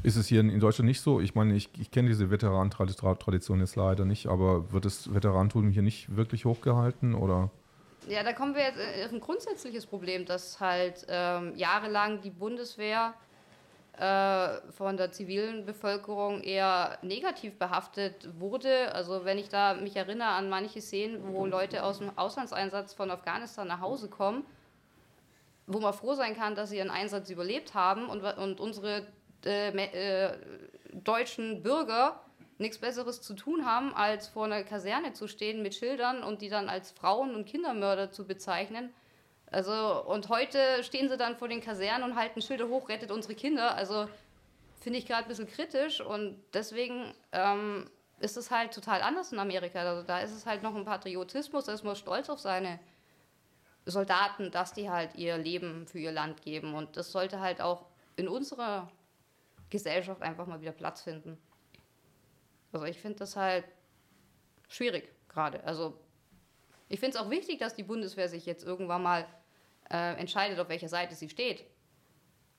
[0.03, 1.21] Ist es hier in, Deutschland nicht so?
[1.21, 5.83] Ich meine, ich, ich kenne diese Veteran-Tradition jetzt leider nicht, aber wird das Veterantum hier
[5.83, 7.51] nicht wirklich hochgehalten oder?
[8.09, 13.15] Ja, da kommen wir jetzt auf ein grundsätzliches Problem, dass halt ähm, jahrelang die Bundeswehr
[13.15, 13.32] äh,
[13.95, 18.95] von der zivilen Bevölkerung eher negativ behaftet wurde.
[18.95, 23.11] Also wenn ich da mich erinnere an manche Szenen, wo Leute aus dem Auslandseinsatz von
[23.11, 24.45] Afghanistan nach Hause kommen,
[25.67, 29.07] wo man froh sein kann, dass sie ihren Einsatz überlebt haben und, und unsere
[29.45, 30.39] äh, äh,
[30.93, 32.21] deutschen Bürger
[32.59, 36.49] nichts Besseres zu tun haben, als vor einer Kaserne zu stehen mit Schildern und die
[36.49, 38.93] dann als Frauen- und Kindermörder zu bezeichnen
[39.53, 43.35] also, und heute stehen sie dann vor den Kasernen und halten Schilder hoch, rettet unsere
[43.35, 43.75] Kinder.
[43.75, 44.09] Also,
[44.81, 49.39] finde ich gerade ein bisschen kritisch und deswegen ähm, ist es halt total anders in
[49.39, 49.81] Amerika.
[49.81, 52.81] Also, da ist es halt noch ein Patriotismus, da ist man stolz auf seine
[53.85, 56.75] Soldaten, dass die halt ihr Leben für ihr Land geben.
[56.75, 57.85] Und das sollte halt auch
[58.17, 58.91] in unserer
[59.69, 61.37] Gesellschaft einfach mal wieder Platz finden.
[62.73, 63.67] Also, ich finde das halt
[64.69, 65.63] schwierig gerade.
[65.65, 65.99] Also,
[66.89, 69.27] ich finde es auch wichtig, dass die Bundeswehr sich jetzt irgendwann mal
[69.93, 71.65] äh, entscheidet, auf welcher Seite sie steht.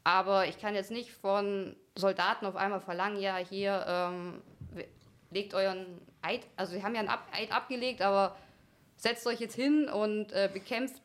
[0.03, 4.41] Aber ich kann jetzt nicht von Soldaten auf einmal verlangen, ja, hier ähm,
[5.31, 8.35] legt euren Eid, also sie haben ja einen Ab Eid abgelegt, aber
[8.97, 11.01] setzt euch jetzt hin und äh, bekämpft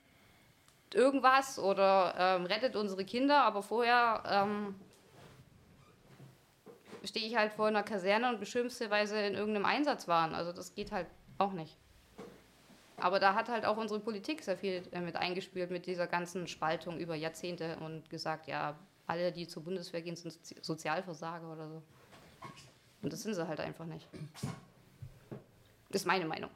[0.94, 4.74] irgendwas oder ähm, rettet unsere Kinder, aber vorher ähm,
[7.04, 10.34] stehe ich halt vor einer Kaserne und beschimpfe, weil sie in irgendeinem Einsatz waren.
[10.34, 11.06] Also das geht halt
[11.38, 11.76] auch nicht.
[13.00, 16.46] Aber da hat halt auch unsere Politik sehr viel äh, mit eingespielt, mit dieser ganzen
[16.48, 21.82] Spaltung über Jahrzehnte und gesagt, ja, alle, die zur Bundeswehr gehen, sind Sozialversager oder so.
[23.02, 24.06] Und das sind sie halt einfach nicht.
[25.90, 26.50] Das ist meine Meinung.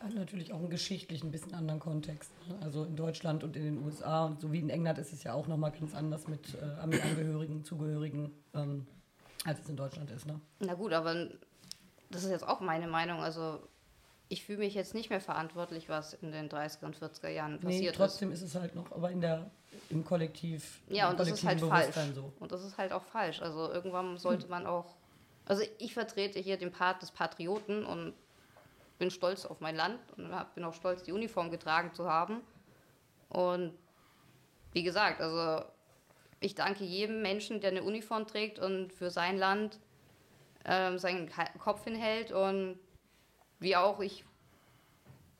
[0.00, 2.30] Hat natürlich auch einen geschichtlichen, ein bisschen anderen Kontext.
[2.48, 2.58] Ne?
[2.62, 5.32] Also in Deutschland und in den USA und so wie in England ist es ja
[5.32, 8.86] auch nochmal ganz anders mit äh, Armeeangehörigen, Zugehörigen, ähm,
[9.44, 10.26] als es in Deutschland ist.
[10.26, 10.40] Ne?
[10.60, 11.28] Na gut, aber
[12.10, 13.20] das ist jetzt auch meine Meinung.
[13.20, 13.60] Also
[14.28, 17.92] ich fühle mich jetzt nicht mehr verantwortlich, was in den 30er und 40er Jahren passiert
[17.92, 18.42] nee, trotzdem ist.
[18.42, 19.50] ist es halt noch, aber in der,
[19.90, 20.80] im Kollektiv.
[20.88, 21.94] Ja, und das ist halt falsch.
[22.14, 22.32] So.
[22.40, 23.42] Und das ist halt auch falsch.
[23.42, 24.96] Also irgendwann sollte man auch.
[25.46, 28.14] Also ich vertrete hier den Part des Patrioten und
[28.98, 32.40] bin stolz auf mein Land und bin auch stolz, die Uniform getragen zu haben.
[33.28, 33.74] Und
[34.72, 35.64] wie gesagt, also
[36.40, 39.80] ich danke jedem Menschen, der eine Uniform trägt und für sein Land
[40.64, 42.78] ähm, seinen Kopf hinhält und
[43.60, 44.24] wie auch ich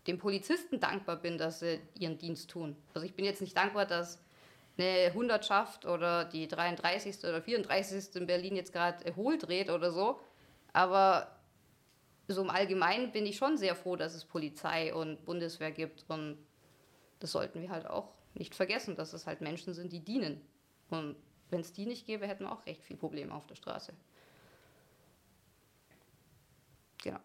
[0.06, 2.76] den Polizisten dankbar bin, dass sie ihren Dienst tun.
[2.92, 4.22] Also ich bin jetzt nicht dankbar, dass
[4.76, 7.18] eine Hundertschaft oder die 33.
[7.24, 8.16] oder 34.
[8.16, 10.20] in Berlin jetzt gerade hohl dreht oder so,
[10.72, 11.30] aber
[12.26, 16.38] so im Allgemeinen bin ich schon sehr froh, dass es Polizei und Bundeswehr gibt und
[17.20, 20.40] das sollten wir halt auch nicht vergessen, dass es halt Menschen sind, die dienen.
[20.90, 21.16] Und
[21.50, 23.92] wenn es die nicht gäbe, hätten wir auch recht viel Probleme auf der Straße.
[27.02, 27.20] Genau.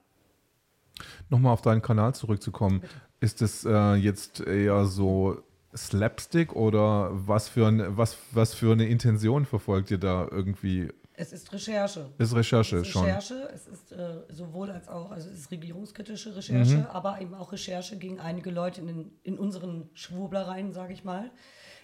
[1.29, 2.81] Nochmal auf deinen Kanal zurückzukommen.
[3.19, 5.43] Ist es äh, jetzt eher so
[5.75, 10.89] Slapstick oder was für, ein, was, was für eine Intention verfolgt ihr da irgendwie?
[11.13, 12.09] Es ist Recherche.
[12.17, 13.03] Ist Recherche es ist schon.
[13.03, 16.85] Recherche, es ist äh, sowohl als auch, also es ist regierungskritische Recherche, mhm.
[16.85, 21.29] aber eben auch Recherche gegen einige Leute in, den, in unseren Schwurblereien, sage ich mal,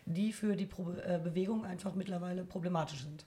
[0.05, 3.25] die für die Pro äh, Bewegung einfach mittlerweile problematisch sind.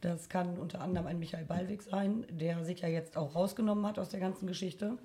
[0.00, 3.98] Das kann unter anderem ein Michael Ballweg sein, der sich ja jetzt auch rausgenommen hat
[3.98, 4.98] aus der ganzen Geschichte,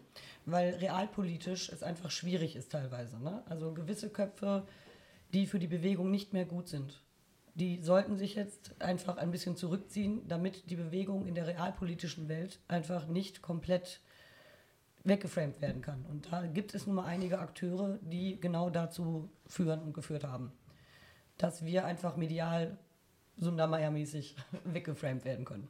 [0.45, 3.18] weil realpolitisch es einfach schwierig ist teilweise.
[3.22, 3.41] Ne?
[3.47, 4.63] Also gewisse Köpfe,
[5.34, 7.01] die für die Bewegung nicht mehr gut sind,
[7.55, 12.59] die sollten sich jetzt einfach ein bisschen zurückziehen, damit die Bewegung in der realpolitischen Welt
[12.68, 14.01] einfach nicht komplett
[15.03, 16.05] weggeframed werden kann.
[16.05, 20.51] Und da gibt es nun mal einige Akteure, die genau dazu führen und geführt haben,
[21.38, 22.77] dass wir einfach medial
[23.41, 24.35] Sundermeier-mäßig
[24.65, 25.68] weggeframed werden können.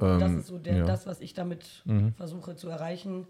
[0.00, 0.84] Ähm, das ist so der, ja.
[0.84, 2.12] das, was ich damit mhm.
[2.14, 3.26] versuche zu erreichen.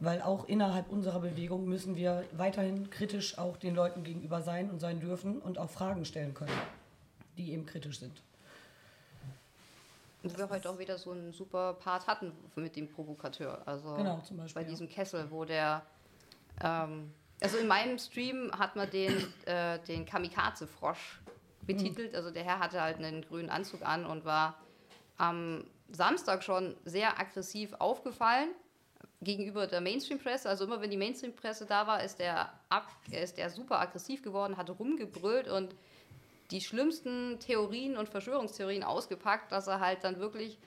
[0.00, 4.78] Weil auch innerhalb unserer Bewegung müssen wir weiterhin kritisch auch den Leuten gegenüber sein und
[4.78, 6.52] sein dürfen und auch Fragen stellen können,
[7.36, 8.22] die eben kritisch sind.
[10.22, 13.60] Wo wir heute auch wieder so einen super Part hatten mit dem Provokateur.
[13.66, 14.70] Also Genau, zum Beispiel, bei ja.
[14.70, 15.82] diesem Kessel, wo der.
[16.62, 19.12] Ähm, also in meinem Stream hat man den,
[19.46, 21.20] äh, den Kamikaze-Frosch
[21.68, 22.16] betitelt.
[22.16, 24.58] Also der Herr hatte halt einen grünen Anzug an und war
[25.18, 28.48] am Samstag schon sehr aggressiv aufgefallen
[29.20, 30.48] gegenüber der Mainstream-Presse.
[30.48, 34.56] Also immer wenn die Mainstream-Presse da war, ist der, ab, ist der super aggressiv geworden,
[34.56, 35.74] hat rumgebrüllt und
[36.50, 40.58] die schlimmsten Theorien und Verschwörungstheorien ausgepackt, dass er halt dann wirklich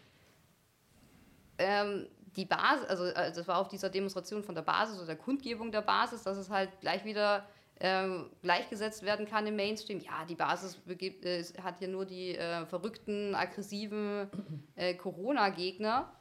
[1.57, 5.15] ähm, die Basis, also äh, das war auf dieser Demonstration von der Basis oder der
[5.15, 7.48] Kundgebung der Basis, dass es halt gleich wieder
[7.83, 9.99] ähm, gleichgesetzt werden kann im Mainstream.
[9.99, 14.29] Ja, die Basis begibt, äh, hat hier nur die äh, verrückten, aggressiven
[14.75, 16.11] äh, Corona-Gegner.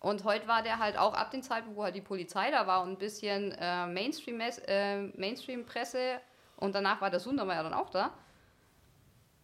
[0.00, 2.82] Und heute war der halt auch ab dem Zeitpunkt, wo halt die Polizei da war
[2.82, 5.64] und ein bisschen äh, Mainstream-Presse äh, Mainstream
[6.56, 8.14] und danach war der Sundermeier dann auch da.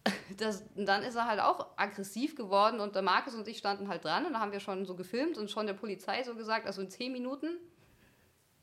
[0.37, 4.03] Das, dann ist er halt auch aggressiv geworden und der Markus und ich standen halt
[4.03, 6.81] dran und da haben wir schon so gefilmt und schon der Polizei so gesagt, also
[6.81, 7.57] in zehn Minuten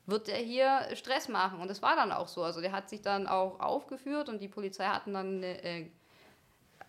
[0.05, 1.59] wird der hier Stress machen.
[1.61, 2.43] Und das war dann auch so.
[2.43, 5.89] Also der hat sich dann auch aufgeführt und die Polizei hatten dann äh,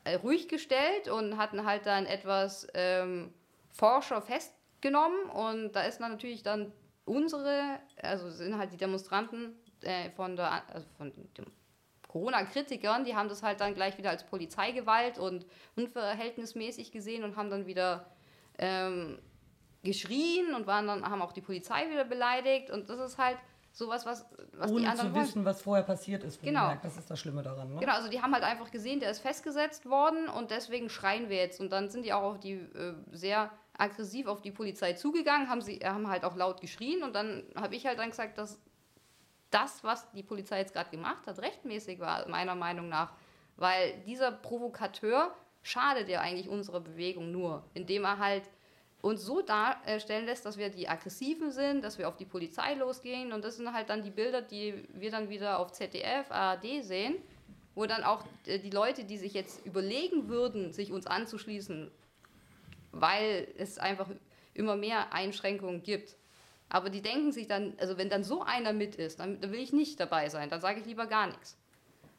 [0.04, 3.32] äh, ruhig gestellt und hatten halt dann etwas ähm,
[3.72, 6.72] Forscher festgenommen und da ist dann natürlich dann
[7.04, 11.46] unsere, also sind halt die Demonstranten äh, von der, also von dem
[12.08, 17.50] Corona-Kritikern, die haben das halt dann gleich wieder als Polizeigewalt und unverhältnismäßig gesehen und haben
[17.50, 18.06] dann wieder
[18.58, 19.18] ähm,
[19.84, 23.38] geschrien und waren dann, haben auch die Polizei wieder beleidigt und das ist halt
[23.70, 25.26] sowas, was, was die Ohne anderen zu wollen.
[25.26, 26.40] wissen, was vorher passiert ist.
[26.40, 26.60] Genau.
[26.60, 26.84] wohlgemerkt.
[26.84, 27.74] Das ist das Schlimme daran.
[27.74, 27.80] Ne?
[27.80, 31.36] Genau, also die haben halt einfach gesehen, der ist festgesetzt worden und deswegen schreien wir
[31.36, 31.60] jetzt.
[31.60, 35.60] Und dann sind die auch auf die äh, sehr aggressiv auf die Polizei zugegangen, haben
[35.60, 38.60] sie haben halt auch laut geschrien und dann habe ich halt dann gesagt, dass
[39.50, 43.12] das, was die Polizei jetzt gerade gemacht hat, rechtmäßig war, meiner Meinung nach.
[43.56, 45.32] Weil dieser Provokateur
[45.62, 48.44] schadet ja eigentlich unserer Bewegung nur, indem er halt
[49.04, 53.34] uns so darstellen lässt, dass wir die Aggressiven sind, dass wir auf die Polizei losgehen.
[53.34, 57.16] Und das sind halt dann die Bilder, die wir dann wieder auf ZDF, ARD sehen,
[57.74, 61.90] wo dann auch äh, die Leute, die sich jetzt überlegen würden, sich uns anzuschließen,
[62.92, 64.08] weil es einfach
[64.54, 66.16] immer mehr Einschränkungen gibt.
[66.70, 69.60] Aber die denken sich dann, also wenn dann so einer mit ist, dann, dann will
[69.60, 71.58] ich nicht dabei sein, dann sage ich lieber gar nichts.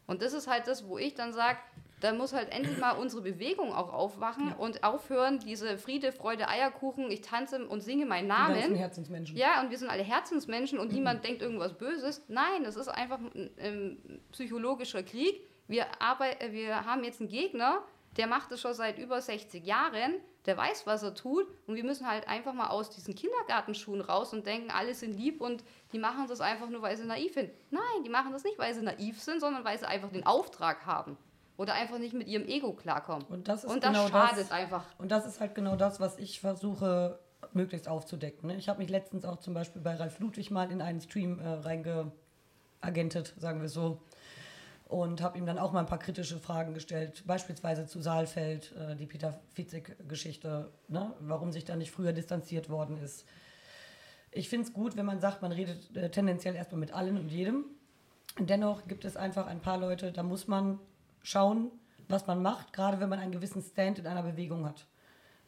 [0.05, 1.57] Und das ist halt das, wo ich dann sage,
[2.05, 7.09] da muss halt endlich mal unsere Bewegung auch aufwachen und aufhören, diese Friede, Freude, Eierkuchen,
[7.09, 8.75] ich tanze und singe meinen Die ganzen Namen.
[8.75, 9.35] Herzensmenschen.
[9.35, 12.21] Ja, und wir sind alle Herzensmenschen und niemand denkt irgendwas Böses.
[12.27, 15.41] Nein, das ist einfach ein ähm, psychologischer Krieg.
[15.67, 17.81] Wir, arbeit, äh, wir haben jetzt einen Gegner,
[18.17, 20.13] der macht es schon seit über 60 Jahren,
[20.45, 24.31] der weiß, was er tut und wir müssen halt einfach mal aus diesen Kindergartenschuhen raus
[24.31, 27.49] und denken, alle sind lieb und die machen das einfach nur, weil sie naiv sind.
[27.71, 30.85] Nein, die machen das nicht, weil sie naiv sind, sondern weil sie einfach den Auftrag
[30.85, 31.17] haben
[31.57, 33.25] oder einfach nicht mit ihrem Ego klarkommen.
[33.27, 34.51] Und das ist und das genau schadet das.
[34.51, 34.85] einfach.
[34.97, 37.19] Und das ist halt genau das, was ich versuche
[37.53, 38.49] möglichst aufzudecken.
[38.49, 38.57] Ne?
[38.57, 41.47] Ich habe mich letztens auch zum Beispiel bei Ralf Ludwig mal in einen Stream äh,
[41.47, 44.01] reingeagentet, sagen wir so.
[44.87, 48.95] Und habe ihm dann auch mal ein paar kritische Fragen gestellt, beispielsweise zu Saalfeld, äh,
[48.95, 51.13] die Peter Fitzek-Geschichte, ne?
[51.21, 53.25] warum sich da nicht früher distanziert worden ist.
[54.31, 57.29] Ich finde es gut, wenn man sagt, man redet äh, tendenziell erstmal mit allen und
[57.29, 57.65] jedem.
[58.37, 60.79] Dennoch gibt es einfach ein paar Leute, da muss man
[61.25, 61.71] schauen,
[62.07, 64.85] was man macht, gerade wenn man einen gewissen Stand in einer Bewegung hat.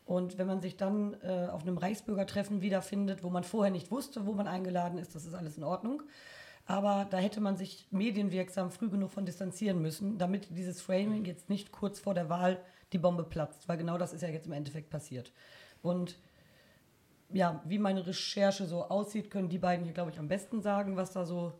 [0.06, 4.26] Und wenn man sich dann äh, auf einem Reichsbürgertreffen wiederfindet, wo man vorher nicht wusste,
[4.26, 6.02] wo man eingeladen ist, das ist alles in Ordnung.
[6.66, 11.50] Aber da hätte man sich medienwirksam früh genug von distanzieren müssen, damit dieses Framing jetzt
[11.50, 12.60] nicht kurz vor der Wahl
[12.94, 15.32] die Bombe platzt, weil genau das ist ja jetzt im Endeffekt passiert.
[15.82, 16.18] Und
[17.30, 20.96] ja, wie meine Recherche so aussieht, können die beiden hier, glaube ich, am besten sagen,
[20.96, 21.54] was da so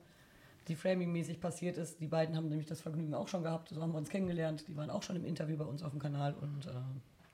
[0.68, 2.00] die Framing-mäßig passiert ist.
[2.02, 4.66] Die beiden haben nämlich das Vergnügen auch schon gehabt, so haben wir uns kennengelernt.
[4.68, 6.72] Die waren auch schon im Interview bei uns auf dem Kanal und äh,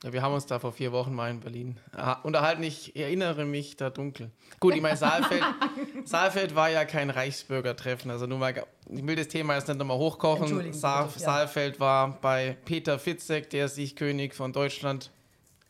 [0.05, 2.63] Ja, wir haben uns da vor vier Wochen mal in Berlin ah, unterhalten.
[2.63, 4.31] Ich erinnere mich da dunkel.
[4.59, 5.43] Gut, ich meine, Saalfeld,
[6.05, 8.11] Saalfeld war ja kein Reichsbürgertreffen.
[8.11, 8.53] Also nur mal,
[8.89, 10.43] ich will das Thema jetzt nicht nochmal hochkochen.
[10.43, 11.25] Entschuldigen Sie Sa bitte, ja.
[11.25, 15.11] Saalfeld war bei Peter Fitzek, der sich König von Deutschland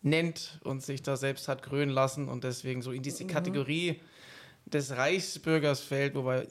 [0.01, 3.03] nennt und sich da selbst hat krönen lassen und deswegen so in Mhm.
[3.03, 4.01] diese Kategorie
[4.73, 6.47] des Reichsbürgers fällt, wobei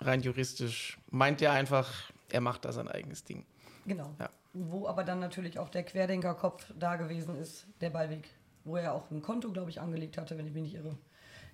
[0.00, 1.90] rein juristisch meint er einfach,
[2.30, 3.44] er macht da sein eigenes Ding.
[3.86, 4.14] Genau.
[4.18, 4.30] Ja.
[4.52, 8.28] Wo aber dann natürlich auch der Querdenkerkopf da gewesen ist, der Ballweg,
[8.64, 10.96] wo er auch ein Konto, glaube ich, angelegt hatte, wenn ich mich nicht irre.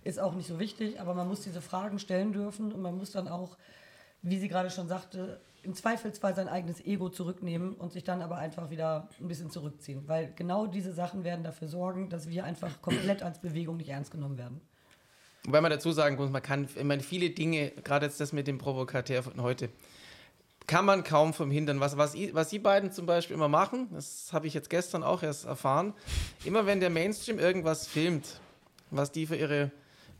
[0.02, 3.12] Ist auch nicht so wichtig, aber man muss diese Fragen stellen dürfen und man muss
[3.12, 3.56] dann auch,
[4.22, 8.38] wie sie gerade schon sagte, im Zweifelsfall sein eigenes Ego zurücknehmen und sich dann aber
[8.38, 10.06] einfach wieder ein bisschen zurückziehen.
[10.06, 14.10] Weil genau diese Sachen werden dafür sorgen, dass wir einfach komplett als Bewegung nicht ernst
[14.10, 14.60] genommen werden.
[15.44, 18.46] Wobei man dazu sagen muss, man kann, ich meine, viele Dinge, gerade jetzt das mit
[18.46, 19.70] dem Provokatär von heute,
[20.66, 21.80] kann man kaum verhindern.
[21.80, 25.22] Was, was, was Sie beiden zum Beispiel immer machen, das habe ich jetzt gestern auch
[25.22, 25.94] erst erfahren,
[26.44, 28.40] immer wenn der Mainstream irgendwas filmt,
[28.90, 29.70] was die für ihre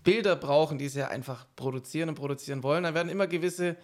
[0.02, 3.76] Bilder brauchen, die sie ja einfach produzieren und produzieren wollen, dann werden immer gewisse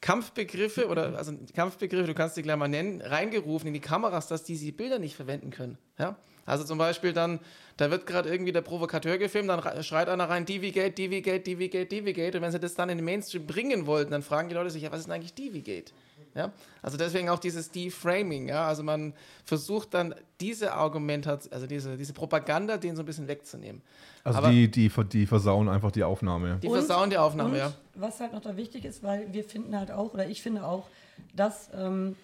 [0.00, 4.44] Kampfbegriffe oder also Kampfbegriffe, du kannst die gleich mal nennen, reingerufen in die Kameras, dass
[4.44, 5.78] die diese Bilder nicht verwenden können.
[5.98, 6.16] Ja?
[6.46, 7.40] Also zum Beispiel dann,
[7.76, 12.38] da wird gerade irgendwie der Provokateur gefilmt, dann schreit einer rein, Divigate, Divigate, Divigate, Divigate.
[12.38, 14.82] Und wenn sie das dann in den Mainstream bringen wollten, dann fragen die Leute sich,
[14.82, 15.92] ja, was ist denn eigentlich Divigate?
[16.34, 16.52] Ja?
[16.82, 18.48] Also deswegen auch dieses Deframing.
[18.48, 18.66] Ja?
[18.66, 23.82] Also man versucht dann diese Argumentation, also diese, diese Propaganda, den so ein bisschen wegzunehmen.
[24.24, 26.58] Also Aber die, die, die versauen einfach die Aufnahme.
[26.62, 27.72] Die und, versauen die Aufnahme, und, ja.
[27.94, 30.88] Was halt noch da wichtig ist, weil wir finden halt auch, oder ich finde auch,
[31.34, 32.16] dass ähm,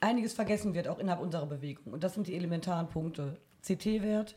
[0.00, 1.92] einiges vergessen wird, auch innerhalb unserer Bewegung.
[1.92, 3.36] Und das sind die elementaren Punkte.
[3.66, 4.36] CT-Wert,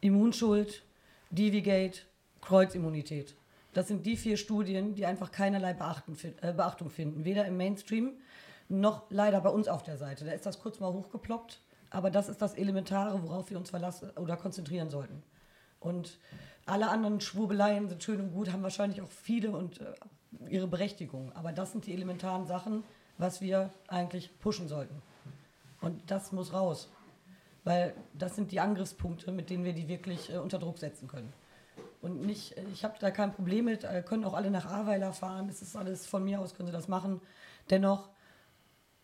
[0.00, 0.82] Immunschuld,
[1.30, 2.00] Divigate,
[2.40, 3.34] Kreuzimmunität.
[3.74, 7.24] Das sind die vier Studien, die einfach keinerlei äh, Beachtung finden.
[7.24, 8.12] Weder im Mainstream
[8.68, 10.24] noch leider bei uns auf der Seite.
[10.24, 11.60] Da ist das kurz mal hochgeploppt.
[11.90, 15.22] Aber das ist das Elementare, worauf wir uns verlassen oder konzentrieren sollten.
[15.78, 16.18] Und
[16.66, 19.92] alle anderen Schwurbeleien sind schön und gut, haben wahrscheinlich auch viele und äh,
[20.48, 21.30] ihre Berechtigung.
[21.34, 22.84] Aber das sind die elementaren Sachen,
[23.18, 25.02] was wir eigentlich pushen sollten.
[25.80, 26.88] Und das muss raus.
[27.64, 31.32] Weil das sind die Angriffspunkte, mit denen wir die wirklich äh, unter Druck setzen können.
[32.04, 35.48] Und nicht, ich habe da kein Problem mit, äh, können auch alle nach Ahrweiler fahren,
[35.48, 37.22] das ist alles von mir aus, können sie das machen.
[37.70, 38.10] Dennoch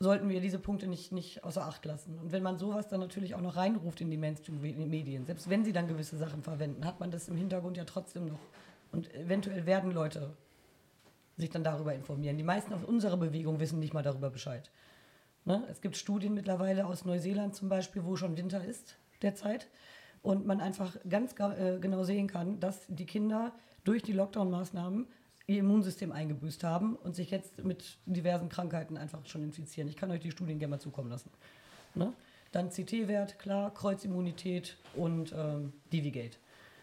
[0.01, 2.19] sollten wir diese Punkte nicht, nicht außer Acht lassen.
[2.19, 5.73] Und wenn man sowas dann natürlich auch noch reinruft in die Mainstream-Medien, selbst wenn sie
[5.73, 8.39] dann gewisse Sachen verwenden, hat man das im Hintergrund ja trotzdem noch.
[8.93, 10.37] Und eventuell werden Leute
[11.39, 12.37] sich dann darüber informieren.
[12.37, 14.71] Die meisten aus unserer Bewegung wissen nicht mal darüber Bescheid.
[15.47, 15.65] Ne?
[15.71, 19.69] Es gibt Studien mittlerweile aus Neuseeland zum Beispiel, wo schon Winter ist derzeit
[20.23, 23.53] und man einfach ganz äh, genau sehen kann, dass die Kinder
[23.85, 25.07] durch die Lockdown-Maßnahmen
[25.47, 29.89] ihr Immunsystem eingebüßt haben und sich jetzt mit diversen Krankheiten einfach schon infizieren.
[29.89, 31.31] Ich kann euch die Studien gerne mal zukommen lassen.
[31.95, 32.13] Ne?
[32.53, 36.37] Dann CT-Wert, klar, Kreuzimmunität und ähm, Divigate.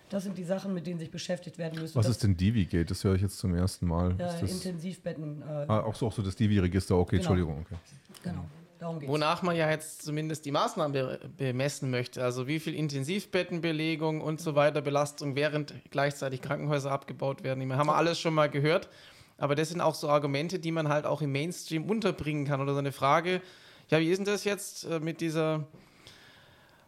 [0.10, 1.96] Das sind die Sachen, mit denen sich beschäftigt werden müssen.
[1.96, 2.86] Was ist denn Divigate?
[2.86, 4.16] Das höre ich jetzt zum ersten Mal.
[4.20, 5.42] Äh, Intensivbetten.
[5.42, 7.32] Äh, ah, auch so, auch so das Divi-Register, okay, genau.
[7.32, 7.66] Entschuldigung.
[7.66, 7.76] Okay.
[8.24, 8.46] Genau.
[8.80, 12.24] Wonach man ja jetzt zumindest die Maßnahmen be bemessen möchte.
[12.24, 17.72] Also wie viel Intensivbettenbelegung und so weiter, Belastung, während gleichzeitig Krankenhäuser abgebaut werden.
[17.76, 18.90] haben wir alles schon mal gehört.
[19.38, 22.62] Aber das sind auch so Argumente, die man halt auch im Mainstream unterbringen kann.
[22.62, 23.42] Oder so eine Frage,
[23.90, 25.66] ja, wie ist denn das jetzt äh, mit dieser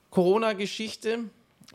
[0.10, 1.20] Corona-Geschichte?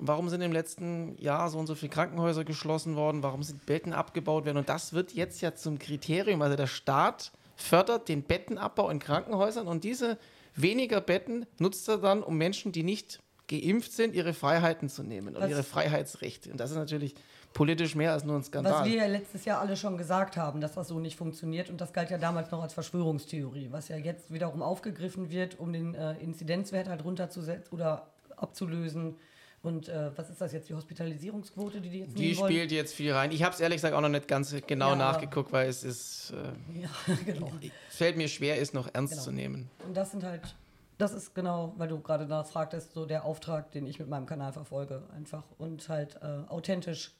[0.01, 3.23] Warum sind im letzten Jahr so und so viele Krankenhäuser geschlossen worden?
[3.23, 4.59] Warum sind Betten abgebaut worden?
[4.59, 6.43] Und das wird jetzt ja zum Kriterium.
[6.43, 10.19] Also der Staat fördert den Bettenabbau in Krankenhäusern und diese
[10.55, 15.37] weniger Betten nutzt er dann, um Menschen, die nicht geimpft sind, ihre Freiheiten zu nehmen
[15.37, 16.51] und ihre Freiheitsrechte.
[16.51, 17.15] Und das ist natürlich
[17.53, 18.73] politisch mehr als nur ein Skandal.
[18.73, 21.81] Was wir ja letztes Jahr alle schon gesagt haben, dass das so nicht funktioniert und
[21.81, 25.95] das galt ja damals noch als Verschwörungstheorie, was ja jetzt wiederum aufgegriffen wird, um den
[25.95, 29.17] äh, Inzidenzwert halt runterzusetzen oder abzulösen
[29.65, 33.15] und äh, was ist das jetzt, die Hospitalisierungsquote, die die jetzt Die spielt jetzt viel
[33.15, 33.33] rein.
[33.33, 36.35] Ich habe es ehrlich gesagt auch noch nicht ganz genau ja, nachgeguckt, weil es ist.
[36.35, 36.91] Äh, ja,
[37.25, 37.51] genau.
[37.89, 39.25] Es fällt mir schwer, ist noch ernst genau.
[39.25, 39.71] zu nehmen.
[39.87, 40.55] Und das sind halt,
[40.99, 44.27] das ist genau, weil du gerade danach fragtest, so der Auftrag, den ich mit meinem
[44.27, 45.45] Kanal verfolge, einfach.
[45.57, 47.13] Und halt äh, authentisch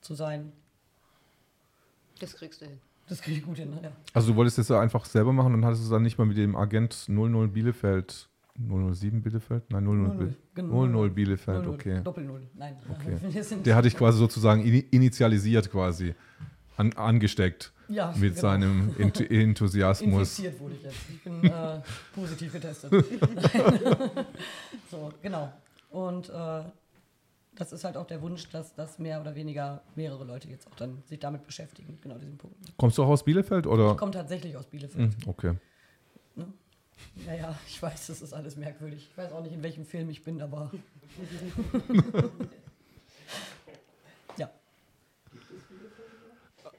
[0.00, 0.52] zu sein.
[2.20, 2.80] Das kriegst du hin.
[3.08, 3.90] Das kriege ich gut hin, ja.
[4.14, 6.36] Also du wolltest das ja einfach selber machen und hattest es dann nicht mal mit
[6.36, 8.28] dem Agent 00 Bielefeld
[8.58, 9.70] 007 Bielefeld?
[9.70, 10.86] Nein, 00, 00, genau.
[10.86, 12.00] 00 Bielefeld, 00, okay.
[12.02, 12.76] Doppel-Null, nein.
[12.90, 13.54] Okay.
[13.64, 16.14] Der hatte ich quasi sozusagen initialisiert quasi,
[16.76, 18.40] an, angesteckt ja, mit genau.
[18.40, 20.38] seinem Ent Enthusiasmus.
[20.38, 20.96] Infiziert wurde ich jetzt.
[21.10, 21.80] Ich bin äh,
[22.14, 22.92] positiv getestet.
[24.90, 25.52] so, genau.
[25.90, 26.62] Und äh,
[27.58, 30.76] das ist halt auch der Wunsch, dass, dass mehr oder weniger mehrere Leute jetzt auch
[30.76, 32.56] dann sich damit beschäftigen, genau diesen Punkt.
[32.76, 33.66] Kommst du auch aus Bielefeld?
[33.66, 33.92] Oder?
[33.92, 35.12] Ich komme tatsächlich aus Bielefeld.
[35.12, 35.54] Hm, okay.
[36.36, 36.46] Ne?
[37.26, 39.08] Naja, ich weiß, das ist alles merkwürdig.
[39.10, 40.70] Ich weiß auch nicht, in welchem Film ich bin, aber.
[44.36, 44.50] ja.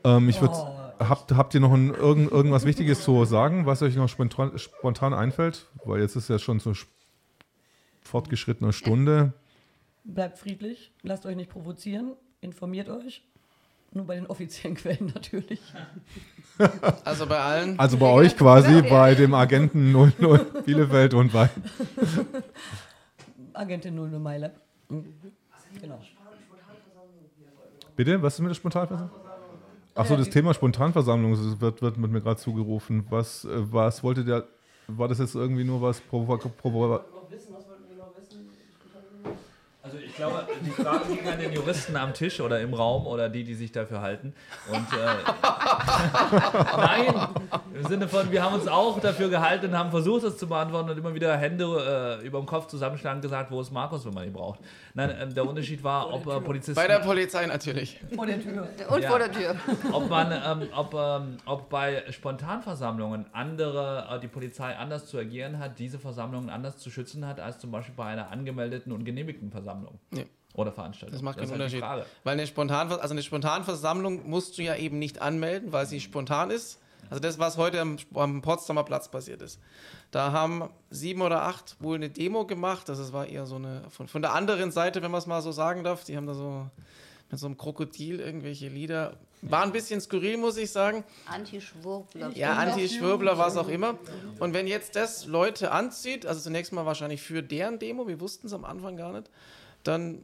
[0.03, 0.53] Ähm, ich würde.
[0.55, 4.57] Oh, habt, habt ihr noch ein, irgend, irgendwas Wichtiges zu sagen, was euch noch spontan,
[4.57, 5.67] spontan einfällt?
[5.85, 6.73] Weil jetzt ist ja schon so
[8.01, 9.33] fortgeschrittene Stunde.
[10.03, 13.23] Bleibt friedlich, lasst euch nicht provozieren, informiert euch.
[13.91, 15.61] Nur bei den offiziellen Quellen natürlich.
[17.05, 17.79] Also bei allen.
[17.79, 20.11] Also bei euch quasi, ja, bei dem Agenten 00
[20.65, 21.49] Bielefeld und bei.
[23.53, 24.59] Agentin 00 MyLab.
[24.89, 25.05] Mhm.
[25.81, 26.01] Genau.
[27.95, 29.19] Bitte, was ist mit der Spontanversammlung?
[29.95, 33.05] Achso, das Thema Spontanversammlung wird, wird mit mir gerade zugerufen.
[33.09, 34.45] Was, äh, was wollte der.
[34.87, 36.99] War das jetzt irgendwie nur was provo provo
[40.19, 43.55] glaube, die Frage ging an den Juristen am Tisch oder im Raum oder die, die
[43.55, 44.33] sich dafür halten.
[44.69, 45.15] Und äh,
[46.77, 47.27] nein,
[47.73, 50.89] im Sinne von, wir haben uns auch dafür gehalten und haben versucht, das zu beantworten
[50.89, 54.25] und immer wieder Hände äh, über dem Kopf zusammenschlagen gesagt, wo ist Markus, wenn man
[54.25, 54.59] ihn braucht.
[54.93, 56.75] Nein, äh, der Unterschied war, ob äh, Polizisten.
[56.75, 57.99] Bei der Polizei natürlich.
[58.13, 58.67] Vor der Tür.
[58.89, 59.09] Und Ja.
[59.09, 59.55] vor der Tür.
[59.93, 65.59] ob man, ähm, ob, ähm, ob bei Spontanversammlungen andere, äh, die Polizei anders zu agieren
[65.59, 69.49] hat, diese Versammlungen anders zu schützen hat, als zum Beispiel bei einer angemeldeten und genehmigten
[69.51, 69.99] Versammlung.
[70.11, 70.25] Nee.
[70.53, 71.13] Oder Veranstaltung.
[71.13, 71.81] Das macht keinen ist halt die Unterschied.
[71.81, 72.05] Frage.
[72.23, 76.51] Weil eine, Spontanver also eine Spontanversammlung musst du ja eben nicht anmelden, weil sie spontan
[76.51, 76.79] ist.
[77.09, 79.59] Also das, was heute am, am Potsdamer Platz passiert ist.
[80.11, 82.89] Da haben sieben oder acht wohl eine Demo gemacht.
[82.89, 85.51] Das war eher so eine, von, von der anderen Seite, wenn man es mal so
[85.51, 86.03] sagen darf.
[86.03, 86.67] Die haben da so
[87.31, 89.17] mit so einem Krokodil irgendwelche Lieder.
[89.41, 91.03] War ein bisschen skurril, muss ich sagen.
[91.27, 92.31] Anti-Schwurbler.
[92.35, 93.97] Ja, Anti-Schwurbler, was auch immer.
[94.39, 98.47] Und wenn jetzt das Leute anzieht, also zunächst mal wahrscheinlich für deren Demo, wir wussten
[98.47, 99.29] es am Anfang gar nicht,
[99.89, 100.23] dann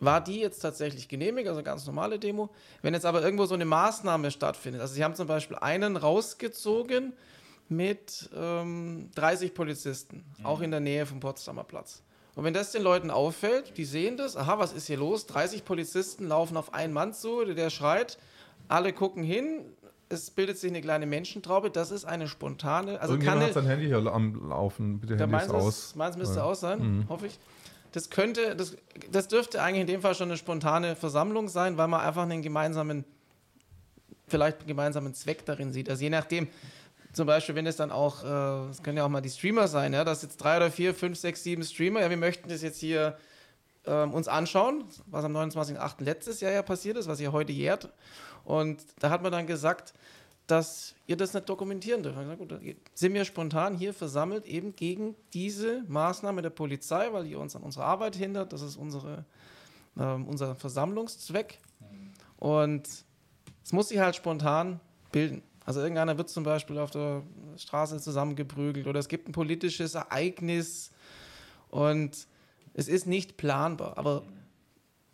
[0.00, 2.50] war die jetzt tatsächlich genehmigt, also ganz normale Demo.
[2.82, 7.12] Wenn jetzt aber irgendwo so eine Maßnahme stattfindet, also sie haben zum Beispiel einen rausgezogen
[7.68, 12.02] mit ähm, 30 Polizisten, auch in der Nähe vom Potsdamer Platz.
[12.34, 15.26] Und wenn das den Leuten auffällt, die sehen das, aha, was ist hier los?
[15.26, 18.18] 30 Polizisten laufen auf einen Mann zu, der schreit,
[18.68, 19.66] alle gucken hin,
[20.08, 23.86] es bildet sich eine kleine Menschentraube, das ist eine spontane, also kann hat sein Handy
[23.86, 24.98] hier am Laufen.
[25.00, 25.94] Bitte Handys meins, aus.
[25.94, 26.44] meins müsste Ja.
[26.44, 27.38] aus sein, hoffe ich.
[27.92, 28.76] Das könnte, das,
[29.10, 32.42] das dürfte eigentlich in dem Fall schon eine spontane Versammlung sein, weil man einfach einen
[32.42, 33.04] gemeinsamen,
[34.28, 35.90] vielleicht gemeinsamen Zweck darin sieht.
[35.90, 36.48] Also je nachdem,
[37.12, 39.92] zum Beispiel, wenn es dann auch, äh, es können ja auch mal die Streamer sein,
[39.92, 42.78] ja, dass jetzt drei oder vier, fünf, sechs, sieben Streamer, ja, wir möchten das jetzt
[42.78, 43.18] hier
[43.86, 46.02] ähm, uns anschauen, was am 29.08.
[46.02, 47.90] letztes Jahr ja passiert ist, was ja heute jährt.
[48.44, 49.92] Und da hat man dann gesagt,
[50.52, 52.18] dass ihr das nicht dokumentieren dürft.
[52.18, 57.34] Gesagt, gut, sind wir spontan hier versammelt, eben gegen diese Maßnahme der Polizei, weil die
[57.36, 58.52] uns an unserer Arbeit hindert.
[58.52, 59.24] Das ist unsere,
[59.98, 61.58] ähm, unser Versammlungszweck.
[62.36, 62.86] Und
[63.64, 64.78] es muss sich halt spontan
[65.10, 65.42] bilden.
[65.64, 67.22] Also irgendeiner wird zum Beispiel auf der
[67.56, 70.90] Straße zusammengeprügelt oder es gibt ein politisches Ereignis
[71.70, 72.26] und
[72.74, 73.96] es ist nicht planbar.
[73.96, 74.22] Aber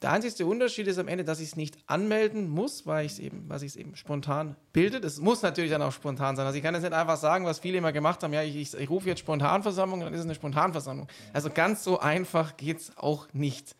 [0.02, 3.18] der einzige Unterschied ist am Ende, dass ich es nicht anmelden muss, weil ich es
[3.18, 5.04] eben, was ich es eben spontan bildet.
[5.04, 6.46] Es muss natürlich dann auch spontan sein.
[6.46, 8.74] Also ich kann jetzt nicht einfach sagen, was viele immer gemacht haben, ja, ich, ich,
[8.74, 11.08] ich rufe jetzt Spontanversammlung, dann ist es eine Spontanversammlung.
[11.32, 13.74] Also ganz so einfach geht es auch nicht.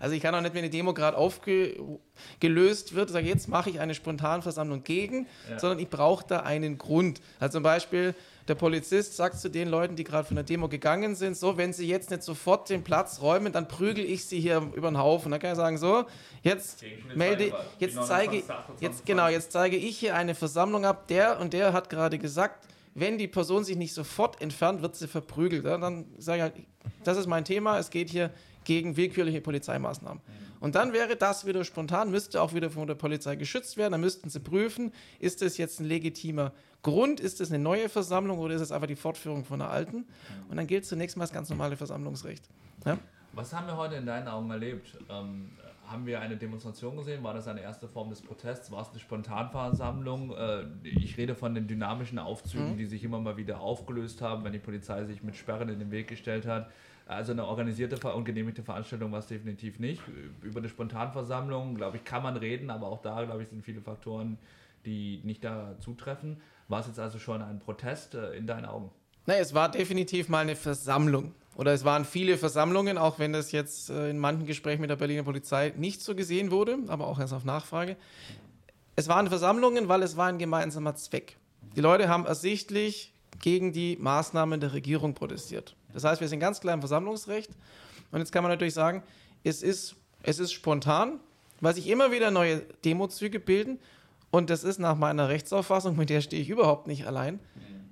[0.00, 3.80] Also ich kann auch nicht, wenn eine Demo gerade aufgelöst wird, sage jetzt mache ich
[3.80, 5.26] eine Spontanversammlung gegen,
[5.58, 7.20] sondern ich brauche da einen Grund.
[7.38, 8.14] Also zum Beispiel
[8.48, 11.72] der Polizist sagt zu den Leuten, die gerade von der Demo gegangen sind, so, wenn
[11.72, 15.30] sie jetzt nicht sofort den Platz räumen, dann prügel ich sie hier über den Haufen.
[15.30, 16.04] Dann kann ich sagen, so,
[16.42, 16.84] jetzt
[17.14, 18.42] melde, jetzt zeige,
[18.80, 21.06] jetzt genau, jetzt zeige ich hier eine Versammlung ab.
[21.08, 25.08] Der und der hat gerade gesagt, wenn die Person sich nicht sofort entfernt, wird sie
[25.08, 25.64] verprügelt.
[25.64, 26.54] Dann sage ich halt,
[27.04, 28.30] das ist mein Thema, es geht hier
[28.64, 30.22] gegen willkürliche Polizeimaßnahmen.
[30.60, 33.92] Und dann wäre das wieder spontan, müsste auch wieder von der Polizei geschützt werden.
[33.92, 38.38] Dann müssten sie prüfen, ist das jetzt ein legitimer Grund, ist es eine neue Versammlung
[38.38, 40.06] oder ist es einfach die Fortführung von einer alten?
[40.48, 42.44] Und dann gilt zunächst mal das ganz normale Versammlungsrecht.
[42.84, 42.98] Ja?
[43.32, 44.98] Was haben wir heute in deinen Augen erlebt?
[45.08, 45.52] Ähm,
[45.86, 47.22] haben wir eine Demonstration gesehen?
[47.22, 48.70] War das eine erste Form des Protests?
[48.70, 50.32] War es eine Spontanversammlung?
[50.36, 54.52] Äh, ich rede von den dynamischen Aufzügen, die sich immer mal wieder aufgelöst haben, wenn
[54.52, 56.70] die Polizei sich mit Sperren in den Weg gestellt hat.
[57.10, 60.00] Also eine organisierte und genehmigte Veranstaltung war es definitiv nicht.
[60.42, 63.80] Über eine Spontanversammlung, glaube ich, kann man reden, aber auch da, glaube ich, sind viele
[63.80, 64.38] Faktoren,
[64.84, 66.40] die nicht da zutreffen.
[66.68, 68.92] War es jetzt also schon ein Protest äh, in deinen Augen?
[69.26, 71.34] Nee, es war definitiv mal eine Versammlung.
[71.56, 74.96] Oder es waren viele Versammlungen, auch wenn das jetzt äh, in manchen Gesprächen mit der
[74.96, 77.96] Berliner Polizei nicht so gesehen wurde, aber auch erst auf Nachfrage.
[78.94, 81.38] Es waren Versammlungen, weil es war ein gemeinsamer Zweck.
[81.74, 85.74] Die Leute haben ersichtlich gegen die Maßnahmen der Regierung protestiert.
[85.92, 87.50] Das heißt, wir sind ganz klar im Versammlungsrecht.
[88.12, 89.02] Und jetzt kann man natürlich sagen,
[89.44, 91.20] es ist, es ist spontan,
[91.60, 93.78] weil sich immer wieder neue Demozüge bilden.
[94.30, 97.40] Und das ist nach meiner Rechtsauffassung, mit der stehe ich überhaupt nicht allein,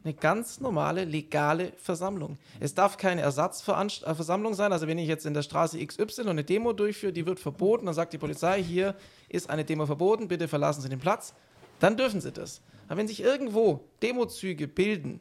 [0.04, 2.38] eine ganz normale, legale Versammlung.
[2.60, 4.72] Es darf keine Ersatzversammlung sein.
[4.72, 7.94] Also wenn ich jetzt in der Straße XY eine Demo durchführe, die wird verboten, dann
[7.94, 8.94] sagt die Polizei, hier
[9.28, 11.34] ist eine Demo verboten, bitte verlassen Sie den Platz,
[11.80, 12.62] dann dürfen Sie das.
[12.86, 15.20] Aber wenn sich irgendwo Demozüge bilden,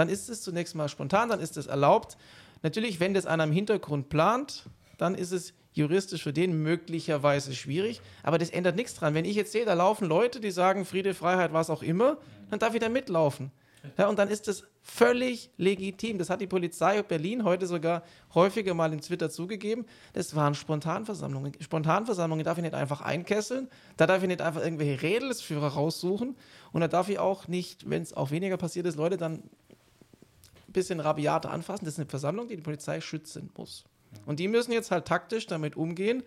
[0.00, 2.16] dann ist es zunächst mal spontan, dann ist es erlaubt.
[2.62, 4.64] Natürlich, wenn das einer im Hintergrund plant,
[4.96, 9.12] dann ist es juristisch für den möglicherweise schwierig, aber das ändert nichts dran.
[9.12, 12.16] Wenn ich jetzt sehe, da laufen Leute, die sagen Friede, Freiheit, was auch immer,
[12.48, 13.52] dann darf ich da mitlaufen.
[13.98, 16.18] Ja, und dann ist das völlig legitim.
[16.18, 18.02] Das hat die Polizei Berlin heute sogar
[18.34, 19.84] häufiger mal in Twitter zugegeben.
[20.12, 21.52] Das waren Spontanversammlungen.
[21.60, 23.68] Spontanversammlungen darf ich nicht einfach einkesseln.
[23.96, 26.36] Da darf ich nicht einfach irgendwelche Rädelsführer raussuchen.
[26.72, 29.42] Und da darf ich auch nicht, wenn es auch weniger passiert ist, Leute dann
[30.72, 31.84] bisschen rabiater anfassen.
[31.84, 33.84] Das ist eine Versammlung, die die Polizei schützen muss.
[34.26, 36.22] Und die müssen jetzt halt taktisch damit umgehen.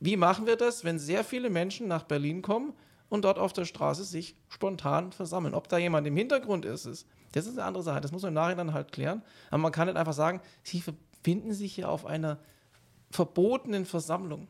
[0.00, 2.72] Wie machen wir das, wenn sehr viele Menschen nach Berlin kommen
[3.08, 5.54] und dort auf der Straße sich spontan versammeln?
[5.54, 8.00] Ob da jemand im Hintergrund ist, ist das ist eine andere Sache.
[8.00, 9.22] Das muss man im Nachhinein halt klären.
[9.50, 10.82] Aber man kann nicht einfach sagen, sie
[11.22, 12.38] befinden sich hier auf einer
[13.10, 14.48] verbotenen Versammlung.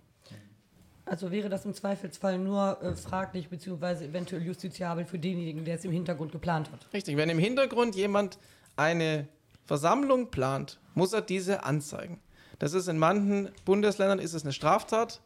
[1.04, 4.04] Also wäre das im Zweifelsfall nur äh, fraglich bzw.
[4.04, 6.86] eventuell justiziabel für denjenigen, der es im Hintergrund geplant hat.
[6.92, 8.38] Richtig, wenn im Hintergrund jemand
[8.80, 9.28] eine
[9.66, 12.18] Versammlung plant, muss er diese anzeigen.
[12.58, 15.20] Das ist in manchen Bundesländern ist es eine Straftat.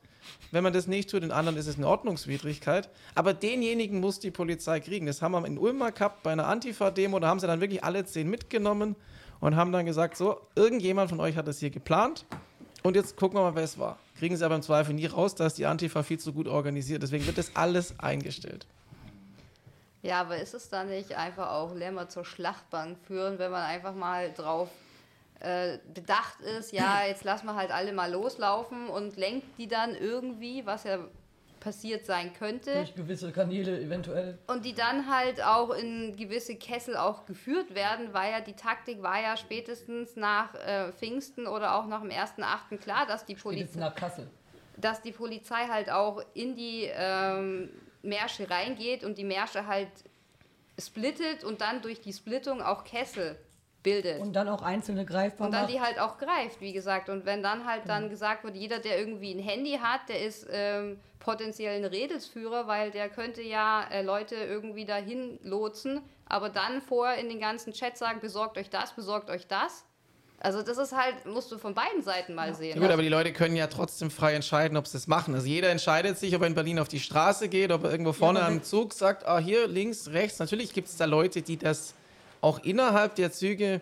[0.51, 2.89] Wenn man das nicht tut, in anderen ist es eine Ordnungswidrigkeit.
[3.15, 5.07] Aber denjenigen muss die Polizei kriegen.
[5.07, 7.21] Das haben wir in Ulm gehabt bei einer Antifa-Demo.
[7.21, 8.97] Da haben sie dann wirklich alle zehn mitgenommen
[9.41, 12.25] und haben dann gesagt: So, irgendjemand von euch hat das hier geplant.
[12.83, 13.99] Und jetzt gucken wir mal, wer es war.
[14.19, 17.03] Kriegen sie aber im Zweifel nie raus, dass die Antifa viel zu gut organisiert.
[17.03, 18.67] Deswegen wird das alles eingestellt.
[20.05, 23.95] Ja, aber ist es dann nicht einfach auch Lämmer zur Schlachtbank führen, wenn man einfach
[23.95, 24.69] mal drauf
[25.41, 29.95] äh, bedacht ist, ja, jetzt lassen wir halt alle mal loslaufen und lenkt die dann
[29.95, 30.99] irgendwie, was ja
[31.59, 32.75] passiert sein könnte.
[32.75, 34.37] Durch gewisse Kanäle eventuell.
[34.47, 39.03] Und die dann halt auch in gewisse Kessel auch geführt werden, weil ja die Taktik
[39.03, 42.77] war ja spätestens nach äh, Pfingsten oder auch nach dem 1.8.
[42.77, 43.81] klar, dass die Polizei.
[43.81, 44.29] nach Kassel.
[44.77, 47.71] Dass die Polizei halt auch in die ähm,
[48.05, 49.89] Märsche reingeht und die Märsche halt
[50.79, 53.37] splittet und dann durch die Splittung auch Kessel
[53.85, 54.21] bildet.
[54.21, 57.09] Und dann auch einzelne greifbar Und dann die halt auch greift, wie gesagt.
[57.09, 60.49] Und wenn dann halt dann gesagt wird, jeder, der irgendwie ein Handy hat, der ist
[60.51, 66.81] ähm, potenziell ein Redelsführer, weil der könnte ja äh, Leute irgendwie dahin lotsen, aber dann
[66.81, 69.85] vorher in den ganzen Chat sagen, besorgt euch das, besorgt euch das.
[70.45, 72.77] Also das ist halt, musst du von beiden Seiten mal sehen.
[72.77, 75.35] Ja, gut, aber die Leute können ja trotzdem frei entscheiden, ob sie das machen.
[75.35, 78.13] Also jeder entscheidet sich, ob er in Berlin auf die Straße geht, ob er irgendwo
[78.13, 80.41] vorne ja, am Zug sagt, ah, hier links, rechts.
[80.41, 81.95] Natürlich gibt es da Leute, die das
[82.43, 83.81] auch innerhalb der Züge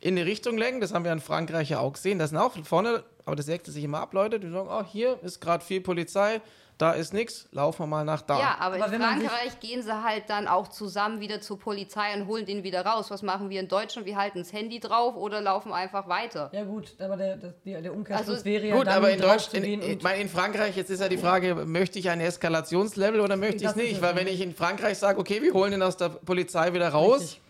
[0.00, 0.82] in eine Richtung lenken.
[0.82, 2.18] Das haben wir in Frankreich ja auch gesehen.
[2.18, 5.18] Das sind auch vorne, aber das sägte sich immer ab, Leute, die sagen, oh, hier
[5.22, 6.42] ist gerade viel Polizei,
[6.78, 8.38] da ist nichts, laufen wir mal nach da.
[8.38, 12.26] Ja, aber, aber in Frankreich gehen sie halt dann auch zusammen wieder zur Polizei und
[12.26, 13.10] holen den wieder raus.
[13.10, 14.06] Was machen wir in Deutschland?
[14.06, 16.50] Wir halten das Handy drauf oder laufen einfach weiter.
[16.52, 19.82] Ja gut, aber der, der, der Umkehrschluss also, wäre ja Gut, aber in Deutschland, in,
[19.82, 23.70] in, in, Frankreich, jetzt ist ja die Frage, möchte ich ein Eskalationslevel oder möchte ich
[23.70, 24.02] es nicht?
[24.02, 27.20] Weil wenn ich in Frankreich sage, okay, wir holen ihn aus der Polizei wieder raus,
[27.20, 27.41] Richtig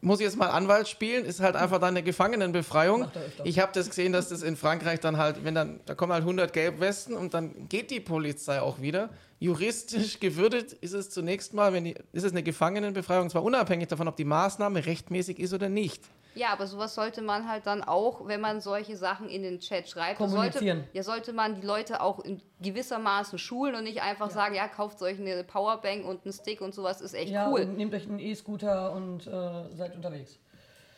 [0.00, 3.08] muss ich jetzt mal Anwalt spielen, ist halt einfach dann eine Gefangenenbefreiung.
[3.44, 6.22] Ich habe das gesehen, dass das in Frankreich dann halt, wenn dann, da kommen halt
[6.22, 9.10] 100 Gelbwesten und dann geht die Polizei auch wieder.
[9.38, 14.08] Juristisch gewürdet ist es zunächst mal, wenn die, ist es eine Gefangenenbefreiung, zwar unabhängig davon,
[14.08, 16.02] ob die Maßnahme rechtmäßig ist oder nicht.
[16.34, 19.88] Ja, aber sowas sollte man halt dann auch, wenn man solche Sachen in den Chat
[19.88, 24.34] schreibt, sollte, ja, sollte man die Leute auch in gewissermaßen schulen und nicht einfach ja.
[24.34, 27.62] sagen, ja, kauft euch eine Powerbank und einen Stick und sowas, ist echt ja, cool.
[27.62, 29.30] Und nehmt euch einen E-Scooter und äh,
[29.76, 30.38] seid unterwegs.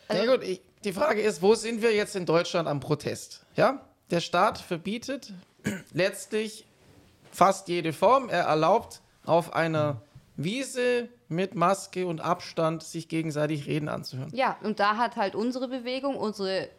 [0.07, 3.45] Also, ja gut, ich, die Frage ist, wo sind wir jetzt in Deutschland am Protest?
[3.55, 5.33] Ja, der Staat verbietet
[5.93, 6.65] letztlich
[7.31, 8.29] fast jede Form.
[8.29, 10.01] Er erlaubt auf einer
[10.35, 14.31] Wiese mit Maske und Abstand sich gegenseitig reden anzuhören.
[14.33, 16.69] Ja, und da hat halt unsere Bewegung, unsere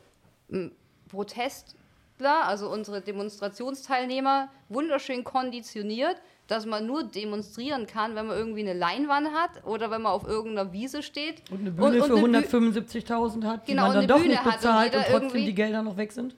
[0.51, 0.73] m,
[1.09, 6.17] Protestler, also unsere Demonstrationsteilnehmer, wunderschön konditioniert,
[6.47, 10.27] dass man nur demonstrieren kann, wenn man irgendwie eine Leinwand hat oder wenn man auf
[10.27, 11.43] irgendeiner Wiese steht.
[11.51, 14.45] Und eine Bühne und, und für 175.000 hat, die genau, man dann doch Bühne nicht
[14.45, 16.35] bezahlt und, und trotzdem die Gelder noch weg sind.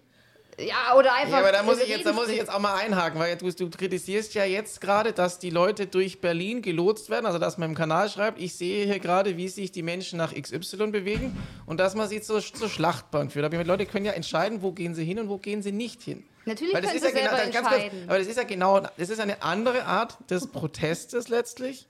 [0.66, 1.32] Ja, oder einfach.
[1.32, 3.50] Ja, aber da muss, ich jetzt, da muss ich jetzt auch mal einhaken, weil du,
[3.50, 7.70] du kritisierst ja jetzt gerade, dass die Leute durch Berlin gelotst werden, also dass man
[7.70, 11.80] im Kanal schreibt, ich sehe hier gerade, wie sich die Menschen nach XY bewegen und
[11.80, 13.44] dass man sie zur, zur Schlachtbank führt.
[13.44, 16.02] Aber die Leute können ja entscheiden, wo gehen sie hin und wo gehen sie nicht
[16.02, 16.24] hin.
[16.44, 17.90] Natürlich weil das können ist sie ja genau, entscheiden.
[17.90, 21.86] Kurz, aber das ist ja genau, das ist eine andere Art des Protestes letztlich.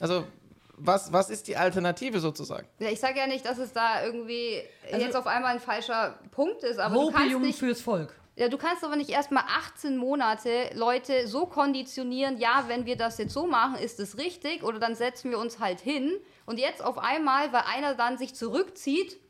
[0.00, 0.24] Also
[0.76, 2.66] was, was ist die Alternative sozusagen?
[2.78, 6.18] Ja, ich sage ja nicht, dass es da irgendwie also jetzt auf einmal ein falscher
[6.30, 8.14] Punkt ist, aber Hopium du kannst nicht fürs Volk.
[8.36, 13.18] Ja, du kannst aber nicht erstmal 18 Monate Leute so konditionieren, ja, wenn wir das
[13.18, 16.12] jetzt so machen, ist es richtig oder dann setzen wir uns halt hin
[16.44, 19.20] und jetzt auf einmal, weil einer dann sich zurückzieht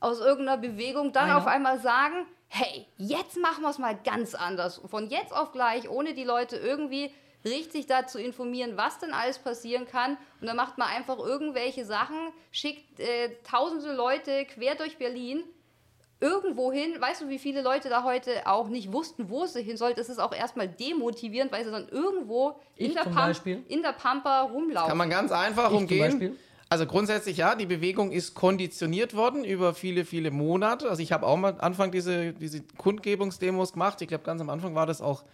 [0.00, 1.36] aus irgendeiner Bewegung, dann einer.
[1.36, 4.80] auf einmal sagen, hey, jetzt machen wir es mal ganz anders.
[4.86, 7.12] Von jetzt auf gleich, ohne die Leute irgendwie
[7.44, 10.16] richtig dazu informieren, was denn alles passieren kann.
[10.40, 12.16] Und dann macht man einfach irgendwelche Sachen,
[12.50, 15.42] schickt äh, tausende Leute quer durch Berlin
[16.20, 17.00] irgendwo hin.
[17.00, 19.98] Weißt du, wie viele Leute da heute auch nicht wussten, wo sie hin sollten?
[19.98, 24.42] Das ist auch erstmal demotivierend, weil sie dann irgendwo in der, Pamp, in der, Pampa
[24.42, 24.88] rumlaufen.
[24.88, 26.36] Kann man ganz einfach ich umgehen.
[26.68, 30.88] Also grundsätzlich ja, die Bewegung ist konditioniert worden über viele, viele Monate.
[30.88, 34.00] Also ich habe auch mal am Anfang diese, diese Kundgebungsdemos gemacht.
[34.02, 35.24] Ich glaube, ganz am Anfang war das auch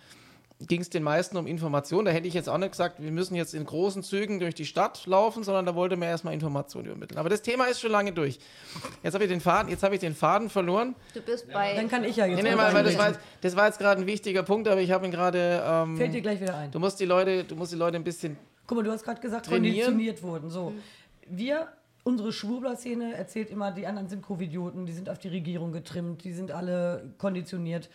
[0.61, 2.07] ging es den meisten um Informationen.
[2.07, 4.65] Da hätte ich jetzt auch nicht gesagt, wir müssen jetzt in großen Zügen durch die
[4.65, 7.19] Stadt laufen, sondern da wollte man erstmal Informationen übermitteln.
[7.19, 8.39] Aber das Thema ist schon lange durch.
[9.03, 10.95] Jetzt habe ich den Faden, jetzt habe ich den Faden verloren.
[11.13, 11.75] Du bist bei.
[11.75, 12.43] Dann kann ich ja jetzt.
[12.43, 14.81] Nee, nee, mal weil, das, war jetzt, das war jetzt gerade ein wichtiger Punkt, aber
[14.81, 15.63] ich habe ihn gerade.
[15.65, 16.71] Ähm, Fällt dir gleich wieder ein.
[16.71, 18.39] du musst die Leute, du musst die Leute ein bisschen.
[18.67, 20.51] Guck mal, du hast gerade gesagt, konditioniert wurden.
[20.51, 20.73] So,
[21.29, 21.69] wir,
[22.03, 26.33] unsere Schwurbler-Szene erzählt immer, die anderen sind Covidioten, die sind auf die Regierung getrimmt, die
[26.33, 27.89] sind alle konditioniert.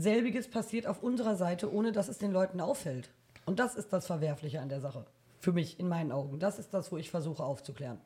[0.00, 3.10] Selbiges passiert auf unserer Seite, ohne dass es den Leuten auffällt.
[3.46, 5.06] Und das ist das Verwerfliche an der Sache.
[5.40, 6.38] Für mich, in meinen Augen.
[6.38, 8.00] Das ist das, wo ich versuche aufzuklären.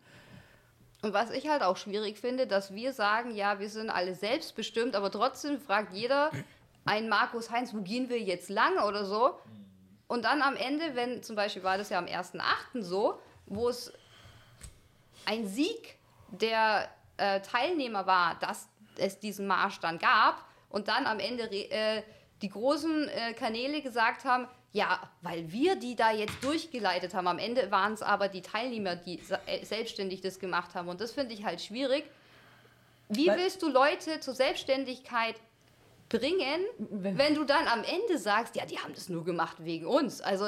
[1.02, 4.94] Und was ich halt auch schwierig finde, dass wir sagen, ja, wir sind alle selbstbestimmt,
[4.94, 6.30] aber trotzdem fragt jeder
[6.84, 9.38] einen Markus Heinz, wo gehen wir jetzt lang oder so.
[10.06, 12.82] Und dann am Ende, wenn zum Beispiel war das ja am 1.8.
[12.82, 13.92] so, wo es
[15.24, 15.96] ein Sieg
[16.30, 22.02] der äh, Teilnehmer war, dass es diesen Marsch dann gab und dann am Ende äh,
[22.42, 27.28] die großen äh, Kanäle gesagt haben, ja, weil wir die da jetzt durchgeleitet haben.
[27.28, 30.88] Am Ende waren es aber die Teilnehmer, die äh, selbstständig das gemacht haben.
[30.88, 32.04] Und das finde ich halt schwierig.
[33.08, 35.36] Wie Weil- willst du Leute zur Selbstständigkeit
[36.08, 39.86] bringen, Wenn- wenn du dann am Ende sagst, ja, die haben das nur gemacht wegen
[39.86, 40.20] uns.
[40.22, 40.46] Also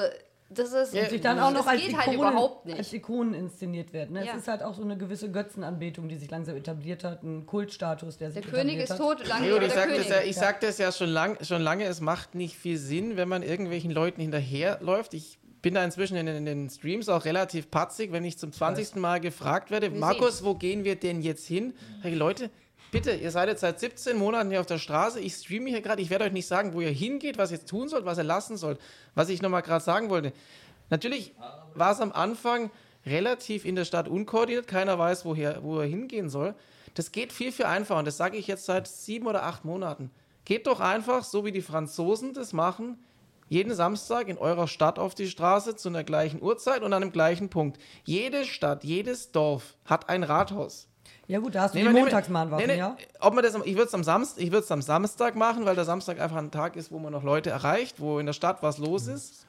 [0.51, 2.93] das ist Ja, sich dann auch noch als geht Ikonen, halt überhaupt als nicht.
[2.93, 4.13] Ikonen inszeniert werden.
[4.15, 4.25] Ne?
[4.27, 4.33] Ja.
[4.33, 8.19] Es ist halt auch so eine gewisse Götzenanbetung, die sich langsam etabliert hat, ein Kultstatus,
[8.19, 8.99] der sich Der König etabliert ist hat.
[9.21, 10.23] tot, lange lebe ich der sage das, König.
[10.23, 13.29] ja, ich sag das ja schon, lang, schon lange, es macht nicht viel Sinn, wenn
[13.29, 15.15] man irgendwelchen Leuten hinterherläuft.
[15.15, 18.53] Ich bin da inzwischen in, den- in den Streams auch relativ patzig, wenn ich zum
[18.53, 18.97] 20.
[18.97, 21.73] Mal gefragt werde, Wir Markus, wo gehen wir denn jetzt hin?
[22.05, 22.51] Ich, Leute,
[22.95, 26.01] bitte, ihr seid jetzt seit 17 Monaten hier auf der Straße, ich streame hier gerade,
[26.01, 28.25] ich werde euch nicht sagen, wo ihr hingeht, was ihr jetzt tun sollt, was ihr
[28.25, 28.79] lassen sollt.
[29.17, 30.33] Was ich nochmal gerade sagen wollte.
[30.91, 31.35] Natürlich
[31.75, 32.71] war es am Anfang
[33.05, 36.55] relativ in der Stadt unkoordiniert, keiner weiß, woher, wo er hingehen soll.
[36.95, 40.13] Das geht viel, viel einfacher und das sage ich jetzt seit sieben oder acht Monaten.
[40.45, 43.03] Geht doch einfach, so wie die Franzosen das machen,
[43.49, 47.13] jeden Samstag in eurer Stadt auf die Straße zu einer gleichen Uhrzeit und an einem
[47.13, 47.81] gleichen Punkt.
[48.05, 50.87] Jede Stadt, jedes Dorf hat ein Rathaus.
[51.27, 52.97] Ja gut, da hast du Nee, die nee, Montagsmahnwaffen, nee, nee, ja?
[53.21, 56.21] Ob man das, ich würde es am, Samst, ich am Samstag machen, weil der Samstag
[56.21, 59.07] einfach ein Tag ist, wo man noch Leute erreicht, wo in der Stadt was los
[59.07, 59.47] ist.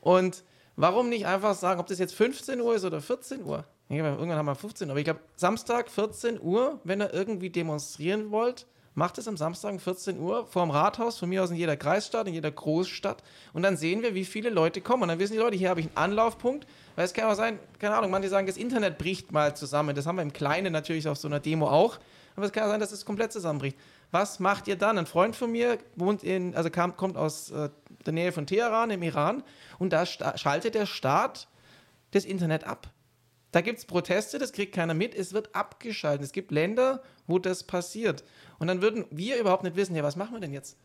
[0.00, 0.44] Und
[0.76, 3.64] warum nicht einfach sagen, ob das jetzt 15 Uhr ist oder 14 Uhr?
[3.88, 4.92] Ja, irgendwann haben wir 15 Uhr.
[4.92, 9.72] Aber ich glaube, Samstag 14 Uhr, wenn ihr irgendwie demonstrieren wollt, macht es am Samstag
[9.72, 13.22] um 14 Uhr vor dem Rathaus, von mir aus in jeder Kreisstadt, in jeder Großstadt.
[13.52, 15.02] Und dann sehen wir, wie viele Leute kommen.
[15.02, 16.66] Und dann wissen die Leute, hier habe ich einen Anlaufpunkt.
[16.94, 19.96] Weil es kann auch sein, keine Ahnung, manche sagen, das Internet bricht mal zusammen.
[19.96, 21.98] Das haben wir im Kleinen natürlich auf so einer Demo auch.
[22.36, 23.76] Aber es kann auch sein, dass es komplett zusammenbricht.
[24.10, 24.98] Was macht ihr dann?
[24.98, 27.70] Ein Freund von mir wohnt in, also kam, kommt aus äh,
[28.04, 29.42] der Nähe von Teheran im Iran
[29.78, 31.48] und da schaltet der Staat
[32.10, 32.88] das Internet ab.
[33.52, 36.24] Da gibt es Proteste, das kriegt keiner mit, es wird abgeschaltet.
[36.24, 38.24] Es gibt Länder, wo das passiert.
[38.58, 40.76] Und dann würden wir überhaupt nicht wissen, ja, was machen wir denn jetzt?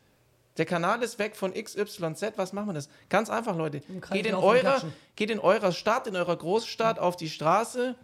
[0.58, 2.90] Der Kanal ist weg von XYZ, was machen wir das?
[3.10, 3.82] Ganz einfach, Leute.
[4.12, 4.82] Geht in, eurer,
[5.16, 7.96] geht in eurer Stadt, in eurer Großstadt auf die Straße,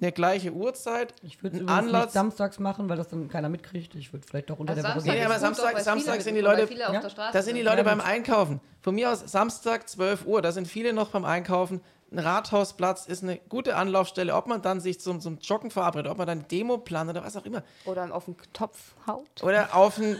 [0.00, 2.12] eine gleiche Uhrzeit, Ich würde es ein übrigens nicht Anlass.
[2.12, 3.94] samstags machen, weil das dann keiner mitkriegt.
[3.94, 6.34] Ich würde vielleicht auch unter Also der Woche Samstag Nee, aber Samstag- doch, Samstag sind
[6.34, 7.62] die Leute- weil viele auf Ja, der Straße Da sind die.
[7.62, 8.00] Leute Ja, beim.
[8.00, 8.60] Einkaufen.
[8.80, 11.80] Von mir aus Samstag 12 Uhr, da sind viele noch beim Einkaufen.
[12.12, 16.18] Ein Rathausplatz ist eine gute Anlaufstelle, ob man dann sich zum, zum Joggen verabredet, ob
[16.18, 17.62] man dann Demo plant oder was auch immer.
[17.86, 19.42] Oder auf den Topf haut.
[19.42, 20.18] Oder auf ein.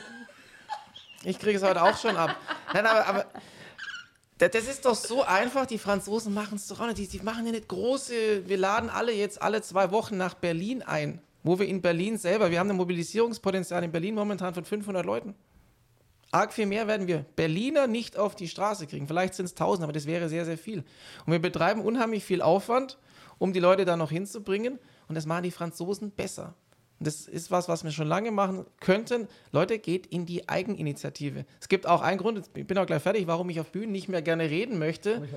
[1.25, 2.35] Ich kriege es heute auch schon ab.
[2.73, 3.27] Nein, aber, aber
[4.39, 5.67] da- das ist doch so einfach.
[5.67, 6.99] Die Franzosen machen es doch auch nicht.
[6.99, 8.49] Die, die machen ja nicht große.
[8.49, 11.21] Wir laden alle jetzt alle zwei Wochen nach Berlin ein.
[11.45, 15.35] Wo wir in Berlin selber, wir haben ein Mobilisierungspotenzial in Berlin momentan von 500 Leuten.
[16.33, 19.07] Arg viel mehr werden wir Berliner nicht auf die Straße kriegen.
[19.07, 20.79] Vielleicht sind es 1000, aber das wäre sehr, sehr viel.
[21.27, 22.99] Und wir betreiben unheimlich viel Aufwand,
[23.39, 24.79] um die Leute da noch hinzubringen.
[25.09, 26.55] Und das machen die Franzosen besser.
[26.99, 29.29] Und das ist was, was wir schon lange machen könnten.
[29.51, 31.45] Leute, geht in die Eigeninitiative.
[31.61, 34.09] Es gibt auch einen Grund, ich bin auch gleich fertig, warum ich auf Bühnen nicht
[34.09, 35.29] mehr gerne reden möchte.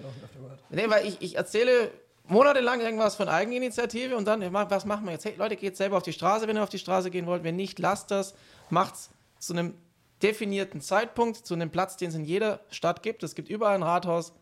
[0.69, 1.91] Nee, weil ich, ich erzähle
[2.27, 5.25] monatelang irgendwas von Eigeninitiative und dann, was machen wir jetzt?
[5.25, 7.43] Hey, Leute, geht selber auf die Straße, wenn ihr auf die Straße gehen wollt.
[7.43, 8.35] Wenn nicht, lasst das.
[8.69, 9.09] Macht's
[9.39, 9.73] zu einem
[10.21, 13.23] definierten Zeitpunkt, zu einem Platz, den es in jeder Stadt gibt.
[13.23, 14.33] Es gibt überall ein Rathaus.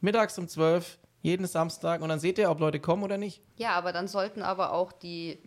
[0.00, 2.02] Mittags um 12, jeden Samstag.
[2.02, 3.42] Und dann seht ihr, ob Leute kommen oder nicht.
[3.56, 5.38] Ja, aber dann sollten aber auch die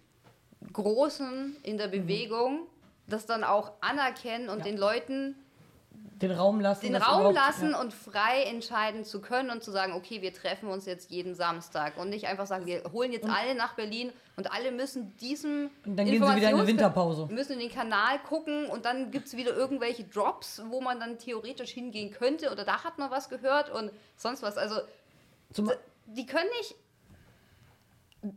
[0.71, 2.67] Großen in der Bewegung
[3.07, 5.35] das dann auch anerkennen und den Leuten
[6.21, 6.85] Den Raum lassen.
[6.85, 7.81] den Raum lassen ja.
[7.81, 11.97] und frei entscheiden zu können und zu sagen, okay, wir treffen uns jetzt jeden Samstag
[11.97, 15.95] und nicht einfach sagen, wir holen jetzt alle nach Berlin und alle müssen diesem Und
[15.95, 17.27] dann gehen sie wieder in eine Informations- Winterpause.
[17.31, 21.17] müssen in den Kanal gucken und dann gibt es wieder irgendwelche Drops, wo man dann
[21.17, 24.57] theoretisch hingehen könnte oder da hat man was gehört und sonst was.
[24.57, 24.75] Also
[25.53, 25.71] Zum,
[26.07, 26.75] die können nicht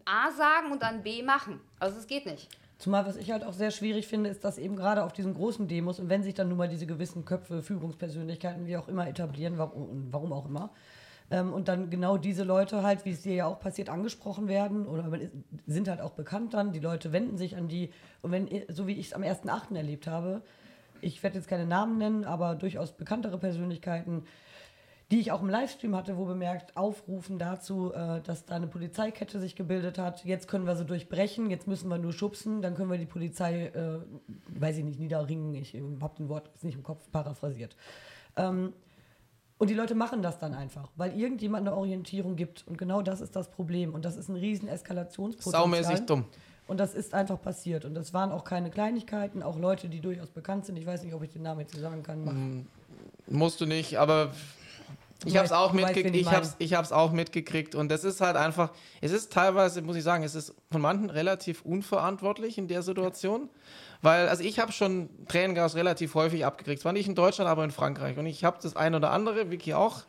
[0.04, 1.60] A sagen und dann B machen.
[1.80, 2.48] Also es geht nicht.
[2.78, 5.66] Zumal, was ich halt auch sehr schwierig finde, ist, dass eben gerade auf diesen großen
[5.66, 9.58] Demos und wenn sich dann nun mal diese gewissen Köpfe, Führungspersönlichkeiten, wie auch immer etablieren,
[9.58, 10.70] warum, warum auch immer,
[11.30, 14.86] ähm, und dann genau diese Leute halt, wie es dir ja auch passiert, angesprochen werden
[14.86, 15.10] oder
[15.66, 17.90] sind halt auch bekannt dann, die Leute wenden sich an die
[18.22, 19.76] und wenn, so wie ich es am 1.8.
[19.76, 20.42] erlebt habe,
[21.00, 24.24] ich werde jetzt keine Namen nennen, aber durchaus bekanntere Persönlichkeiten,
[25.10, 29.40] die ich auch im Livestream hatte, wo bemerkt, aufrufen dazu, äh, dass da eine Polizeikette
[29.40, 30.24] sich gebildet hat.
[30.24, 33.66] Jetzt können wir sie durchbrechen, jetzt müssen wir nur schubsen, dann können wir die Polizei,
[33.66, 34.00] äh,
[34.48, 37.74] weiß ich nicht, niederringen, ich habe den Wort jetzt nicht im Kopf paraphrasiert.
[38.36, 38.74] Ähm,
[39.58, 42.64] und die Leute machen das dann einfach, weil irgendjemand eine Orientierung gibt.
[42.66, 43.92] Und genau das ist das Problem.
[43.92, 45.62] Und das ist ein riesen Eskalationspotenzial.
[45.62, 46.26] Saumäßig dumm.
[46.68, 47.84] Und das ist einfach passiert.
[47.84, 50.76] Und das waren auch keine Kleinigkeiten, auch Leute, die durchaus bekannt sind.
[50.76, 52.24] Ich weiß nicht, ob ich den Namen jetzt sagen kann.
[52.24, 53.34] Mach.
[53.34, 54.32] Musst du nicht, aber
[55.24, 56.14] ich habe es auch mitgekriegt.
[56.14, 56.28] Ich
[56.58, 58.70] ich hab's auch mitgekriegt und das ist halt einfach.
[59.00, 63.48] Es ist teilweise, muss ich sagen, es ist von manchen relativ unverantwortlich in der Situation,
[64.02, 66.82] weil also ich habe schon Tränengas relativ häufig abgekriegt.
[66.82, 69.74] Zwar nicht in Deutschland, aber in Frankreich und ich habe das ein oder andere, Vicky
[69.74, 70.02] auch,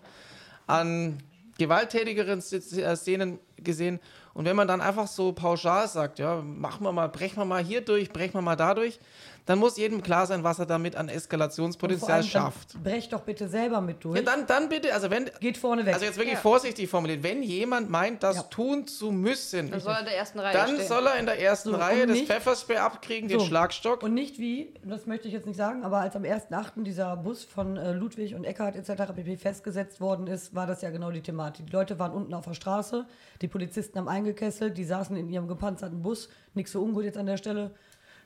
[0.68, 1.24] an
[1.58, 4.00] gewalttätigeren Szenen gesehen.
[4.34, 7.64] Und wenn man dann einfach so pauschal sagt, ja, machen wir mal, brechen wir mal
[7.64, 9.00] hier durch, brechen wir mal dadurch,
[9.46, 12.82] dann muss jedem klar sein, was er damit an Eskalationspotenzial schafft.
[12.84, 14.18] Brech doch bitte selber mit durch.
[14.18, 15.30] Ja, dann, dann bitte, also wenn.
[15.40, 15.94] Geht vorne weg.
[15.94, 16.40] Also jetzt wirklich ja.
[16.40, 17.24] vorsichtig formuliert.
[17.24, 18.44] Wenn jemand meint, das ja.
[18.44, 20.88] tun zu müssen, dann soll er in der ersten Reihe Dann stehen.
[20.88, 23.38] soll er in der ersten so, Reihe das Pfefferspray abkriegen, so.
[23.38, 24.04] den Schlagstock.
[24.04, 26.84] Und nicht wie, das möchte ich jetzt nicht sagen, aber als am 1.8.
[26.84, 29.14] dieser Bus von äh, Ludwig und Eckhardt etc.
[29.16, 29.38] pp.
[29.38, 31.68] festgesetzt worden ist, war das ja genau die Thematik.
[31.68, 33.06] Die Leute waren unten auf der Straße,
[33.42, 37.26] die Polizisten haben eingekesselt, die saßen in ihrem gepanzerten Bus, nichts so ungut jetzt an
[37.26, 37.72] der Stelle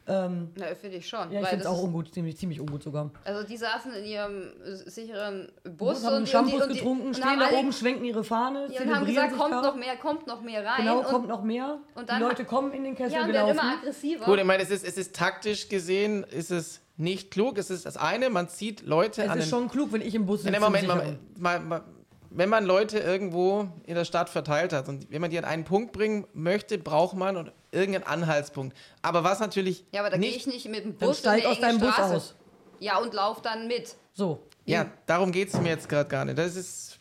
[0.06, 1.32] ähm, Na, finde ich schon.
[1.32, 3.12] Ja, ich finde es auch ungut, ziemlich, ziemlich ungut sogar.
[3.24, 4.52] Also die saßen in ihrem
[4.86, 8.68] sicheren Bus und haben Shampoos und die, getrunken, und stehen da oben, schwenken ihre Fahne,
[8.72, 10.78] ja, und haben gesagt, kommt noch mehr, kommt noch mehr rein.
[10.78, 11.80] Genau, kommt noch mehr.
[11.96, 13.52] Und dann die Leute kommen in den Kessel ja, und gelaufen.
[13.52, 14.26] immer aggressiver.
[14.26, 17.58] Gut, ich meine, es ist, es ist taktisch gesehen, ist es nicht klug.
[17.58, 19.38] Es ist das eine, man zieht Leute es an.
[19.38, 20.60] Es ist schon klug, wenn ich im Bus sitze.
[20.60, 21.84] Moment, mal, mal, mal,
[22.30, 25.64] wenn man Leute irgendwo in der Stadt verteilt hat und wenn man die an einen
[25.64, 28.78] Punkt bringen möchte, braucht man irgendeinen Anhaltspunkt.
[29.02, 29.86] Aber was natürlich.
[29.92, 32.36] Ja, aber da gehe ich nicht mit dem Bus steig aus deinem Bus aus.
[32.80, 33.96] Ja, und lauf dann mit.
[34.14, 34.44] So.
[34.66, 36.38] Ja, darum geht es mir jetzt gerade gar nicht.
[36.38, 37.00] Das ist.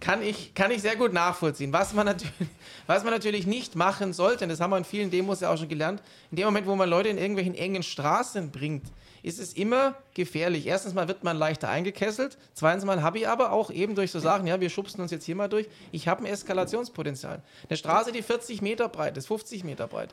[0.00, 1.72] Kann ich, kann ich sehr gut nachvollziehen.
[1.72, 2.32] Was man, natürlich,
[2.88, 5.56] was man natürlich nicht machen sollte, und das haben wir in vielen Demos ja auch
[5.56, 8.86] schon gelernt, in dem Moment, wo man Leute in irgendwelchen engen Straßen bringt,
[9.22, 10.66] ist es immer gefährlich.
[10.66, 12.38] Erstens mal wird man leichter eingekesselt.
[12.54, 15.24] Zweitens mal habe ich aber auch eben durch so Sachen, ja, wir schubsen uns jetzt
[15.24, 17.42] hier mal durch, ich habe ein Eskalationspotenzial.
[17.68, 20.12] Eine Straße, die 40 Meter breit ist, 50 Meter breit.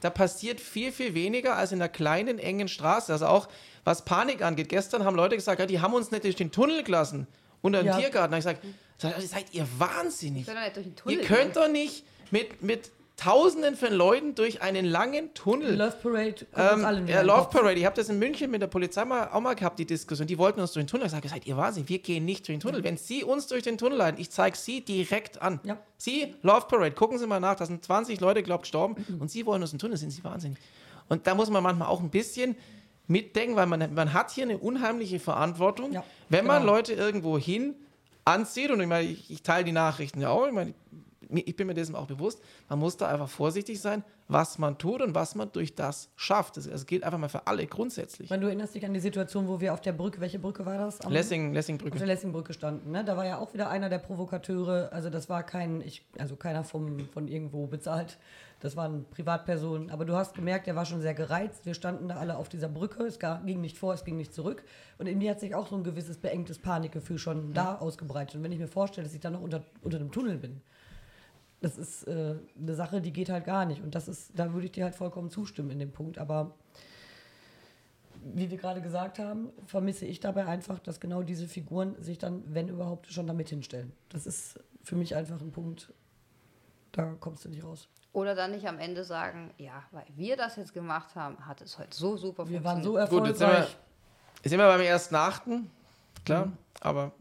[0.00, 3.12] Da passiert viel, viel weniger als in einer kleinen, engen Straße.
[3.12, 3.48] Also auch
[3.84, 4.68] was Panik angeht.
[4.68, 7.26] Gestern haben Leute gesagt, ja, die haben uns nicht durch den Tunnel gelassen.
[7.62, 7.98] Unter dem ja.
[7.98, 8.30] Tiergarten.
[8.32, 8.60] Da habe ich
[8.96, 10.46] gesagt, seid ihr wahnsinnig.
[11.06, 12.90] Ihr könnt doch nicht mit, mit
[13.20, 15.76] Tausenden von Leuten durch einen langen Tunnel.
[15.76, 16.46] Love Parade.
[16.56, 17.78] Ähm, ja, Love Parade.
[17.78, 20.26] Ich habe das in München mit der Polizei mal, auch mal gehabt, die Diskussion.
[20.26, 21.06] Die wollten uns durch den Tunnel.
[21.06, 22.82] Ich habe gesagt, ihr Wahnsinn, wir gehen nicht durch den Tunnel.
[22.82, 25.60] Wenn Sie uns durch den Tunnel leiten, ich zeige Sie direkt an.
[25.64, 25.76] Ja.
[25.98, 29.20] Sie, Love Parade, gucken Sie mal nach, da sind 20 Leute, glaube gestorben mhm.
[29.20, 30.58] und Sie wollen uns in den Tunnel, sind Sie wahnsinnig.
[31.10, 32.56] Und da muss man manchmal auch ein bisschen
[33.06, 35.92] mitdenken, weil man, man hat hier eine unheimliche Verantwortung.
[35.92, 36.72] Ja, wenn man genau.
[36.72, 37.74] Leute irgendwo hin
[38.24, 40.72] anzieht, und ich meine, ich, ich teile die Nachrichten ja auch, ich meine,
[41.32, 45.02] ich bin mir dessen auch bewusst, man muss da einfach vorsichtig sein, was man tut
[45.02, 46.56] und was man durch das schafft.
[46.56, 48.30] Das, das gilt einfach mal für alle grundsätzlich.
[48.30, 50.78] Wenn du erinnerst dich an die Situation, wo wir auf der Brücke, welche Brücke war
[50.78, 51.00] das?
[51.00, 51.92] Am, Lessing, Lessingbrücke.
[51.92, 52.92] Auf der Lessingbrücke standen.
[52.92, 53.04] Ne?
[53.04, 56.64] Da war ja auch wieder einer der Provokateure, also das war kein, ich, also keiner
[56.64, 58.18] vom, von irgendwo bezahlt,
[58.60, 59.90] das waren Privatpersonen.
[59.90, 61.64] Aber du hast gemerkt, er war schon sehr gereizt.
[61.64, 63.04] Wir standen da alle auf dieser Brücke.
[63.04, 64.62] Es ging nicht vor, es ging nicht zurück.
[64.98, 67.54] Und in mir hat sich auch so ein gewisses beengtes Panikgefühl schon mhm.
[67.54, 68.36] da ausgebreitet.
[68.36, 70.60] Und wenn ich mir vorstelle, dass ich dann noch unter, unter dem Tunnel bin,
[71.60, 73.82] das ist äh, eine Sache, die geht halt gar nicht.
[73.82, 76.18] Und das ist, da würde ich dir halt vollkommen zustimmen in dem Punkt.
[76.18, 76.54] Aber
[78.22, 82.42] wie wir gerade gesagt haben, vermisse ich dabei einfach, dass genau diese Figuren sich dann,
[82.46, 83.92] wenn überhaupt, schon damit hinstellen.
[84.08, 85.92] Das ist für mich einfach ein Punkt,
[86.92, 87.88] da kommst du nicht raus.
[88.12, 91.78] Oder dann nicht am Ende sagen, ja, weil wir das jetzt gemacht haben, hat es
[91.78, 92.64] heute so super wir funktioniert.
[92.64, 93.20] Wir waren so erfolgreich.
[93.20, 93.48] Gut, jetzt sind
[94.42, 95.70] wir, sind wir beim ersten Achten,
[96.24, 96.52] klar, mhm.
[96.80, 97.12] aber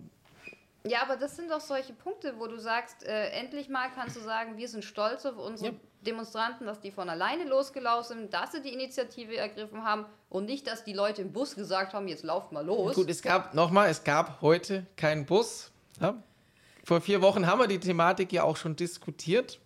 [0.85, 4.21] ja, aber das sind doch solche Punkte, wo du sagst, äh, endlich mal kannst du
[4.21, 5.79] sagen, wir sind stolz auf unsere ja.
[6.05, 10.67] Demonstranten, dass die von alleine losgelaufen sind, dass sie die Initiative ergriffen haben und nicht,
[10.67, 12.95] dass die Leute im Bus gesagt haben, jetzt lauft mal los.
[12.95, 15.71] Gut, es gab nochmal, es gab heute keinen Bus.
[15.99, 16.15] Ja?
[16.85, 19.59] Vor vier Wochen haben wir die Thematik ja auch schon diskutiert.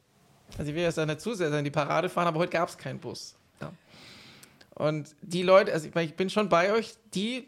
[0.58, 2.78] Also ich will jetzt nicht zu sehr in die Parade fahren, aber heute gab es
[2.78, 3.36] keinen Bus.
[3.62, 3.72] Ja.
[4.76, 7.48] Und die Leute, also ich, ich bin schon bei euch, die,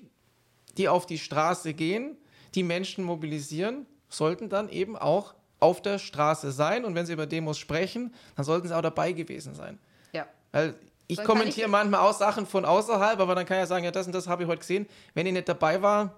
[0.78, 2.18] die auf die Straße gehen,
[2.56, 6.86] die Menschen mobilisieren, sollten dann eben auch auf der Straße sein.
[6.86, 9.80] Und wenn sie über Demos sprechen, dann sollten sie auch dabei gewesen sein.
[10.14, 10.26] Ja.
[10.52, 10.76] Weil
[11.08, 13.84] ich Dann kommentiere ich- manchmal auch Sachen von außerhalb, aber dann kann ich ja sagen,
[13.86, 14.88] ja, das und das habe ich heute gesehen.
[15.14, 16.14] Wenn ich nicht dabei war,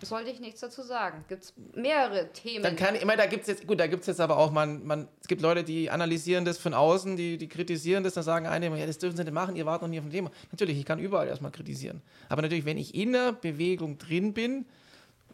[0.00, 1.24] Sollte ich nichts dazu sagen.
[1.28, 2.62] Gibt es mehrere Themen.
[2.62, 4.52] dann kann ich immer, da gibt es jetzt, gut, da gibt es jetzt aber auch,
[4.52, 8.22] man, man, es gibt Leute, die analysieren das von außen, die, die kritisieren das, dann
[8.22, 10.30] sagen einige, ja, das dürfen sie nicht machen, ihr wart noch nie auf dem Thema.
[10.52, 12.00] Natürlich, ich kann überall erstmal kritisieren.
[12.28, 14.66] Aber natürlich, wenn ich in der Bewegung drin bin,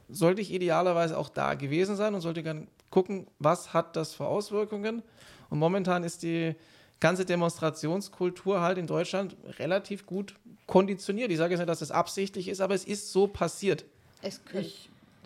[0.09, 4.27] sollte ich idealerweise auch da gewesen sein und sollte dann gucken, was hat das für
[4.27, 5.03] Auswirkungen.
[5.51, 6.55] Und momentan ist die
[7.01, 10.35] ganze Demonstrationskultur halt in Deutschland relativ gut
[10.67, 11.31] konditioniert.
[11.31, 13.85] Ich sage jetzt nicht, dass das absichtlich ist, aber es ist so passiert.
[14.23, 14.61] es kö-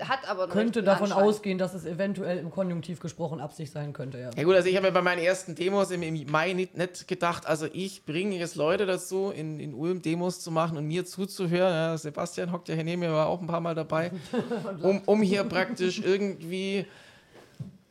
[0.00, 1.28] hat aber Könnte davon Anschein.
[1.28, 4.30] ausgehen, dass es eventuell im Konjunktiv gesprochen Absicht sein könnte, ja.
[4.36, 7.08] Ja gut, also ich habe mir bei meinen ersten Demos im, im Mai nicht, nicht
[7.08, 11.04] gedacht, also ich bringe jetzt Leute dazu, in, in Ulm Demos zu machen und mir
[11.04, 11.72] zuzuhören.
[11.72, 14.12] Ja, Sebastian hockt ja hier neben mir, war auch ein paar Mal dabei,
[14.82, 16.86] um, um hier praktisch irgendwie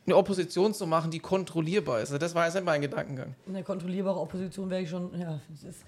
[0.06, 2.08] eine Opposition zu machen, die kontrollierbar ist.
[2.08, 3.34] Also das war jetzt nicht mein Gedankengang.
[3.46, 5.84] Eine kontrollierbare Opposition wäre ich schon, ja, es ist.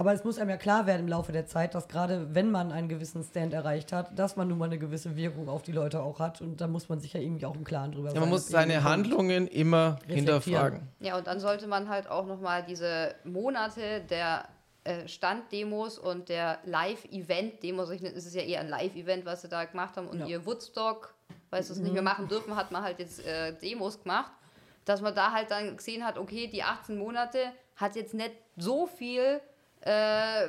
[0.00, 2.70] Aber es muss einem ja klar werden im Laufe der Zeit, dass gerade wenn man
[2.70, 6.00] einen gewissen Stand erreicht hat, dass man nun mal eine gewisse Wirkung auf die Leute
[6.00, 6.40] auch hat.
[6.40, 8.20] Und da muss man sich ja irgendwie auch im Klaren drüber Ja, sein.
[8.20, 10.82] man muss seine Handlungen immer hinterfragen.
[11.00, 14.44] Ja, und dann sollte man halt auch nochmal diese Monate der
[14.84, 19.64] äh, Standdemos und der Live-Event-Demos, ich- es ist ja eher ein Live-Event, was sie da
[19.64, 20.26] gemacht haben, und Ja.
[20.26, 21.12] ihr Woodstock,
[21.50, 24.30] weil sie es nicht mehr machen dürfen, hat man halt jetzt äh, Demos gemacht,
[24.84, 27.38] dass man da halt dann gesehen hat, okay, die 18 Monate
[27.76, 29.40] hat jetzt nicht so viel
[29.82, 30.48] äh,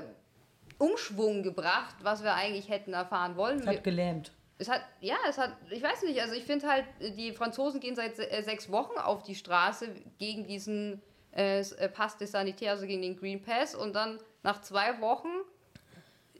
[0.77, 3.59] Umschwung gebracht, was wir eigentlich hätten erfahren wollen.
[3.59, 4.31] Es hat gelähmt.
[4.57, 6.85] es hat, ja, es hat, ich weiß nicht, also ich finde halt,
[7.17, 11.01] die Franzosen gehen seit se- äh, sechs Wochen auf die Straße gegen diesen
[11.35, 15.27] äh, äh, Pass des Sanitaire, also gegen den Green Pass und dann nach zwei Wochen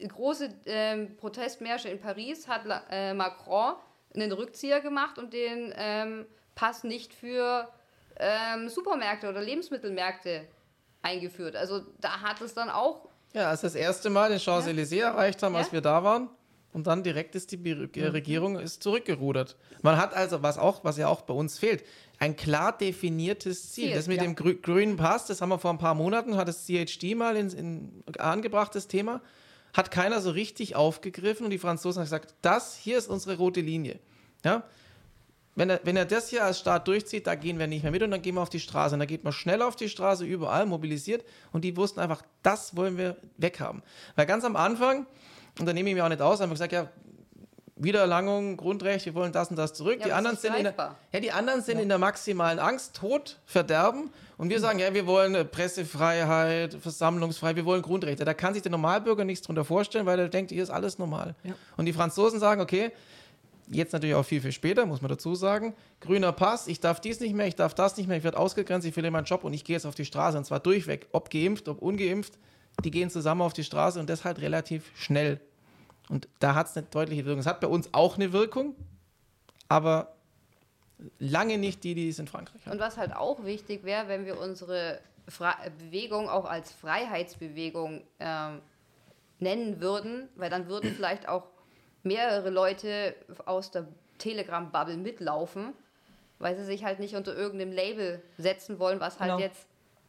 [0.08, 3.74] große ähm, Protestmärsche in Paris hat äh, Macron
[4.14, 7.68] einen Rückzieher gemacht und den ähm, Pass nicht für
[8.18, 10.46] ähm, Supermärkte oder Lebensmittelmärkte
[11.02, 11.56] eingeführt.
[11.56, 15.54] Also da hat es dann auch Ja, als das erste Mal den Champs-Élysées erreicht haben,
[15.56, 15.72] als Ja.
[15.74, 16.28] wir da waren.
[16.72, 19.56] Und dann direkt ist die äh, Regierung ist zurückgerudert.
[19.82, 21.84] Man hat also, was auch, was ja auch bei uns fehlt,
[22.20, 23.86] ein klar definiertes Ziel.
[23.86, 24.22] Ziel, das mit ja.
[24.22, 27.36] dem grü grünen Pass, das haben wir vor ein paar Monaten, hat das CHD mal
[27.36, 29.20] in, in angebracht, das Thema.
[29.72, 33.60] Hat keiner so richtig aufgegriffen und die Franzosen haben gesagt, das hier ist unsere rote
[33.60, 33.98] Linie.
[34.44, 34.62] Ja?
[35.60, 38.02] Wenn er, wenn er das hier als Staat durchzieht, da gehen wir nicht mehr mit
[38.02, 38.94] und dann gehen wir auf die Straße.
[38.94, 41.22] Und dann geht man schnell auf die Straße, überall mobilisiert
[41.52, 43.82] und die wussten einfach, das wollen wir weghaben.
[44.16, 45.04] Weil ganz am Anfang,
[45.58, 46.88] und da nehme ich mir auch nicht aus, haben wir gesagt, ja,
[47.76, 49.98] Wiedererlangung, Grundrecht, wir wollen das und das zurück.
[50.00, 53.38] Ja, die, anderen sind in der, ja, die anderen sind in der maximalen Angst, Tod,
[53.44, 54.10] Verderben.
[54.38, 58.24] Und wir sagen, ja, wir wollen Pressefreiheit, Versammlungsfreiheit, wir wollen Grundrechte.
[58.24, 61.34] Da kann sich der Normalbürger nichts drunter vorstellen, weil er denkt, hier ist alles normal.
[61.42, 61.52] Ja.
[61.76, 62.92] Und die Franzosen sagen, okay,
[63.70, 67.20] jetzt natürlich auch viel, viel später, muss man dazu sagen, grüner Pass, ich darf dies
[67.20, 69.52] nicht mehr, ich darf das nicht mehr, ich werde ausgegrenzt, ich verliere meinen Job und
[69.52, 72.38] ich gehe jetzt auf die Straße und zwar durchweg, ob geimpft, ob ungeimpft,
[72.84, 75.40] die gehen zusammen auf die Straße und das halt relativ schnell.
[76.08, 77.40] Und da hat es eine deutliche Wirkung.
[77.40, 78.74] Es hat bei uns auch eine Wirkung,
[79.68, 80.16] aber
[81.18, 82.72] lange nicht die, die es in Frankreich haben.
[82.72, 88.60] Und was halt auch wichtig wäre, wenn wir unsere Fra Bewegung auch als Freiheitsbewegung ähm,
[89.38, 91.49] nennen würden, weil dann würden vielleicht auch
[92.02, 93.14] mehrere Leute
[93.46, 93.86] aus der
[94.18, 95.72] Telegram-Bubble mitlaufen,
[96.38, 99.40] weil sie sich halt nicht unter irgendeinem Label setzen wollen, was halt Genau.
[99.40, 99.66] jetzt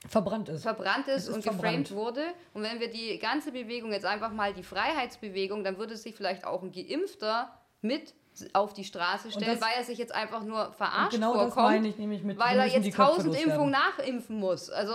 [0.07, 0.63] Verbrannt ist.
[0.63, 1.87] verbrannt ist, ist und verbrannt.
[1.89, 2.23] geframed wurde.
[2.53, 6.43] Und wenn wir die ganze Bewegung jetzt einfach mal die Freiheitsbewegung, dann würde sich vielleicht
[6.45, 7.51] auch ein Geimpfter
[7.81, 8.13] mit
[8.53, 11.67] auf die Straße stellen, das- weil er sich jetzt einfach nur verarscht genau das vorkommt,
[11.75, 13.51] meine ich nämlich mit, weil er jetzt Köpfe 1000 loswerden.
[13.51, 14.69] Impfungen nachimpfen muss.
[14.69, 14.93] Also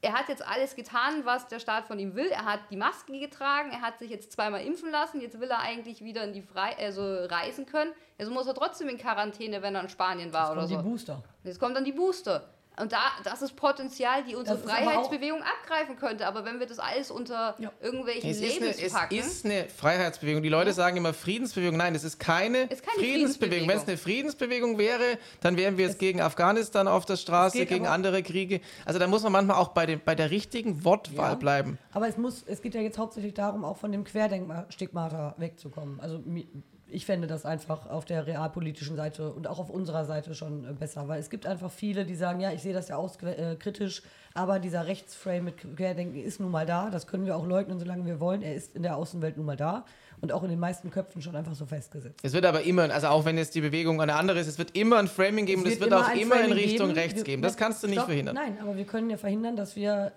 [0.00, 2.28] er hat jetzt alles getan, was der Staat von ihm will.
[2.28, 5.58] Er hat die Maske getragen, er hat sich jetzt zweimal impfen lassen, jetzt will er
[5.58, 7.92] eigentlich wieder in die Frei also reisen können.
[8.18, 10.76] Also muss er trotzdem in Quarantäne, wenn er in Spanien war oder Und die.
[10.76, 11.22] Booster.
[11.42, 12.48] Jetzt kommt dann die Booster.
[12.80, 16.26] Und da, das ist Potenzial, die unsere Freiheitsbewegung abgreifen könnte.
[16.26, 17.72] Aber wenn wir das alles unter Ja.
[17.80, 20.42] irgendwelchen Es ist, eine, Labels es packen, ist eine Freiheitsbewegung.
[20.42, 21.76] Die Leute sagen immer Friedensbewegung.
[21.76, 23.68] Nein, es ist keine, Ist keine Friedensbewegung.
[23.68, 27.86] Wenn es eine Friedensbewegung wäre, dann wären wir jetzt gegen Afghanistan auf der Straße, gegen
[27.86, 28.60] aber- andere Kriege.
[28.84, 31.34] Also da muss man manchmal auch bei, dem, bei der richtigen Wortwahl Ja.
[31.36, 31.78] bleiben.
[31.92, 36.00] Aber es muss, es geht ja jetzt hauptsächlich darum, auch von dem Querdenkstigmata wegzukommen.
[36.00, 36.22] Also
[36.90, 40.72] ich fände das einfach auf der realpolitischen Seite und auch auf unserer Seite schon äh,
[40.72, 43.56] besser, weil es gibt einfach viele, die sagen, ja, ich sehe das ja auch äh,
[43.56, 44.02] kritisch,
[44.34, 46.90] aber dieser Rechtsframe mit Querdenken ist nun mal da.
[46.90, 48.42] Das können wir auch leugnen, solange wir wollen.
[48.42, 49.84] Er ist in der Außenwelt nun mal da
[50.20, 52.20] und auch in den meisten Köpfen schon einfach so festgesetzt.
[52.22, 54.76] Es wird aber immer, also auch wenn jetzt die Bewegung eine andere ist, es wird
[54.76, 56.98] immer ein Framing geben und es wird auch ein immer in Framing Richtung geben.
[56.98, 57.42] rechts geben.
[57.42, 58.06] Das kannst du nicht Stopp.
[58.06, 58.34] verhindern.
[58.34, 60.12] Nein, aber wir können ja verhindern, dass wir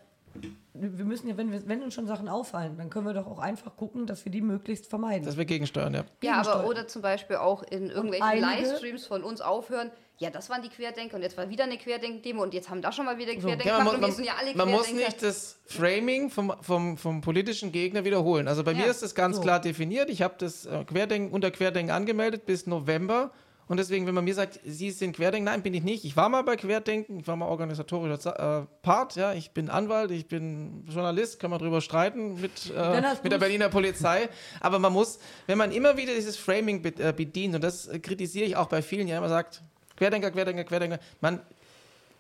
[0.74, 3.40] wir müssen ja, wenn, wir, wenn uns schon Sachen auffallen, dann können wir doch auch
[3.40, 5.26] einfach gucken, dass wir die möglichst vermeiden.
[5.26, 6.04] Dass wir gegensteuern, ja.
[6.24, 9.92] Ja, aber oder zum Beispiel auch in irgendwelchen einige- Livestreams von uns aufhören.
[10.18, 12.92] Ja, das waren die Querdenker und jetzt war wieder eine Querdenk-Demo und jetzt haben da
[12.92, 14.92] schon mal wieder Querdenker Ja, man, gemacht und man, wir sind ja alle man muss
[14.94, 18.48] nicht das Framing vom, vom, vom politischen Gegner wiederholen.
[18.48, 18.78] Also bei Ja.
[18.80, 19.42] mir ist das ganz So.
[19.42, 20.10] klar definiert.
[20.12, 23.32] Ich habe das äh, Querdenken, unter Querdenken angemeldet bis November.
[23.72, 26.04] Und deswegen, wenn man mir sagt, Sie sind Querdenken, nein, bin ich nicht.
[26.04, 29.32] Ich war mal bei Querdenken, ich war mal organisatorischer äh, Part, ja.
[29.32, 33.38] Ich bin Anwalt, ich bin Journalist, kann man drüber streiten mit, äh, mit der.
[33.38, 34.28] Berliner Polizei.
[34.60, 38.44] Aber man muss, wenn man immer wieder dieses Framing äh, bedient, und das äh, kritisiere
[38.44, 39.62] ich auch bei vielen, ja immer sagt,
[39.96, 41.40] Querdenker, Querdenker, Querdenker, man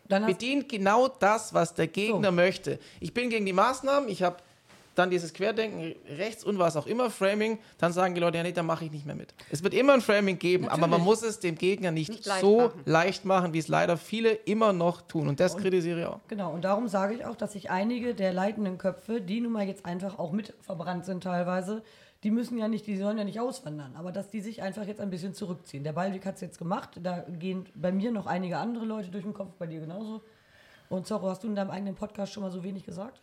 [0.07, 2.31] bedient genau das, was der Gegner So.
[2.31, 2.79] möchte.
[3.01, 4.37] Ich bin gegen die Maßnahmen, ich habe
[4.95, 8.51] dann dieses Querdenken rechts und was auch immer, Framing, dann sagen die Leute, ja nee,
[8.51, 9.33] da mache ich nicht mehr mit.
[9.49, 11.05] Es wird immer ein Framing geben, aber man Natürlich.
[11.05, 12.81] muss es dem Gegner nicht, Nicht leicht so machen.
[12.85, 15.27] leicht machen, wie es leider viele immer noch tun.
[15.27, 16.19] Und das kritisiere ich auch.
[16.27, 19.65] Genau, und darum sage ich auch, dass sich einige der leitenden Köpfe, die nun mal
[19.65, 21.83] jetzt einfach auch mit verbrannt sind teilweise,
[22.23, 25.01] die müssen ja nicht, die sollen ja nicht auswandern, aber dass die sich einfach jetzt
[25.01, 25.83] ein bisschen zurückziehen.
[25.83, 29.23] Der Ballweg hat es jetzt gemacht, da gehen bei mir noch einige andere Leute durch
[29.23, 30.21] den Kopf, bei dir genauso.
[30.89, 33.21] Und Zorro, hast du in deinem eigenen Podcast schon mal so wenig gesagt?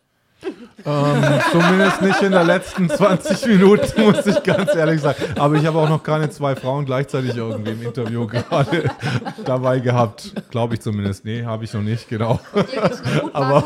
[0.84, 5.18] Ähm, zumindest nicht in der letzten 20 Minuten, muss ich ganz ehrlich sagen.
[5.36, 8.88] Aber ich habe auch noch keine zwei Frauen gleichzeitig irgendwie im Interview gerade
[9.44, 10.32] dabei gehabt.
[10.50, 11.24] Glaube ich zumindest.
[11.24, 12.38] Nee, habe ich noch nicht, genau.
[12.52, 12.66] Gut,
[13.32, 13.64] Aber-?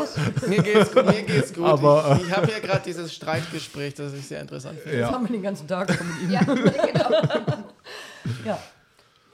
[0.48, 1.66] Mir geht's, gut, mir geht's gut.
[1.66, 4.98] Aber, ich ich habe ja gerade dieses Streitgespräch, das ich sehr interessant finde.
[4.98, 5.14] Das Ja.
[5.14, 6.30] haben wir den ganzen Tag schon mit ihm.
[6.30, 7.10] Ja, genau.
[8.44, 8.58] Ja,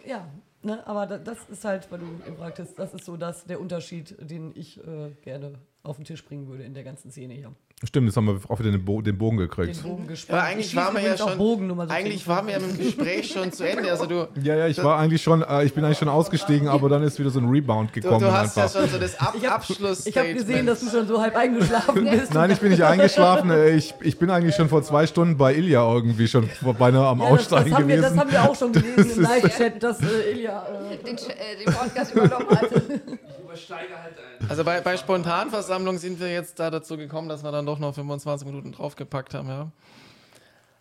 [0.04, 0.26] ja.
[0.60, 3.60] Ne, aber da, das ist halt, weil du gefragt hast, das ist so das, der
[3.60, 5.52] Unterschied, den ich äh, gerne
[5.88, 7.50] auf den Tisch bringen würde in der ganzen Szene hier.
[7.84, 9.82] Stimmt, jetzt haben wir auch wieder den, Bo den Bogen Den gekriegt.
[9.82, 10.38] Bogen gespannt.
[10.40, 12.60] Aber eigentlich Ich waren wir ja schon, Bogen, nur mal so eigentlich waren wir ja
[12.60, 13.90] mit dem Gespräch schon zu Ende.
[13.90, 16.88] Also du, Ja, ja, ich war eigentlich schon, äh, ich bin eigentlich schon ausgestiegen, aber
[16.88, 18.20] dann ist wieder so ein Rebound du, gekommen.
[18.20, 18.74] du hast einfach.
[18.74, 20.06] ja schon so das Ab Ich hab- Abschluss.
[20.06, 22.34] Ich habe gesehen, dass du schon so halb eingeschlafen bist.
[22.34, 23.50] Nein, ich bin nicht eingeschlafen.
[23.50, 27.20] Äh, Ich, ich bin eigentlich schon vor zwei Stunden bei Ilja irgendwie schon beinahe am
[27.20, 28.16] Ja, das, das, Aussteigen haben wir, gewesen.
[28.16, 30.66] das haben wir auch schon gelesen Das im Live-Chat, dass äh, Ilja.
[30.90, 32.70] Äh, Den, äh, den Podcast übernommen hat.
[33.48, 34.50] Übersteige halt ein.
[34.50, 37.94] Also bei, bei Spontanversammlungen sind wir jetzt da dazu gekommen, dass wir dann doch noch
[37.94, 39.70] 25 Minuten draufgepackt haben, ja.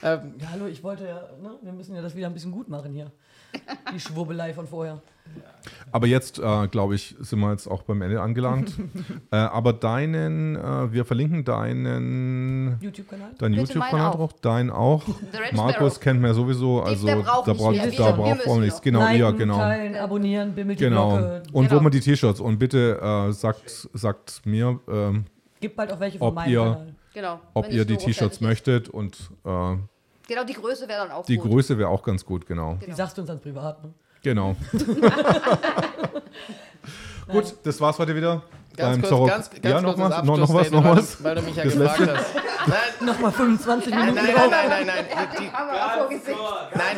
[0.03, 2.69] Ähm, ja, hallo, ich wollte ja, ne, wir müssen ja das wieder ein bisschen gut
[2.69, 3.11] machen hier.
[3.93, 5.01] Die Schwurbelei von vorher.
[5.91, 8.73] Aber jetzt, äh, glaube ich, sind wir jetzt auch beim Ende angelangt.
[9.31, 13.29] äh, aber deinen, äh, wir verlinken deinen, YouTube-Kanal.
[13.39, 14.15] deinen YouTube-Kanal auch.
[14.15, 15.03] drauf, deinen auch.
[15.53, 15.99] Markus Sparrow.
[15.99, 18.81] kennt man ja sowieso, also der braucht da braucht da Wir- wir braucht man nichts.
[18.81, 19.57] Genau, ihr, Liken, genau.
[19.57, 21.17] teilen, abonnieren, bimmelt die Genau.
[21.17, 21.43] Glocke.
[21.53, 21.79] Und Genau.
[21.79, 25.25] wo man die T-Shirts und bitte äh, sagt, sagt mir, ähm,
[25.59, 26.93] Gibt bald auch welche von Ob meinem ihr- Kanal.
[27.17, 27.39] Genau.
[27.55, 29.75] ob ihr die T-Shirts möchtet und äh,
[30.27, 31.49] Genau, die Größe wäre dann auch die gut.
[31.49, 32.77] Größe wäre auch ganz gut, genau.
[32.85, 33.91] Die sagst du uns ans Privat, ne?
[34.21, 34.55] Genau.
[37.27, 38.43] Gut, das war's heute wieder.
[38.75, 41.23] ganz Beim kurz, Zorro- ganz, ganz ja, noch was, noch, noch was, noch was.
[41.23, 42.17] Weil du, mich ja Das gefragt letzte?
[42.17, 42.35] hast.
[42.67, 44.47] Nein, Nochmal 25 nein, Minuten nein, drauf.
[44.51, 45.27] nein, nein, nein, nein.
[45.39, 46.37] Die, vorgesehen.
[46.75, 46.97] Nein,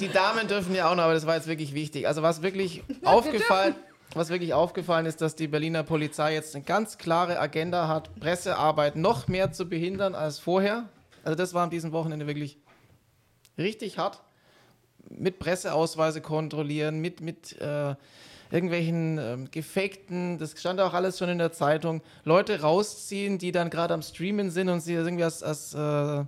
[0.00, 2.08] die Damen dürfen ja auch noch, aber das war jetzt wirklich wichtig.
[2.08, 3.74] Also was wirklich aufgefallen,
[4.16, 8.96] was wirklich aufgefallen ist, dass die Berliner Polizei jetzt eine ganz klare Agenda hat, Pressearbeit
[8.96, 10.88] noch mehr zu behindern als vorher.
[11.22, 12.58] Also das war an diesem Wochenende wirklich
[13.58, 14.22] richtig hart.
[15.10, 17.94] Mit Presseausweise kontrollieren, mit, mit äh,
[18.50, 23.70] irgendwelchen ähm, gefakten, das stand auch alles schon in der Zeitung, Leute rausziehen, die dann
[23.70, 26.24] gerade am Streamen sind und sie irgendwie als, als äh,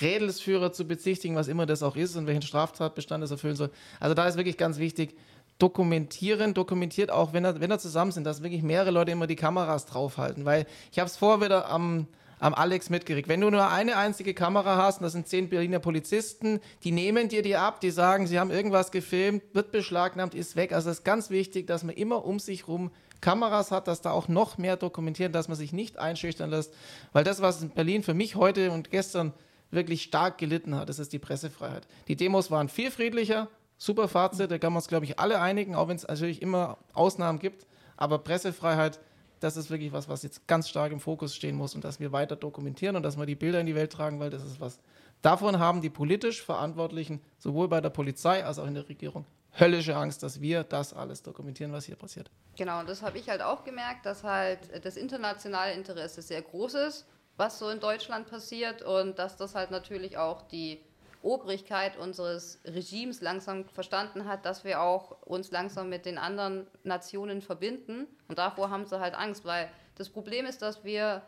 [0.00, 3.70] Rädelsführer zu bezichtigen, was immer das auch ist und welchen Straftatbestand es erfüllen soll.
[4.00, 5.16] Also da ist wirklich ganz wichtig,
[5.58, 9.36] dokumentieren, dokumentiert auch, wenn er, wenn er zusammen sind, dass wirklich mehrere Leute immer die
[9.36, 12.06] Kameras draufhalten, weil ich habe es vorher wieder am,
[12.38, 13.28] am Alex mitgekriegt.
[13.28, 17.28] Wenn du nur eine einzige Kamera hast, und das sind zehn Berliner Polizisten, die nehmen
[17.28, 20.72] dir die ab, die sagen, sie haben irgendwas gefilmt, wird beschlagnahmt, ist weg.
[20.72, 22.90] Also es ist ganz wichtig, dass man immer um sich rum
[23.22, 26.74] Kameras hat, dass da auch noch mehr dokumentieren, dass man sich nicht einschüchtern lässt,
[27.14, 29.32] weil das, was in Berlin für mich heute und gestern
[29.70, 31.88] wirklich stark gelitten hat, das ist die Pressefreiheit.
[32.08, 35.74] Die Demos waren viel friedlicher, super Fazit, da kann man uns, glaube ich, alle einigen,
[35.74, 39.00] auch wenn es natürlich immer Ausnahmen gibt, aber Pressefreiheit,
[39.40, 42.12] das ist wirklich was, was jetzt ganz stark im Fokus stehen muss und dass wir
[42.12, 44.78] weiter dokumentieren und dass wir die Bilder in die Welt tragen, weil das ist was.
[45.22, 49.26] Davon haben die politisch Verantwortlichen sowohl bei der Polizei als auch in der Regierung
[49.58, 52.30] höllische Angst, dass wir das alles dokumentieren, was hier passiert.
[52.56, 56.74] Genau, und das habe ich halt auch gemerkt, dass halt das internationale Interesse sehr groß
[56.74, 57.06] ist,
[57.36, 60.80] was so in Deutschland passiert und dass das halt natürlich auch die
[61.26, 67.42] Obrigkeit unseres Regimes langsam verstanden hat, dass wir auch uns langsam mit den anderen Nationen
[67.42, 68.06] verbinden.
[68.28, 71.22] Und davor haben sie halt Angst, weil das Problem ist, dass wir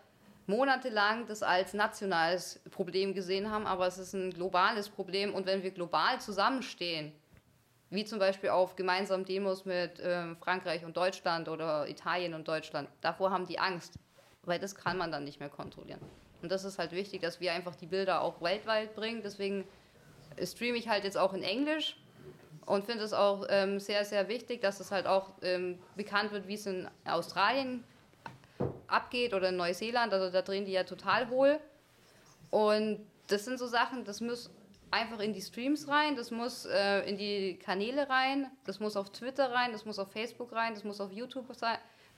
[0.46, 5.34] monatelang das als nationales Problem gesehen haben, aber es ist ein globales Problem.
[5.34, 7.12] Und wenn wir global zusammenstehen,
[7.90, 12.88] wie zum Beispiel auf gemeinsamen Demos mit ähm, Frankreich und Deutschland oder Italien und Deutschland,
[13.00, 13.94] davor haben die Angst,
[14.42, 16.00] weil das kann man dann nicht mehr kontrollieren.
[16.40, 19.22] Und das ist halt wichtig, dass wir einfach die Bilder auch weltweit bringen.
[19.22, 19.64] Deswegen
[20.46, 21.96] streame ich halt jetzt auch in Englisch
[22.66, 26.46] und finde es auch ähm, sehr, sehr wichtig, dass es halt auch ähm, bekannt wird,
[26.48, 27.84] wie es in Australien
[28.86, 30.12] abgeht oder in Neuseeland.
[30.12, 31.58] Also da drehen die ja total wohl.
[32.50, 34.50] Und das sind so Sachen, das muss
[34.90, 39.10] einfach in die Streams rein, das muss äh, in die Kanäle rein, das muss auf
[39.10, 41.46] Twitter rein, das muss auf Facebook rein, das muss auf YouTube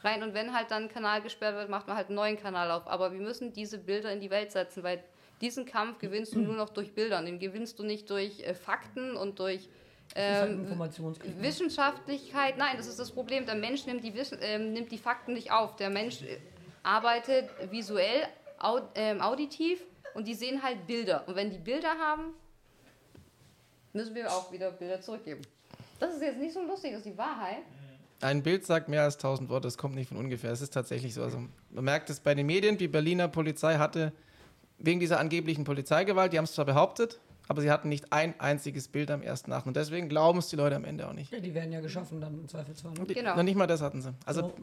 [0.02, 0.22] rein.
[0.22, 2.86] Und wenn halt dann ein Kanal gesperrt wird, macht man halt einen neuen Kanal auf.
[2.86, 5.02] Aber wir müssen diese Bilder in die Welt setzen, weil
[5.40, 7.22] diesen Kampf gewinnst du nur noch durch Bilder.
[7.22, 9.68] Den gewinnst du nicht durch äh, Fakten und durch
[10.14, 10.78] Halt ähm,
[11.40, 12.58] Wissenschaftlichkeit.
[12.58, 13.46] Nein, das ist das Problem.
[13.46, 15.76] Der Mensch nimmt die, äh, nimmt die Fakten nicht auf.
[15.76, 16.38] Der Mensch äh,
[16.82, 18.26] arbeitet visuell,
[18.58, 21.22] aud äh, auditiv und die sehen halt Bilder.
[21.28, 22.34] Und wenn die Bilder haben,
[23.92, 25.42] müssen wir auch wieder Bilder zurückgeben.
[26.00, 27.62] Das ist jetzt nicht so lustig, das ist die Wahrheit.
[28.20, 30.50] Ein Bild sagt mehr als tausend Worte, das kommt nicht von ungefähr.
[30.50, 31.22] Es ist tatsächlich so.
[31.22, 31.38] Also
[31.70, 34.12] man merkt es bei den Medien, die Berliner Polizei hatte
[34.80, 38.88] wegen dieser angeblichen Polizeigewalt, die haben es zwar behauptet, aber sie hatten nicht ein einziges
[38.88, 39.68] Bild am ersten Achten.
[39.68, 41.32] Und deswegen glauben es die Leute am Ende auch nicht.
[41.32, 42.92] Ja, die werden ja geschaffen dann im Zweifelsfall.
[42.92, 43.06] Ne?
[43.06, 43.36] Genau.
[43.36, 44.14] Noch nicht mal das hatten sie.
[44.24, 44.54] Also so,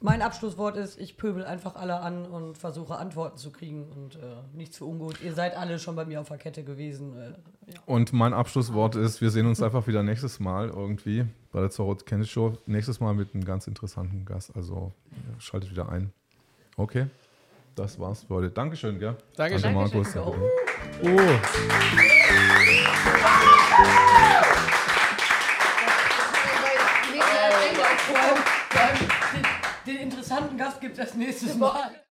[0.00, 4.18] mein Abschlusswort ist, ich pöbel einfach alle an und versuche Antworten zu kriegen und äh,
[4.52, 5.22] nichts für ungut.
[5.22, 7.16] Ihr seid alle schon bei mir auf der Kette gewesen.
[7.16, 7.80] Äh, ja.
[7.86, 11.96] Und mein Abschlusswort ist, wir sehen uns einfach wieder nächstes Mal irgendwie bei der Zorro
[11.96, 12.52] Kennis Show.
[12.66, 14.54] Nächstes Mal mit einem ganz interessanten Gast.
[14.54, 14.92] Also
[15.38, 16.12] schaltet wieder ein.
[16.76, 17.06] Okay
[17.76, 18.50] das war's für heute.
[18.50, 19.16] Dankeschön, gell?
[19.36, 19.74] Dankeschön.
[19.74, 20.12] Danke, Markus.
[20.12, 20.40] Danke
[21.02, 21.20] oh.
[29.86, 32.05] Den interessanten Gast gibt es nächstes Mal.